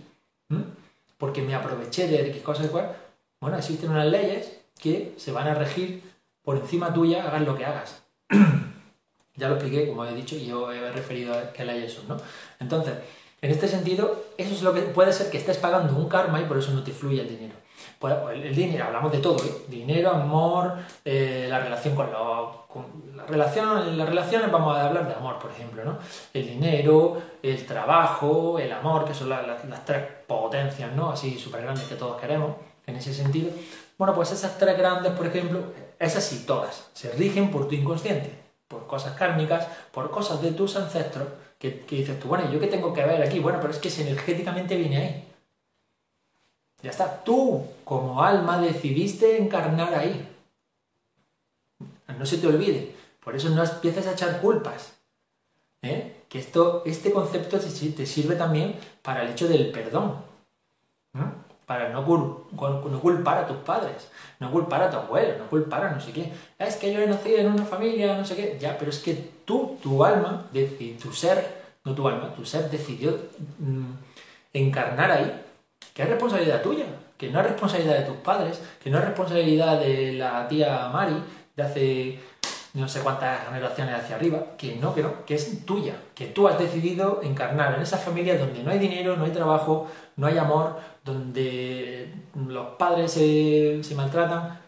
porque 1.19 1.43
me 1.43 1.55
aproveché 1.55 2.07
de 2.07 2.29
X 2.29 2.43
cosas, 2.43 2.67
igual, 2.67 2.97
bueno, 3.41 3.57
existen 3.57 3.91
unas 3.91 4.07
leyes 4.07 4.61
que 4.79 5.15
se 5.17 5.33
van 5.33 5.49
a 5.49 5.55
regir 5.55 6.03
por 6.43 6.57
encima 6.57 6.93
tuya, 6.93 7.25
hagas 7.25 7.43
lo 7.43 7.57
que 7.57 7.67
hagas. 7.67 8.03
ya 9.37 9.49
lo 9.49 9.55
expliqué, 9.55 9.89
como 9.89 10.05
he 10.05 10.15
dicho, 10.15 10.37
y 10.37 10.47
yo 10.47 10.73
he 10.73 10.91
referido 10.93 11.35
a 11.35 11.53
qué 11.53 11.65
leyes 11.65 11.93
son, 11.93 12.09
¿no? 12.09 12.17
Entonces, 12.59 12.95
en 13.41 13.51
este 13.51 13.69
sentido, 13.69 14.25
eso 14.37 14.55
es 14.55 14.63
lo 14.63 14.75
que 14.75 14.83
puede 14.83 15.13
ser 15.13 15.31
que 15.31 15.39
estés 15.39 15.59
pagando 15.59 15.95
un 15.95 16.09
karma 16.09 16.41
y 16.41 16.45
por 16.45 16.59
eso 16.59 16.73
no 16.73 16.83
te 16.83 16.93
fluye 16.93 17.21
el 17.21 17.29
dinero. 17.29 17.55
Pues, 18.01 18.15
el, 18.33 18.55
dinero, 18.55 18.87
hablamos 18.87 19.13
de 19.13 19.19
todo, 19.19 19.45
¿eh? 19.45 19.65
Dinero, 19.69 20.11
amor, 20.11 20.75
eh, 21.05 21.47
la 21.49 21.61
relación 21.61 21.95
con 21.95 22.11
los... 22.11 23.15
la 23.15 23.27
relación, 23.27 23.89
en 23.89 23.99
las 23.99 24.09
relaciones 24.09 24.51
vamos 24.51 24.77
a 24.77 24.87
hablar 24.87 25.07
de 25.07 25.15
amor, 25.15 25.39
por 25.39 25.53
ejemplo, 25.53 25.85
¿no? 25.85 25.99
El 26.35 26.49
dinero, 26.49 27.21
el 27.43 27.65
trabajo, 27.67 28.59
el 28.59 28.73
amor, 28.73 29.05
que 29.05 29.15
son 29.15 29.29
las, 29.29 29.47
las 29.47 29.85
tres 29.85 30.03
potencias, 30.27 30.93
¿no? 30.93 31.11
Así 31.11 31.39
súper 31.39 31.63
grandes 31.63 31.85
que 31.85 31.95
todos 31.95 32.21
queremos 32.21 32.68
en 32.89 32.97
ese 32.97 33.15
sentido. 33.15 33.51
Bueno, 33.97 34.15
pues 34.15 34.33
esas 34.33 34.59
tres 34.59 34.77
grandes, 34.77 35.13
por 35.13 35.27
ejemplo, 35.27 35.63
esas 35.99 36.25
sí, 36.25 36.45
todas, 36.47 36.89
se 36.95 37.11
rigen 37.13 37.51
por 37.51 37.69
tu 37.69 37.75
inconsciente, 37.75 38.33
por 38.67 38.87
cosas 38.87 39.15
kármicas, 39.15 39.67
por 39.93 40.11
cosas 40.11 40.41
de 40.43 40.53
tus 40.53 40.75
ancestros, 40.77 41.29
que, 41.59 41.85
dices 41.89 42.19
tú, 42.19 42.29
bueno, 42.29 42.51
¿yo 42.51 42.59
qué 42.59 42.69
tengo 42.69 42.93
que 42.93 43.05
ver 43.05 43.23
aquí? 43.23 43.41
Bueno, 43.41 43.59
pero 43.61 43.73
es 43.73 43.79
que 43.79 43.89
energéticamente 44.03 44.77
viene 44.77 44.97
ahí. 44.97 45.25
Ya 46.83 46.91
está, 46.91 47.25
tú 47.25 47.67
como 47.85 48.23
alma 48.23 48.61
decidiste 48.61 49.39
encarnar 49.39 49.95
ahí. 49.95 50.27
No 52.17 52.25
se 52.25 52.39
te 52.39 52.47
olvide, 52.47 52.95
por 53.23 53.37
eso 53.37 53.51
no 53.51 53.63
empieces 53.63 54.07
a 54.07 54.13
echar 54.13 54.41
culpas. 54.41 54.95
¿eh? 55.83 56.25
Que 56.29 56.39
esto, 56.39 56.83
este 56.87 57.13
concepto 57.13 57.59
te 57.59 58.07
sirve 58.07 58.37
también 58.37 58.77
para 59.03 59.23
el 59.23 59.31
hecho 59.31 59.47
del 59.47 59.71
perdón 59.71 60.29
para 61.69 61.91
no, 61.91 62.03
culpar 62.03 63.37
a 63.37 63.47
tus 63.47 63.59
padres, 63.59 64.09
no 64.41 64.51
culpar 64.51 64.85
a 64.85 64.91
tu 64.91 64.97
abuelo, 64.97 65.35
no 65.37 65.51
culpar 65.51 65.85
a 65.85 65.91
no 65.91 66.01
sé 66.01 66.13
qué. 66.13 66.33
Es 66.59 66.77
que 66.77 66.91
yo 66.91 67.01
he 67.01 67.07
nacido 67.07 67.41
en 67.41 67.49
una 67.49 67.67
familia, 67.67 68.17
no 68.17 68.25
sé 68.25 68.37
qué. 68.37 68.57
Ya, 68.59 68.79
pero 68.79 68.91
es 68.91 69.01
que 69.01 69.13
tú, 69.45 69.77
tu 69.83 70.03
alma, 70.03 70.47
tu 70.99 71.13
ser, 71.13 71.45
no 71.85 71.95
tu 71.95 72.09
alma, 72.09 72.33
tu 72.35 72.47
ser 72.47 72.71
decidió 72.71 73.11
mm, 73.59 73.93
encarnar 74.55 75.11
ahí, 75.11 75.43
que 75.93 76.05
es 76.05 76.09
responsabilidad 76.09 76.63
tuya, 76.63 76.87
que 77.19 77.29
no 77.29 77.39
es 77.41 77.47
responsabilidad 77.49 77.99
de 77.99 78.07
tus 78.07 78.17
padres, 78.17 78.63
que 78.83 78.89
no 78.89 78.97
es 78.97 79.05
responsabilidad 79.05 79.79
de 79.79 80.15
la 80.15 80.49
tía 80.49 80.89
Mari 80.91 81.23
de 81.55 81.63
hace 81.63 82.21
no 82.79 82.89
sé 82.89 83.01
cuántas 83.01 83.47
generaciones 83.47 83.95
hacia 83.97 84.17
arriba, 84.17 84.57
que 84.57 84.77
no, 84.77 84.95
que 84.95 85.05
que 85.27 85.35
es 85.35 85.67
tuya, 85.67 85.97
que 86.15 86.27
tú 86.29 86.47
has 86.47 86.59
decidido 86.59 87.21
encarnar 87.23 87.75
en 87.75 87.83
esa 87.83 87.99
familia 87.99 88.39
donde 88.39 88.63
no 88.63 88.71
hay 88.71 88.79
dinero, 88.79 89.17
no 89.17 89.25
hay 89.25 89.33
trabajo, 89.33 89.89
no 90.17 90.27
hay 90.29 90.39
amor, 90.39 90.79
donde 91.05 92.13
los 92.35 92.77
padres 92.77 93.13
se, 93.13 93.95
maltratan, 93.97 94.61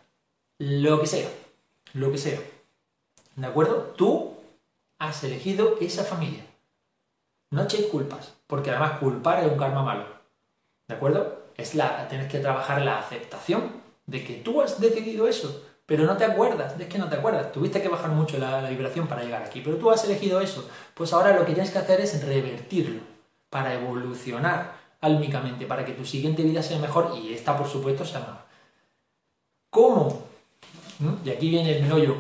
lo 0.58 1.00
que 1.00 1.06
sea, 1.06 1.28
lo 1.94 2.10
que 2.10 2.18
sea. 2.18 2.40
¿De 3.36 3.46
acuerdo? 3.46 3.94
Tú 3.96 4.34
has 4.98 5.22
elegido 5.22 5.76
esa 5.80 6.04
familia. 6.04 6.44
No 7.50 7.62
echéis 7.62 7.86
culpas, 7.86 8.34
porque 8.46 8.70
además 8.70 8.98
culpar 8.98 9.44
es 9.44 9.50
un 9.50 9.58
karma 9.58 9.82
malo. 9.82 10.04
¿De 10.88 10.96
acuerdo? 10.96 11.44
Es 11.56 11.74
la, 11.74 12.08
tienes 12.08 12.30
que 12.30 12.40
trabajar 12.40 12.82
la 12.82 12.98
aceptación 12.98 13.80
de 14.06 14.24
que 14.24 14.34
tú 14.34 14.60
has 14.60 14.80
decidido 14.80 15.28
eso, 15.28 15.64
pero 15.90 16.04
no 16.04 16.16
te 16.16 16.24
acuerdas, 16.24 16.78
es 16.78 16.86
que 16.86 16.98
no 16.98 17.08
te 17.08 17.16
acuerdas, 17.16 17.50
tuviste 17.50 17.82
que 17.82 17.88
bajar 17.88 18.12
mucho 18.12 18.38
la, 18.38 18.60
vibración 18.70 19.08
para 19.08 19.24
llegar 19.24 19.42
aquí, 19.42 19.60
pero 19.60 19.76
tú 19.76 19.90
has 19.90 20.04
elegido 20.04 20.40
eso, 20.40 20.70
pues 20.94 21.12
ahora 21.12 21.34
lo 21.34 21.44
que 21.44 21.52
tienes 21.52 21.72
que 21.72 21.78
hacer 21.78 22.00
es 22.00 22.24
revertirlo 22.24 23.00
para 23.48 23.74
evolucionar 23.74 24.72
álmicamente 25.00 25.66
para 25.66 25.84
que 25.84 25.94
tu 25.94 26.06
siguiente 26.06 26.44
vida 26.44 26.62
sea 26.62 26.78
mejor 26.78 27.18
y 27.20 27.34
esta, 27.34 27.58
por 27.58 27.66
supuesto, 27.66 28.04
sea 28.04 28.20
mejor. 28.20 28.36
¿Cómo? 29.68 30.22
¿Mm? 31.00 31.26
Y 31.26 31.30
aquí 31.30 31.50
viene 31.50 31.78
el 31.78 31.82
meollo 31.82 32.18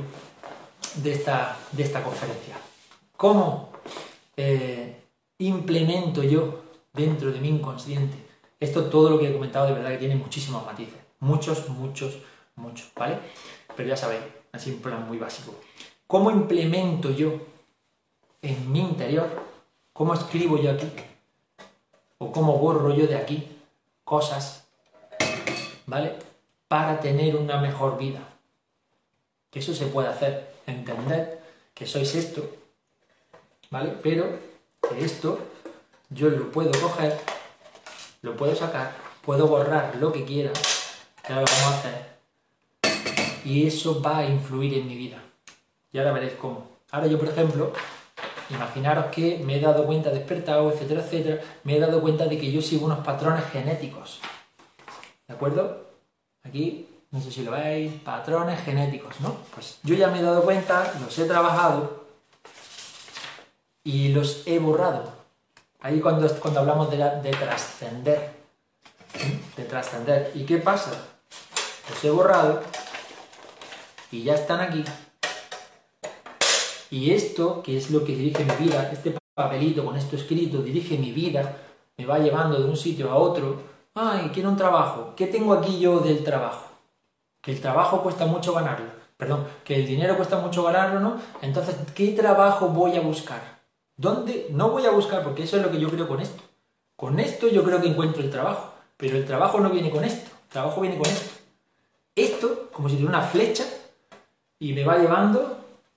de 0.96 1.12
esta, 1.12 1.56
de 1.70 1.84
esta 1.84 2.02
conferencia. 2.02 2.56
¿Cómo 3.16 3.70
eh, 4.36 5.00
implemento 5.38 6.24
yo 6.24 6.64
dentro 6.92 7.30
de 7.30 7.38
mi 7.38 7.50
inconsciente? 7.50 8.16
Esto, 8.58 8.86
todo 8.86 9.10
lo 9.10 9.18
que 9.20 9.28
he 9.28 9.32
comentado, 9.32 9.68
de 9.68 9.74
verdad 9.74 9.90
que 9.90 9.98
tiene 9.98 10.16
muchísimos 10.16 10.66
matices. 10.66 10.98
Muchos, 11.20 11.68
muchos, 11.68 12.18
mucho, 12.56 12.84
¿vale? 12.96 13.18
Pero 13.76 13.88
ya 13.88 13.96
sabéis, 13.96 14.22
así 14.52 14.70
un 14.70 14.80
plan 14.80 15.06
muy 15.06 15.18
básico. 15.18 15.54
¿Cómo 16.06 16.30
implemento 16.30 17.10
yo 17.10 17.34
en 18.42 18.72
mi 18.72 18.80
interior? 18.80 19.28
¿Cómo 19.92 20.14
escribo 20.14 20.58
yo 20.58 20.72
aquí? 20.72 20.90
¿O 22.18 22.32
cómo 22.32 22.58
borro 22.58 22.94
yo 22.94 23.06
de 23.06 23.16
aquí 23.16 23.46
cosas, 24.10 24.64
¿vale? 25.86 26.16
Para 26.66 26.98
tener 26.98 27.36
una 27.36 27.60
mejor 27.60 27.96
vida. 27.96 28.18
Que 29.52 29.60
eso 29.60 29.72
se 29.72 29.86
puede 29.86 30.08
hacer, 30.08 30.52
entender 30.66 31.40
que 31.74 31.86
sois 31.86 32.12
esto, 32.16 32.42
¿vale? 33.70 33.94
Pero 34.02 34.26
que 34.88 35.04
esto 35.04 35.38
yo 36.08 36.28
lo 36.28 36.50
puedo 36.50 36.72
coger, 36.72 37.16
lo 38.22 38.36
puedo 38.36 38.56
sacar, 38.56 38.96
puedo 39.22 39.46
borrar 39.46 39.94
lo 40.00 40.12
que 40.12 40.24
quiera, 40.24 40.50
ahora 41.22 41.42
lo 41.42 41.46
vamos 41.46 41.66
a 41.66 41.78
hacer, 41.78 42.19
y 43.44 43.66
eso 43.66 44.00
va 44.02 44.18
a 44.18 44.26
influir 44.26 44.74
en 44.74 44.86
mi 44.86 44.96
vida. 44.96 45.18
Y 45.92 45.98
ahora 45.98 46.12
veréis 46.12 46.34
cómo. 46.34 46.68
Ahora 46.90 47.06
yo, 47.06 47.18
por 47.18 47.28
ejemplo, 47.28 47.72
imaginaros 48.50 49.06
que 49.06 49.38
me 49.38 49.56
he 49.56 49.60
dado 49.60 49.86
cuenta, 49.86 50.10
despertado, 50.10 50.70
etcétera, 50.70 51.02
etcétera, 51.02 51.42
me 51.64 51.76
he 51.76 51.80
dado 51.80 52.00
cuenta 52.00 52.26
de 52.26 52.38
que 52.38 52.50
yo 52.50 52.60
sigo 52.60 52.86
unos 52.86 53.04
patrones 53.04 53.44
genéticos. 53.52 54.20
¿De 55.26 55.34
acuerdo? 55.34 55.86
Aquí, 56.42 56.88
no 57.10 57.20
sé 57.20 57.30
si 57.30 57.42
lo 57.42 57.52
veis, 57.52 57.92
patrones 58.02 58.60
genéticos, 58.62 59.20
¿no? 59.20 59.36
Pues 59.54 59.78
yo 59.82 59.94
ya 59.94 60.08
me 60.08 60.20
he 60.20 60.22
dado 60.22 60.42
cuenta, 60.42 60.92
los 61.00 61.18
he 61.18 61.24
trabajado 61.26 62.04
y 63.84 64.08
los 64.08 64.42
he 64.46 64.58
borrado. 64.58 65.12
Ahí 65.80 66.00
cuando, 66.00 66.28
cuando 66.40 66.60
hablamos 66.60 66.90
de, 66.90 66.96
de 66.98 67.30
trascender, 67.30 68.32
de 69.56 69.64
trascender. 69.64 70.32
¿Y 70.34 70.44
qué 70.44 70.58
pasa? 70.58 70.92
Los 71.88 72.04
he 72.04 72.10
borrado 72.10 72.62
y 74.10 74.22
ya 74.22 74.34
están 74.34 74.60
aquí. 74.60 74.84
Y 76.90 77.12
esto, 77.12 77.62
que 77.62 77.76
es 77.76 77.90
lo 77.90 78.04
que 78.04 78.16
dirige 78.16 78.44
mi 78.44 78.66
vida, 78.66 78.90
este 78.92 79.16
papelito 79.34 79.84
con 79.84 79.96
esto 79.96 80.16
escrito, 80.16 80.60
dirige 80.62 80.98
mi 80.98 81.12
vida, 81.12 81.56
me 81.96 82.06
va 82.06 82.18
llevando 82.18 82.58
de 82.58 82.68
un 82.68 82.76
sitio 82.76 83.10
a 83.10 83.16
otro. 83.16 83.62
Ay, 83.94 84.30
quiero 84.34 84.48
un 84.48 84.56
trabajo. 84.56 85.14
¿Qué 85.16 85.26
tengo 85.26 85.52
aquí 85.54 85.78
yo 85.78 86.00
del 86.00 86.24
trabajo? 86.24 86.66
Que 87.40 87.52
el 87.52 87.60
trabajo 87.60 88.02
cuesta 88.02 88.26
mucho 88.26 88.52
ganarlo. 88.52 88.86
Perdón, 89.16 89.46
que 89.64 89.76
el 89.76 89.86
dinero 89.86 90.16
cuesta 90.16 90.38
mucho 90.38 90.62
ganarlo, 90.62 90.98
¿no? 90.98 91.20
Entonces, 91.42 91.76
¿qué 91.94 92.08
trabajo 92.12 92.68
voy 92.68 92.96
a 92.96 93.00
buscar? 93.00 93.60
¿Dónde? 93.96 94.48
No 94.50 94.70
voy 94.70 94.86
a 94.86 94.90
buscar, 94.90 95.22
porque 95.22 95.42
eso 95.42 95.58
es 95.58 95.62
lo 95.62 95.70
que 95.70 95.78
yo 95.78 95.90
creo 95.90 96.08
con 96.08 96.20
esto. 96.20 96.42
Con 96.96 97.20
esto 97.20 97.48
yo 97.48 97.62
creo 97.62 97.80
que 97.80 97.88
encuentro 97.88 98.22
el 98.22 98.30
trabajo. 98.30 98.72
Pero 98.96 99.16
el 99.16 99.26
trabajo 99.26 99.60
no 99.60 99.70
viene 99.70 99.90
con 99.90 100.04
esto. 100.04 100.30
El 100.44 100.48
trabajo 100.48 100.80
viene 100.80 100.96
con 100.96 101.06
esto. 101.06 101.30
Esto, 102.16 102.70
como 102.72 102.88
si 102.88 102.96
tuviera 102.96 103.18
una 103.18 103.26
flecha, 103.26 103.64
y 104.60 104.74
me 104.74 104.84
va 104.84 104.98
llevando, 104.98 105.56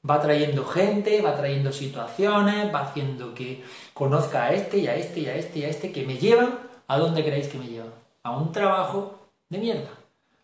va 0.09 0.21
trayendo 0.21 0.65
gente, 0.65 1.21
va 1.21 1.35
trayendo 1.35 1.71
situaciones, 1.71 2.73
va 2.73 2.79
haciendo 2.79 3.35
que 3.35 3.63
conozca 3.93 4.45
a 4.45 4.53
este 4.53 4.77
y 4.79 4.87
a 4.87 4.95
este 4.95 5.19
y 5.19 5.27
a 5.27 5.35
este 5.35 5.59
y 5.59 5.63
a 5.65 5.67
este 5.67 5.91
que 5.91 6.05
me 6.05 6.17
llevan 6.17 6.57
a 6.87 6.97
dónde 6.97 7.23
creéis 7.23 7.49
que 7.49 7.59
me 7.59 7.67
llevan. 7.67 7.93
A 8.23 8.31
un 8.31 8.51
trabajo 8.53 9.19
de 9.49 9.57
mierda. 9.59 9.89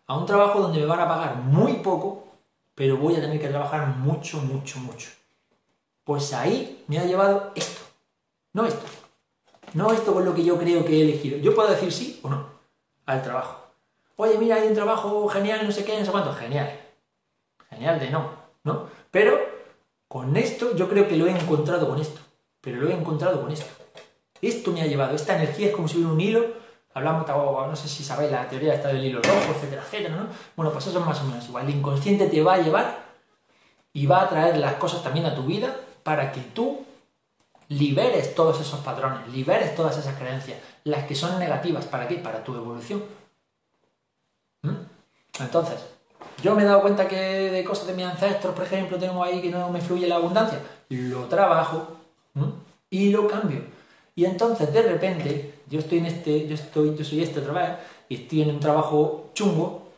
A 0.06 0.18
un 0.18 0.26
trabajo 0.26 0.60
donde 0.60 0.78
me 0.78 0.86
van 0.86 1.00
a 1.00 1.08
pagar 1.08 1.36
muy 1.36 1.74
poco, 1.74 2.28
pero 2.74 2.98
voy 2.98 3.16
a 3.16 3.20
tener 3.20 3.40
que 3.40 3.48
trabajar 3.48 3.86
mucho, 3.88 4.38
mucho, 4.38 4.78
mucho. 4.80 5.08
Pues 6.04 6.34
ahí 6.34 6.84
me 6.88 6.98
ha 6.98 7.04
llevado 7.04 7.52
esto. 7.54 7.80
No 8.52 8.66
esto. 8.66 8.84
No 9.72 9.92
esto 9.92 10.12
con 10.12 10.24
lo 10.26 10.34
que 10.34 10.44
yo 10.44 10.58
creo 10.58 10.84
que 10.84 10.98
he 10.98 11.02
elegido. 11.02 11.38
Yo 11.38 11.54
puedo 11.54 11.70
decir 11.70 11.90
sí 11.90 12.20
o 12.22 12.28
no 12.28 12.44
al 13.06 13.22
trabajo. 13.22 13.56
Oye, 14.16 14.36
mira, 14.36 14.56
hay 14.56 14.68
un 14.68 14.74
trabajo 14.74 15.26
genial, 15.28 15.64
no 15.64 15.72
sé 15.72 15.84
qué, 15.84 15.98
no 15.98 16.04
sé 16.04 16.10
cuánto. 16.10 16.34
Genial 16.34 16.79
de 17.80 18.10
no, 18.10 18.30
¿no? 18.64 18.86
Pero 19.10 19.38
con 20.06 20.36
esto 20.36 20.76
yo 20.76 20.88
creo 20.88 21.08
que 21.08 21.16
lo 21.16 21.26
he 21.26 21.30
encontrado 21.30 21.88
con 21.88 21.98
esto, 21.98 22.20
pero 22.60 22.80
lo 22.80 22.88
he 22.88 22.94
encontrado 22.94 23.40
con 23.40 23.50
esto. 23.50 23.66
Esto 24.42 24.70
me 24.72 24.82
ha 24.82 24.86
llevado, 24.86 25.16
esta 25.16 25.36
energía 25.36 25.68
es 25.68 25.74
como 25.74 25.88
si 25.88 25.96
hubiera 25.96 26.12
un 26.12 26.20
hilo, 26.20 26.46
hablamos, 26.94 27.26
no 27.26 27.76
sé 27.76 27.88
si 27.88 28.04
sabéis 28.04 28.30
la 28.30 28.48
teoría 28.48 28.74
esta 28.74 28.88
del 28.88 29.04
hilo 29.04 29.20
rojo, 29.22 29.52
etcétera, 29.54 29.82
etcétera, 29.82 30.16
¿no? 30.16 30.26
Bueno, 30.56 30.72
pues 30.72 30.86
eso 30.86 30.98
es 30.98 31.06
más 31.06 31.20
o 31.20 31.24
menos 31.24 31.46
igual. 31.48 31.66
El 31.66 31.76
inconsciente 31.76 32.26
te 32.26 32.42
va 32.42 32.54
a 32.54 32.58
llevar 32.62 32.98
y 33.92 34.06
va 34.06 34.22
a 34.22 34.28
traer 34.28 34.58
las 34.58 34.74
cosas 34.74 35.02
también 35.02 35.26
a 35.26 35.34
tu 35.34 35.42
vida 35.42 35.76
para 36.02 36.32
que 36.32 36.40
tú 36.40 36.84
liberes 37.68 38.34
todos 38.34 38.60
esos 38.60 38.80
patrones, 38.80 39.28
liberes 39.32 39.74
todas 39.74 39.96
esas 39.96 40.16
creencias, 40.16 40.58
las 40.84 41.04
que 41.04 41.14
son 41.14 41.38
negativas, 41.38 41.86
¿para 41.86 42.08
qué? 42.08 42.16
Para 42.16 42.42
tu 42.42 42.54
evolución. 42.54 43.04
¿Mm? 44.62 44.74
Entonces, 45.38 45.78
yo 46.42 46.54
me 46.54 46.62
he 46.62 46.64
dado 46.64 46.82
cuenta 46.82 47.06
que 47.06 47.16
de 47.16 47.64
cosas 47.64 47.86
de 47.88 47.94
mis 47.94 48.06
ancestros, 48.06 48.54
por 48.54 48.64
ejemplo, 48.64 48.98
tengo 48.98 49.22
ahí 49.22 49.40
que 49.40 49.50
no 49.50 49.70
me 49.70 49.80
fluye 49.80 50.08
la 50.08 50.16
abundancia. 50.16 50.60
Lo 50.88 51.24
trabajo 51.24 51.96
y 52.88 53.10
lo 53.10 53.28
cambio. 53.28 53.60
Y 54.14 54.24
entonces 54.24 54.72
de 54.72 54.82
repente, 54.82 55.54
yo 55.68 55.78
estoy 55.78 55.98
en 55.98 56.06
este, 56.06 56.46
yo 56.46 56.54
estoy, 56.54 56.96
yo 56.96 57.04
soy 57.04 57.22
este 57.22 57.40
otra 57.40 57.52
vez, 57.52 57.70
y 58.08 58.16
estoy 58.16 58.42
en 58.42 58.50
un 58.50 58.60
trabajo 58.60 59.30
chungo, 59.34 59.88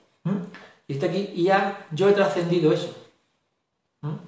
y 0.86 0.92
estoy 0.92 1.08
aquí, 1.08 1.30
y 1.34 1.44
ya 1.44 1.86
yo 1.92 2.08
he 2.08 2.12
trascendido 2.12 2.72
eso. 2.72 2.94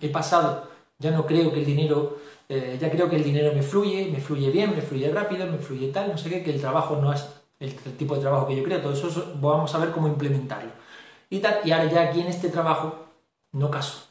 He 0.01 0.09
pasado, 0.09 0.69
ya 0.99 1.11
no 1.11 1.27
creo 1.27 1.53
que 1.53 1.61
el 1.61 1.67
dinero, 1.67 2.19
eh, 2.49 2.79
ya 2.81 2.91
creo 2.91 3.11
que 3.11 3.17
el 3.17 3.25
dinero 3.25 3.53
me 3.55 3.63
fluye, 3.63 4.07
me 4.11 4.21
fluye 4.21 4.51
bien, 4.51 4.71
me 4.71 4.83
fluye 4.83 5.11
rápido, 5.11 5.47
me 5.47 5.59
fluye 5.59 5.89
tal, 5.89 6.11
no 6.11 6.19
sé 6.19 6.31
qué, 6.31 6.43
que 6.43 6.53
el 6.53 6.61
trabajo 6.61 6.97
no 6.97 7.13
es 7.13 7.27
el, 7.59 7.71
el 7.71 7.97
tipo 7.97 8.15
de 8.15 8.21
trabajo 8.21 8.47
que 8.47 8.57
yo 8.57 8.63
creo, 8.63 8.81
todo 8.81 8.93
eso 8.93 9.33
vamos 9.41 9.75
a 9.75 9.79
ver 9.79 9.91
cómo 9.91 10.07
implementarlo 10.07 10.84
y 11.31 11.41
tal, 11.41 11.61
y 11.65 11.73
ahora 11.73 11.87
ya 11.87 12.03
aquí 12.03 12.21
en 12.21 12.29
este 12.29 12.49
trabajo 12.49 13.07
no 13.53 13.71
caso. 13.71 14.05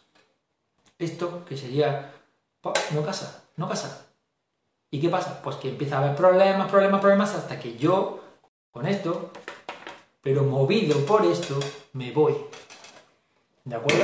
Esto 0.98 1.44
que 1.46 1.58
sería, 1.58 2.14
no 2.92 3.04
casa, 3.04 3.44
no 3.58 3.68
casa. 3.68 4.08
¿Y 4.90 5.02
qué 5.02 5.10
pasa? 5.10 5.42
Pues 5.42 5.56
que 5.58 5.70
empieza 5.70 5.98
a 5.98 6.04
haber 6.04 6.16
problemas, 6.16 6.70
problemas, 6.70 7.02
problemas, 7.02 7.36
hasta 7.36 7.60
que 7.60 7.78
yo, 7.78 8.24
con 8.72 8.86
esto, 8.86 9.32
pero 10.22 10.44
movido 10.44 11.06
por 11.06 11.26
esto, 11.26 11.60
me 11.94 12.12
voy. 12.12 12.36
¿De 13.64 13.76
acuerdo? 13.76 14.04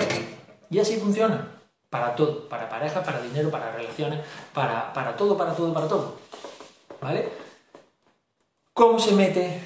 Y 0.70 0.80
así 0.80 0.98
funciona. 0.98 1.56
Para 1.90 2.16
todo. 2.16 2.48
Para 2.50 2.70
pareja, 2.70 3.04
para 3.04 3.22
dinero, 3.22 3.50
para 3.50 3.72
relaciones, 3.72 4.20
para, 4.54 4.92
para 4.94 5.16
todo, 5.16 5.38
para 5.38 5.54
todo, 5.54 5.74
para 5.74 5.88
todo. 5.88 6.16
¿Vale? 7.02 7.30
¿Cómo 8.74 9.00
se 9.00 9.14
mete 9.14 9.62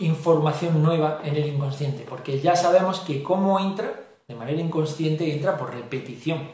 información 0.00 0.82
nueva 0.82 1.20
en 1.24 1.36
el 1.36 1.46
inconsciente, 1.46 2.06
porque 2.08 2.40
ya 2.40 2.54
sabemos 2.54 3.00
que 3.00 3.22
cómo 3.22 3.58
entra, 3.58 3.92
de 4.26 4.34
manera 4.34 4.60
inconsciente, 4.60 5.32
entra 5.32 5.56
por 5.56 5.74
repetición. 5.74 6.48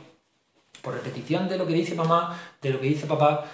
Por 0.82 0.94
repetición 0.94 1.48
de 1.48 1.58
lo 1.58 1.66
que 1.66 1.74
dice 1.74 1.94
mamá, 1.94 2.38
de 2.60 2.70
lo 2.70 2.80
que 2.80 2.88
dice 2.88 3.06
papá, 3.06 3.44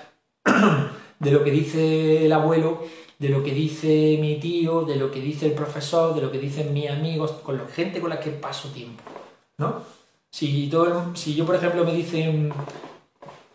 de 1.19 1.31
lo 1.31 1.45
que 1.45 1.51
dice 1.51 2.27
el 2.27 2.33
abuelo, 2.33 2.83
de 3.19 3.29
lo 3.29 3.43
que 3.43 3.53
dice 3.53 4.17
mi 4.21 4.39
tío, 4.41 4.83
de 4.83 4.97
lo 4.97 5.11
que 5.11 5.21
dice 5.21 5.47
el 5.47 5.53
profesor, 5.53 6.15
de 6.15 6.23
lo 6.23 6.33
que 6.33 6.39
dicen 6.39 6.73
mis 6.73 6.91
amigos, 6.91 7.33
con 7.33 7.59
la 7.59 7.67
gente 7.67 8.01
con 8.01 8.11
la 8.11 8.19
que 8.19 8.31
paso 8.31 8.69
tiempo, 8.71 9.03
¿no? 9.59 9.83
Si, 10.31 10.69
todo 10.69 11.15
si 11.15 11.35
yo, 11.35 11.45
por 11.45 11.57
ejemplo, 11.57 11.85
me 11.85 11.93
dicen, 11.93 12.53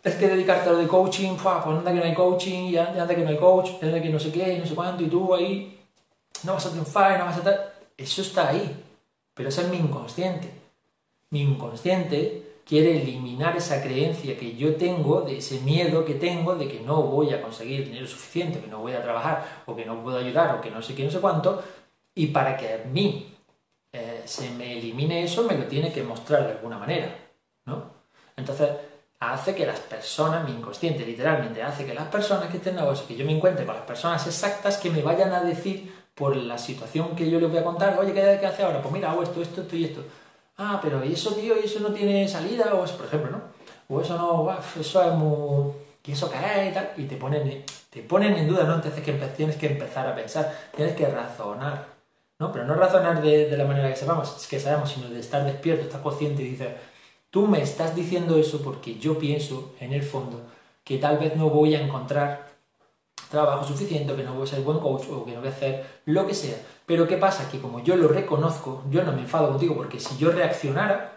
es 0.04 0.16
que 0.16 0.28
dedicarte 0.28 0.70
a 0.70 0.74
lo 0.74 0.78
de 0.78 0.88
coaching, 0.88 1.36
pues 1.36 1.56
anda 1.66 1.92
que 1.92 2.00
no 2.00 2.04
hay 2.04 2.14
coaching, 2.14 2.70
y 2.70 2.78
anda 2.78 3.08
que 3.08 3.24
no 3.24 3.30
hay 3.30 3.38
coach, 3.38 3.72
anda 3.82 4.02
que 4.02 4.10
no 4.10 4.20
sé 4.20 4.32
qué, 4.32 4.60
no 4.60 4.66
sé 4.66 4.76
cuánto, 4.76 5.04
y 5.04 5.08
tú 5.08 5.34
ahí 5.34 5.76
no 6.46 6.54
vas 6.54 6.66
a 6.66 6.72
triunfar, 6.72 7.20
no 7.20 7.26
vas 7.26 7.38
a. 7.38 7.74
Eso 7.98 8.22
está 8.22 8.50
ahí, 8.50 8.84
pero 9.34 9.50
es 9.50 9.70
mi 9.70 9.78
inconsciente. 9.78 10.50
Mi 11.30 11.42
inconsciente 11.42 12.46
quiere 12.66 13.02
eliminar 13.02 13.56
esa 13.56 13.82
creencia 13.82 14.38
que 14.38 14.56
yo 14.56 14.76
tengo, 14.76 15.22
de 15.22 15.38
ese 15.38 15.60
miedo 15.62 16.04
que 16.04 16.16
tengo 16.16 16.56
de 16.56 16.68
que 16.68 16.80
no 16.80 17.04
voy 17.04 17.32
a 17.34 17.42
conseguir 17.42 17.86
dinero 17.86 18.08
suficiente, 18.08 18.60
que 18.60 18.68
no 18.68 18.80
voy 18.80 18.94
a 18.94 19.04
trabajar, 19.04 19.64
o 19.66 19.76
que 19.76 19.86
no 19.86 20.02
puedo 20.02 20.18
ayudar, 20.18 20.56
o 20.56 20.62
que 20.62 20.72
no 20.72 20.82
sé 20.82 20.96
qué, 20.96 21.04
no 21.04 21.12
sé 21.12 21.20
cuánto, 21.20 21.64
y 22.16 22.28
para 22.28 22.58
que 22.58 22.74
a 22.74 22.78
mí 22.92 23.36
eh, 23.94 24.24
se 24.26 24.50
me 24.52 24.78
elimine 24.78 25.24
eso, 25.24 25.44
me 25.44 25.58
lo 25.58 25.66
tiene 25.66 25.94
que 25.94 26.04
mostrar 26.04 26.46
de 26.46 26.54
alguna 26.54 26.78
manera, 26.78 27.16
¿no? 27.66 27.94
Entonces, 28.36 28.70
hace 29.20 29.56
que 29.56 29.66
las 29.66 29.80
personas, 29.80 30.44
mi 30.44 30.56
inconsciente 30.56 31.06
literalmente, 31.06 31.62
hace 31.62 31.86
que 31.86 31.94
las 31.94 32.08
personas 32.08 32.50
que 32.50 32.58
estén 32.58 32.78
en 32.78 32.86
que 33.08 33.16
yo 33.16 33.26
me 33.26 33.36
encuentre 33.36 33.66
con 33.66 33.76
las 33.76 33.86
personas 33.86 34.26
exactas 34.26 34.78
que 34.78 34.90
me 34.90 35.02
vayan 35.02 35.34
a 35.34 35.42
decir 35.42 35.94
por 36.16 36.36
la 36.36 36.58
situación 36.58 37.16
que 37.16 37.30
yo 37.30 37.40
le 37.40 37.48
voy 37.48 37.58
a 37.58 37.64
contar, 37.64 38.00
oye, 38.00 38.14
¿qué, 38.14 38.38
qué 38.40 38.48
hace 38.48 38.64
ahora? 38.64 38.82
Pues 38.82 38.94
mira, 38.94 39.12
hago 39.12 39.22
esto, 39.22 39.42
esto, 39.42 39.62
esto 39.62 39.76
y 39.76 39.86
esto. 39.86 40.02
Ah, 40.58 40.80
pero 40.82 41.04
¿y 41.04 41.14
eso, 41.14 41.36
tío? 41.36 41.56
¿Y 41.62 41.66
eso 41.66 41.82
no 41.82 41.90
tiene 41.90 42.28
salida? 42.28 42.74
O 42.74 42.86
eso, 42.86 42.96
por 42.98 43.08
ejemplo, 43.08 43.32
¿no? 43.32 43.42
O 43.90 44.02
eso 44.02 44.18
no, 44.18 44.58
eso 44.80 45.04
es 45.04 45.14
muy... 45.14 45.74
¿Y 46.06 46.12
eso 46.14 46.32
qué 46.32 46.38
es? 46.38 46.72
Y 46.72 46.74
tal. 46.74 46.92
Y 46.98 47.04
te 47.06 47.18
ponen, 47.18 47.66
te 47.90 48.02
ponen 48.04 48.36
en 48.36 48.48
duda, 48.48 48.64
¿no? 48.64 48.76
Entonces 48.76 49.04
que 49.04 49.12
tienes 49.36 49.58
que 49.58 49.68
empezar 49.68 50.08
a 50.08 50.16
pensar, 50.16 50.54
tienes 50.76 50.96
que 50.96 51.08
razonar, 51.08 51.88
¿no? 52.40 52.52
Pero 52.52 52.66
no 52.66 52.76
razonar 52.76 53.22
de, 53.22 53.56
la 53.58 53.66
manera 53.66 53.90
que 53.90 53.96
sepamos, 53.98 54.48
que 54.48 54.60
sabemos, 54.60 54.92
sino 54.92 55.10
de 55.10 55.20
estar 55.20 55.44
despierto, 55.44 55.84
estar 55.84 56.02
consciente 56.02 56.44
y 56.44 56.52
dices, 56.52 56.70
tú 57.30 57.48
me 57.48 57.62
estás 57.62 57.96
diciendo 57.96 58.38
eso 58.38 58.62
porque 58.62 58.96
yo 58.98 59.20
pienso, 59.20 59.74
en 59.80 59.94
el 59.94 60.04
fondo, 60.04 60.42
que 60.84 60.98
tal 61.00 61.18
vez 61.18 61.36
no 61.36 61.50
voy 61.50 61.76
a 61.76 61.82
encontrar 61.82 62.55
trabajo 63.30 63.66
suficiente, 63.66 64.16
que 64.16 64.24
no 64.24 64.34
voy 64.34 64.44
a 64.44 64.48
ser 64.48 64.62
buen 64.62 64.80
coach, 64.80 65.08
o 65.10 65.26
que 65.26 65.34
no 65.34 65.40
voy 65.40 65.50
a 65.50 65.52
hacer 65.52 66.02
lo 66.06 66.26
que 66.26 66.34
sea. 66.34 66.58
Pero 66.86 67.08
¿qué 67.08 67.18
pasa? 67.18 67.50
Que 67.50 67.60
como 67.60 67.84
yo 67.84 67.96
lo 67.96 68.08
reconozco, 68.08 68.84
yo 68.90 69.04
no 69.04 69.12
me 69.12 69.22
enfado 69.22 69.50
contigo, 69.50 69.76
porque 69.76 70.00
si 70.00 70.18
yo 70.18 70.32
reaccionara, 70.32 71.16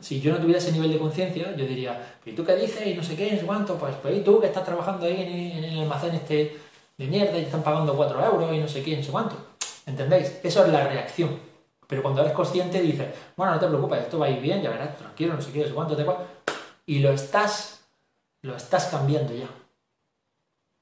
si 0.00 0.20
yo 0.20 0.32
no 0.32 0.38
tuviera 0.38 0.58
ese 0.58 0.72
nivel 0.72 0.92
de 0.92 0.98
conciencia, 0.98 1.54
yo 1.56 1.66
diría, 1.66 2.18
¿y 2.24 2.32
tú 2.32 2.44
qué 2.44 2.54
dices? 2.54 2.86
Y 2.86 2.94
no 2.94 3.02
sé 3.02 3.16
qué, 3.16 3.32
no 3.32 3.40
sé 3.40 3.46
cuánto, 3.46 3.74
pues, 3.74 3.94
pues 4.00 4.22
tú 4.22 4.40
que 4.40 4.46
estás 4.46 4.64
trabajando 4.64 5.06
ahí 5.06 5.52
en, 5.56 5.64
el 5.64 5.80
almacén 5.80 6.14
este 6.14 6.56
de 6.96 7.06
mierda 7.06 7.32
y 7.32 7.40
te 7.40 7.46
están 7.46 7.64
pagando 7.64 7.94
4 7.96 8.24
euros 8.24 8.52
y 8.52 8.58
no 8.58 8.68
sé 8.68 8.82
qué, 8.82 8.96
no 8.96 9.02
sé 9.02 9.10
cuánto. 9.10 9.36
¿Entendéis? 9.86 10.40
Eso 10.42 10.64
es 10.64 10.72
la 10.72 10.86
reacción. 10.86 11.38
Pero 11.88 12.02
cuando 12.02 12.22
eres 12.22 12.32
consciente 12.32 12.80
dices, 12.80 13.08
bueno, 13.36 13.54
no 13.54 13.60
te 13.60 13.66
preocupes, 13.66 14.00
esto 14.02 14.18
va 14.18 14.26
a 14.26 14.30
ir 14.30 14.40
bien, 14.40 14.62
ya 14.62 14.70
verás, 14.70 14.96
tranquilo, 14.96 15.34
no 15.34 15.42
sé 15.42 15.52
qué, 15.52 15.60
no 15.60 15.66
sé 15.66 15.74
cuánto, 15.74 15.96
te 15.96 16.06
Y 16.86 17.00
lo 17.00 17.10
estás, 17.10 17.84
lo 18.42 18.56
estás 18.56 18.86
cambiando 18.86 19.34
ya. 19.34 19.48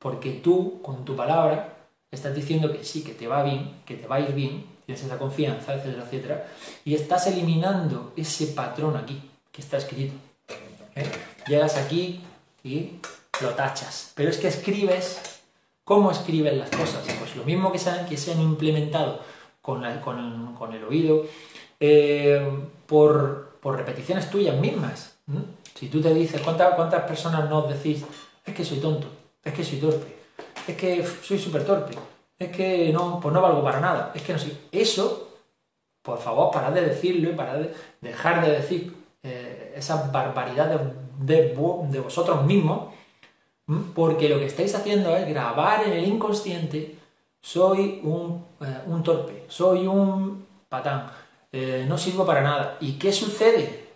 Porque 0.03 0.33
tú, 0.33 0.83
con 0.83 1.05
tu 1.05 1.15
palabra, 1.15 1.77
estás 2.11 2.35
diciendo 2.35 2.73
que 2.73 2.83
sí, 2.83 3.05
que 3.05 3.15
te 3.15 3.29
va 3.29 3.45
bien, 3.45 3.83
que 3.87 3.95
te 3.95 4.09
va 4.09 4.17
a 4.17 4.21
ir 4.21 4.35
bien, 4.35 4.65
tienes 4.85 5.05
esa 5.05 5.17
confianza, 5.17 5.75
etcétera, 5.75 6.03
etcétera, 6.05 6.47
y 6.85 6.95
estás 6.95 7.29
eliminando 7.29 8.13
ese 8.17 8.49
patrón 8.49 8.97
aquí, 8.97 9.23
que 9.53 9.63
está 9.63 9.77
escrito. 9.77 10.15
¿eh? 10.97 11.07
Llegas 11.47 11.77
aquí 11.77 12.21
y 12.65 12.95
lo 13.41 13.51
tachas. 13.51 14.13
Pero 14.17 14.31
es 14.31 14.39
que 14.39 14.49
escribes, 14.49 15.21
¿cómo 15.85 16.11
escriben 16.11 16.59
las 16.59 16.71
cosas? 16.71 17.05
Pues 17.21 17.37
lo 17.37 17.45
mismo 17.45 17.71
que 17.71 17.79
se 17.79 17.91
han, 17.91 18.07
que 18.07 18.17
se 18.17 18.33
han 18.33 18.41
implementado 18.41 19.21
con, 19.61 19.85
con, 20.01 20.73
el 20.75 20.85
oído, 20.85 21.27
eh, 21.79 22.45
por, 22.87 23.59
repeticiones 23.63 24.29
tuyas 24.31 24.57
mismas. 24.59 25.15
Si 25.79 25.89
tú 25.89 26.01
te 26.01 26.13
dices, 26.13 26.41
¿cuántas, 26.43 26.75
¿cuántas 26.75 27.05
personas 27.05 27.49
nos 27.49 27.69
decís, 27.69 28.05
es 28.45 28.55
que 28.55 28.65
soy 28.65 28.79
tonto, 28.79 29.07
es 29.45 29.53
que 29.53 29.65
soy 29.65 29.79
torpe, 29.79 30.17
es 30.67 30.77
que 30.77 31.05
soy 31.23 31.39
súper 31.39 31.65
torpe, 31.65 31.95
es 32.39 32.57
que 32.57 32.93
no, 32.93 33.19
pues 33.21 33.35
no 33.35 33.43
valgo 33.43 33.63
para 33.63 33.81
nada, 33.81 34.13
es 34.15 34.23
que 34.23 34.33
no 34.33 34.39
sé. 34.39 34.57
Eso, 34.71 35.29
por 36.03 36.19
favor, 36.19 36.51
parad 36.51 36.73
de 36.73 36.83
decirlo 36.83 37.31
y 37.31 37.35
parad 37.35 37.59
de 37.59 37.75
dejar 38.01 38.45
de 38.45 38.53
decir 38.53 38.95
eh, 39.23 39.75
esas 39.77 40.11
barbaridades 40.13 40.81
de, 41.19 41.55
vosotros 41.55 42.45
mismos, 42.45 42.93
porque 43.95 44.29
lo 44.29 44.39
que 44.39 44.47
estáis 44.47 44.75
haciendo 44.75 45.17
es 45.17 45.29
grabar 45.29 45.87
en 45.87 45.93
el 45.93 46.05
inconsciente, 46.05 46.99
soy 47.41 48.01
un, 48.05 48.45
eh, 48.61 49.03
torpe, 49.03 49.45
soy 49.49 49.87
un 49.87 50.47
patán, 50.69 51.11
eh, 51.51 51.85
no 51.89 51.99
sirvo 51.99 52.25
para 52.25 52.43
nada. 52.43 52.77
¿Y 52.81 52.93
qué 52.93 53.13
sucede? 53.13 53.89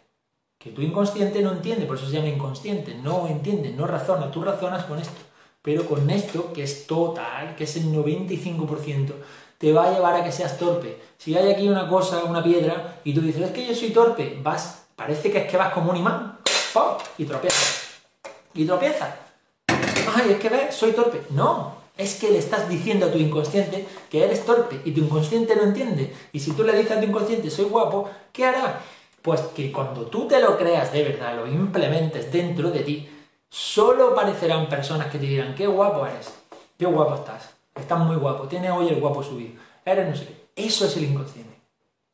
Que 0.58 0.70
tu 0.70 0.82
inconsciente 0.82 1.42
no 1.42 1.52
entiende, 1.52 1.86
por 1.86 1.96
eso 1.96 2.06
se 2.06 2.14
llama 2.14 2.28
inconsciente, 2.28 2.94
no 2.94 3.28
entiende, 3.28 3.70
no 3.70 3.86
razona, 3.86 4.30
tú 4.30 4.42
razonas 4.42 4.84
con 4.84 4.98
esto 4.98 5.20
pero 5.66 5.84
con 5.84 6.08
esto, 6.10 6.52
que 6.52 6.62
es 6.62 6.86
total, 6.86 7.56
que 7.56 7.64
es 7.64 7.74
el 7.74 7.86
95%, 7.92 9.10
te 9.58 9.72
va 9.72 9.88
a 9.88 9.92
llevar 9.92 10.14
a 10.14 10.22
que 10.22 10.30
seas 10.30 10.56
torpe. 10.58 10.96
Si 11.18 11.36
hay 11.36 11.50
aquí 11.50 11.68
una 11.68 11.88
cosa, 11.88 12.22
una 12.22 12.40
piedra, 12.40 13.00
y 13.02 13.12
tú 13.12 13.20
dices, 13.20 13.42
es 13.42 13.50
que 13.50 13.66
yo 13.66 13.74
soy 13.74 13.90
torpe, 13.90 14.38
vas, 14.40 14.84
parece 14.94 15.32
que 15.32 15.38
es 15.38 15.50
que 15.50 15.56
vas 15.56 15.72
como 15.72 15.90
un 15.90 15.96
imán, 15.96 16.38
¡pum! 16.72 16.98
y 17.18 17.24
tropiezas. 17.24 17.82
Y 18.54 18.64
tropiezas. 18.64 19.12
Ay, 19.66 20.34
es 20.34 20.38
que 20.38 20.48
ves, 20.50 20.72
soy 20.72 20.92
torpe. 20.92 21.22
No, 21.30 21.74
es 21.98 22.14
que 22.14 22.30
le 22.30 22.38
estás 22.38 22.68
diciendo 22.68 23.06
a 23.06 23.10
tu 23.10 23.18
inconsciente 23.18 23.88
que 24.08 24.22
eres 24.22 24.44
torpe 24.44 24.80
y 24.84 24.92
tu 24.92 25.00
inconsciente 25.00 25.56
no 25.56 25.64
entiende. 25.64 26.14
Y 26.32 26.38
si 26.38 26.52
tú 26.52 26.62
le 26.62 26.78
dices 26.78 26.92
a 26.96 27.00
tu 27.00 27.06
inconsciente, 27.06 27.50
soy 27.50 27.64
guapo, 27.64 28.08
¿qué 28.32 28.44
hará? 28.44 28.82
Pues 29.20 29.40
que 29.40 29.72
cuando 29.72 30.02
tú 30.02 30.28
te 30.28 30.38
lo 30.38 30.56
creas 30.56 30.92
de 30.92 31.02
verdad, 31.02 31.34
lo 31.34 31.48
implementes 31.48 32.30
dentro 32.30 32.70
de 32.70 32.80
ti, 32.84 33.08
Solo 33.56 34.12
aparecerán 34.12 34.68
personas 34.68 35.10
que 35.10 35.18
te 35.18 35.24
dirán, 35.24 35.54
qué 35.54 35.66
guapo 35.66 36.06
eres, 36.06 36.30
qué 36.78 36.84
guapo 36.84 37.14
estás, 37.14 37.54
estás 37.74 37.98
muy 37.98 38.16
guapo, 38.16 38.46
tienes 38.46 38.70
hoy 38.70 38.88
el 38.88 39.00
guapo 39.00 39.22
subido, 39.22 39.54
eres 39.82 40.10
no 40.10 40.14
sé 40.14 40.26
qué. 40.26 40.66
Eso 40.66 40.84
es 40.84 40.94
el 40.98 41.04
inconsciente. 41.04 41.56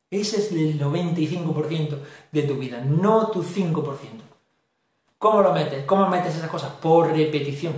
Ese 0.09 0.37
es 0.37 0.53
el 0.53 0.79
95% 0.79 1.97
de 2.31 2.43
tu 2.43 2.55
vida, 2.55 2.79
no 2.79 3.27
tu 3.27 3.43
5%. 3.43 3.83
¿Cómo 5.17 5.41
lo 5.41 5.51
metes? 5.51 5.83
¿Cómo 5.83 6.07
metes 6.07 6.33
esas 6.33 6.49
cosas? 6.49 6.71
Por 6.81 7.11
repetición. 7.11 7.73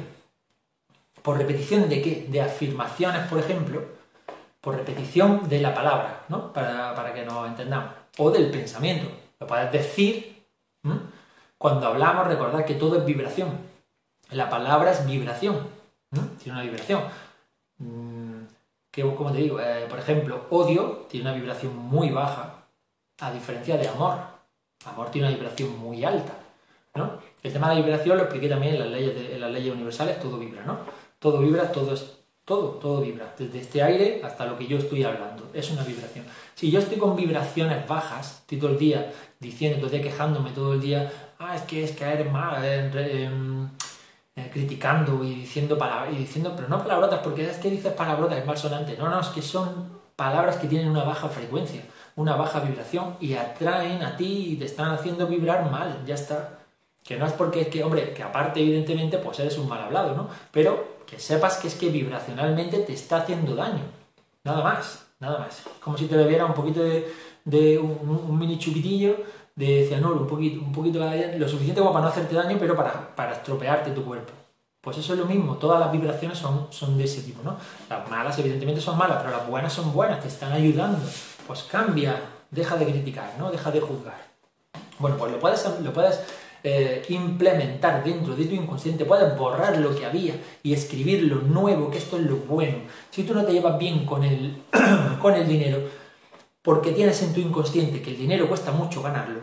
¿Por 1.23 1.39
repetición 1.39 1.89
de 1.89 2.03
qué? 2.03 2.27
De 2.29 2.41
afirmaciones, 2.41 3.27
por 3.27 3.39
ejemplo, 3.39 3.81
por 4.61 4.75
repetición 4.75 5.49
de 5.49 5.59
la 5.61 5.73
palabra, 5.73 6.25
¿no? 6.29 6.53
Para, 6.53 7.11
que 7.15 7.25
nos 7.25 7.47
entendamos. 7.47 7.93
O 8.19 8.29
del 8.29 8.51
pensamiento. 8.51 9.09
Lo 9.39 9.47
puedes 9.47 9.71
decir, 9.71 10.34
cuando 11.65 11.87
hablamos, 11.87 12.27
recordad 12.27 12.63
que 12.63 12.75
todo 12.75 12.99
es 12.99 13.05
vibración. 13.05 13.49
La 14.29 14.51
palabra 14.51 14.91
es 14.91 15.03
vibración. 15.03 15.67
Tiene 16.11 16.59
una 16.59 16.61
vibración. 16.61 17.01
Mm, 17.79 18.41
que, 18.91 19.01
como 19.01 19.31
te 19.31 19.39
digo, 19.39 19.59
eh, 19.59 19.87
por 19.89 19.97
ejemplo, 19.97 20.45
odio 20.51 21.07
tiene 21.09 21.27
una 21.27 21.35
vibración 21.35 21.75
muy 21.75 22.11
baja, 22.11 22.67
a 23.19 23.31
diferencia 23.31 23.77
de 23.77 23.87
amor. 23.87 24.19
Amor 24.85 25.09
tiene 25.09 25.27
una 25.27 25.37
vibración 25.37 25.75
muy 25.79 26.05
alta. 26.05 26.33
El 27.41 27.51
tema 27.51 27.71
de 27.71 27.81
vibración 27.81 28.15
lo 28.15 28.25
expliqué 28.25 28.47
también 28.47 28.75
en 28.75 28.81
las 28.81 28.89
leyes, 28.89 29.31
en 29.31 29.41
las 29.41 29.51
leyes 29.51 29.73
universales, 29.73 30.19
todo 30.19 30.37
vibra, 30.37 30.63
¿no? 30.65 30.77
Todo 31.17 31.39
vibra, 31.39 31.71
todo 31.71 31.95
es 31.95 32.15
todo, 32.45 32.73
todo 32.73 33.01
vibra, 33.01 33.33
desde 33.39 33.59
este 33.59 33.81
aire 33.81 34.21
hasta 34.23 34.45
lo 34.45 34.55
que 34.55 34.67
yo 34.67 34.77
estoy 34.77 35.03
hablando, 35.03 35.49
es 35.51 35.71
una 35.71 35.83
vibración. 35.83 36.25
Si 36.53 36.69
yo 36.69 36.79
estoy 36.79 36.97
con 36.97 37.15
vibraciones 37.15 37.87
bajas, 37.87 38.41
estoy 38.41 38.59
todo 38.59 38.69
el 38.69 38.77
día 38.77 39.11
diciendo, 39.39 39.77
todo 39.77 39.87
el 39.87 39.91
día 39.93 40.11
quejándome, 40.11 40.51
todo 40.51 40.73
el 40.73 40.79
día, 40.79 41.11
ah, 41.45 41.55
es 41.55 41.61
que 41.63 41.83
es 41.83 41.99
eres 42.01 42.31
mal, 42.31 42.63
eh, 42.63 43.29
eh, 44.35 44.49
criticando 44.51 45.23
y 45.23 45.33
diciendo 45.33 45.77
palabras, 45.77 46.13
y 46.13 46.17
diciendo, 46.17 46.53
pero 46.55 46.67
no 46.67 46.81
palabrotas, 46.81 47.19
porque 47.19 47.49
es 47.49 47.57
que 47.57 47.69
dices 47.69 47.93
palabrotas, 47.93 48.39
es 48.39 48.45
malsonante. 48.45 48.97
No, 48.97 49.09
no, 49.09 49.19
es 49.19 49.27
que 49.27 49.41
son 49.41 49.95
palabras 50.15 50.57
que 50.57 50.67
tienen 50.67 50.89
una 50.89 51.03
baja 51.03 51.29
frecuencia, 51.29 51.81
una 52.15 52.35
baja 52.35 52.59
vibración 52.59 53.15
y 53.19 53.33
atraen 53.35 54.03
a 54.03 54.17
ti 54.17 54.53
y 54.53 54.55
te 54.57 54.65
están 54.65 54.91
haciendo 54.91 55.27
vibrar 55.27 55.69
mal, 55.69 56.03
ya 56.05 56.15
está. 56.15 56.59
Que 57.03 57.17
no 57.17 57.25
es 57.25 57.33
porque 57.33 57.61
es 57.61 57.67
que, 57.67 57.83
hombre, 57.83 58.13
que 58.13 58.23
aparte 58.23 58.59
evidentemente 58.59 59.19
pues 59.19 59.39
eres 59.39 59.57
un 59.57 59.69
mal 59.69 59.81
hablado, 59.83 60.15
¿no? 60.15 60.29
Pero 60.51 60.95
que 61.05 61.19
sepas 61.19 61.57
que 61.57 61.67
es 61.67 61.75
que 61.75 61.89
vibracionalmente 61.89 62.79
te 62.79 62.93
está 62.93 63.17
haciendo 63.17 63.55
daño. 63.55 63.83
Nada 64.43 64.63
más, 64.63 65.05
nada 65.19 65.39
más. 65.39 65.63
Como 65.81 65.97
si 65.97 66.07
te 66.07 66.17
bebiera 66.17 66.45
un 66.45 66.53
poquito 66.53 66.81
de, 66.81 67.77
un, 67.77 68.37
mini 68.37 68.57
chupitillo 68.57 69.17
de 69.55 69.85
cianuro, 69.87 70.21
un 70.21 70.27
poquito, 70.27 70.61
un 70.61 70.71
poquito 70.71 70.99
lo 70.99 71.47
suficiente 71.47 71.79
como 71.79 71.93
para 71.93 72.05
no 72.05 72.11
hacerte 72.11 72.35
daño, 72.35 72.57
pero 72.59 72.75
para, 72.75 73.15
para 73.15 73.33
estropearte 73.33 73.91
tu 73.91 74.03
cuerpo. 74.03 74.31
Pues 74.81 74.97
eso 74.97 75.13
es 75.13 75.19
lo 75.19 75.25
mismo, 75.25 75.55
todas 75.55 75.79
las 75.79 75.91
vibraciones 75.91 76.37
son, 76.37 76.67
son 76.69 76.97
de 76.97 77.05
ese 77.05 77.21
tipo, 77.21 77.41
¿no? 77.43 77.57
Las 77.89 78.07
malas 78.09 78.37
evidentemente 78.37 78.81
son 78.81 78.97
malas, 78.97 79.17
pero 79.23 79.35
las 79.35 79.47
buenas 79.47 79.73
son 79.73 79.91
buenas, 79.91 80.21
te 80.21 80.27
están 80.27 80.51
ayudando. 80.51 80.99
Pues 81.47 81.63
cambia, 81.63 82.19
deja 82.51 82.75
de 82.75 82.85
criticar, 82.85 83.33
¿no? 83.39 83.49
Deja 83.49 83.71
de 83.71 83.81
juzgar. 83.81 84.25
Bueno, 84.99 85.17
pues 85.17 85.31
lo 85.31 85.39
puedes, 85.39 85.65
lo 85.81 85.91
puedes 85.91 86.19
eh, 86.63 87.03
implementar 87.09 88.03
dentro 88.03 88.35
de 88.35 88.45
tu 88.45 88.55
inconsciente, 88.55 89.05
puedes 89.05 89.37
borrar 89.37 89.77
lo 89.77 89.95
que 89.95 90.05
había 90.05 90.35
y 90.63 90.73
escribir 90.73 91.23
lo 91.23 91.37
nuevo, 91.41 91.89
que 91.89 91.97
esto 91.97 92.17
es 92.17 92.23
lo 92.23 92.37
bueno. 92.37 92.77
Si 93.09 93.23
tú 93.23 93.33
no 93.33 93.43
te 93.43 93.53
llevas 93.53 93.77
bien 93.77 94.05
con 94.05 94.23
el, 94.23 94.63
con 95.21 95.33
el 95.33 95.47
dinero, 95.47 95.79
porque 96.65 96.91
tienes 96.91 97.21
en 97.21 97.31
tu 97.31 97.39
inconsciente 97.39 98.01
que 98.01 98.09
el 98.09 98.17
dinero 98.17 98.49
cuesta 98.49 98.71
mucho 98.71 99.03
ganarlo, 99.03 99.41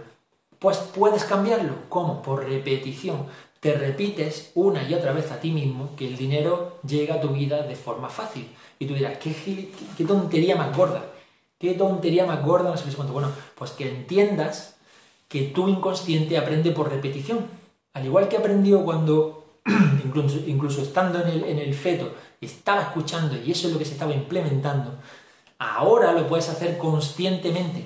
pues 0.59 0.78
puedes 0.78 1.24
cambiarlo. 1.24 1.74
¿Cómo? 1.89 2.20
Por 2.20 2.44
repetición. 2.44 3.27
Te 3.61 3.74
repites 3.74 4.51
una 4.57 4.82
y 4.82 4.93
otra 4.93 5.12
vez 5.12 5.31
a 5.31 5.40
ti 5.40 5.53
mismo 5.53 5.94
que 5.97 6.09
el 6.09 6.16
dinero 6.16 6.81
llega 6.85 7.15
a 7.15 7.20
tu 7.20 7.28
vida 7.28 7.62
de 7.62 7.77
forma 7.77 8.09
fácil. 8.09 8.49
Y 8.81 8.86
tú 8.86 8.94
dirás, 8.94 9.19
¿qué, 9.19 9.70
qué, 9.97 10.05
tontería 10.05 10.57
más 10.57 10.77
gorda? 10.77 11.05
¿Qué 11.59 11.74
tontería 11.74 12.27
más 12.27 12.44
gorda? 12.44 12.70
No 12.70 12.77
sé 12.77 12.93
cuánto. 12.93 13.12
Bueno, 13.12 13.31
pues 13.55 13.70
que 13.70 13.89
entiendas 13.89 14.74
que 15.28 15.43
tu 15.43 15.69
inconsciente 15.69 16.36
aprende 16.36 16.73
por 16.73 16.90
repetición. 16.90 17.47
Al 17.94 18.05
igual 18.05 18.27
que 18.27 18.36
aprendió 18.36 18.85
cuando, 18.85 19.61
incluso, 20.47 20.82
estando 20.82 21.23
en 21.23 21.28
el, 21.28 21.44
en 21.44 21.59
el 21.61 21.73
feto, 21.74 22.12
estaba 22.40 22.82
escuchando 22.82 23.36
y 23.36 23.53
eso 23.53 23.69
es 23.69 23.73
lo 23.73 23.78
que 23.78 23.85
se 23.85 23.93
estaba 23.93 24.12
implementando, 24.12 24.99
ahora 25.62 26.12
lo 26.12 26.26
puedes 26.26 26.48
hacer 26.48 26.78
conscientemente. 26.78 27.84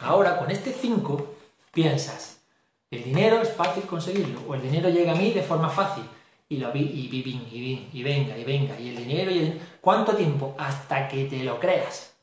Ahora, 0.00 0.38
con 0.38 0.50
este 0.50 0.72
5, 0.72 1.34
piensas, 1.72 2.38
el 2.90 3.04
dinero 3.04 3.40
es 3.42 3.52
fácil 3.52 3.84
conseguirlo, 3.84 4.40
o 4.48 4.54
el 4.54 4.62
dinero 4.62 4.88
llega 4.88 5.12
a 5.12 5.16
mí 5.16 5.32
de 5.32 5.42
forma 5.42 5.68
fácil, 5.68 6.04
y 6.48 6.58
lo 6.58 6.70
vi, 6.72 6.80
y, 6.80 7.08
vi, 7.08 7.30
y, 7.52 7.88
y, 7.92 8.02
venga, 8.02 8.36
y 8.36 8.44
venga, 8.44 8.78
y 8.78 8.90
el 8.90 8.96
dinero, 8.96 9.30
y 9.30 9.38
el... 9.38 9.60
¿Cuánto 9.80 10.14
tiempo? 10.14 10.54
Hasta 10.58 11.08
que 11.08 11.24
te 11.24 11.42
lo 11.42 11.58
creas. 11.58 12.14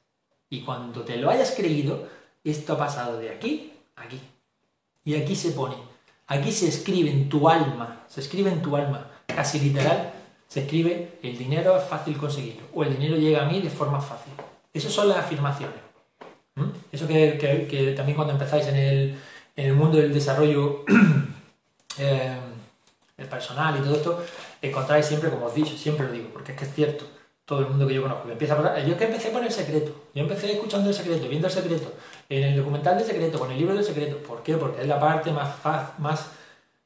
Y 0.49 0.61
cuando 0.61 1.01
te 1.01 1.17
lo 1.17 1.29
hayas 1.29 1.51
creído, 1.51 2.07
esto 2.43 2.73
ha 2.73 2.77
pasado 2.77 3.17
de 3.17 3.29
aquí 3.29 3.73
a 3.95 4.03
aquí. 4.03 4.19
Y 5.03 5.15
aquí 5.15 5.35
se 5.35 5.51
pone, 5.51 5.75
aquí 6.27 6.51
se 6.51 6.67
escribe 6.67 7.09
en 7.09 7.27
tu 7.27 7.49
alma, 7.49 8.05
se 8.07 8.21
escribe 8.21 8.51
en 8.51 8.61
tu 8.61 8.75
alma, 8.75 9.09
casi 9.25 9.59
literal, 9.59 10.13
se 10.47 10.61
escribe 10.61 11.19
el 11.23 11.37
dinero 11.37 11.77
es 11.77 11.83
fácil 11.85 12.17
conseguirlo, 12.17 12.67
o 12.73 12.83
el 12.83 12.95
dinero 12.97 13.15
llega 13.15 13.43
a 13.43 13.49
mí 13.49 13.61
de 13.61 13.69
forma 13.69 13.99
fácil. 13.99 14.33
Esas 14.73 14.91
son 14.91 15.09
las 15.09 15.17
afirmaciones. 15.17 15.75
Eso 16.91 17.07
que, 17.07 17.93
también 17.95 18.15
cuando 18.15 18.33
empezáis 18.33 18.67
en 18.67 19.17
el, 19.55 19.73
mundo 19.73 19.97
del 19.97 20.13
desarrollo, 20.13 20.83
eh, 21.97 22.37
personal 23.29 23.77
y 23.77 23.83
todo 23.83 23.95
esto, 23.95 24.23
encontráis 24.61 25.05
siempre, 25.05 25.29
como 25.29 25.45
os 25.45 25.55
dicho, 25.55 25.77
siempre 25.77 26.07
lo 26.07 26.11
digo, 26.11 26.29
porque 26.33 26.51
es 26.51 26.57
que 26.57 26.65
es 26.65 26.73
cierto, 26.73 27.05
todo 27.45 27.59
el 27.59 27.67
mundo 27.67 27.87
que 27.87 27.93
yo 27.93 28.01
conozco, 28.01 28.25
que 28.25 28.33
empieza 28.33 28.55
a 28.55 28.79
yo 28.79 28.97
que 28.97 29.05
empecé 29.05 29.31
con 29.31 29.43
el 29.43 29.51
secreto, 29.51 29.91
yo 30.13 30.21
empecé 30.23 30.51
escuchando 30.51 30.89
el 30.89 30.95
secreto, 30.95 31.27
viendo 31.27 31.47
el 31.47 31.53
secreto, 31.53 31.93
en 32.29 32.43
el 32.43 32.57
documental 32.57 32.97
del 32.97 33.07
secreto, 33.07 33.39
con 33.39 33.51
el 33.51 33.57
libro 33.57 33.75
del 33.75 33.83
secreto, 33.83 34.17
¿por 34.17 34.43
qué? 34.43 34.57
Porque 34.57 34.81
es 34.81 34.87
la 34.87 34.99
parte 34.99 35.31
más 35.31 35.55
fácil, 35.55 35.93
más, 35.99 36.27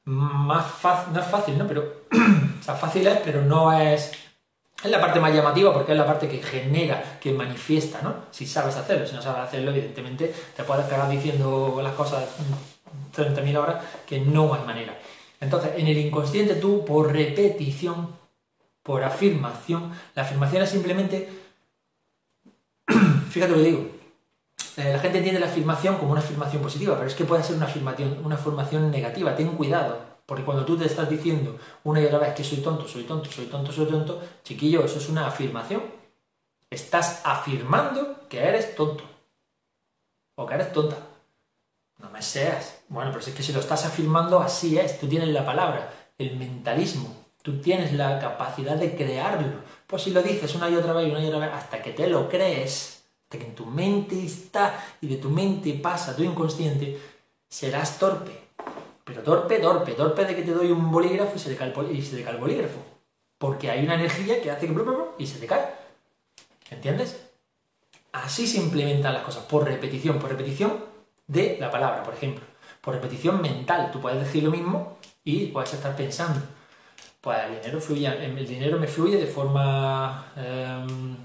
más 0.04 0.66
fácil, 0.66 1.12
no 1.12 1.20
es 1.20 1.26
fácil, 1.26 1.58
¿no? 1.58 1.66
Pero, 1.66 2.02
o 2.60 2.62
sea, 2.62 2.74
fácil 2.74 3.06
es, 3.06 3.18
pero 3.24 3.42
no 3.42 3.72
es 3.72 4.12
es 4.86 4.92
la 4.92 5.00
parte 5.00 5.20
más 5.20 5.34
llamativa 5.34 5.72
porque 5.72 5.92
es 5.92 5.98
la 5.98 6.06
parte 6.06 6.28
que 6.28 6.42
genera, 6.42 7.18
que 7.20 7.32
manifiesta, 7.32 8.00
¿no? 8.02 8.14
Si 8.30 8.46
sabes 8.46 8.76
hacerlo, 8.76 9.06
si 9.06 9.14
no 9.14 9.22
sabes 9.22 9.42
hacerlo, 9.42 9.70
evidentemente 9.70 10.32
te 10.56 10.64
puedes 10.64 10.86
pegar 10.86 11.08
diciendo 11.08 11.78
las 11.82 11.92
cosas 11.94 12.24
30.000 13.14 13.56
horas 13.56 13.84
que 14.06 14.20
no 14.20 14.54
hay 14.54 14.62
manera. 14.64 14.96
Entonces, 15.40 15.72
en 15.76 15.86
el 15.86 15.98
inconsciente 15.98 16.54
tú, 16.54 16.84
por 16.84 17.12
repetición, 17.12 18.16
por 18.82 19.04
afirmación, 19.04 19.92
la 20.14 20.22
afirmación 20.22 20.62
es 20.62 20.70
simplemente, 20.70 21.28
fíjate 23.30 23.52
lo 23.52 23.58
que 23.58 23.68
digo, 23.68 23.86
eh, 24.76 24.92
la 24.92 24.98
gente 24.98 25.18
entiende 25.18 25.40
la 25.40 25.46
afirmación 25.46 25.96
como 25.96 26.12
una 26.12 26.20
afirmación 26.20 26.62
positiva, 26.62 26.94
pero 26.96 27.08
es 27.08 27.14
que 27.14 27.24
puede 27.24 27.42
ser 27.42 27.56
una 27.56 27.66
afirmación, 27.66 28.20
una 28.24 28.36
afirmación 28.36 28.90
negativa, 28.90 29.36
ten 29.36 29.48
cuidado, 29.56 30.15
porque 30.26 30.44
cuando 30.44 30.64
tú 30.64 30.76
te 30.76 30.86
estás 30.86 31.08
diciendo 31.08 31.56
una 31.84 32.00
y 32.00 32.04
otra 32.04 32.18
vez 32.18 32.34
que 32.34 32.42
soy 32.42 32.58
tonto, 32.58 32.88
soy 32.88 33.04
tonto, 33.04 33.30
soy 33.30 33.46
tonto, 33.46 33.70
soy 33.70 33.86
tonto, 33.86 34.20
chiquillo, 34.42 34.84
eso 34.84 34.98
es 34.98 35.08
una 35.08 35.28
afirmación. 35.28 35.82
Estás 36.68 37.22
afirmando 37.24 38.28
que 38.28 38.40
eres 38.40 38.74
tonto. 38.74 39.04
O 40.34 40.44
que 40.44 40.54
eres 40.54 40.72
tonta. 40.72 40.96
No 41.98 42.10
me 42.10 42.20
seas. 42.20 42.80
Bueno, 42.88 43.12
pero 43.12 43.24
es 43.24 43.32
que 43.32 43.42
si 43.42 43.52
lo 43.52 43.60
estás 43.60 43.86
afirmando, 43.86 44.40
así 44.40 44.76
es. 44.76 44.98
Tú 44.98 45.06
tienes 45.06 45.28
la 45.28 45.46
palabra, 45.46 45.94
el 46.18 46.36
mentalismo. 46.36 47.16
Tú 47.42 47.60
tienes 47.60 47.92
la 47.92 48.18
capacidad 48.18 48.74
de 48.74 48.96
crearlo. 48.96 49.60
Pues 49.86 50.02
si 50.02 50.10
lo 50.10 50.22
dices 50.24 50.52
una 50.56 50.68
y 50.68 50.74
otra 50.74 50.92
vez 50.92 51.06
y 51.06 51.10
una 51.12 51.22
y 51.22 51.28
otra 51.28 51.38
vez, 51.38 51.50
hasta 51.52 51.80
que 51.80 51.92
te 51.92 52.08
lo 52.08 52.28
crees, 52.28 53.04
hasta 53.22 53.38
que 53.38 53.44
en 53.44 53.54
tu 53.54 53.64
mente 53.64 54.24
está 54.24 54.84
y 55.00 55.06
de 55.06 55.18
tu 55.18 55.30
mente 55.30 55.72
pasa 55.74 56.16
tu 56.16 56.24
inconsciente, 56.24 57.00
serás 57.48 58.00
torpe 58.00 58.45
pero 59.06 59.22
torpe, 59.22 59.60
torpe, 59.60 59.92
torpe 59.92 60.24
de 60.24 60.34
que 60.34 60.42
te 60.42 60.50
doy 60.50 60.72
un 60.72 60.90
bolígrafo 60.90 61.36
y 61.36 61.38
se 61.38 61.50
te 61.50 61.56
cae 61.56 61.72
el, 61.72 61.96
y 61.96 62.02
se 62.02 62.16
te 62.16 62.24
cae 62.24 62.34
el 62.34 62.40
bolígrafo. 62.40 62.80
Porque 63.38 63.70
hay 63.70 63.84
una 63.84 63.94
energía 63.94 64.42
que 64.42 64.50
hace 64.50 64.66
que 64.66 64.74
y 65.18 65.26
se 65.28 65.38
te 65.38 65.46
cae. 65.46 65.64
¿Entiendes? 66.70 67.24
Así 68.10 68.48
se 68.48 68.58
implementan 68.58 69.14
las 69.14 69.22
cosas, 69.22 69.44
por 69.44 69.64
repetición, 69.64 70.18
por 70.18 70.30
repetición 70.30 70.84
de 71.28 71.56
la 71.60 71.70
palabra, 71.70 72.02
por 72.02 72.14
ejemplo. 72.14 72.44
Por 72.80 72.94
repetición 72.94 73.40
mental. 73.40 73.92
Tú 73.92 74.00
puedes 74.00 74.18
decir 74.18 74.42
lo 74.42 74.50
mismo 74.50 74.98
y 75.22 75.46
puedes 75.46 75.72
estar 75.72 75.94
pensando. 75.94 76.40
Pues 77.20 77.38
el 77.44 77.60
dinero, 77.60 77.80
fluye, 77.80 78.06
el 78.08 78.46
dinero 78.46 78.76
me 78.76 78.88
fluye 78.88 79.18
de 79.18 79.26
forma... 79.26 80.32
Em, 80.34 81.16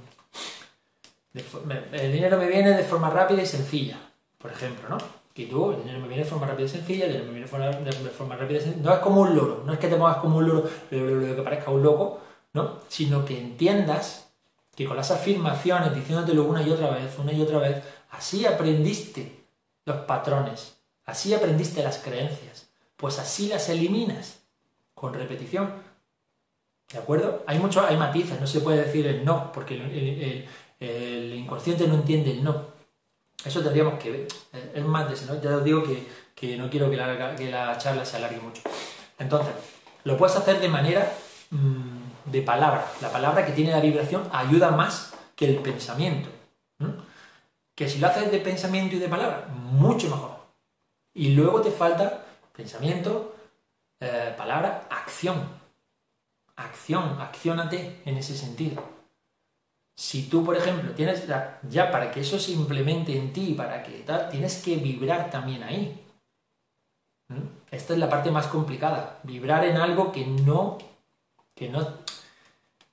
el 1.33 2.11
dinero 2.11 2.37
me 2.37 2.47
viene 2.47 2.77
de 2.77 2.83
forma 2.83 3.09
rápida 3.09 3.41
y 3.41 3.47
sencilla, 3.47 3.97
por 4.37 4.51
ejemplo, 4.51 4.87
¿no? 4.87 5.20
Y 5.33 5.45
tú, 5.45 5.71
el 5.71 5.77
dinero 5.77 5.99
me 5.99 6.07
viene 6.07 6.23
de 6.23 6.29
forma 6.29 6.45
rápida 6.45 6.65
y 6.65 6.69
sencilla, 6.69 7.05
el 7.05 7.11
dinero 7.11 7.27
me 7.27 7.33
viene 7.33 7.45
de 7.45 8.09
forma, 8.09 8.35
rápida 8.35 8.59
y 8.59 8.61
sencilla. 8.61 8.83
No 8.83 8.93
es 8.93 8.99
como 8.99 9.21
un 9.21 9.35
loro, 9.35 9.63
no 9.65 9.73
es 9.73 9.79
que 9.79 9.87
te 9.87 9.95
muevas 9.95 10.17
como 10.17 10.37
un 10.37 10.47
loro, 10.47 10.69
lo 10.91 11.35
que 11.35 11.41
parezca 11.41 11.71
un 11.71 11.81
loco, 11.81 12.19
¿no? 12.53 12.79
Sino 12.89 13.23
que 13.23 13.39
entiendas 13.39 14.31
que 14.75 14.85
con 14.85 14.97
las 14.97 15.11
afirmaciones, 15.11 15.95
diciéndotelo 15.95 16.43
una 16.43 16.61
y 16.61 16.69
otra 16.69 16.89
vez, 16.89 17.17
una 17.17 17.31
y 17.31 17.41
otra 17.41 17.59
vez, 17.59 17.83
así 18.11 18.45
aprendiste 18.45 19.45
los 19.85 19.97
patrones, 20.01 20.77
así 21.05 21.33
aprendiste 21.33 21.81
las 21.81 21.99
creencias, 21.99 22.69
pues 22.97 23.17
así 23.19 23.47
las 23.47 23.69
eliminas 23.69 24.39
con 24.93 25.13
repetición. 25.13 25.73
¿De 26.91 26.99
acuerdo? 26.99 27.43
Hay 27.47 27.57
mucho, 27.57 27.85
hay 27.85 27.95
matices, 27.95 28.39
no 28.39 28.47
se 28.47 28.59
puede 28.59 28.83
decir 28.83 29.07
el 29.07 29.23
no, 29.23 29.51
porque 29.53 30.47
el 30.79 31.33
inconsciente 31.33 31.87
no 31.87 31.95
entiende 31.95 32.31
el 32.31 32.43
no. 32.43 32.70
Eso 33.43 33.61
tendríamos 33.61 33.99
que 33.99 34.11
ver. 34.11 34.27
Es 34.73 34.85
más 34.85 35.09
de 35.09 35.26
¿no? 35.26 35.41
Ya 35.41 35.57
os 35.57 35.63
digo 35.63 35.84
que, 35.84 36.57
no 36.57 36.69
quiero 36.69 36.89
que 36.89 36.97
la, 36.97 37.77
charla 37.77 38.05
se 38.05 38.18
alargue 38.18 38.39
mucho. 38.39 38.61
Entonces, 39.18 39.53
lo 40.03 40.18
puedes 40.18 40.35
hacer 40.35 40.59
de 40.59 40.69
manera 40.69 41.11
mm, 41.49 42.31
de 42.31 42.41
palabra. 42.41 42.85
La 43.01 43.11
palabra 43.11 43.45
que 43.45 43.53
tiene 43.53 43.72
la 43.72 43.80
vibración 43.80 44.27
ayuda 44.31 44.72
más 44.72 45.13
que 45.35 45.45
el 45.45 45.57
pensamiento. 45.57 46.30
Que 47.76 47.89
si 47.89 47.99
lo 47.99 48.07
haces 48.07 48.31
de 48.31 48.39
pensamiento 48.39 48.95
y 48.95 48.99
de 48.99 49.07
palabra, 49.07 49.47
mucho 49.51 50.09
mejor. 50.09 50.31
Y 51.13 51.30
luego 51.30 51.61
te 51.61 51.72
falta 51.72 52.26
pensamiento, 52.53 53.35
eh, 53.99 54.34
palabra, 54.38 54.88
acción. 54.89 55.61
Acción, 56.55 57.19
accionate 57.19 58.01
en 58.05 58.18
ese 58.18 58.38
sentido. 58.38 58.84
Si 59.95 60.23
tú, 60.23 60.43
por 60.43 60.57
ejemplo, 60.57 60.91
tienes 60.91 61.27
ya, 61.27 61.91
para 61.91 62.11
que 62.11 62.22
eso 62.22 62.39
se 62.39 62.53
implemente 62.53 63.15
en 63.15 63.34
ti, 63.34 63.53
para 63.53 63.84
que 63.84 63.99
tal, 63.99 64.30
tienes 64.30 64.61
que 64.63 64.77
vibrar 64.77 65.30
también 65.30 65.63
ahí. 65.63 65.99
¿Mm? 67.30 67.47
Esta 67.72 67.93
es 67.93 67.99
la 67.99 68.09
parte 68.09 68.31
más 68.31 68.47
complicada, 68.47 69.19
vibrar 69.23 69.63
en 69.65 69.77
algo 69.77 70.11
que 70.11 70.26
no, 70.26 70.77
que 71.55 71.69
no, 71.69 71.88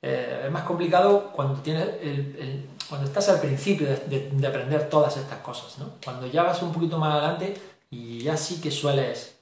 eh, 0.01 0.43
es 0.45 0.51
más 0.51 0.63
complicado 0.63 1.33
cuando 1.33 1.61
tienes 1.61 1.89
el, 2.01 2.69
cuando 2.89 3.07
estás 3.07 3.29
al 3.29 3.41
principio 3.41 3.89
de, 3.89 4.47
aprender 4.47 4.89
todas 4.89 5.17
estas 5.17 5.39
cosas, 5.41 5.79
¿no? 5.79 5.95
Cuando 6.03 6.27
ya 6.27 6.43
vas 6.43 6.63
un 6.63 6.73
poquito 6.73 6.99
más 6.99 7.15
adelante 7.15 7.55
y 7.91 8.21
ya 8.21 8.37
sí 8.37 8.61
que 8.61 8.71
sueles 8.71 9.39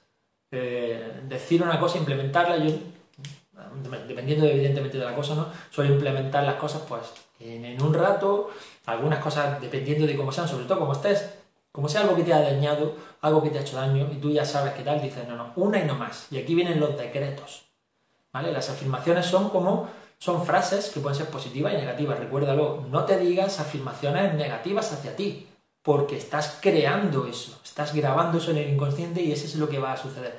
eh, 0.51 1.21
decir 1.27 1.61
una 1.61 1.79
cosa, 1.79 1.97
implementarla, 1.97 2.57
yo, 2.57 2.71
dependiendo 4.07 4.45
evidentemente 4.45 4.97
de 4.97 5.05
la 5.05 5.15
cosa, 5.15 5.35
¿no? 5.35 5.47
Suelo 5.69 5.93
implementar 5.93 6.43
las 6.43 6.55
cosas, 6.55 6.81
pues 6.87 7.01
en, 7.39 7.81
un 7.81 7.93
rato, 7.93 8.49
algunas 8.85 9.19
cosas 9.19 9.61
dependiendo 9.61 10.07
de 10.07 10.15
cómo 10.15 10.31
sean, 10.31 10.47
sobre 10.47 10.65
todo 10.65 10.79
como 10.79 10.93
estés, 10.93 11.29
como 11.71 11.87
sea 11.87 12.01
algo 12.01 12.15
que 12.15 12.23
te 12.23 12.33
ha 12.33 12.41
dañado, 12.41 12.95
algo 13.21 13.43
que 13.43 13.49
te 13.49 13.59
ha 13.59 13.61
hecho 13.61 13.77
daño 13.77 14.07
y 14.11 14.15
tú 14.15 14.31
ya 14.31 14.45
sabes 14.45 14.73
qué 14.73 14.83
tal, 14.83 15.01
dices, 15.01 15.27
no, 15.27 15.35
no, 15.35 15.53
una 15.55 15.79
y 15.79 15.85
no 15.85 15.95
más. 15.95 16.27
Y 16.31 16.37
aquí 16.39 16.55
vienen 16.55 16.79
los 16.79 16.97
decretos. 16.97 17.65
¿Vale? 18.33 18.51
Las 18.51 18.69
afirmaciones 18.69 19.25
son 19.25 19.49
como, 19.49 19.87
son 20.17 20.45
frases 20.45 20.89
que 20.89 20.99
pueden 20.99 21.17
ser 21.17 21.27
positivas 21.27 21.73
y 21.73 21.77
negativas. 21.77 22.19
Recuérdalo, 22.19 22.85
no 22.89 23.05
te 23.05 23.17
digas 23.17 23.59
afirmaciones 23.59 24.33
negativas 24.33 24.91
hacia 24.91 25.15
ti, 25.15 25.47
porque 25.83 26.17
estás 26.17 26.57
creando 26.61 27.27
eso, 27.27 27.59
estás 27.63 27.93
grabando 27.93 28.39
eso 28.39 28.51
en 28.51 28.57
el 28.57 28.69
inconsciente 28.69 29.21
y 29.21 29.31
eso 29.31 29.45
es 29.45 29.55
lo 29.55 29.69
que 29.69 29.79
va 29.79 29.93
a 29.93 29.97
suceder. 29.97 30.37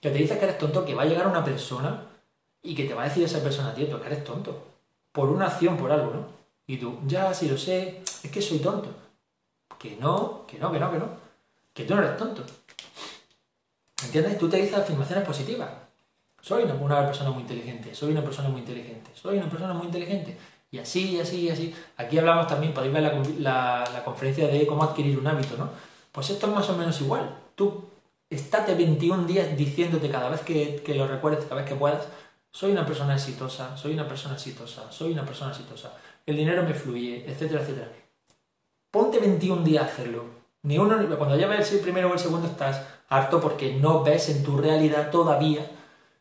Que 0.00 0.10
te 0.10 0.18
dices 0.18 0.38
que 0.38 0.44
eres 0.44 0.58
tonto, 0.58 0.84
que 0.84 0.94
va 0.94 1.02
a 1.02 1.06
llegar 1.06 1.26
una 1.26 1.44
persona 1.44 2.06
y 2.62 2.74
que 2.74 2.84
te 2.84 2.94
va 2.94 3.02
a 3.02 3.08
decir 3.08 3.24
esa 3.24 3.42
persona, 3.42 3.74
tío, 3.74 3.88
tú 3.88 4.00
que 4.00 4.06
eres 4.06 4.22
tonto 4.22 4.73
por 5.14 5.30
una 5.30 5.46
acción, 5.46 5.76
por 5.76 5.92
algo, 5.92 6.12
¿no? 6.12 6.26
Y 6.66 6.76
tú, 6.76 6.98
ya, 7.06 7.32
si 7.32 7.48
lo 7.48 7.56
sé, 7.56 8.02
es 8.24 8.30
que 8.32 8.42
soy 8.42 8.58
tonto. 8.58 8.88
Que 9.78 9.96
no, 10.00 10.44
que 10.44 10.58
no, 10.58 10.72
que 10.72 10.80
no, 10.80 10.90
que 10.90 10.98
no. 10.98 11.08
Que 11.72 11.84
tú 11.84 11.94
no 11.94 12.02
eres 12.02 12.16
tonto. 12.16 12.42
¿Entiendes? 14.04 14.36
Tú 14.36 14.48
te 14.48 14.56
dices 14.56 14.74
afirmaciones 14.76 15.24
positivas. 15.24 15.70
Soy 16.40 16.64
una, 16.64 17.06
persona 17.06 17.30
muy 17.30 17.42
inteligente, 17.42 17.94
soy 17.94 18.10
una 18.10 18.24
persona 18.24 18.48
muy 18.48 18.60
inteligente, 18.60 19.12
soy 19.14 19.38
una 19.38 19.48
persona 19.48 19.72
muy 19.72 19.86
inteligente. 19.86 20.36
Y 20.72 20.78
así, 20.78 21.20
así, 21.20 21.48
así. 21.48 21.72
Aquí 21.96 22.18
hablamos 22.18 22.48
también, 22.48 22.74
podéis 22.74 22.92
ver 22.92 23.04
la, 23.38 23.84
la, 23.92 24.04
conferencia 24.04 24.48
de 24.48 24.66
cómo 24.66 24.82
adquirir 24.82 25.16
un 25.16 25.28
hábito, 25.28 25.56
¿no? 25.56 25.70
Pues 26.10 26.28
esto 26.30 26.48
es 26.48 26.52
más 26.52 26.68
o 26.68 26.76
menos 26.76 27.00
igual. 27.00 27.38
Tú 27.54 27.84
estate 28.28 28.74
21 28.74 29.26
días 29.26 29.56
diciéndote 29.56 30.10
cada 30.10 30.28
vez 30.28 30.40
que 30.40 30.94
lo 30.96 31.06
recuerdes, 31.06 31.44
cada 31.44 31.60
vez 31.60 31.70
que 31.70 31.76
puedas, 31.76 32.08
soy 32.54 32.70
una 32.70 32.86
persona 32.86 33.14
exitosa, 33.14 33.76
soy 33.76 33.94
una 33.94 34.06
persona 34.06 34.34
exitosa, 34.34 34.90
soy 34.92 35.10
una 35.12 35.26
persona 35.26 35.50
exitosa, 35.50 35.92
el 36.24 36.36
dinero 36.36 36.62
me 36.62 36.72
fluye, 36.72 37.28
etcétera, 37.28 37.62
etcétera. 37.62 37.88
Ponte 38.92 39.18
21 39.18 39.64
días 39.64 39.82
a 39.82 39.86
hacerlo. 39.86 40.24
Ni 40.62 40.78
uno, 40.78 40.96
cuando 41.18 41.36
ya 41.36 41.48
ves 41.48 41.72
el 41.72 41.80
primero 41.80 42.08
o 42.08 42.12
el 42.12 42.18
segundo 42.20 42.46
estás 42.46 42.80
harto 43.08 43.40
porque 43.40 43.74
no 43.74 44.04
ves 44.04 44.28
en 44.28 44.44
tu 44.44 44.56
realidad 44.56 45.10
todavía 45.10 45.68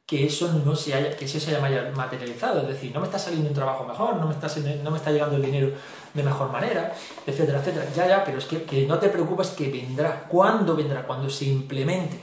que 0.08 0.26
eso 0.26 0.52
no 0.66 0.76
se 0.76 0.96
haya, 0.96 1.16
que 1.16 1.26
eso 1.26 1.40
se 1.40 1.56
haya 1.56 1.92
materializado. 1.96 2.62
Es 2.62 2.68
decir, 2.68 2.92
no 2.92 3.00
me 3.00 3.06
está 3.06 3.20
saliendo 3.20 3.50
un 3.50 3.56
trabajo 3.56 3.86
mejor, 3.86 4.16
no 4.16 4.26
me 4.26 4.34
está, 4.34 4.48
no 4.84 4.90
me 4.90 4.98
está 4.98 5.12
llegando 5.12 5.36
el 5.36 5.44
dinero 5.44 5.72
de 6.16 6.24
mejor 6.24 6.52
manera, 6.52 6.96
etcétera, 7.28 7.60
etcétera. 7.60 7.86
Ya, 7.96 8.08
ya, 8.08 8.26
pero 8.26 8.40
es 8.40 8.46
que, 8.46 8.64
que 8.64 8.88
no 8.88 8.98
te 8.98 9.10
preocupes 9.10 9.50
que 9.50 9.70
vendrá. 9.70 10.28
¿Cuándo 10.28 10.76
vendrá? 10.76 11.06
Cuando 11.06 11.30
se 11.30 11.46
implemente, 11.46 12.20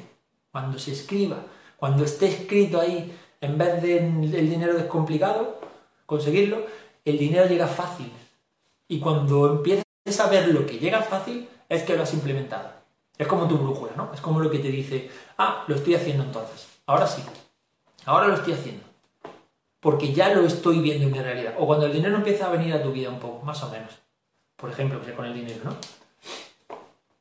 cuando 0.50 0.80
se 0.80 0.90
escriba, 0.90 1.36
cuando 1.76 2.04
esté 2.04 2.26
escrito 2.26 2.80
ahí 2.80 3.16
en 3.40 3.58
vez 3.58 3.82
de 3.82 3.98
el 3.98 4.50
dinero 4.50 4.74
descomplicado, 4.74 5.60
conseguirlo, 6.06 6.66
el 7.04 7.18
dinero 7.18 7.46
llega 7.46 7.66
fácil. 7.66 8.12
Y 8.88 9.00
cuando 9.00 9.50
empieces 9.52 10.20
a 10.20 10.28
ver 10.28 10.48
lo 10.48 10.66
que 10.66 10.78
llega 10.78 11.02
fácil, 11.02 11.48
es 11.68 11.82
que 11.84 11.96
lo 11.96 12.02
has 12.02 12.12
implementado. 12.12 12.70
Es 13.16 13.26
como 13.26 13.46
tu 13.46 13.56
brújula, 13.58 13.92
¿no? 13.96 14.12
Es 14.12 14.20
como 14.20 14.40
lo 14.40 14.50
que 14.50 14.58
te 14.58 14.68
dice, 14.68 15.10
ah, 15.38 15.64
lo 15.68 15.76
estoy 15.76 15.94
haciendo 15.94 16.24
entonces. 16.24 16.66
Ahora 16.86 17.06
sí. 17.06 17.22
Ahora 18.04 18.28
lo 18.28 18.34
estoy 18.34 18.54
haciendo. 18.54 18.82
Porque 19.78 20.12
ya 20.12 20.34
lo 20.34 20.42
estoy 20.42 20.80
viendo 20.80 21.06
en 21.06 21.12
mi 21.12 21.20
realidad. 21.20 21.54
O 21.58 21.66
cuando 21.66 21.86
el 21.86 21.92
dinero 21.92 22.16
empieza 22.16 22.46
a 22.46 22.50
venir 22.50 22.74
a 22.74 22.82
tu 22.82 22.92
vida 22.92 23.08
un 23.08 23.20
poco, 23.20 23.44
más 23.44 23.62
o 23.62 23.70
menos. 23.70 23.90
Por 24.56 24.70
ejemplo, 24.70 25.00
que 25.02 25.14
con 25.14 25.24
el 25.24 25.34
dinero, 25.34 25.60
¿no? 25.64 25.76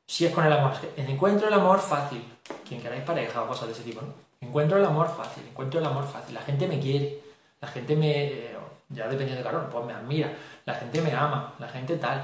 Si 0.05 0.25
es 0.25 0.33
con 0.33 0.45
el 0.45 0.51
amor, 0.51 0.73
encuentro 0.97 1.47
el 1.47 1.53
amor 1.53 1.79
fácil. 1.79 2.23
Quien 2.67 2.81
queráis 2.81 3.03
pareja 3.03 3.43
o 3.43 3.47
cosas 3.47 3.67
de 3.67 3.73
ese 3.73 3.83
tipo, 3.83 4.01
¿no? 4.01 4.28
Encuentro 4.41 4.77
el 4.77 4.85
amor 4.85 5.13
fácil, 5.15 5.43
encuentro 5.47 5.79
el 5.79 5.85
amor 5.85 6.07
fácil. 6.07 6.33
La 6.33 6.41
gente 6.41 6.67
me 6.67 6.79
quiere, 6.79 7.21
la 7.59 7.67
gente 7.67 7.95
me, 7.95 8.49
ya 8.89 9.07
dependiendo 9.07 9.37
de 9.37 9.43
calor, 9.43 9.69
pues 9.69 9.85
me 9.85 9.93
admira, 9.93 10.33
la 10.65 10.75
gente 10.75 11.01
me 11.01 11.13
ama, 11.13 11.53
la 11.59 11.67
gente 11.67 11.97
tal. 11.97 12.23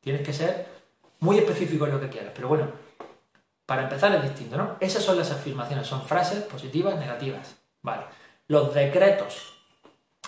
Tienes 0.00 0.22
que 0.22 0.32
ser 0.32 0.66
muy 1.20 1.38
específico 1.38 1.86
en 1.86 1.92
lo 1.92 2.00
que 2.00 2.08
quieras, 2.08 2.32
pero 2.34 2.48
bueno, 2.48 2.66
para 3.66 3.82
empezar 3.82 4.14
es 4.14 4.22
distinto, 4.22 4.56
¿no? 4.56 4.76
Esas 4.80 5.04
son 5.04 5.16
las 5.16 5.30
afirmaciones, 5.30 5.86
son 5.86 6.02
frases 6.02 6.42
positivas, 6.42 6.98
negativas. 6.98 7.56
Vale. 7.82 8.04
Los 8.48 8.74
decretos. 8.74 9.54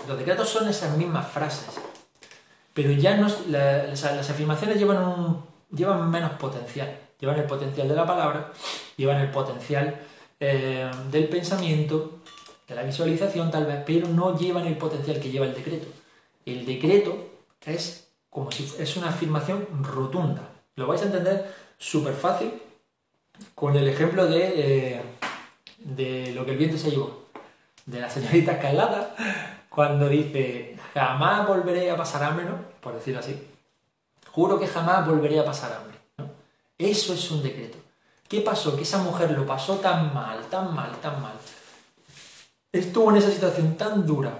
Los 0.06 0.18
decretos 0.18 0.48
son 0.48 0.68
esas 0.68 0.96
mismas 0.96 1.26
frases, 1.28 1.80
pero 2.72 2.90
ya 2.90 3.16
no, 3.16 3.28
las, 3.48 4.04
afirmaciones 4.04 4.76
llevan, 4.76 4.98
un, 4.98 5.44
llevan 5.70 6.10
menos 6.10 6.32
potencial. 6.32 6.98
Llevan 7.20 7.38
el 7.38 7.46
potencial 7.46 7.88
de 7.88 7.94
la 7.94 8.04
palabra, 8.04 8.52
llevan 8.96 9.20
el 9.20 9.30
potencial 9.30 10.00
eh, 10.40 10.90
del 11.10 11.28
pensamiento, 11.28 12.20
de 12.68 12.74
la 12.74 12.82
visualización 12.82 13.50
tal 13.50 13.66
vez, 13.66 13.82
pero 13.86 14.08
no 14.08 14.38
llevan 14.38 14.66
el 14.66 14.76
potencial 14.76 15.20
que 15.20 15.30
lleva 15.30 15.46
el 15.46 15.54
decreto. 15.54 15.86
El 16.46 16.66
decreto 16.66 17.16
es 17.64 18.08
como 18.30 18.50
si 18.50 18.70
es 18.78 18.96
una 18.96 19.10
afirmación 19.10 19.66
rotunda. 19.82 20.48
Lo 20.76 20.86
vais 20.86 21.02
a 21.02 21.06
entender 21.06 21.54
súper 21.78 22.14
fácil 22.14 22.52
con 23.54 23.76
el 23.76 23.88
ejemplo 23.88 24.26
de, 24.26 24.52
eh, 24.56 25.02
de 25.78 26.32
lo 26.34 26.44
que 26.44 26.52
el 26.52 26.58
viento 26.58 26.78
se 26.78 26.90
llevó, 26.90 27.26
de 27.86 28.00
la 28.00 28.10
señorita 28.10 28.52
Escalada, 28.52 29.14
cuando 29.68 30.08
dice, 30.08 30.76
jamás 30.94 31.46
volveré 31.46 31.90
a 31.90 31.96
pasar 31.96 32.22
hambre. 32.22 32.46
Por 32.80 32.94
decirlo 32.94 33.20
así. 33.20 33.48
Juro 34.30 34.58
que 34.58 34.66
jamás 34.66 35.06
volveré 35.06 35.40
a 35.40 35.44
pasar 35.44 35.72
hambre. 35.72 35.98
Eso 36.76 37.14
es 37.14 37.30
un 37.30 37.42
decreto. 37.42 37.78
¿Qué 38.28 38.40
pasó? 38.40 38.76
Que 38.76 38.82
esa 38.82 38.98
mujer 38.98 39.30
lo 39.32 39.46
pasó 39.46 39.76
tan 39.76 40.12
mal, 40.14 40.40
tan 40.50 40.74
mal, 40.74 40.90
tan 41.00 41.20
mal. 41.20 41.34
Estuvo 42.72 43.10
en 43.10 43.16
esa 43.18 43.30
situación 43.30 43.76
tan 43.76 44.06
dura 44.06 44.32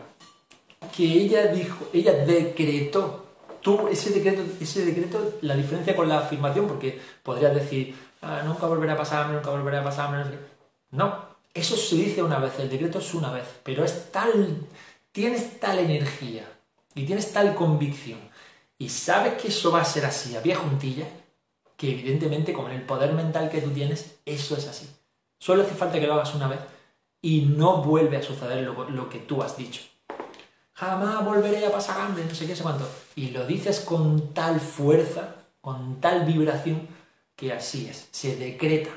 que 0.95 1.05
ella 1.05 1.47
dijo, 1.47 1.89
ella 1.93 2.13
decretó, 2.13 3.27
tuvo 3.61 3.89
ese 3.89 4.11
decreto, 4.11 4.43
ese 4.61 4.85
decreto, 4.85 5.39
la 5.43 5.55
diferencia 5.55 5.95
con 5.95 6.09
la 6.09 6.19
afirmación, 6.19 6.67
porque 6.67 7.01
podrías 7.23 7.55
decir, 7.55 7.95
ah, 8.23 8.43
nunca 8.45 8.67
volveré 8.67 8.93
a 8.93 8.97
pasarme, 8.97 9.35
nunca 9.35 9.51
volveré 9.51 9.79
a 9.79 9.85
pasarme. 9.85 10.25
No, 10.91 11.15
eso 11.53 11.77
se 11.77 11.97
dice 11.97 12.23
una 12.23 12.39
vez, 12.39 12.59
el 12.59 12.69
decreto 12.69 12.99
es 12.99 13.15
una 13.15 13.31
vez, 13.31 13.45
pero 13.63 13.85
es 13.85 14.11
tal, 14.11 14.67
tienes 15.13 15.61
tal 15.61 15.79
energía 15.79 16.45
y 16.95 17.05
tienes 17.07 17.33
tal 17.33 17.55
convicción 17.55 18.19
y 18.79 18.89
sabes 18.89 19.41
que 19.41 19.49
eso 19.49 19.71
va 19.71 19.81
a 19.81 19.85
ser 19.85 20.05
así 20.05 20.37
a 20.37 20.43
pie 20.43 20.55
juntilla, 20.55 21.07
que 21.77 21.91
evidentemente 21.91 22.53
con 22.53 22.71
el 22.71 22.83
poder 22.83 23.13
mental 23.13 23.51
que 23.51 23.61
tú 23.61 23.71
tienes, 23.71 24.17
eso 24.25 24.57
es 24.57 24.69
así. 24.69 24.89
Solo 25.39 25.63
hace 25.63 25.75
falta 25.75 26.01
que 26.01 26.07
lo 26.07 26.15
hagas 26.15 26.35
una 26.35 26.49
vez 26.49 26.61
y 27.21 27.43
no 27.43 27.83
vuelve 27.83 28.17
a 28.17 28.23
suceder 28.23 28.63
lo, 28.63 28.89
lo 28.91 29.09
que 29.09 29.19
tú 29.19 29.43
has 29.43 29.57
dicho. 29.57 29.83
Jamás 30.73 31.25
volveré 31.25 31.65
a 31.67 31.73
pasar 31.73 32.01
hambre, 32.01 32.25
no 32.25 32.35
sé 32.35 32.47
qué, 32.47 32.57
sé 32.57 32.63
cuánto. 32.63 32.89
Y 33.15 33.31
lo 33.31 33.47
dices 33.47 33.81
con 33.81 34.35
tal 34.35 34.61
fuerza, 34.61 35.37
con 35.61 36.01
tal 36.01 36.25
vibración, 36.25 36.89
que 37.37 37.53
así 37.53 37.87
es, 37.87 38.09
se 38.11 38.37
decreta. 38.37 38.91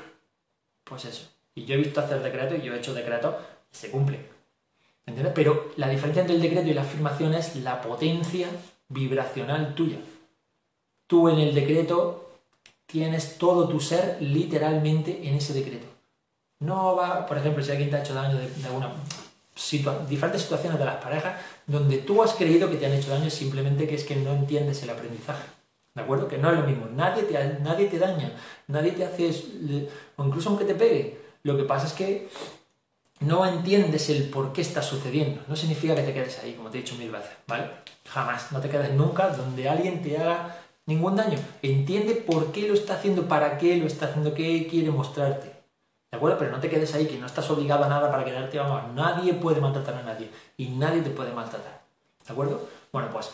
Pues 0.84 1.04
eso. 1.04 1.28
Y 1.54 1.64
yo 1.64 1.74
he 1.74 1.78
visto 1.78 2.00
hacer 2.00 2.22
decreto 2.22 2.56
y 2.56 2.62
yo 2.62 2.74
he 2.74 2.78
hecho 2.78 2.94
decreto 2.94 3.38
y 3.72 3.76
se 3.76 3.90
cumple. 3.90 4.20
¿Entiendes? 5.06 5.32
Pero 5.34 5.70
la 5.76 5.88
diferencia 5.88 6.20
entre 6.20 6.36
el 6.36 6.42
decreto 6.42 6.68
y 6.68 6.74
la 6.74 6.82
afirmación 6.82 7.34
es 7.34 7.56
la 7.56 7.80
potencia 7.80 8.48
vibracional 8.88 9.74
tuya. 9.74 9.98
Tú 11.06 11.28
en 11.28 11.38
el 11.38 11.54
decreto 11.54 12.27
tienes 12.88 13.36
todo 13.38 13.68
tu 13.68 13.78
ser 13.80 14.16
literalmente 14.20 15.28
en 15.28 15.34
ese 15.34 15.52
decreto. 15.52 15.86
No 16.60 16.96
va, 16.96 17.26
por 17.26 17.38
ejemplo, 17.38 17.62
si 17.62 17.70
alguien 17.70 17.90
te 17.90 17.96
ha 17.96 18.00
hecho 18.00 18.14
daño 18.14 18.36
de, 18.36 18.48
alguna 18.66 18.92
diferentes 20.08 20.42
situaciones 20.42 20.78
de 20.78 20.84
las 20.84 21.02
parejas 21.02 21.34
donde 21.66 21.98
tú 21.98 22.22
has 22.22 22.32
creído 22.32 22.70
que 22.70 22.76
te 22.76 22.86
han 22.86 22.92
hecho 22.92 23.10
daño 23.10 23.28
simplemente 23.28 23.86
que 23.86 23.96
es 23.96 24.04
que 24.04 24.16
no 24.16 24.32
entiendes 24.32 24.82
el 24.82 24.90
aprendizaje. 24.90 25.44
¿De 25.94 26.02
acuerdo? 26.02 26.28
Que 26.28 26.38
no 26.38 26.50
es 26.50 26.58
lo 26.58 26.64
mismo. 26.64 26.86
Nadie 26.94 27.24
te, 27.24 27.58
nadie 27.60 27.88
te 27.88 27.98
daña, 27.98 28.32
nadie 28.68 28.92
te 28.92 29.04
hace, 29.04 29.30
o 30.16 30.24
incluso 30.24 30.48
aunque 30.48 30.64
te 30.64 30.74
pegue. 30.74 31.20
Lo 31.42 31.56
que 31.56 31.64
pasa 31.64 31.86
es 31.86 31.92
que 31.92 32.28
no 33.20 33.44
entiendes 33.44 34.08
el 34.10 34.30
por 34.30 34.52
qué 34.52 34.60
está 34.60 34.80
sucediendo. 34.80 35.42
No 35.48 35.56
significa 35.56 35.94
que 35.94 36.02
te 36.02 36.14
quedes 36.14 36.38
ahí, 36.38 36.54
como 36.54 36.70
te 36.70 36.78
he 36.78 36.82
dicho 36.82 36.94
mil 36.94 37.10
veces, 37.10 37.30
¿vale? 37.48 37.64
Jamás. 38.06 38.52
No 38.52 38.60
te 38.60 38.70
quedes 38.70 38.94
nunca 38.94 39.30
donde 39.30 39.68
alguien 39.68 40.00
te 40.02 40.16
haga 40.16 40.56
ningún 40.88 41.16
daño. 41.16 41.38
Entiende 41.62 42.14
por 42.14 42.50
qué 42.50 42.66
lo 42.66 42.72
está 42.74 42.94
haciendo, 42.94 43.28
para 43.28 43.58
qué 43.58 43.76
lo 43.76 43.86
está 43.86 44.06
haciendo, 44.06 44.34
qué 44.34 44.66
quiere 44.66 44.90
mostrarte. 44.90 45.52
¿De 46.10 46.16
acuerdo? 46.16 46.38
Pero 46.38 46.50
no 46.50 46.60
te 46.60 46.70
quedes 46.70 46.94
ahí, 46.94 47.06
que 47.06 47.18
no 47.18 47.26
estás 47.26 47.48
obligado 47.50 47.84
a 47.84 47.88
nada 47.88 48.10
para 48.10 48.24
quedarte, 48.24 48.58
vamos, 48.58 48.94
nadie 48.94 49.34
puede 49.34 49.60
maltratar 49.60 49.96
a 49.96 50.02
nadie 50.02 50.30
y 50.56 50.68
nadie 50.70 51.02
te 51.02 51.10
puede 51.10 51.32
maltratar. 51.32 51.82
¿De 52.26 52.32
acuerdo? 52.32 52.66
Bueno, 52.90 53.10
pues 53.12 53.30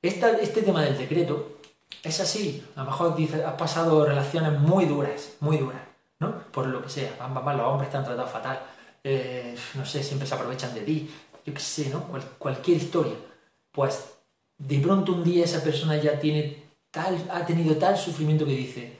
este 0.00 0.62
tema 0.62 0.82
del 0.82 0.96
decreto 0.96 1.58
es 2.04 2.20
así. 2.20 2.64
A 2.76 2.84
lo 2.84 2.90
mejor 2.90 3.16
dices, 3.16 3.44
has 3.44 3.54
pasado 3.54 4.06
relaciones 4.06 4.52
muy 4.60 4.84
duras, 4.84 5.32
muy 5.40 5.56
duras, 5.56 5.82
¿no? 6.20 6.40
Por 6.52 6.68
lo 6.68 6.80
que 6.82 6.88
sea. 6.88 7.16
Van, 7.18 7.56
los 7.56 7.66
hombres 7.66 7.90
te 7.90 7.96
han 7.96 8.04
tratado 8.04 8.28
fatal. 8.28 8.60
Eh, 9.02 9.56
no 9.74 9.84
sé, 9.84 10.04
siempre 10.04 10.28
se 10.28 10.34
aprovechan 10.36 10.72
de 10.72 10.82
ti. 10.82 11.10
Yo 11.44 11.52
qué 11.52 11.60
sé, 11.60 11.90
¿no? 11.90 12.06
cualquier 12.38 12.76
historia. 12.76 13.14
Pues 13.72 14.16
de 14.58 14.78
pronto 14.78 15.12
un 15.12 15.24
día 15.24 15.44
esa 15.44 15.62
persona 15.62 15.96
ya 15.96 16.20
tiene 16.20 16.65
ha 16.96 17.46
tenido 17.46 17.76
tal 17.76 17.96
sufrimiento 17.96 18.44
que 18.44 18.52
dice, 18.52 18.98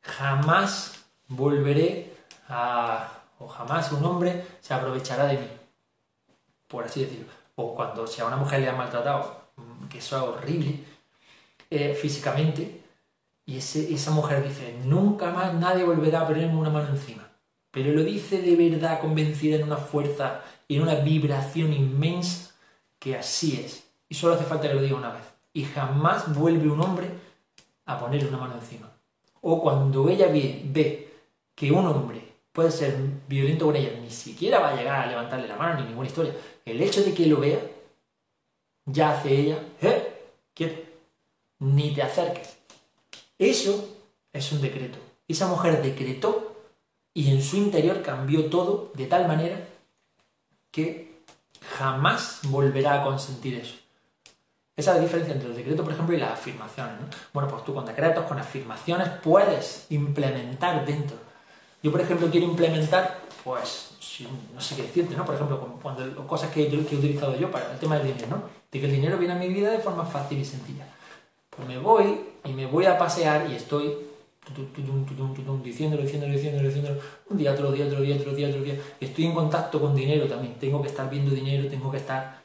jamás 0.00 1.04
volveré 1.28 2.12
a, 2.48 3.22
o 3.38 3.48
jamás 3.48 3.90
un 3.92 4.04
hombre 4.04 4.44
se 4.60 4.74
aprovechará 4.74 5.26
de 5.26 5.38
mí, 5.38 5.46
por 6.68 6.84
así 6.84 7.04
decirlo. 7.04 7.26
O 7.56 7.74
cuando 7.74 8.06
si 8.06 8.20
a 8.20 8.26
una 8.26 8.36
mujer 8.36 8.60
le 8.60 8.68
han 8.68 8.76
maltratado, 8.76 9.48
mm, 9.56 9.88
que 9.88 9.98
eso 9.98 10.16
es 10.16 10.22
horrible, 10.22 10.80
eh, 11.70 11.94
físicamente, 11.94 12.82
y 13.46 13.58
esa 13.58 14.10
mujer 14.10 14.42
dice, 14.42 14.74
nunca 14.84 15.30
más 15.30 15.52
nadie 15.54 15.84
volverá 15.84 16.22
a 16.22 16.26
ponerme 16.26 16.56
una 16.56 16.70
mano 16.70 16.88
encima. 16.88 17.28
Pero 17.70 17.92
lo 17.92 18.02
dice 18.02 18.40
de 18.40 18.56
verdad 18.56 19.00
convencida 19.00 19.56
en 19.56 19.64
una 19.64 19.76
fuerza 19.76 20.40
y 20.66 20.76
en 20.76 20.82
una 20.82 20.94
vibración 20.94 21.72
inmensa 21.72 22.54
que 22.98 23.18
así 23.18 23.60
es. 23.62 23.84
Y 24.08 24.14
solo 24.14 24.34
hace 24.34 24.44
falta 24.44 24.68
que 24.68 24.74
lo 24.74 24.82
diga 24.82 24.96
una 24.96 25.12
vez 25.12 25.34
y 25.54 25.64
jamás 25.64 26.34
vuelve 26.34 26.68
un 26.68 26.80
hombre 26.80 27.08
a 27.86 27.98
ponerle 27.98 28.28
una 28.28 28.38
mano 28.38 28.54
encima. 28.54 28.90
O 29.40 29.60
cuando 29.60 30.08
ella 30.08 30.28
ve, 30.28 30.62
ve 30.64 31.12
que 31.54 31.70
un 31.70 31.86
hombre 31.86 32.34
puede 32.52 32.70
ser 32.70 32.96
violento 33.28 33.66
con 33.66 33.76
ella, 33.76 33.98
ni 34.00 34.10
siquiera 34.10 34.60
va 34.60 34.70
a 34.70 34.76
llegar 34.76 35.02
a 35.02 35.06
levantarle 35.06 35.48
la 35.48 35.56
mano 35.56 35.80
ni 35.80 35.88
ninguna 35.88 36.08
historia. 36.08 36.34
El 36.64 36.80
hecho 36.80 37.02
de 37.02 37.12
que 37.12 37.26
lo 37.26 37.40
vea, 37.40 37.60
ya 38.86 39.12
hace 39.12 39.40
ella, 39.40 39.58
¿eh? 39.80 40.10
Ni 41.58 41.94
te 41.94 42.02
acerques. 42.02 42.56
Eso 43.38 43.88
es 44.32 44.52
un 44.52 44.60
decreto. 44.60 44.98
Esa 45.26 45.46
mujer 45.48 45.82
decretó 45.82 46.56
y 47.12 47.30
en 47.30 47.42
su 47.42 47.56
interior 47.56 48.02
cambió 48.02 48.50
todo 48.50 48.92
de 48.94 49.06
tal 49.06 49.26
manera 49.26 49.68
que 50.70 51.22
jamás 51.60 52.40
volverá 52.44 53.00
a 53.00 53.04
consentir 53.04 53.54
eso. 53.54 53.74
Esa 54.76 54.90
es 54.90 54.96
la 54.96 55.02
diferencia 55.02 55.34
entre 55.34 55.50
el 55.50 55.56
decreto, 55.56 55.84
por 55.84 55.92
ejemplo, 55.92 56.16
y 56.16 56.18
las 56.18 56.32
afirmaciones. 56.32 56.94
Bueno, 57.32 57.48
pues 57.48 57.64
tú 57.64 57.72
con 57.72 57.86
decretos, 57.86 58.24
con 58.24 58.38
afirmaciones, 58.38 59.08
puedes 59.22 59.86
implementar 59.90 60.84
dentro. 60.84 61.16
Yo, 61.80 61.92
por 61.92 62.00
ejemplo, 62.00 62.28
quiero 62.28 62.46
implementar, 62.46 63.20
pues, 63.44 63.90
no 64.52 64.60
sé 64.60 64.74
qué 64.74 64.82
decirte, 64.82 65.16
¿no? 65.16 65.24
Por 65.24 65.36
ejemplo, 65.36 65.60
cuando, 65.80 66.26
cosas 66.26 66.50
que, 66.50 66.68
que, 66.68 66.76
he 66.76 66.98
utilizado 66.98 67.36
yo 67.36 67.50
para 67.50 67.72
el 67.72 67.78
tema 67.78 67.98
del 67.98 68.08
dinero, 68.08 68.26
¿no? 68.30 68.42
De 68.72 68.80
que 68.80 68.86
el 68.86 68.92
dinero 68.92 69.16
viene 69.16 69.34
a 69.34 69.36
mi 69.36 69.48
vida 69.48 69.70
de 69.70 69.78
forma 69.78 70.04
fácil 70.04 70.38
y 70.38 70.44
sencilla. 70.44 70.86
Pues 71.50 71.68
me 71.68 71.78
voy 71.78 72.20
y 72.44 72.52
me 72.52 72.66
voy 72.66 72.86
a 72.86 72.98
pasear 72.98 73.48
y 73.48 73.54
estoy 73.54 73.94
diciéndolo, 75.62 76.02
diciéndolo, 76.02 76.02
diciéndolo, 76.32 76.68
diciéndolo, 76.68 77.00
un 77.30 77.36
día, 77.38 77.52
otro 77.52 77.70
día, 77.70 77.86
otro 77.86 78.00
día, 78.00 78.16
otro 78.16 78.34
día, 78.34 78.48
otro 78.48 78.62
día. 78.62 78.74
Estoy 79.00 79.26
en 79.26 79.34
contacto 79.34 79.80
con 79.80 79.94
dinero 79.94 80.26
también. 80.26 80.54
Tengo 80.54 80.82
que 80.82 80.88
estar 80.88 81.08
viendo 81.08 81.34
dinero, 81.34 81.68
tengo 81.68 81.90
que 81.90 81.98
estar 81.98 82.43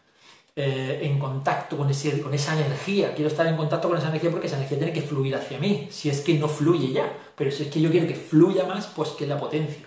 eh, 0.62 1.00
en 1.04 1.18
contacto 1.18 1.78
con, 1.78 1.90
ese, 1.90 2.22
con 2.22 2.34
esa 2.34 2.54
energía. 2.54 3.14
Quiero 3.16 3.30
estar 3.30 3.48
en 3.48 3.56
contacto 3.56 3.88
con 3.88 3.98
esa 3.98 4.10
energía 4.10 4.30
porque 4.30 4.48
esa 4.48 4.58
energía 4.58 4.78
tiene 4.78 4.92
que 4.92 5.02
fluir 5.02 5.34
hacia 5.34 5.58
mí. 5.58 5.88
Si 5.90 6.10
es 6.10 6.20
que 6.20 6.34
no 6.34 6.50
fluye 6.50 6.92
ya, 6.92 7.14
pero 7.38 7.50
si 7.50 7.64
es 7.64 7.70
que 7.70 7.80
yo 7.80 7.90
quiero 7.90 8.06
que 8.06 8.16
fluya 8.16 8.66
más, 8.66 8.88
pues 8.88 9.12
que 9.12 9.26
la 9.26 9.40
potencia. 9.40 9.86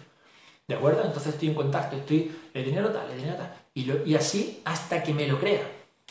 ¿De 0.66 0.74
acuerdo? 0.74 1.04
Entonces 1.04 1.34
estoy 1.34 1.48
en 1.48 1.54
contacto, 1.54 1.96
estoy, 1.96 2.34
el 2.54 2.64
dinero 2.64 2.88
tal, 2.88 3.10
el 3.10 3.18
dinero 3.18 3.36
tal. 3.36 3.54
Y, 3.74 3.92
y 4.06 4.14
así 4.14 4.62
hasta 4.64 5.02
que 5.02 5.12
me 5.12 5.28
lo 5.28 5.38
crea. 5.38 5.60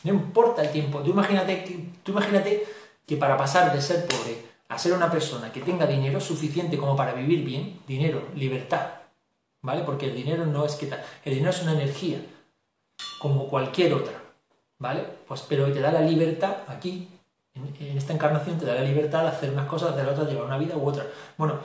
No 0.03 0.13
importa 0.13 0.61
el 0.61 0.71
tiempo. 0.71 0.99
Tú 0.99 1.09
imagínate, 1.09 1.63
que, 1.63 1.83
tú 2.03 2.11
imagínate 2.11 2.63
que 3.07 3.17
para 3.17 3.35
pasar 3.35 3.73
de 3.73 3.81
ser 3.81 4.05
pobre 4.05 4.45
a 4.69 4.77
ser 4.77 4.93
una 4.93 5.09
persona 5.09 5.51
que 5.51 5.61
tenga 5.61 5.87
dinero 5.87 6.21
suficiente 6.21 6.77
como 6.77 6.95
para 6.95 7.13
vivir 7.13 7.43
bien, 7.43 7.79
dinero, 7.87 8.27
libertad, 8.35 8.89
¿vale? 9.63 9.81
Porque 9.81 10.05
el 10.05 10.15
dinero 10.15 10.45
no 10.45 10.67
es 10.67 10.75
que 10.75 10.85
tal, 10.85 11.03
el 11.25 11.33
dinero 11.33 11.49
es 11.49 11.63
una 11.63 11.73
energía, 11.73 12.19
como 13.19 13.47
cualquier 13.47 13.95
otra. 13.95 14.20
¿Vale? 14.81 15.05
Pues 15.27 15.45
pero 15.47 15.71
te 15.71 15.79
da 15.79 15.91
la 15.91 16.01
libertad 16.01 16.57
aquí, 16.67 17.07
en, 17.53 17.97
esta 17.97 18.13
encarnación 18.13 18.57
te 18.57 18.65
da 18.65 18.73
la 18.73 18.83
libertad 18.83 19.21
de 19.21 19.29
hacer 19.29 19.51
unas 19.51 19.67
cosas, 19.67 19.95
de 19.95 20.01
hacer 20.01 20.13
otras, 20.13 20.27
llevar 20.27 20.45
una 20.45 20.57
vida 20.57 20.75
u 20.75 20.85
otra. 20.85 21.05
Bueno, 21.37 21.59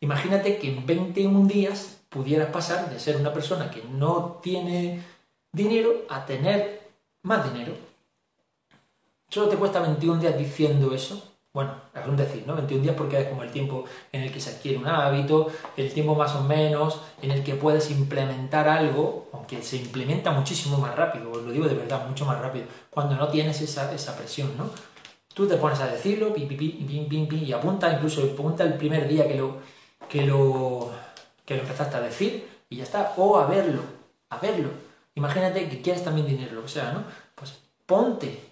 imagínate 0.00 0.58
que 0.58 0.68
en 0.68 0.84
21 0.84 1.46
días 1.46 1.98
pudieras 2.08 2.50
pasar 2.50 2.90
de 2.90 2.98
ser 2.98 3.16
una 3.16 3.32
persona 3.32 3.70
que 3.70 3.84
no 3.84 4.40
tiene 4.42 5.02
dinero 5.52 6.04
a 6.08 6.26
tener 6.26 6.90
más 7.22 7.52
dinero. 7.52 7.72
Solo 9.28 9.48
te 9.48 9.56
cuesta 9.56 9.80
21 9.80 10.20
días 10.20 10.36
diciendo 10.36 10.92
eso. 10.92 11.35
Bueno, 11.56 11.72
es 11.94 12.06
un 12.06 12.18
decir, 12.18 12.44
¿no? 12.46 12.54
21 12.54 12.82
días 12.82 12.94
porque 12.94 13.18
es 13.18 13.28
como 13.28 13.42
el 13.42 13.50
tiempo 13.50 13.86
en 14.12 14.20
el 14.20 14.30
que 14.30 14.38
se 14.38 14.50
adquiere 14.50 14.76
un 14.76 14.86
hábito, 14.86 15.50
el 15.78 15.90
tiempo 15.90 16.14
más 16.14 16.34
o 16.34 16.42
menos 16.42 17.00
en 17.22 17.30
el 17.30 17.42
que 17.42 17.54
puedes 17.54 17.90
implementar 17.90 18.68
algo, 18.68 19.30
aunque 19.32 19.62
se 19.62 19.78
implementa 19.78 20.32
muchísimo 20.32 20.76
más 20.76 20.94
rápido, 20.94 21.32
os 21.32 21.42
lo 21.42 21.50
digo 21.50 21.66
de 21.66 21.74
verdad, 21.74 22.06
mucho 22.06 22.26
más 22.26 22.38
rápido, 22.42 22.66
cuando 22.90 23.14
no 23.16 23.28
tienes 23.28 23.58
esa, 23.62 23.90
esa 23.94 24.14
presión, 24.18 24.54
¿no? 24.58 24.68
Tú 25.32 25.48
te 25.48 25.56
pones 25.56 25.80
a 25.80 25.86
decirlo, 25.86 26.34
y 26.36 27.52
apunta, 27.54 27.90
incluso 27.90 28.22
apunta 28.22 28.62
el 28.62 28.74
primer 28.74 29.08
día 29.08 29.26
que 29.26 29.36
lo, 29.36 29.56
que 30.10 30.26
lo, 30.26 30.90
que 31.46 31.54
lo 31.54 31.62
empezaste 31.62 31.96
a 31.96 32.00
decir, 32.02 32.46
y 32.68 32.76
ya 32.76 32.82
está, 32.82 33.14
o 33.16 33.38
a 33.38 33.46
verlo, 33.46 33.80
a 34.28 34.36
verlo. 34.36 34.68
Imagínate 35.14 35.70
que 35.70 35.80
quieres 35.80 36.04
también 36.04 36.26
dinero, 36.26 36.52
lo 36.52 36.64
que 36.64 36.68
sea, 36.68 36.92
¿no? 36.92 37.04
Pues 37.34 37.54
ponte, 37.86 38.42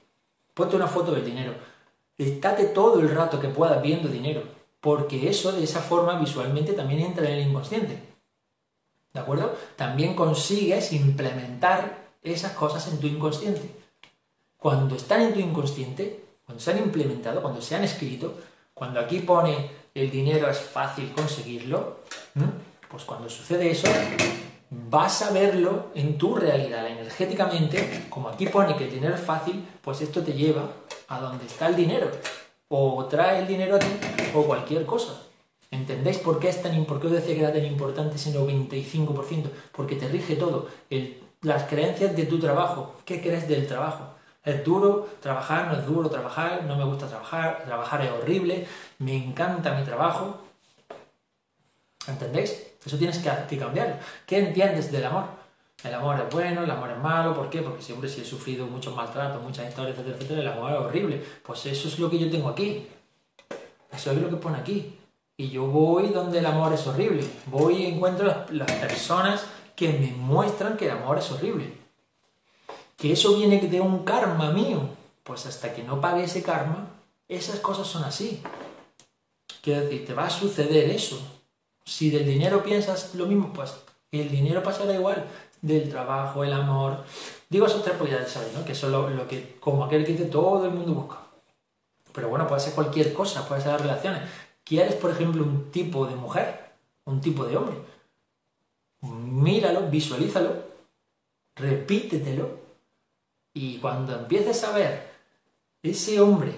ponte 0.54 0.76
una 0.76 0.86
foto 0.86 1.12
del 1.12 1.26
dinero. 1.26 1.73
Estate 2.18 2.66
todo 2.66 3.00
el 3.00 3.10
rato 3.10 3.40
que 3.40 3.48
puedas 3.48 3.82
viendo 3.82 4.08
dinero, 4.08 4.42
porque 4.80 5.28
eso 5.28 5.52
de 5.52 5.64
esa 5.64 5.80
forma 5.80 6.18
visualmente 6.18 6.72
también 6.72 7.00
entra 7.00 7.28
en 7.28 7.38
el 7.38 7.48
inconsciente. 7.48 7.98
¿De 9.12 9.20
acuerdo? 9.20 9.56
También 9.76 10.14
consigues 10.14 10.92
implementar 10.92 12.08
esas 12.22 12.52
cosas 12.52 12.88
en 12.88 12.98
tu 12.98 13.06
inconsciente. 13.06 13.70
Cuando 14.56 14.96
están 14.96 15.22
en 15.22 15.34
tu 15.34 15.40
inconsciente, 15.40 16.24
cuando 16.44 16.62
se 16.62 16.72
han 16.72 16.78
implementado, 16.78 17.40
cuando 17.40 17.60
se 17.60 17.76
han 17.76 17.84
escrito, 17.84 18.34
cuando 18.72 19.00
aquí 19.00 19.20
pone 19.20 19.70
el 19.94 20.10
dinero 20.10 20.50
es 20.50 20.58
fácil 20.58 21.12
conseguirlo, 21.12 22.00
pues 22.88 23.04
cuando 23.04 23.28
sucede 23.28 23.70
eso, 23.70 23.88
vas 24.90 25.22
a 25.22 25.30
verlo 25.30 25.90
en 25.94 26.18
tu 26.18 26.34
realidad, 26.34 26.86
energéticamente, 26.86 28.06
como 28.08 28.28
aquí 28.28 28.46
pone 28.46 28.76
que 28.76 28.84
el 28.84 28.90
dinero 28.90 29.14
es 29.14 29.20
fácil, 29.20 29.66
pues 29.82 30.00
esto 30.00 30.22
te 30.22 30.32
lleva 30.32 30.68
a 31.08 31.20
donde 31.20 31.46
está 31.46 31.66
el 31.66 31.76
dinero, 31.76 32.10
o 32.68 33.04
trae 33.06 33.40
el 33.40 33.46
dinero 33.46 33.76
a 33.76 33.78
ti, 33.78 33.88
o 34.34 34.42
cualquier 34.42 34.86
cosa. 34.86 35.20
¿Entendéis 35.70 36.18
por 36.18 36.38
qué 36.38 36.48
es 36.48 36.62
tan 36.62 36.74
decía 36.74 37.34
que 37.34 37.40
era 37.40 37.52
tan 37.52 37.64
importante 37.64 38.16
ese 38.16 38.32
95%? 38.32 39.50
Porque 39.72 39.96
te 39.96 40.06
rige 40.08 40.36
todo. 40.36 40.68
las 41.42 41.64
creencias 41.64 42.14
de 42.14 42.26
tu 42.26 42.38
trabajo. 42.38 42.94
¿Qué 43.04 43.20
crees 43.20 43.48
del 43.48 43.66
trabajo? 43.66 44.14
Es 44.44 44.62
duro 44.62 45.08
trabajar, 45.20 45.68
no 45.68 45.78
es 45.78 45.86
duro 45.86 46.08
trabajar, 46.08 46.64
no 46.64 46.76
me 46.76 46.84
gusta 46.84 47.08
trabajar, 47.08 47.64
trabajar 47.64 48.02
es 48.02 48.10
horrible, 48.10 48.66
me 48.98 49.16
encanta 49.16 49.74
mi 49.74 49.84
trabajo. 49.84 50.38
¿Entendéis? 52.06 52.73
Eso 52.84 52.96
tienes 52.98 53.18
que, 53.18 53.58
cambiarlo. 53.58 53.96
¿Qué 54.26 54.38
entiendes 54.38 54.92
del 54.92 55.04
amor? 55.04 55.24
El 55.82 55.94
amor 55.94 56.20
es 56.20 56.32
bueno, 56.32 56.64
el 56.64 56.70
amor 56.70 56.90
es 56.90 56.98
malo, 56.98 57.34
¿por 57.34 57.50
qué? 57.50 57.62
Porque 57.62 57.82
siempre 57.82 58.08
si 58.08 58.22
he 58.22 58.24
sufrido 58.24 58.66
muchos 58.66 58.94
maltratos, 58.94 59.42
muchas 59.42 59.68
historias, 59.68 59.96
etcétera, 59.96 60.16
etcétera, 60.16 60.40
el 60.40 60.48
amor 60.48 60.72
es 60.72 60.78
horrible. 60.78 61.24
Pues 61.42 61.66
eso 61.66 61.88
es 61.88 61.98
lo 61.98 62.10
que 62.10 62.18
yo 62.18 62.30
tengo 62.30 62.48
aquí. 62.48 62.86
Eso 63.92 64.10
es 64.10 64.18
lo 64.18 64.30
que 64.30 64.36
pone 64.36 64.58
aquí. 64.58 64.98
Y 65.36 65.50
yo 65.50 65.66
voy 65.66 66.08
donde 66.08 66.38
el 66.38 66.46
amor 66.46 66.72
es 66.72 66.86
horrible. 66.86 67.24
Voy 67.46 67.76
y 67.76 67.86
encuentro 67.86 68.26
las, 68.26 68.50
las 68.50 68.70
personas 68.72 69.44
que 69.76 69.88
me 69.92 70.12
muestran 70.12 70.76
que 70.76 70.86
el 70.86 70.92
amor 70.92 71.18
es 71.18 71.30
horrible 71.30 71.84
que 72.96 73.12
eso 73.12 73.36
viene 73.36 73.58
de 73.60 73.80
un 73.80 74.04
karma 74.04 74.50
mío. 74.50 74.88
Pues 75.22 75.46
hasta 75.46 75.74
que 75.74 75.82
no 75.82 76.00
pague 76.00 76.24
ese 76.24 76.42
karma, 76.42 76.88
esas 77.28 77.60
cosas 77.60 77.86
son 77.86 78.04
así. 78.04 78.42
Quiero 79.62 79.82
decir, 79.82 80.06
te 80.06 80.14
va 80.14 80.26
a 80.26 80.30
suceder 80.30 80.90
eso. 80.90 81.33
Si 81.84 82.10
del 82.10 82.26
dinero 82.26 82.62
piensas 82.62 83.14
lo 83.14 83.26
mismo, 83.26 83.52
pues 83.52 83.74
el 84.10 84.30
dinero 84.30 84.62
pasará 84.62 84.94
igual. 84.94 85.24
Del 85.60 85.88
trabajo, 85.88 86.44
el 86.44 86.52
amor. 86.52 87.04
Digo 87.48 87.66
esos 87.66 87.82
tres, 87.82 87.96
pues 87.98 88.10
ya 88.10 88.26
sabéis, 88.26 88.52
¿no? 88.52 88.64
Que 88.64 88.74
son 88.74 88.92
lo, 88.92 89.26
que, 89.26 89.56
como 89.60 89.84
aquel 89.84 90.04
que 90.04 90.12
dice, 90.12 90.26
todo 90.26 90.66
el 90.66 90.72
mundo 90.72 90.92
busca. 90.92 91.20
Pero 92.12 92.28
bueno, 92.28 92.46
puede 92.46 92.60
ser 92.60 92.74
cualquier 92.74 93.14
cosa, 93.14 93.48
puede 93.48 93.62
ser 93.62 93.72
las 93.72 93.80
relaciones. 93.80 94.22
¿Quieres, 94.62 94.94
por 94.94 95.10
ejemplo, 95.10 95.42
un 95.42 95.70
tipo 95.70 96.06
de 96.06 96.16
mujer? 96.16 96.72
Un 97.04 97.20
tipo 97.20 97.44
de 97.44 97.56
hombre. 97.56 97.76
Míralo, 99.00 99.88
visualízalo, 99.88 100.64
repítetelo 101.56 102.64
y 103.52 103.78
cuando 103.78 104.14
empieces 104.14 104.64
a 104.64 104.72
ver 104.72 105.12
ese 105.82 106.20
hombre 106.20 106.52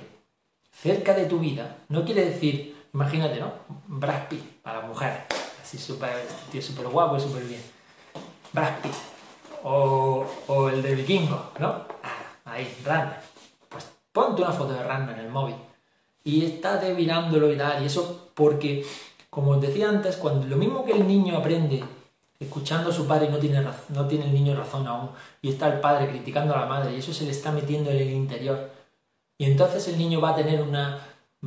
cerca 0.70 1.14
de 1.14 1.26
tu 1.26 1.38
vida, 1.38 1.78
no 1.88 2.04
quiere 2.04 2.24
decir, 2.24 2.75
imagínate, 2.96 3.38
¿no? 3.38 3.52
Brad 3.88 4.26
Pitt, 4.28 4.60
a 4.64 4.72
la 4.72 4.80
mujer, 4.80 5.26
así 5.62 5.76
súper, 5.76 6.26
tío 6.50 6.62
súper 6.62 6.88
guapo 6.88 7.18
y 7.18 7.20
súper 7.20 7.44
bien. 7.44 7.62
Brad. 8.54 8.72
O, 9.62 10.24
o, 10.46 10.68
el 10.70 10.82
de 10.82 10.94
Vikingo, 10.94 11.52
¿no? 11.58 11.68
Ah, 12.02 12.22
ahí, 12.46 12.66
Randa. 12.84 13.20
Pues 13.68 13.86
ponte 14.12 14.40
una 14.40 14.52
foto 14.52 14.72
de 14.72 14.82
Randa 14.82 15.12
en 15.12 15.20
el 15.20 15.28
móvil 15.28 15.56
y 16.24 16.44
estate 16.44 16.94
mirándolo 16.94 17.52
y 17.52 17.58
tal. 17.58 17.82
Y 17.82 17.86
eso 17.86 18.30
porque, 18.34 18.86
como 19.28 19.50
os 19.50 19.60
decía 19.60 19.90
antes, 19.90 20.16
cuando 20.16 20.46
lo 20.46 20.56
mismo 20.56 20.84
que 20.84 20.92
el 20.92 21.06
niño 21.06 21.36
aprende 21.36 21.84
escuchando 22.40 22.90
a 22.90 22.92
su 22.94 23.06
padre 23.06 23.26
y 23.26 23.30
no 23.30 23.38
tiene, 23.38 23.62
no 23.90 24.06
tiene 24.06 24.24
el 24.24 24.34
niño 24.34 24.56
razón 24.56 24.86
aún, 24.86 25.10
y 25.42 25.50
está 25.50 25.68
el 25.68 25.80
padre 25.80 26.08
criticando 26.08 26.54
a 26.54 26.60
la 26.60 26.66
madre, 26.66 26.94
y 26.94 26.98
eso 26.98 27.12
se 27.12 27.24
le 27.24 27.30
está 27.30 27.52
metiendo 27.52 27.90
en 27.90 27.98
el 27.98 28.10
interior. 28.10 28.70
Y 29.38 29.44
entonces 29.44 29.86
el 29.88 29.98
niño 29.98 30.20
va 30.20 30.30
a 30.30 30.36
tener 30.36 30.62
una, 30.62 30.98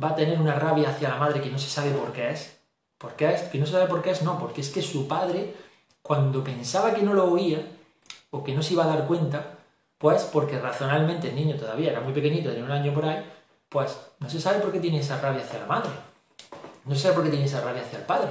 va 0.02 0.10
a 0.10 0.16
tener 0.16 0.40
una 0.40 0.54
rabia 0.54 0.90
hacia 0.90 1.08
la 1.08 1.16
madre 1.16 1.40
que 1.40 1.50
no 1.50 1.58
se 1.58 1.68
sabe 1.68 1.90
por 1.90 2.12
qué 2.12 2.30
es. 2.30 2.58
¿Por 2.98 3.14
qué 3.14 3.32
es? 3.32 3.42
Que 3.42 3.58
no 3.58 3.66
se 3.66 3.72
sabe 3.72 3.86
por 3.86 4.02
qué 4.02 4.10
es, 4.10 4.22
no, 4.22 4.38
porque 4.38 4.60
es 4.60 4.70
que 4.70 4.82
su 4.82 5.08
padre, 5.08 5.54
cuando 6.02 6.44
pensaba 6.44 6.94
que 6.94 7.02
no 7.02 7.14
lo 7.14 7.30
oía, 7.32 7.66
o 8.30 8.44
que 8.44 8.54
no 8.54 8.62
se 8.62 8.74
iba 8.74 8.84
a 8.84 8.88
dar 8.88 9.06
cuenta, 9.06 9.58
pues 9.98 10.24
porque 10.24 10.58
razonalmente 10.58 11.28
el 11.28 11.34
niño 11.34 11.56
todavía 11.56 11.90
era 11.90 12.00
muy 12.00 12.12
pequeñito, 12.12 12.50
tenía 12.50 12.64
un 12.64 12.70
año 12.70 12.94
por 12.94 13.04
ahí, 13.04 13.24
pues 13.68 13.98
no 14.18 14.28
se 14.28 14.40
sabe 14.40 14.60
por 14.60 14.72
qué 14.72 14.80
tiene 14.80 15.00
esa 15.00 15.20
rabia 15.20 15.42
hacia 15.42 15.60
la 15.60 15.66
madre. 15.66 15.90
No 16.84 16.94
se 16.94 17.02
sabe 17.02 17.14
por 17.14 17.24
qué 17.24 17.30
tiene 17.30 17.46
esa 17.46 17.60
rabia 17.60 17.82
hacia 17.82 17.98
el 17.98 18.04
padre. 18.04 18.30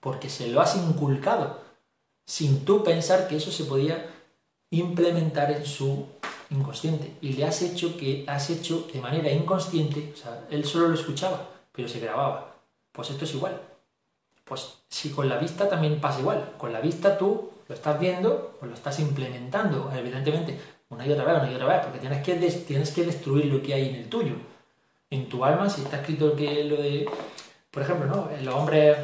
Porque 0.00 0.30
se 0.30 0.48
lo 0.48 0.60
has 0.60 0.76
inculcado 0.76 1.58
sin 2.26 2.64
tú 2.64 2.84
pensar 2.84 3.28
que 3.28 3.36
eso 3.36 3.50
se 3.50 3.64
podía 3.64 4.06
implementar 4.70 5.50
en 5.50 5.66
su 5.66 6.06
inconsciente. 6.50 7.16
Y 7.20 7.32
le 7.32 7.44
has 7.44 7.62
hecho 7.62 7.96
que 7.96 8.24
has 8.26 8.50
hecho 8.50 8.88
de 8.92 9.00
manera 9.00 9.30
inconsciente, 9.30 10.12
o 10.14 10.16
sea, 10.16 10.46
él 10.50 10.64
solo 10.64 10.88
lo 10.88 10.94
escuchaba, 10.94 11.48
pero 11.72 11.88
se 11.88 12.00
grababa. 12.00 12.54
Pues 12.92 13.10
esto 13.10 13.24
es 13.24 13.34
igual. 13.34 13.60
Pues 14.44 14.74
si 14.88 15.10
con 15.10 15.28
la 15.28 15.38
vista 15.38 15.68
también 15.68 16.00
pasa 16.00 16.20
igual. 16.20 16.52
Con 16.58 16.72
la 16.72 16.80
vista 16.80 17.16
tú 17.16 17.50
lo 17.68 17.74
estás 17.74 17.98
viendo, 18.00 18.56
pues 18.58 18.68
lo 18.68 18.76
estás 18.76 18.98
implementando, 18.98 19.90
evidentemente, 19.94 20.58
una 20.88 21.06
y 21.06 21.12
otra 21.12 21.24
vez, 21.24 21.42
una 21.42 21.52
y 21.52 21.54
otra 21.54 21.68
vez, 21.68 21.80
porque 21.84 22.00
tienes 22.00 22.22
que, 22.24 22.34
tienes 22.34 22.90
que 22.90 23.04
destruir 23.04 23.46
lo 23.46 23.62
que 23.62 23.74
hay 23.74 23.88
en 23.88 23.94
el 23.94 24.08
tuyo. 24.08 24.34
En 25.08 25.28
tu 25.28 25.44
alma, 25.44 25.70
si 25.70 25.82
está 25.82 26.00
escrito 26.00 26.34
que 26.34 26.64
lo 26.64 26.76
de, 26.76 27.08
por 27.70 27.82
ejemplo, 27.82 28.06
¿no? 28.06 28.28
Los 28.42 28.54
hombres 28.54 28.96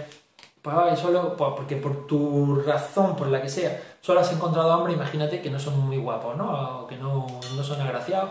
pues 0.66 0.98
solo, 0.98 1.36
pues, 1.36 1.52
porque 1.54 1.76
por 1.76 2.08
tu 2.08 2.56
razón, 2.56 3.14
por 3.14 3.28
la 3.28 3.40
que 3.40 3.48
sea, 3.48 3.98
solo 4.00 4.18
has 4.18 4.32
encontrado 4.32 4.76
hombres, 4.76 4.96
imagínate 4.96 5.40
que 5.40 5.48
no 5.48 5.60
son 5.60 5.78
muy 5.78 5.96
guapos, 5.96 6.36
¿no? 6.36 6.80
O 6.80 6.86
que 6.88 6.96
no, 6.96 7.24
no 7.54 7.62
son 7.62 7.80
agraciados, 7.80 8.30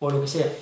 o 0.00 0.10
lo 0.10 0.20
que 0.20 0.26
sea. 0.26 0.52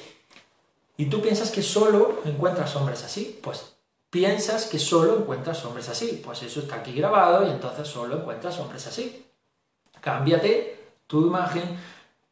Y 0.98 1.06
tú 1.06 1.22
piensas 1.22 1.50
que 1.50 1.62
solo 1.62 2.20
encuentras 2.26 2.76
hombres 2.76 3.02
así, 3.04 3.40
pues 3.42 3.74
piensas 4.10 4.66
que 4.66 4.78
solo 4.78 5.16
encuentras 5.16 5.64
hombres 5.64 5.88
así, 5.88 6.20
pues 6.22 6.42
eso 6.42 6.60
está 6.60 6.76
aquí 6.76 6.92
grabado 6.92 7.46
y 7.46 7.50
entonces 7.50 7.88
solo 7.88 8.16
encuentras 8.16 8.58
hombres 8.58 8.86
así. 8.86 9.24
Cámbiate 10.02 10.78
tu 11.06 11.26
imagen, 11.26 11.78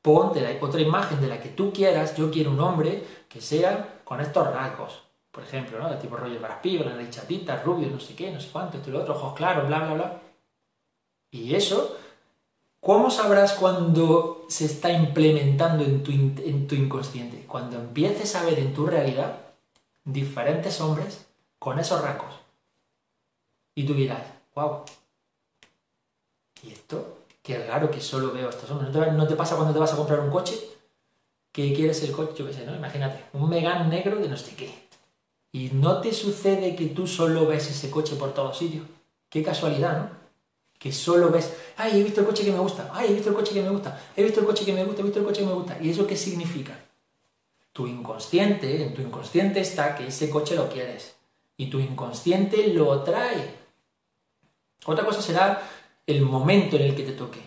ponte 0.03 0.59
otra 0.61 0.83
imagen 0.83 1.19
de 1.19 1.29
la 1.29 1.41
que 1.41 1.49
tú 1.49 1.73
quieras, 1.73 2.15
yo 2.15 2.31
quiero 2.31 2.51
un 2.51 2.61
hombre 2.61 3.03
que 3.27 3.41
sea 3.41 4.03
con 4.05 4.21
estos 4.21 4.53
rasgos, 4.53 5.03
por 5.33 5.43
ejemplo, 5.43 5.79
¿no? 5.79 5.89
De 5.89 5.97
tipo 5.97 6.17
rollo 6.17 6.39
Braspío, 6.39 6.85
la 6.85 7.11
chatita, 7.11 7.63
rubio, 7.63 7.89
no 7.89 7.99
sé 7.99 8.15
qué, 8.15 8.31
no 8.31 8.39
sé 8.41 8.51
cuánto, 8.53 8.77
esto 8.77 8.91
y 8.91 8.93
lo 8.93 9.01
otro, 9.01 9.17
ojos 9.17 9.35
claros, 9.35 9.67
bla, 9.67 9.79
bla, 9.81 9.95
bla. 9.95 10.23
Y 11.31 11.55
eso, 11.55 11.97
¿cómo 12.81 13.11
sabrás 13.11 13.55
cuando 13.55 14.45
se 14.49 14.67
está 14.67 14.93
implementando 14.93 15.83
en 15.83 16.03
tu, 16.03 16.13
en 16.13 16.69
tu 16.69 16.75
inconsciente? 16.75 17.47
Cuando 17.47 17.79
empieces 17.79 18.37
a 18.37 18.45
ver 18.45 18.59
en 18.59 18.75
tu 18.75 18.87
realidad 18.87 19.39
diferentes 20.05 20.81
hombres 20.83 21.27
con 21.59 21.79
esos 21.79 22.03
rasgos. 22.03 22.35
Y 23.75 23.87
tú 23.87 23.95
dirás, 23.95 24.23
wow. 24.55 24.85
¿Y 26.63 26.73
esto? 26.73 27.21
Qué 27.43 27.67
raro 27.67 27.91
que 27.91 28.01
solo 28.01 28.33
veo 28.33 28.49
a 28.49 28.51
estos 28.51 28.71
hombres. 28.71 28.93
¿No 28.93 29.03
te, 29.03 29.13
¿No 29.13 29.27
te, 29.27 29.35
pasa 29.35 29.57
cuando 29.57 29.73
te 29.73 29.81
vas 29.81 29.95
a 29.95 29.97
comprar 29.97 30.21
un 30.21 30.31
coche? 30.31 30.55
Que 31.51 31.73
quieres 31.73 32.03
el 32.03 32.13
coche, 32.13 32.35
yo 32.37 32.47
qué 32.47 32.53
sé, 32.53 32.67
¿no? 32.67 32.77
Imagínate, 32.77 33.25
un 33.33 33.49
Megan 33.49 33.89
negro 33.89 34.17
de 34.17 34.29
no 34.29 34.37
sé 34.37 34.55
qué. 34.55 34.92
Y 35.53 35.69
no 35.75 36.01
te 36.01 36.13
sucede 36.15 36.75
que 36.75 36.87
tú 36.87 37.07
solo 37.07 37.47
ves 37.47 37.71
ese 37.71 37.91
coche 37.91 38.17
por 38.17 38.33
todos 38.33 38.57
sitios. 38.57 38.87
Qué 39.29 39.43
casualidad, 39.43 39.99
¿no? 39.99 40.23
Que 40.79 40.91
solo 40.91 41.31
ves, 41.31 41.55
ay, 41.77 42.01
he 42.01 42.03
visto 42.03 42.21
el 42.21 42.27
coche 42.27 42.45
que 42.45 42.51
me 42.51 42.59
gusta, 42.59 42.91
ay, 42.93 43.11
he 43.11 43.15
visto 43.15 43.29
el 43.29 43.37
coche 43.37 43.53
que 43.53 43.63
me 43.63 43.69
gusta, 43.69 44.01
he 44.17 44.25
visto 44.25 44.41
el 44.41 44.47
coche 44.47 44.65
que 44.65 44.73
me 44.73 44.83
gusta, 44.85 45.01
he 45.01 45.05
visto 45.05 45.21
el 45.21 45.25
coche 45.25 45.41
que 45.43 45.47
me 45.47 45.53
gusta. 45.53 45.79
¿Y 45.81 45.91
eso 45.91 46.07
qué 46.07 46.17
significa? 46.17 46.77
Tu 47.73 47.87
inconsciente, 47.87 48.83
en 48.83 48.95
tu 48.95 49.03
inconsciente 49.03 49.61
está 49.61 49.95
que 49.95 50.09
ese 50.09 50.29
coche 50.29 50.57
lo 50.57 50.69
quieres. 50.69 51.15
Y 51.57 51.67
tu 51.67 51.79
inconsciente 51.79 52.69
lo 52.69 53.03
trae. 53.03 53.55
Otra 54.87 55.05
cosa 55.05 55.23
será 55.23 55.63
el 56.07 56.23
momento 56.23 56.77
en 56.77 56.83
el 56.83 56.97
que 56.97 57.05
te 57.05 57.13
toque. 57.13 57.41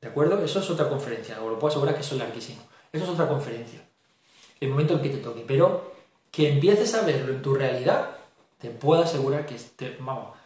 ¿De 0.00 0.08
acuerdo? 0.08 0.42
Eso 0.44 0.60
es 0.60 0.70
otra 0.70 0.88
conferencia, 0.88 1.42
os 1.42 1.50
lo 1.50 1.58
puedo 1.58 1.72
asegurar 1.72 1.94
que 1.94 2.02
eso 2.02 2.14
es 2.14 2.20
larguísimo. 2.20 2.62
Eso 2.92 3.04
es 3.04 3.10
otra 3.10 3.26
conferencia. 3.26 3.82
El 4.60 4.70
momento 4.70 4.94
en 4.94 5.02
que 5.02 5.10
te 5.10 5.18
toque. 5.18 5.44
Pero 5.46 5.95
que 6.36 6.52
empieces 6.52 6.94
a 6.94 7.00
verlo 7.00 7.32
en 7.32 7.40
tu 7.40 7.54
realidad, 7.54 8.10
te 8.58 8.68
puedo 8.68 9.02
asegurar 9.02 9.46
que, 9.46 9.54
te, 9.54 9.96
vamos, 9.98 10.36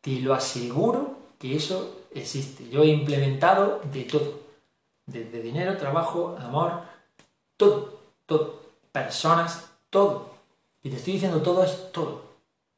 te 0.00 0.18
lo 0.20 0.34
aseguro 0.34 1.14
que 1.38 1.54
eso 1.54 2.00
existe. 2.12 2.68
Yo 2.68 2.82
he 2.82 2.88
implementado 2.88 3.80
de 3.92 4.02
todo. 4.02 4.40
Desde 5.06 5.40
dinero, 5.40 5.76
trabajo, 5.76 6.36
amor, 6.40 6.72
todo, 7.56 8.00
todo. 8.26 8.62
Personas, 8.90 9.70
todo. 9.90 10.32
Y 10.82 10.90
te 10.90 10.96
estoy 10.96 11.12
diciendo 11.12 11.40
todo 11.40 11.62
es 11.62 11.92
todo. 11.92 12.24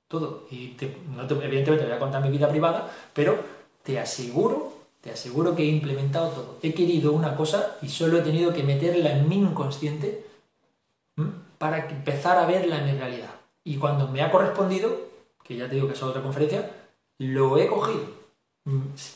Todo. 0.06 0.46
Y 0.50 0.76
evidentemente 0.78 1.78
te 1.78 1.84
voy 1.84 1.92
a 1.92 1.98
contar 1.98 2.22
mi 2.22 2.28
vida 2.28 2.50
privada, 2.50 2.92
pero 3.14 3.38
te 3.82 3.98
aseguro, 3.98 4.70
te 5.00 5.10
aseguro 5.12 5.56
que 5.56 5.62
he 5.62 5.66
implementado 5.66 6.28
todo. 6.28 6.58
He 6.60 6.74
querido 6.74 7.12
una 7.12 7.36
cosa 7.36 7.78
y 7.80 7.88
solo 7.88 8.18
he 8.18 8.22
tenido 8.22 8.52
que 8.52 8.62
meterla 8.62 9.12
en 9.12 9.30
mi 9.30 9.36
inconsciente 9.36 10.33
para 11.58 11.88
empezar 11.88 12.38
a 12.38 12.46
verla 12.46 12.78
en 12.78 12.86
mi 12.86 12.92
realidad. 12.92 13.30
Y 13.64 13.76
cuando 13.76 14.08
me 14.08 14.22
ha 14.22 14.30
correspondido, 14.30 15.08
que 15.42 15.56
ya 15.56 15.68
te 15.68 15.76
digo 15.76 15.88
que 15.88 15.94
es 15.94 16.02
otra 16.02 16.22
conferencia, 16.22 16.70
lo 17.18 17.58
he 17.58 17.66
cogido. 17.66 18.24
O 18.66 18.70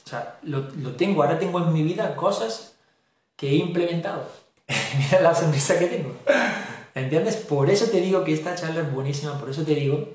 sea, 0.04 0.38
lo, 0.42 0.68
lo 0.76 0.92
tengo, 0.92 1.22
ahora 1.22 1.38
tengo 1.38 1.58
en 1.58 1.72
mi 1.72 1.82
vida 1.82 2.14
cosas 2.16 2.76
que 3.36 3.50
he 3.50 3.54
implementado. 3.56 4.28
Mira 4.98 5.20
la 5.20 5.34
sonrisa 5.34 5.78
que 5.78 5.86
tengo. 5.86 6.14
¿Entiendes? 6.94 7.36
Por 7.36 7.70
eso 7.70 7.86
te 7.86 8.00
digo 8.00 8.24
que 8.24 8.34
esta 8.34 8.54
charla 8.54 8.80
es 8.80 8.92
buenísima, 8.92 9.38
por 9.38 9.48
eso 9.48 9.62
te 9.62 9.74
digo 9.74 10.08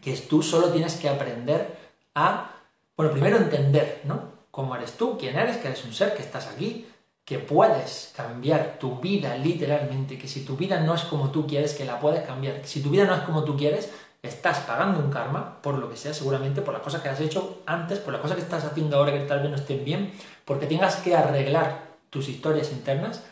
que 0.00 0.16
tú 0.16 0.42
solo 0.42 0.70
tienes 0.70 0.94
que 0.94 1.08
aprender 1.08 1.76
a, 2.14 2.50
bueno, 2.96 3.12
primero 3.12 3.36
entender, 3.36 4.00
¿no? 4.04 4.32
Cómo 4.50 4.74
eres 4.74 4.92
tú, 4.92 5.16
quién 5.18 5.38
eres, 5.38 5.58
que 5.58 5.68
eres 5.68 5.84
un 5.84 5.92
ser, 5.92 6.14
que 6.14 6.22
estás 6.22 6.46
aquí, 6.48 6.86
que 7.32 7.38
puedes 7.38 8.12
cambiar 8.14 8.76
tu 8.78 9.00
vida 9.00 9.38
literalmente, 9.38 10.18
que 10.18 10.28
si 10.28 10.44
tu 10.44 10.54
vida 10.54 10.80
no 10.80 10.94
es 10.94 11.00
como 11.04 11.30
tú 11.30 11.46
quieres, 11.46 11.72
que 11.72 11.86
la 11.86 11.98
puedes 11.98 12.26
cambiar. 12.26 12.60
Si 12.64 12.82
tu 12.82 12.90
vida 12.90 13.06
no 13.06 13.14
es 13.14 13.22
como 13.22 13.42
tú 13.42 13.56
quieres, 13.56 13.90
estás 14.22 14.58
pagando 14.58 15.00
un 15.00 15.10
karma, 15.10 15.62
por 15.62 15.78
lo 15.78 15.88
que 15.88 15.96
sea, 15.96 16.12
seguramente, 16.12 16.60
por 16.60 16.74
las 16.74 16.82
cosas 16.82 17.00
que 17.00 17.08
has 17.08 17.20
hecho 17.20 17.62
antes, 17.64 18.00
por 18.00 18.12
las 18.12 18.20
cosas 18.20 18.36
que 18.36 18.42
estás 18.42 18.64
haciendo 18.64 18.98
ahora 18.98 19.12
que 19.12 19.20
tal 19.20 19.40
vez 19.40 19.50
no 19.50 19.56
estén 19.56 19.82
bien, 19.82 20.12
porque 20.44 20.66
tengas 20.66 20.96
que 20.96 21.16
arreglar 21.16 21.84
tus 22.10 22.28
historias 22.28 22.70
internas 22.70 23.22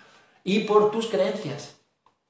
y 0.45 0.61
por 0.61 0.91
tus 0.91 1.09
creencias. 1.09 1.77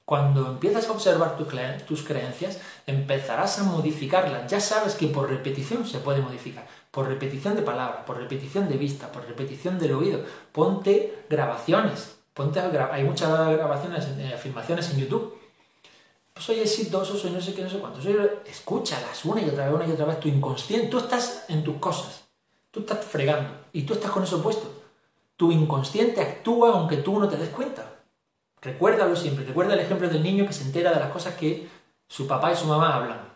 Cuando 0.03 0.47
empiezas 0.47 0.89
a 0.89 0.91
observar 0.91 1.37
tus 1.37 2.03
creencias, 2.03 2.59
empezarás 2.85 3.59
a 3.59 3.63
modificarlas. 3.63 4.51
Ya 4.51 4.59
sabes 4.59 4.95
que 4.95 5.07
por 5.07 5.29
repetición 5.29 5.87
se 5.87 5.99
puede 5.99 6.21
modificar. 6.21 6.67
Por 6.91 7.07
repetición 7.07 7.55
de 7.55 7.61
palabra, 7.61 8.05
por 8.05 8.17
repetición 8.17 8.67
de 8.67 8.77
vista, 8.77 9.11
por 9.11 9.25
repetición 9.25 9.79
del 9.79 9.93
oído. 9.93 10.23
Ponte 10.51 11.23
grabaciones. 11.29 12.17
Ponte 12.33 12.59
hay 12.59 13.03
muchas 13.03 13.29
grabaciones, 13.29 14.07
eh, 14.17 14.33
afirmaciones 14.33 14.89
en 14.91 14.99
YouTube. 14.99 15.37
Pues 16.33 16.45
soy 16.45 16.59
exitoso, 16.59 17.17
soy 17.17 17.31
no 17.31 17.41
sé 17.41 17.53
qué, 17.53 17.63
no 17.63 17.69
sé 17.69 17.79
cuánto. 17.79 17.99
escúchalas 18.45 19.25
una 19.25 19.41
y 19.41 19.49
otra 19.49 19.65
vez, 19.65 19.75
una 19.75 19.87
y 19.87 19.91
otra 19.91 20.05
vez. 20.05 20.19
Tu 20.19 20.27
inconsciente, 20.27 20.87
tú 20.87 20.97
estás 20.97 21.45
en 21.47 21.63
tus 21.63 21.77
cosas. 21.77 22.25
Tú 22.71 22.81
estás 22.81 23.03
fregando. 23.05 23.49
Y 23.73 23.83
tú 23.83 23.93
estás 23.93 24.11
con 24.11 24.23
eso 24.23 24.41
puesto. 24.41 24.69
Tu 25.37 25.51
inconsciente 25.51 26.21
actúa 26.21 26.71
aunque 26.71 26.97
tú 26.97 27.19
no 27.19 27.27
te 27.27 27.37
des 27.37 27.49
cuenta. 27.49 27.89
Recuérdalo 28.61 29.15
siempre. 29.15 29.45
Recuerda 29.45 29.73
el 29.73 29.79
ejemplo 29.79 30.07
del 30.07 30.23
niño 30.23 30.45
que 30.45 30.53
se 30.53 30.63
entera 30.63 30.91
de 30.91 30.99
las 30.99 31.11
cosas 31.11 31.35
que 31.35 31.67
su 32.07 32.27
papá 32.27 32.51
y 32.51 32.55
su 32.55 32.65
mamá 32.65 32.95
hablan. 32.95 33.31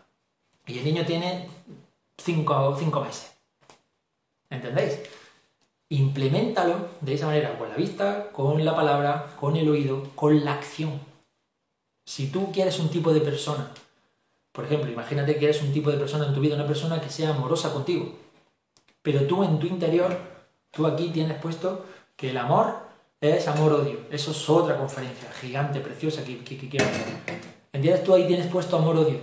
Y 0.66 0.78
el 0.78 0.84
niño 0.84 1.04
tiene 1.04 1.48
cinco, 2.16 2.76
cinco 2.78 3.00
meses. 3.00 3.35
¿Entendéis? 4.50 5.00
Implementalo 5.88 6.88
de 7.00 7.14
esa 7.14 7.26
manera, 7.26 7.56
con 7.58 7.68
la 7.68 7.76
vista, 7.76 8.30
con 8.32 8.64
la 8.64 8.74
palabra, 8.74 9.34
con 9.38 9.56
el 9.56 9.68
oído, 9.68 10.10
con 10.14 10.44
la 10.44 10.54
acción. 10.54 11.00
Si 12.04 12.28
tú 12.28 12.52
quieres 12.52 12.78
un 12.78 12.88
tipo 12.88 13.12
de 13.12 13.20
persona, 13.20 13.70
por 14.52 14.64
ejemplo, 14.64 14.90
imagínate 14.90 15.36
que 15.36 15.44
eres 15.46 15.62
un 15.62 15.72
tipo 15.72 15.90
de 15.90 15.98
persona 15.98 16.26
en 16.26 16.34
tu 16.34 16.40
vida, 16.40 16.54
una 16.54 16.66
persona 16.66 17.00
que 17.00 17.10
sea 17.10 17.30
amorosa 17.30 17.72
contigo, 17.72 18.14
pero 19.02 19.26
tú 19.26 19.44
en 19.44 19.58
tu 19.58 19.66
interior, 19.66 20.16
tú 20.70 20.86
aquí 20.86 21.10
tienes 21.10 21.38
puesto 21.38 21.84
que 22.16 22.30
el 22.30 22.38
amor 22.38 22.86
es 23.20 23.46
amor-odio. 23.48 24.00
Eso 24.10 24.30
es 24.30 24.48
otra 24.48 24.76
conferencia 24.76 25.30
gigante, 25.40 25.80
preciosa 25.80 26.24
que, 26.24 26.38
quiero 26.42 26.86
hacer. 26.86 27.04
¿Entiendes? 27.72 28.04
Tú 28.04 28.14
ahí 28.14 28.26
tienes 28.26 28.46
puesto 28.46 28.76
amor-odio. 28.76 29.18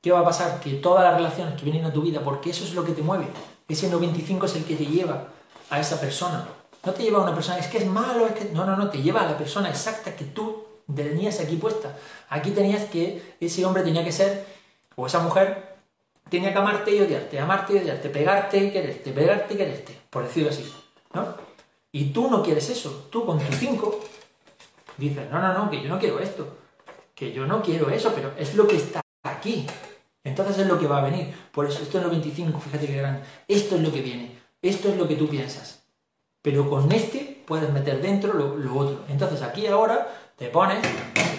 ¿Qué 0.00 0.12
va 0.12 0.20
a 0.20 0.24
pasar? 0.24 0.60
Que 0.60 0.74
todas 0.74 1.04
las 1.04 1.14
relaciones 1.14 1.54
que 1.54 1.64
vienen 1.64 1.84
a 1.84 1.92
tu 1.92 2.02
vida, 2.02 2.20
porque 2.22 2.50
eso 2.50 2.64
es 2.64 2.72
lo 2.74 2.84
que 2.84 2.92
te 2.92 3.02
mueve, 3.02 3.26
ese 3.72 3.88
95 3.88 4.46
es 4.46 4.56
el 4.56 4.64
que 4.64 4.76
te 4.76 4.86
lleva 4.86 5.28
a 5.70 5.80
esa 5.80 6.00
persona. 6.00 6.46
No 6.84 6.92
te 6.92 7.02
lleva 7.02 7.18
a 7.18 7.22
una 7.22 7.34
persona, 7.34 7.58
es 7.58 7.66
que 7.66 7.78
es 7.78 7.86
malo, 7.86 8.26
es 8.26 8.32
que... 8.32 8.44
No, 8.46 8.64
no, 8.64 8.76
no, 8.76 8.90
te 8.90 9.02
lleva 9.02 9.22
a 9.22 9.26
la 9.26 9.36
persona 9.36 9.68
exacta 9.68 10.16
que 10.16 10.24
tú 10.24 10.64
tenías 10.94 11.40
aquí 11.40 11.56
puesta. 11.56 11.96
Aquí 12.28 12.50
tenías 12.50 12.84
que, 12.84 13.36
ese 13.40 13.64
hombre 13.64 13.82
tenía 13.82 14.04
que 14.04 14.12
ser, 14.12 14.46
o 14.96 15.06
esa 15.06 15.20
mujer, 15.20 15.76
tenía 16.28 16.52
que 16.52 16.58
amarte 16.58 16.94
y 16.94 17.00
odiarte, 17.00 17.38
amarte 17.38 17.74
y 17.74 17.78
odiarte, 17.78 18.08
pegarte 18.08 18.56
y 18.58 18.70
quererte, 18.70 19.12
pegarte 19.12 19.54
y 19.54 19.56
quererte, 19.56 19.98
por 20.08 20.22
decirlo 20.22 20.50
así. 20.50 20.72
¿no? 21.12 21.34
Y 21.92 22.12
tú 22.12 22.30
no 22.30 22.42
quieres 22.42 22.70
eso. 22.70 23.08
Tú 23.10 23.26
con 23.26 23.38
tu 23.38 23.52
5 23.52 24.00
dices, 24.96 25.30
no, 25.30 25.40
no, 25.40 25.52
no, 25.52 25.70
que 25.70 25.82
yo 25.82 25.88
no 25.88 25.98
quiero 25.98 26.18
esto. 26.20 26.56
Que 27.14 27.32
yo 27.32 27.46
no 27.46 27.62
quiero 27.62 27.90
eso, 27.90 28.12
pero 28.14 28.32
es 28.38 28.54
lo 28.54 28.66
que 28.66 28.76
está 28.76 29.00
aquí. 29.24 29.66
Entonces 30.24 30.58
es 30.58 30.66
lo 30.66 30.78
que 30.78 30.86
va 30.86 30.98
a 30.98 31.04
venir. 31.04 31.34
Por 31.52 31.66
eso, 31.66 31.82
esto 31.82 31.98
es 31.98 32.04
lo 32.04 32.10
25, 32.10 32.60
fíjate 32.60 32.86
que 32.86 32.96
grande. 32.96 33.22
Esto 33.48 33.76
es 33.76 33.82
lo 33.82 33.92
que 33.92 34.02
viene. 34.02 34.38
Esto 34.62 34.88
es 34.88 34.96
lo 34.96 35.08
que 35.08 35.16
tú 35.16 35.28
piensas. 35.28 35.82
Pero 36.42 36.68
con 36.68 36.90
este 36.92 37.42
puedes 37.46 37.70
meter 37.72 38.00
dentro 38.00 38.32
lo, 38.32 38.76
otro. 38.76 39.04
Entonces 39.08 39.42
aquí 39.42 39.66
ahora 39.66 40.08
te 40.36 40.48
pones, 40.48 40.78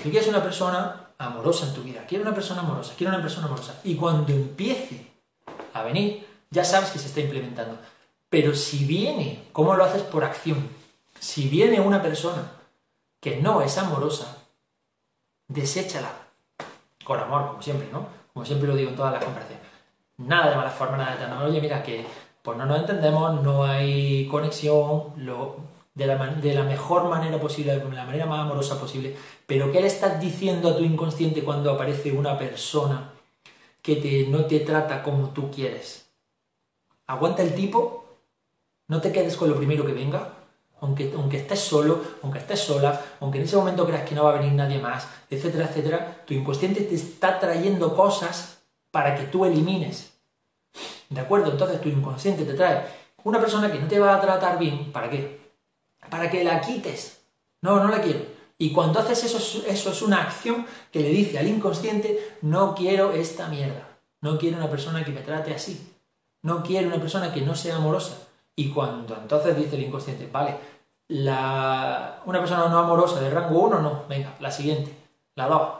tú 0.04 0.10
quieres 0.10 0.28
una 0.28 0.44
persona 0.44 1.10
amorosa 1.18 1.68
en 1.68 1.74
tu 1.74 1.84
vida. 1.84 2.06
Quiero 2.08 2.24
una 2.24 2.34
persona 2.34 2.62
amorosa, 2.62 2.94
quiero 2.98 3.14
una 3.14 3.22
persona 3.22 3.48
amorosa. 3.48 3.80
Y 3.84 3.96
cuando 3.96 4.32
empiece 4.32 5.12
a 5.74 5.84
venir, 5.84 6.28
ya 6.50 6.64
sabes 6.64 6.90
que 6.90 7.00
se 7.00 7.08
está 7.08 7.22
implementando. 7.22 7.78
Pero 8.30 8.56
si 8.56 8.86
viene, 8.86 9.44
¿cómo 9.52 9.76
lo 9.76 9.84
haces 9.84 10.04
por 10.04 10.24
acción? 10.24 10.70
Si 11.20 11.48
viene 11.50 11.80
una 11.80 12.02
persona 12.02 12.52
que 13.20 13.38
no 13.38 13.62
es 13.62 13.78
amorosa, 13.78 14.38
deséchala. 15.48 16.12
Con 17.04 17.20
amor, 17.20 17.48
como 17.48 17.62
siempre, 17.62 17.90
¿no? 17.92 18.21
Como 18.34 18.46
siempre 18.46 18.68
lo 18.68 18.76
digo 18.76 18.90
en 18.90 18.96
todas 18.96 19.14
las 19.14 19.24
conversaciones. 19.24 19.66
Nada 20.18 20.50
de 20.50 20.56
mala 20.56 20.70
forma, 20.70 20.98
nada 20.98 21.16
de 21.16 21.26
tal. 21.26 21.44
Oye, 21.44 21.62
mira 21.62 21.84
que 21.84 22.06
pues 22.42 22.58
no 22.58 22.66
nos 22.66 22.80
entendemos, 22.80 23.42
no 23.44 23.64
hay 23.64 24.28
conexión, 24.28 25.14
lo, 25.18 25.58
de, 25.94 26.08
la, 26.08 26.18
de 26.28 26.54
la 26.54 26.64
mejor 26.64 27.10
manera 27.10 27.40
posible, 27.40 27.78
de 27.78 27.90
la 27.92 28.06
manera 28.06 28.26
más 28.26 28.42
amorosa 28.42 28.80
posible. 28.80 29.16
Pero 29.46 29.72
¿qué 29.72 29.82
le 29.82 29.88
estás 29.88 30.20
diciendo 30.20 30.70
a 30.70 30.78
tu 30.78 30.84
inconsciente 30.84 31.44
cuando 31.44 31.72
aparece 31.72 32.12
una 32.12 32.38
persona 32.38 33.12
que 33.82 33.98
te, 33.98 34.28
no 34.28 34.46
te 34.46 34.62
trata 34.62 35.04
como 35.04 35.30
tú 35.30 35.52
quieres? 35.52 36.10
¿Aguanta 37.08 37.44
el 37.44 37.54
tipo? 37.54 38.06
No 38.88 39.02
te 39.02 39.12
quedes 39.12 39.38
con 39.38 39.50
lo 39.50 39.56
primero 39.56 39.86
que 39.86 39.94
venga, 39.94 40.34
aunque, 40.82 41.14
aunque 41.16 41.38
estés 41.38 41.60
solo, 41.60 42.02
aunque 42.24 42.40
estés 42.40 42.60
sola, 42.60 43.00
aunque 43.20 43.38
en 43.38 43.46
ese 43.46 43.56
momento 43.56 43.86
creas 43.86 44.08
que 44.08 44.16
no 44.16 44.24
va 44.24 44.32
a 44.32 44.40
venir 44.40 44.54
nadie 44.54 44.80
más, 44.80 45.08
etcétera, 45.30 45.66
etcétera, 45.70 46.24
tu 46.26 46.34
inconsciente 46.34 46.82
te 46.82 46.96
está 46.96 47.40
trayendo 47.40 47.96
cosas 47.96 48.64
para 48.90 49.16
que 49.16 49.24
tú 49.24 49.46
elimines. 49.46 50.12
¿De 51.10 51.22
acuerdo? 51.22 51.52
Entonces 51.52 51.80
tu 51.82 51.90
inconsciente 51.90 52.46
te 52.46 52.54
trae 52.54 52.84
una 53.24 53.40
persona 53.40 53.72
que 53.72 53.80
no 53.80 53.88
te 53.88 54.00
va 54.00 54.16
a 54.16 54.22
tratar 54.22 54.58
bien, 54.58 54.92
¿para 54.92 55.10
qué? 55.10 55.40
Para 56.10 56.30
que 56.30 56.44
la 56.44 56.60
quites. 56.60 57.22
No, 57.62 57.82
no 57.82 57.90
la 57.90 58.02
quiero. 58.02 58.20
Y 58.58 58.72
cuando 58.72 59.00
haces 59.00 59.24
eso, 59.24 59.38
eso 59.68 59.92
es 59.92 60.02
una 60.02 60.22
acción 60.22 60.66
que 60.92 61.00
le 61.02 61.10
dice 61.10 61.38
al 61.38 61.48
inconsciente, 61.48 62.38
no 62.42 62.74
quiero 62.76 63.12
esta 63.12 63.48
mierda. 63.48 63.88
No 64.22 64.38
quiero 64.38 64.58
una 64.58 64.70
persona 64.70 65.04
que 65.04 65.12
me 65.12 65.22
trate 65.22 65.54
así. 65.54 65.96
No 66.44 66.64
quiero 66.64 66.88
una 66.88 67.00
persona 67.00 67.34
que 67.34 67.42
no 67.42 67.56
sea 67.56 67.76
amorosa. 67.76 68.18
Y 68.56 68.70
cuando 68.70 69.16
entonces 69.16 69.56
dice 69.58 69.76
el 69.76 69.84
inconsciente, 69.84 70.30
vale, 70.32 70.58
la, 71.12 72.22
una 72.26 72.40
persona 72.40 72.70
no 72.70 72.80
amorosa 72.80 73.20
de 73.20 73.30
rango 73.30 73.60
1, 73.60 73.82
no, 73.82 74.04
venga, 74.08 74.34
la 74.40 74.50
siguiente, 74.50 74.96
la 75.36 75.48
2, 75.48 75.72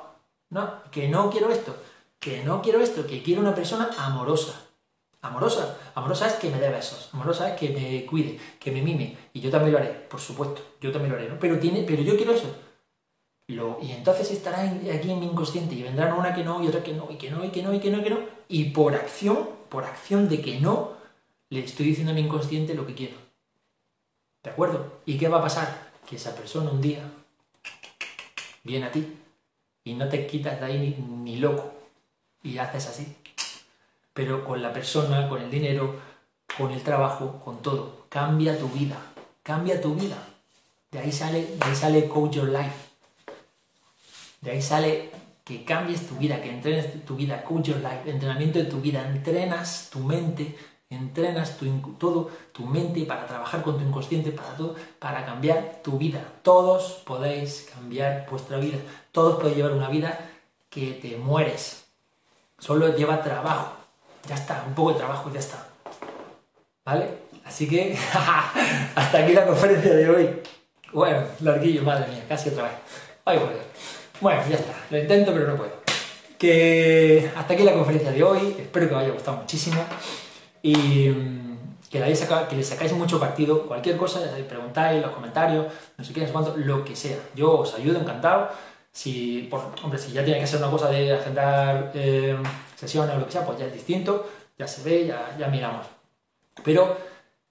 no, 0.50 0.84
que 0.92 1.08
no 1.08 1.30
quiero 1.30 1.50
esto, 1.50 1.74
que 2.20 2.44
no 2.44 2.62
quiero 2.62 2.82
esto, 2.82 3.08
que 3.08 3.24
quiero 3.24 3.42
una 3.42 3.56
persona 3.56 3.90
amorosa. 3.98 4.68
Amorosa, 5.24 5.78
amorosa 5.94 6.28
es 6.28 6.34
que 6.34 6.50
me 6.50 6.60
dé 6.60 6.70
besos, 6.70 7.10
amorosa 7.14 7.50
es 7.50 7.60
que 7.60 7.70
me 7.70 8.06
cuide, 8.08 8.40
que 8.60 8.72
me 8.72 8.82
mime, 8.82 9.18
y 9.34 9.40
yo 9.40 9.50
también 9.50 9.72
lo 9.72 9.78
haré, 9.78 9.90
por 9.90 10.20
supuesto, 10.20 10.62
yo 10.82 10.92
también 10.92 11.14
lo 11.14 11.18
haré, 11.18 11.30
¿no? 11.30 11.40
Pero, 11.40 11.60
tiene, 11.60 11.84
pero 11.84 12.02
yo 12.02 12.18
quiero 12.18 12.34
eso. 12.34 12.48
Y 13.48 13.92
entonces 13.92 14.32
estará 14.32 14.62
aquí 14.62 15.12
en 15.12 15.20
mi 15.20 15.28
inconsciente 15.28 15.76
y 15.76 15.84
vendrán 15.84 16.14
una 16.14 16.34
que 16.34 16.44
no 16.44 16.64
y 16.64 16.68
otra 16.68 16.84
que 16.84 16.94
no, 16.94 17.08
y 17.10 17.16
que 17.16 17.30
no, 17.30 17.44
y 17.44 17.50
que 17.50 17.62
no, 17.62 17.74
y 17.74 17.80
que 17.80 17.90
no, 17.90 18.00
y 18.00 18.04
que 18.04 18.10
no, 18.10 18.20
y 18.48 18.66
por 18.72 18.96
acción, 18.96 19.50
por 19.70 19.84
acción 19.84 20.28
de 20.28 20.42
que 20.42 20.60
no, 20.60 20.94
le 21.50 21.64
estoy 21.64 21.88
diciendo 21.88 22.12
a 22.12 22.16
mi 22.16 22.22
inconsciente 22.22 22.74
lo 22.74 22.88
que 22.88 22.96
quiero. 22.96 23.31
¿De 24.44 24.50
acuerdo? 24.50 25.02
¿Y 25.06 25.18
qué 25.18 25.28
va 25.28 25.38
a 25.38 25.44
pasar? 25.44 25.92
Que 26.08 26.16
esa 26.16 26.36
persona 26.36 26.72
un 26.72 26.82
día 26.82 27.04
viene 28.64 28.86
a 28.86 28.92
ti 28.92 29.18
y 29.84 29.94
no 29.94 30.08
te 30.10 30.28
quitas 30.28 30.60
de 30.60 30.66
ahí 30.66 31.06
ni, 31.24 31.38
loco 31.38 31.74
y 32.44 32.58
haces 32.58 32.88
así. 32.88 33.16
Pero 34.14 34.44
con 34.44 34.62
la 34.62 34.74
persona, 34.74 35.30
con 35.30 35.42
el 35.42 35.50
dinero, 35.50 35.96
con 36.58 36.72
el 36.72 36.82
trabajo, 36.82 37.40
con 37.44 37.62
todo. 37.62 38.06
Cambia 38.10 38.58
tu 38.58 38.68
vida, 38.70 38.98
cambia 39.44 39.80
tu 39.80 39.96
vida. 39.96 40.18
De 40.92 41.00
ahí 41.00 41.12
sale, 41.12 41.56
de 41.56 41.66
ahí 41.66 41.76
sale 41.76 42.08
Coach 42.08 42.34
Your 42.34 42.50
Life. 42.50 42.92
De 44.42 44.52
ahí 44.52 44.62
sale 44.62 45.12
que 45.44 45.64
cambies 45.64 46.08
tu 46.08 46.16
vida, 46.16 46.42
que 46.42 46.50
entrenes 46.50 47.06
tu 47.06 47.16
vida, 47.16 47.44
Coach 47.44 47.68
Your 47.68 47.78
Life, 47.78 48.10
entrenamiento 48.10 48.60
de 48.60 48.66
tu 48.66 48.82
vida, 48.82 49.08
entrenas 49.08 49.90
tu 49.92 50.00
mente, 50.00 50.56
entrenas 50.92 51.58
tu, 51.58 51.66
todo, 51.98 52.30
tu 52.52 52.66
mente 52.66 53.06
para 53.06 53.26
trabajar 53.26 53.64
con 53.64 53.78
tu 53.78 53.84
inconsciente, 53.84 54.32
para 54.32 54.50
todo, 54.50 54.76
para 55.00 55.26
cambiar 55.26 55.80
tu 55.82 55.98
vida. 55.98 56.22
Todos 56.44 57.02
podéis 57.06 57.68
cambiar 57.74 58.28
vuestra 58.30 58.58
vida, 58.58 58.78
todos 59.12 59.40
podéis 59.40 59.58
llevar 59.58 59.72
una 59.72 59.90
vida 59.90 60.20
que 60.70 60.94
te 61.02 61.18
mueres. 61.18 61.86
Solo 62.60 62.96
lleva 62.96 63.24
trabajo. 63.24 63.74
Ya 64.28 64.36
está, 64.36 64.64
un 64.68 64.76
poco 64.76 64.94
de 64.94 65.00
trabajo 65.00 65.30
y 65.30 65.34
ya 65.34 65.40
está. 65.40 65.68
¿Vale? 66.86 67.10
Así 67.46 67.68
que 67.68 67.98
hasta 68.96 69.18
aquí 69.18 69.34
la 69.34 69.46
conferencia 69.46 69.94
de 69.94 70.10
hoy. 70.10 70.30
Bueno, 70.94 71.24
larguillo, 71.40 71.84
madre 71.84 72.08
mía, 72.12 72.26
casi 72.28 72.50
otra 72.50 72.64
vez. 72.64 72.74
Ay, 73.26 73.40
bueno, 74.20 74.42
ya 74.50 74.56
está. 74.58 74.74
Lo 74.90 74.98
intento, 75.00 75.34
pero 75.34 75.48
no 75.48 75.56
puedo. 75.56 75.72
Que 76.38 77.32
hasta 77.36 77.54
aquí 77.54 77.64
la 77.64 77.74
conferencia 77.74 78.12
de 78.12 78.24
hoy. 78.24 78.56
Espero 78.60 78.88
que 78.88 78.96
os 78.96 79.02
haya 79.02 79.14
gustado 79.14 79.38
muchísimo. 79.38 79.84
Y 80.62 81.10
mm, 81.10 81.42
que, 81.90 82.00
la 82.00 82.48
que 82.48 82.56
le 82.56 82.64
sacáis 82.64 82.94
mucho 82.94 83.20
partido. 83.20 83.68
Cualquier 83.68 83.98
cosa, 83.98 84.22
preguntáis 84.48 85.02
los 85.02 85.12
comentarios, 85.12 85.66
no 85.98 86.04
sé 86.04 86.14
qué, 86.14 86.26
no 86.26 86.32
cuánto, 86.32 86.56
lo 86.58 86.84
que 86.86 86.96
sea. 86.96 87.18
Yo 87.36 87.60
os 87.60 87.74
ayudo, 87.76 88.00
encantado. 88.00 88.50
Si, 88.92 89.50
hombre, 89.84 90.00
si 90.00 90.12
ya 90.12 90.24
tiene 90.24 90.40
que 90.40 90.48
ser 90.48 90.60
una 90.60 90.70
cosa 90.70 90.90
de 90.90 91.14
agendar 91.14 91.92
eh, 91.94 92.38
sesiones 92.76 93.16
o 93.16 93.20
lo 93.20 93.26
que 93.26 93.32
sea, 93.32 93.46
pues 93.46 93.58
ya 93.60 93.66
es 93.66 93.74
distinto, 93.74 94.30
ya 94.58 94.68
se 94.68 94.84
ve, 94.84 95.08
ya, 95.08 95.36
ya 95.38 95.48
miramos. 95.48 95.86
Pero 96.64 96.98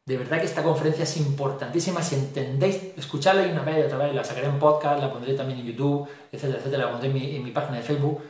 de 0.04 0.16
verdad 0.16 0.38
que 0.40 0.46
esta 0.46 0.62
conferencia 0.62 1.04
es 1.04 1.16
importantísima. 1.18 2.02
Si 2.02 2.14
entendéis, 2.14 2.80
escucharla 2.96 3.42
una 3.50 3.62
vez 3.62 3.78
y 3.78 3.82
otra 3.82 3.98
vez, 3.98 4.14
la 4.14 4.24
sacaré 4.24 4.46
en 4.46 4.58
podcast, 4.58 5.00
la 5.00 5.12
pondré 5.12 5.34
también 5.34 5.60
en 5.60 5.66
YouTube, 5.66 6.08
etcétera, 6.32 6.58
etcétera, 6.58 6.86
la 6.86 6.90
pondré 6.92 7.36
en 7.36 7.44
mi 7.44 7.50
página 7.52 7.76
de 7.76 7.82
Facebook. 7.82 8.20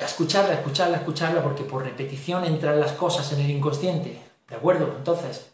Escucharla, 0.00 0.54
escucharla, 0.54 0.98
escucharla, 0.98 1.42
porque 1.42 1.64
por 1.64 1.84
repetición 1.84 2.44
entran 2.44 2.80
las 2.80 2.92
cosas 2.92 3.32
en 3.32 3.40
el 3.40 3.50
inconsciente. 3.50 4.18
¿De 4.48 4.56
acuerdo? 4.56 4.94
Entonces, 4.96 5.50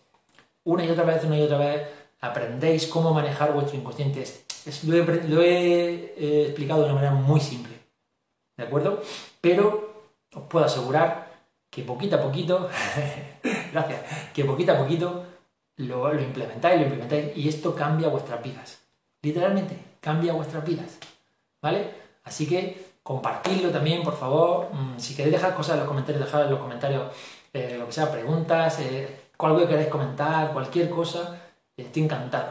una 0.65 0.85
y 0.85 0.91
otra 0.91 1.05
vez, 1.05 1.25
una 1.25 1.39
y 1.39 1.43
otra 1.43 1.59
vez, 1.59 1.89
aprendéis 2.21 2.87
cómo 2.87 3.13
manejar 3.13 3.53
vuestro 3.53 3.77
inconsciente 3.77 4.25
lo, 4.85 5.43
he, 5.43 6.45
explicado 6.47 6.81
de 6.81 6.87
una 6.87 6.95
manera 6.95 7.15
muy 7.15 7.41
simple, 7.41 7.73
¿de 8.57 8.65
acuerdo? 8.65 9.01
Pero 9.41 10.11
os 10.35 10.43
puedo 10.45 10.65
asegurar 10.65 11.31
que 11.71 11.83
poquito 11.83 12.17
a 12.17 12.23
poquito, 12.23 12.69
gracias, 13.73 14.01
que 14.35 14.45
poquito 14.45 14.73
a 14.73 14.79
poquito 14.79 15.25
lo, 15.77 16.13
lo 16.13 16.21
implementáis, 16.21 16.81
lo 16.81 16.87
implementáis 16.87 17.37
y 17.37 17.49
esto 17.49 17.75
cambia 17.75 18.09
vuestras 18.09 18.43
vidas. 18.43 18.81
Literalmente, 19.23 19.79
cambia 20.01 20.33
vuestras 20.33 20.65
vidas, 20.65 20.99
¿vale? 21.63 21.91
Así 22.25 22.47
que 22.49 22.85
compartidlo 23.07 23.71
también, 23.71 24.03
por 24.03 24.17
favor. 24.17 24.67
Mm, 24.73 24.99
si 24.99 25.15
queréis 25.15 25.37
dejar 25.37 25.55
cosas 25.55 25.75
en 25.75 25.81
los 25.81 25.89
comentarios, 25.89 26.25
dejad 26.25 26.43
en 26.43 26.51
los 26.51 26.59
comentarios 26.59 27.05
eh, 27.53 27.77
lo 27.79 27.87
que 27.87 27.93
sea, 27.93 28.11
preguntas, 28.11 28.81
eh, 28.81 29.29
algo 29.39 29.59
que 29.61 29.69
queráis 29.69 29.89
comentar, 29.89 30.53
cualquier 30.53 30.91
cosa, 30.91 31.41
estoy 31.77 32.03
encantado. 32.03 32.49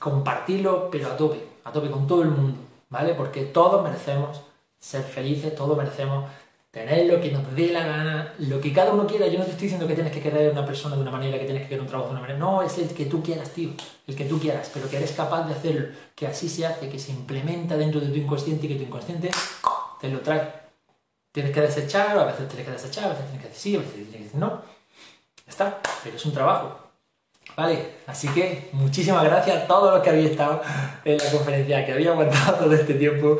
Compartirlo, 0.00 0.90
pero 0.90 1.06
a 1.08 1.16
tope 1.16 1.52
a 1.64 1.70
tope 1.70 1.88
con 1.88 2.08
todo 2.08 2.22
el 2.22 2.30
mundo, 2.30 2.58
¿vale? 2.90 3.14
Porque 3.14 3.44
todos 3.44 3.80
merecemos 3.84 4.40
ser 4.80 5.02
felices, 5.04 5.54
todos 5.54 5.78
merecemos 5.78 6.24
tener 6.72 7.06
lo 7.06 7.20
que 7.20 7.30
nos 7.30 7.54
dé 7.54 7.68
la 7.70 7.86
gana, 7.86 8.34
lo 8.38 8.60
que 8.60 8.72
cada 8.72 8.92
uno 8.92 9.06
quiera. 9.06 9.28
Yo 9.28 9.38
no 9.38 9.44
te 9.44 9.52
estoy 9.52 9.66
diciendo 9.66 9.86
que 9.86 9.94
tienes 9.94 10.12
que 10.12 10.20
querer 10.20 10.50
una 10.50 10.66
persona 10.66 10.96
de 10.96 11.02
una 11.02 11.12
manera, 11.12 11.38
que 11.38 11.44
tienes 11.44 11.62
que 11.62 11.68
querer 11.68 11.82
un 11.82 11.86
trabajo 11.86 12.08
de 12.08 12.14
una 12.14 12.22
manera. 12.22 12.38
No, 12.40 12.60
es 12.62 12.76
el 12.78 12.88
que 12.88 13.06
tú 13.06 13.22
quieras, 13.22 13.50
tío. 13.50 13.70
El 14.08 14.16
que 14.16 14.24
tú 14.24 14.40
quieras, 14.40 14.68
pero 14.74 14.88
que 14.90 14.96
eres 14.96 15.12
capaz 15.12 15.46
de 15.46 15.54
hacerlo, 15.54 15.88
que 16.16 16.26
así 16.26 16.48
se 16.48 16.66
hace, 16.66 16.88
que 16.88 16.98
se 16.98 17.12
implementa 17.12 17.76
dentro 17.76 18.00
de 18.00 18.08
tu 18.08 18.16
inconsciente 18.16 18.66
y 18.66 18.70
que 18.70 18.74
tu 18.76 18.82
inconsciente 18.82 19.30
te 20.02 20.08
lo 20.08 20.20
trae. 20.20 20.42
Tienes 21.30 21.52
que 21.52 21.60
desechar, 21.62 22.18
a 22.18 22.24
veces 22.24 22.48
tienes 22.48 22.66
que 22.66 22.72
desechar, 22.72 23.04
a 23.04 23.08
veces 23.10 23.24
tienes 23.24 23.42
que 23.42 23.48
decir 23.48 23.62
sí, 23.62 23.76
a 23.76 23.78
veces 23.78 23.94
tienes 23.94 24.12
que 24.12 24.18
decir 24.18 24.38
no. 24.38 24.62
está, 25.46 25.80
pero 26.02 26.16
es 26.16 26.26
un 26.26 26.34
trabajo. 26.34 26.78
Vale, 27.56 27.98
así 28.06 28.28
que 28.28 28.68
muchísimas 28.72 29.24
gracias 29.24 29.62
a 29.62 29.66
todos 29.66 29.94
los 29.94 30.02
que 30.02 30.10
habéis 30.10 30.30
estado 30.30 30.60
en 31.04 31.18
la 31.18 31.30
conferencia, 31.30 31.86
que 31.86 31.92
habéis 31.92 32.08
aguantado 32.08 32.64
todo 32.64 32.74
este 32.74 32.94
tiempo. 32.94 33.38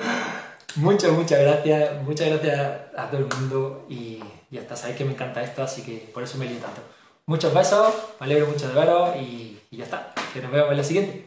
Muchas, 0.77 1.11
muchas 1.11 1.41
gracias, 1.41 2.03
muchas 2.03 2.29
gracias 2.29 2.81
a 2.97 3.11
todo 3.11 3.21
el 3.21 3.27
mundo 3.27 3.87
y 3.91 4.23
ya 4.51 4.61
está, 4.61 4.77
sabéis 4.77 4.99
que 4.99 5.05
me 5.05 5.13
encanta 5.13 5.43
esto, 5.43 5.63
así 5.63 5.83
que 5.83 6.11
por 6.15 6.23
eso 6.23 6.39
me 6.39 6.47
lío 6.47 6.59
tanto. 6.59 6.81
Muchos 7.27 7.53
besos, 7.53 7.93
me 8.21 8.27
alegro 8.27 8.47
mucho 8.47 8.69
de 8.69 8.75
veros 8.75 9.17
y 9.17 9.61
ya 9.71 9.85
está, 9.85 10.15
que 10.33 10.41
nos 10.41 10.53
vemos 10.53 10.71
en 10.71 10.77
la 10.77 10.85
siguiente. 10.85 11.27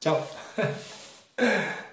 Chao. 0.00 0.18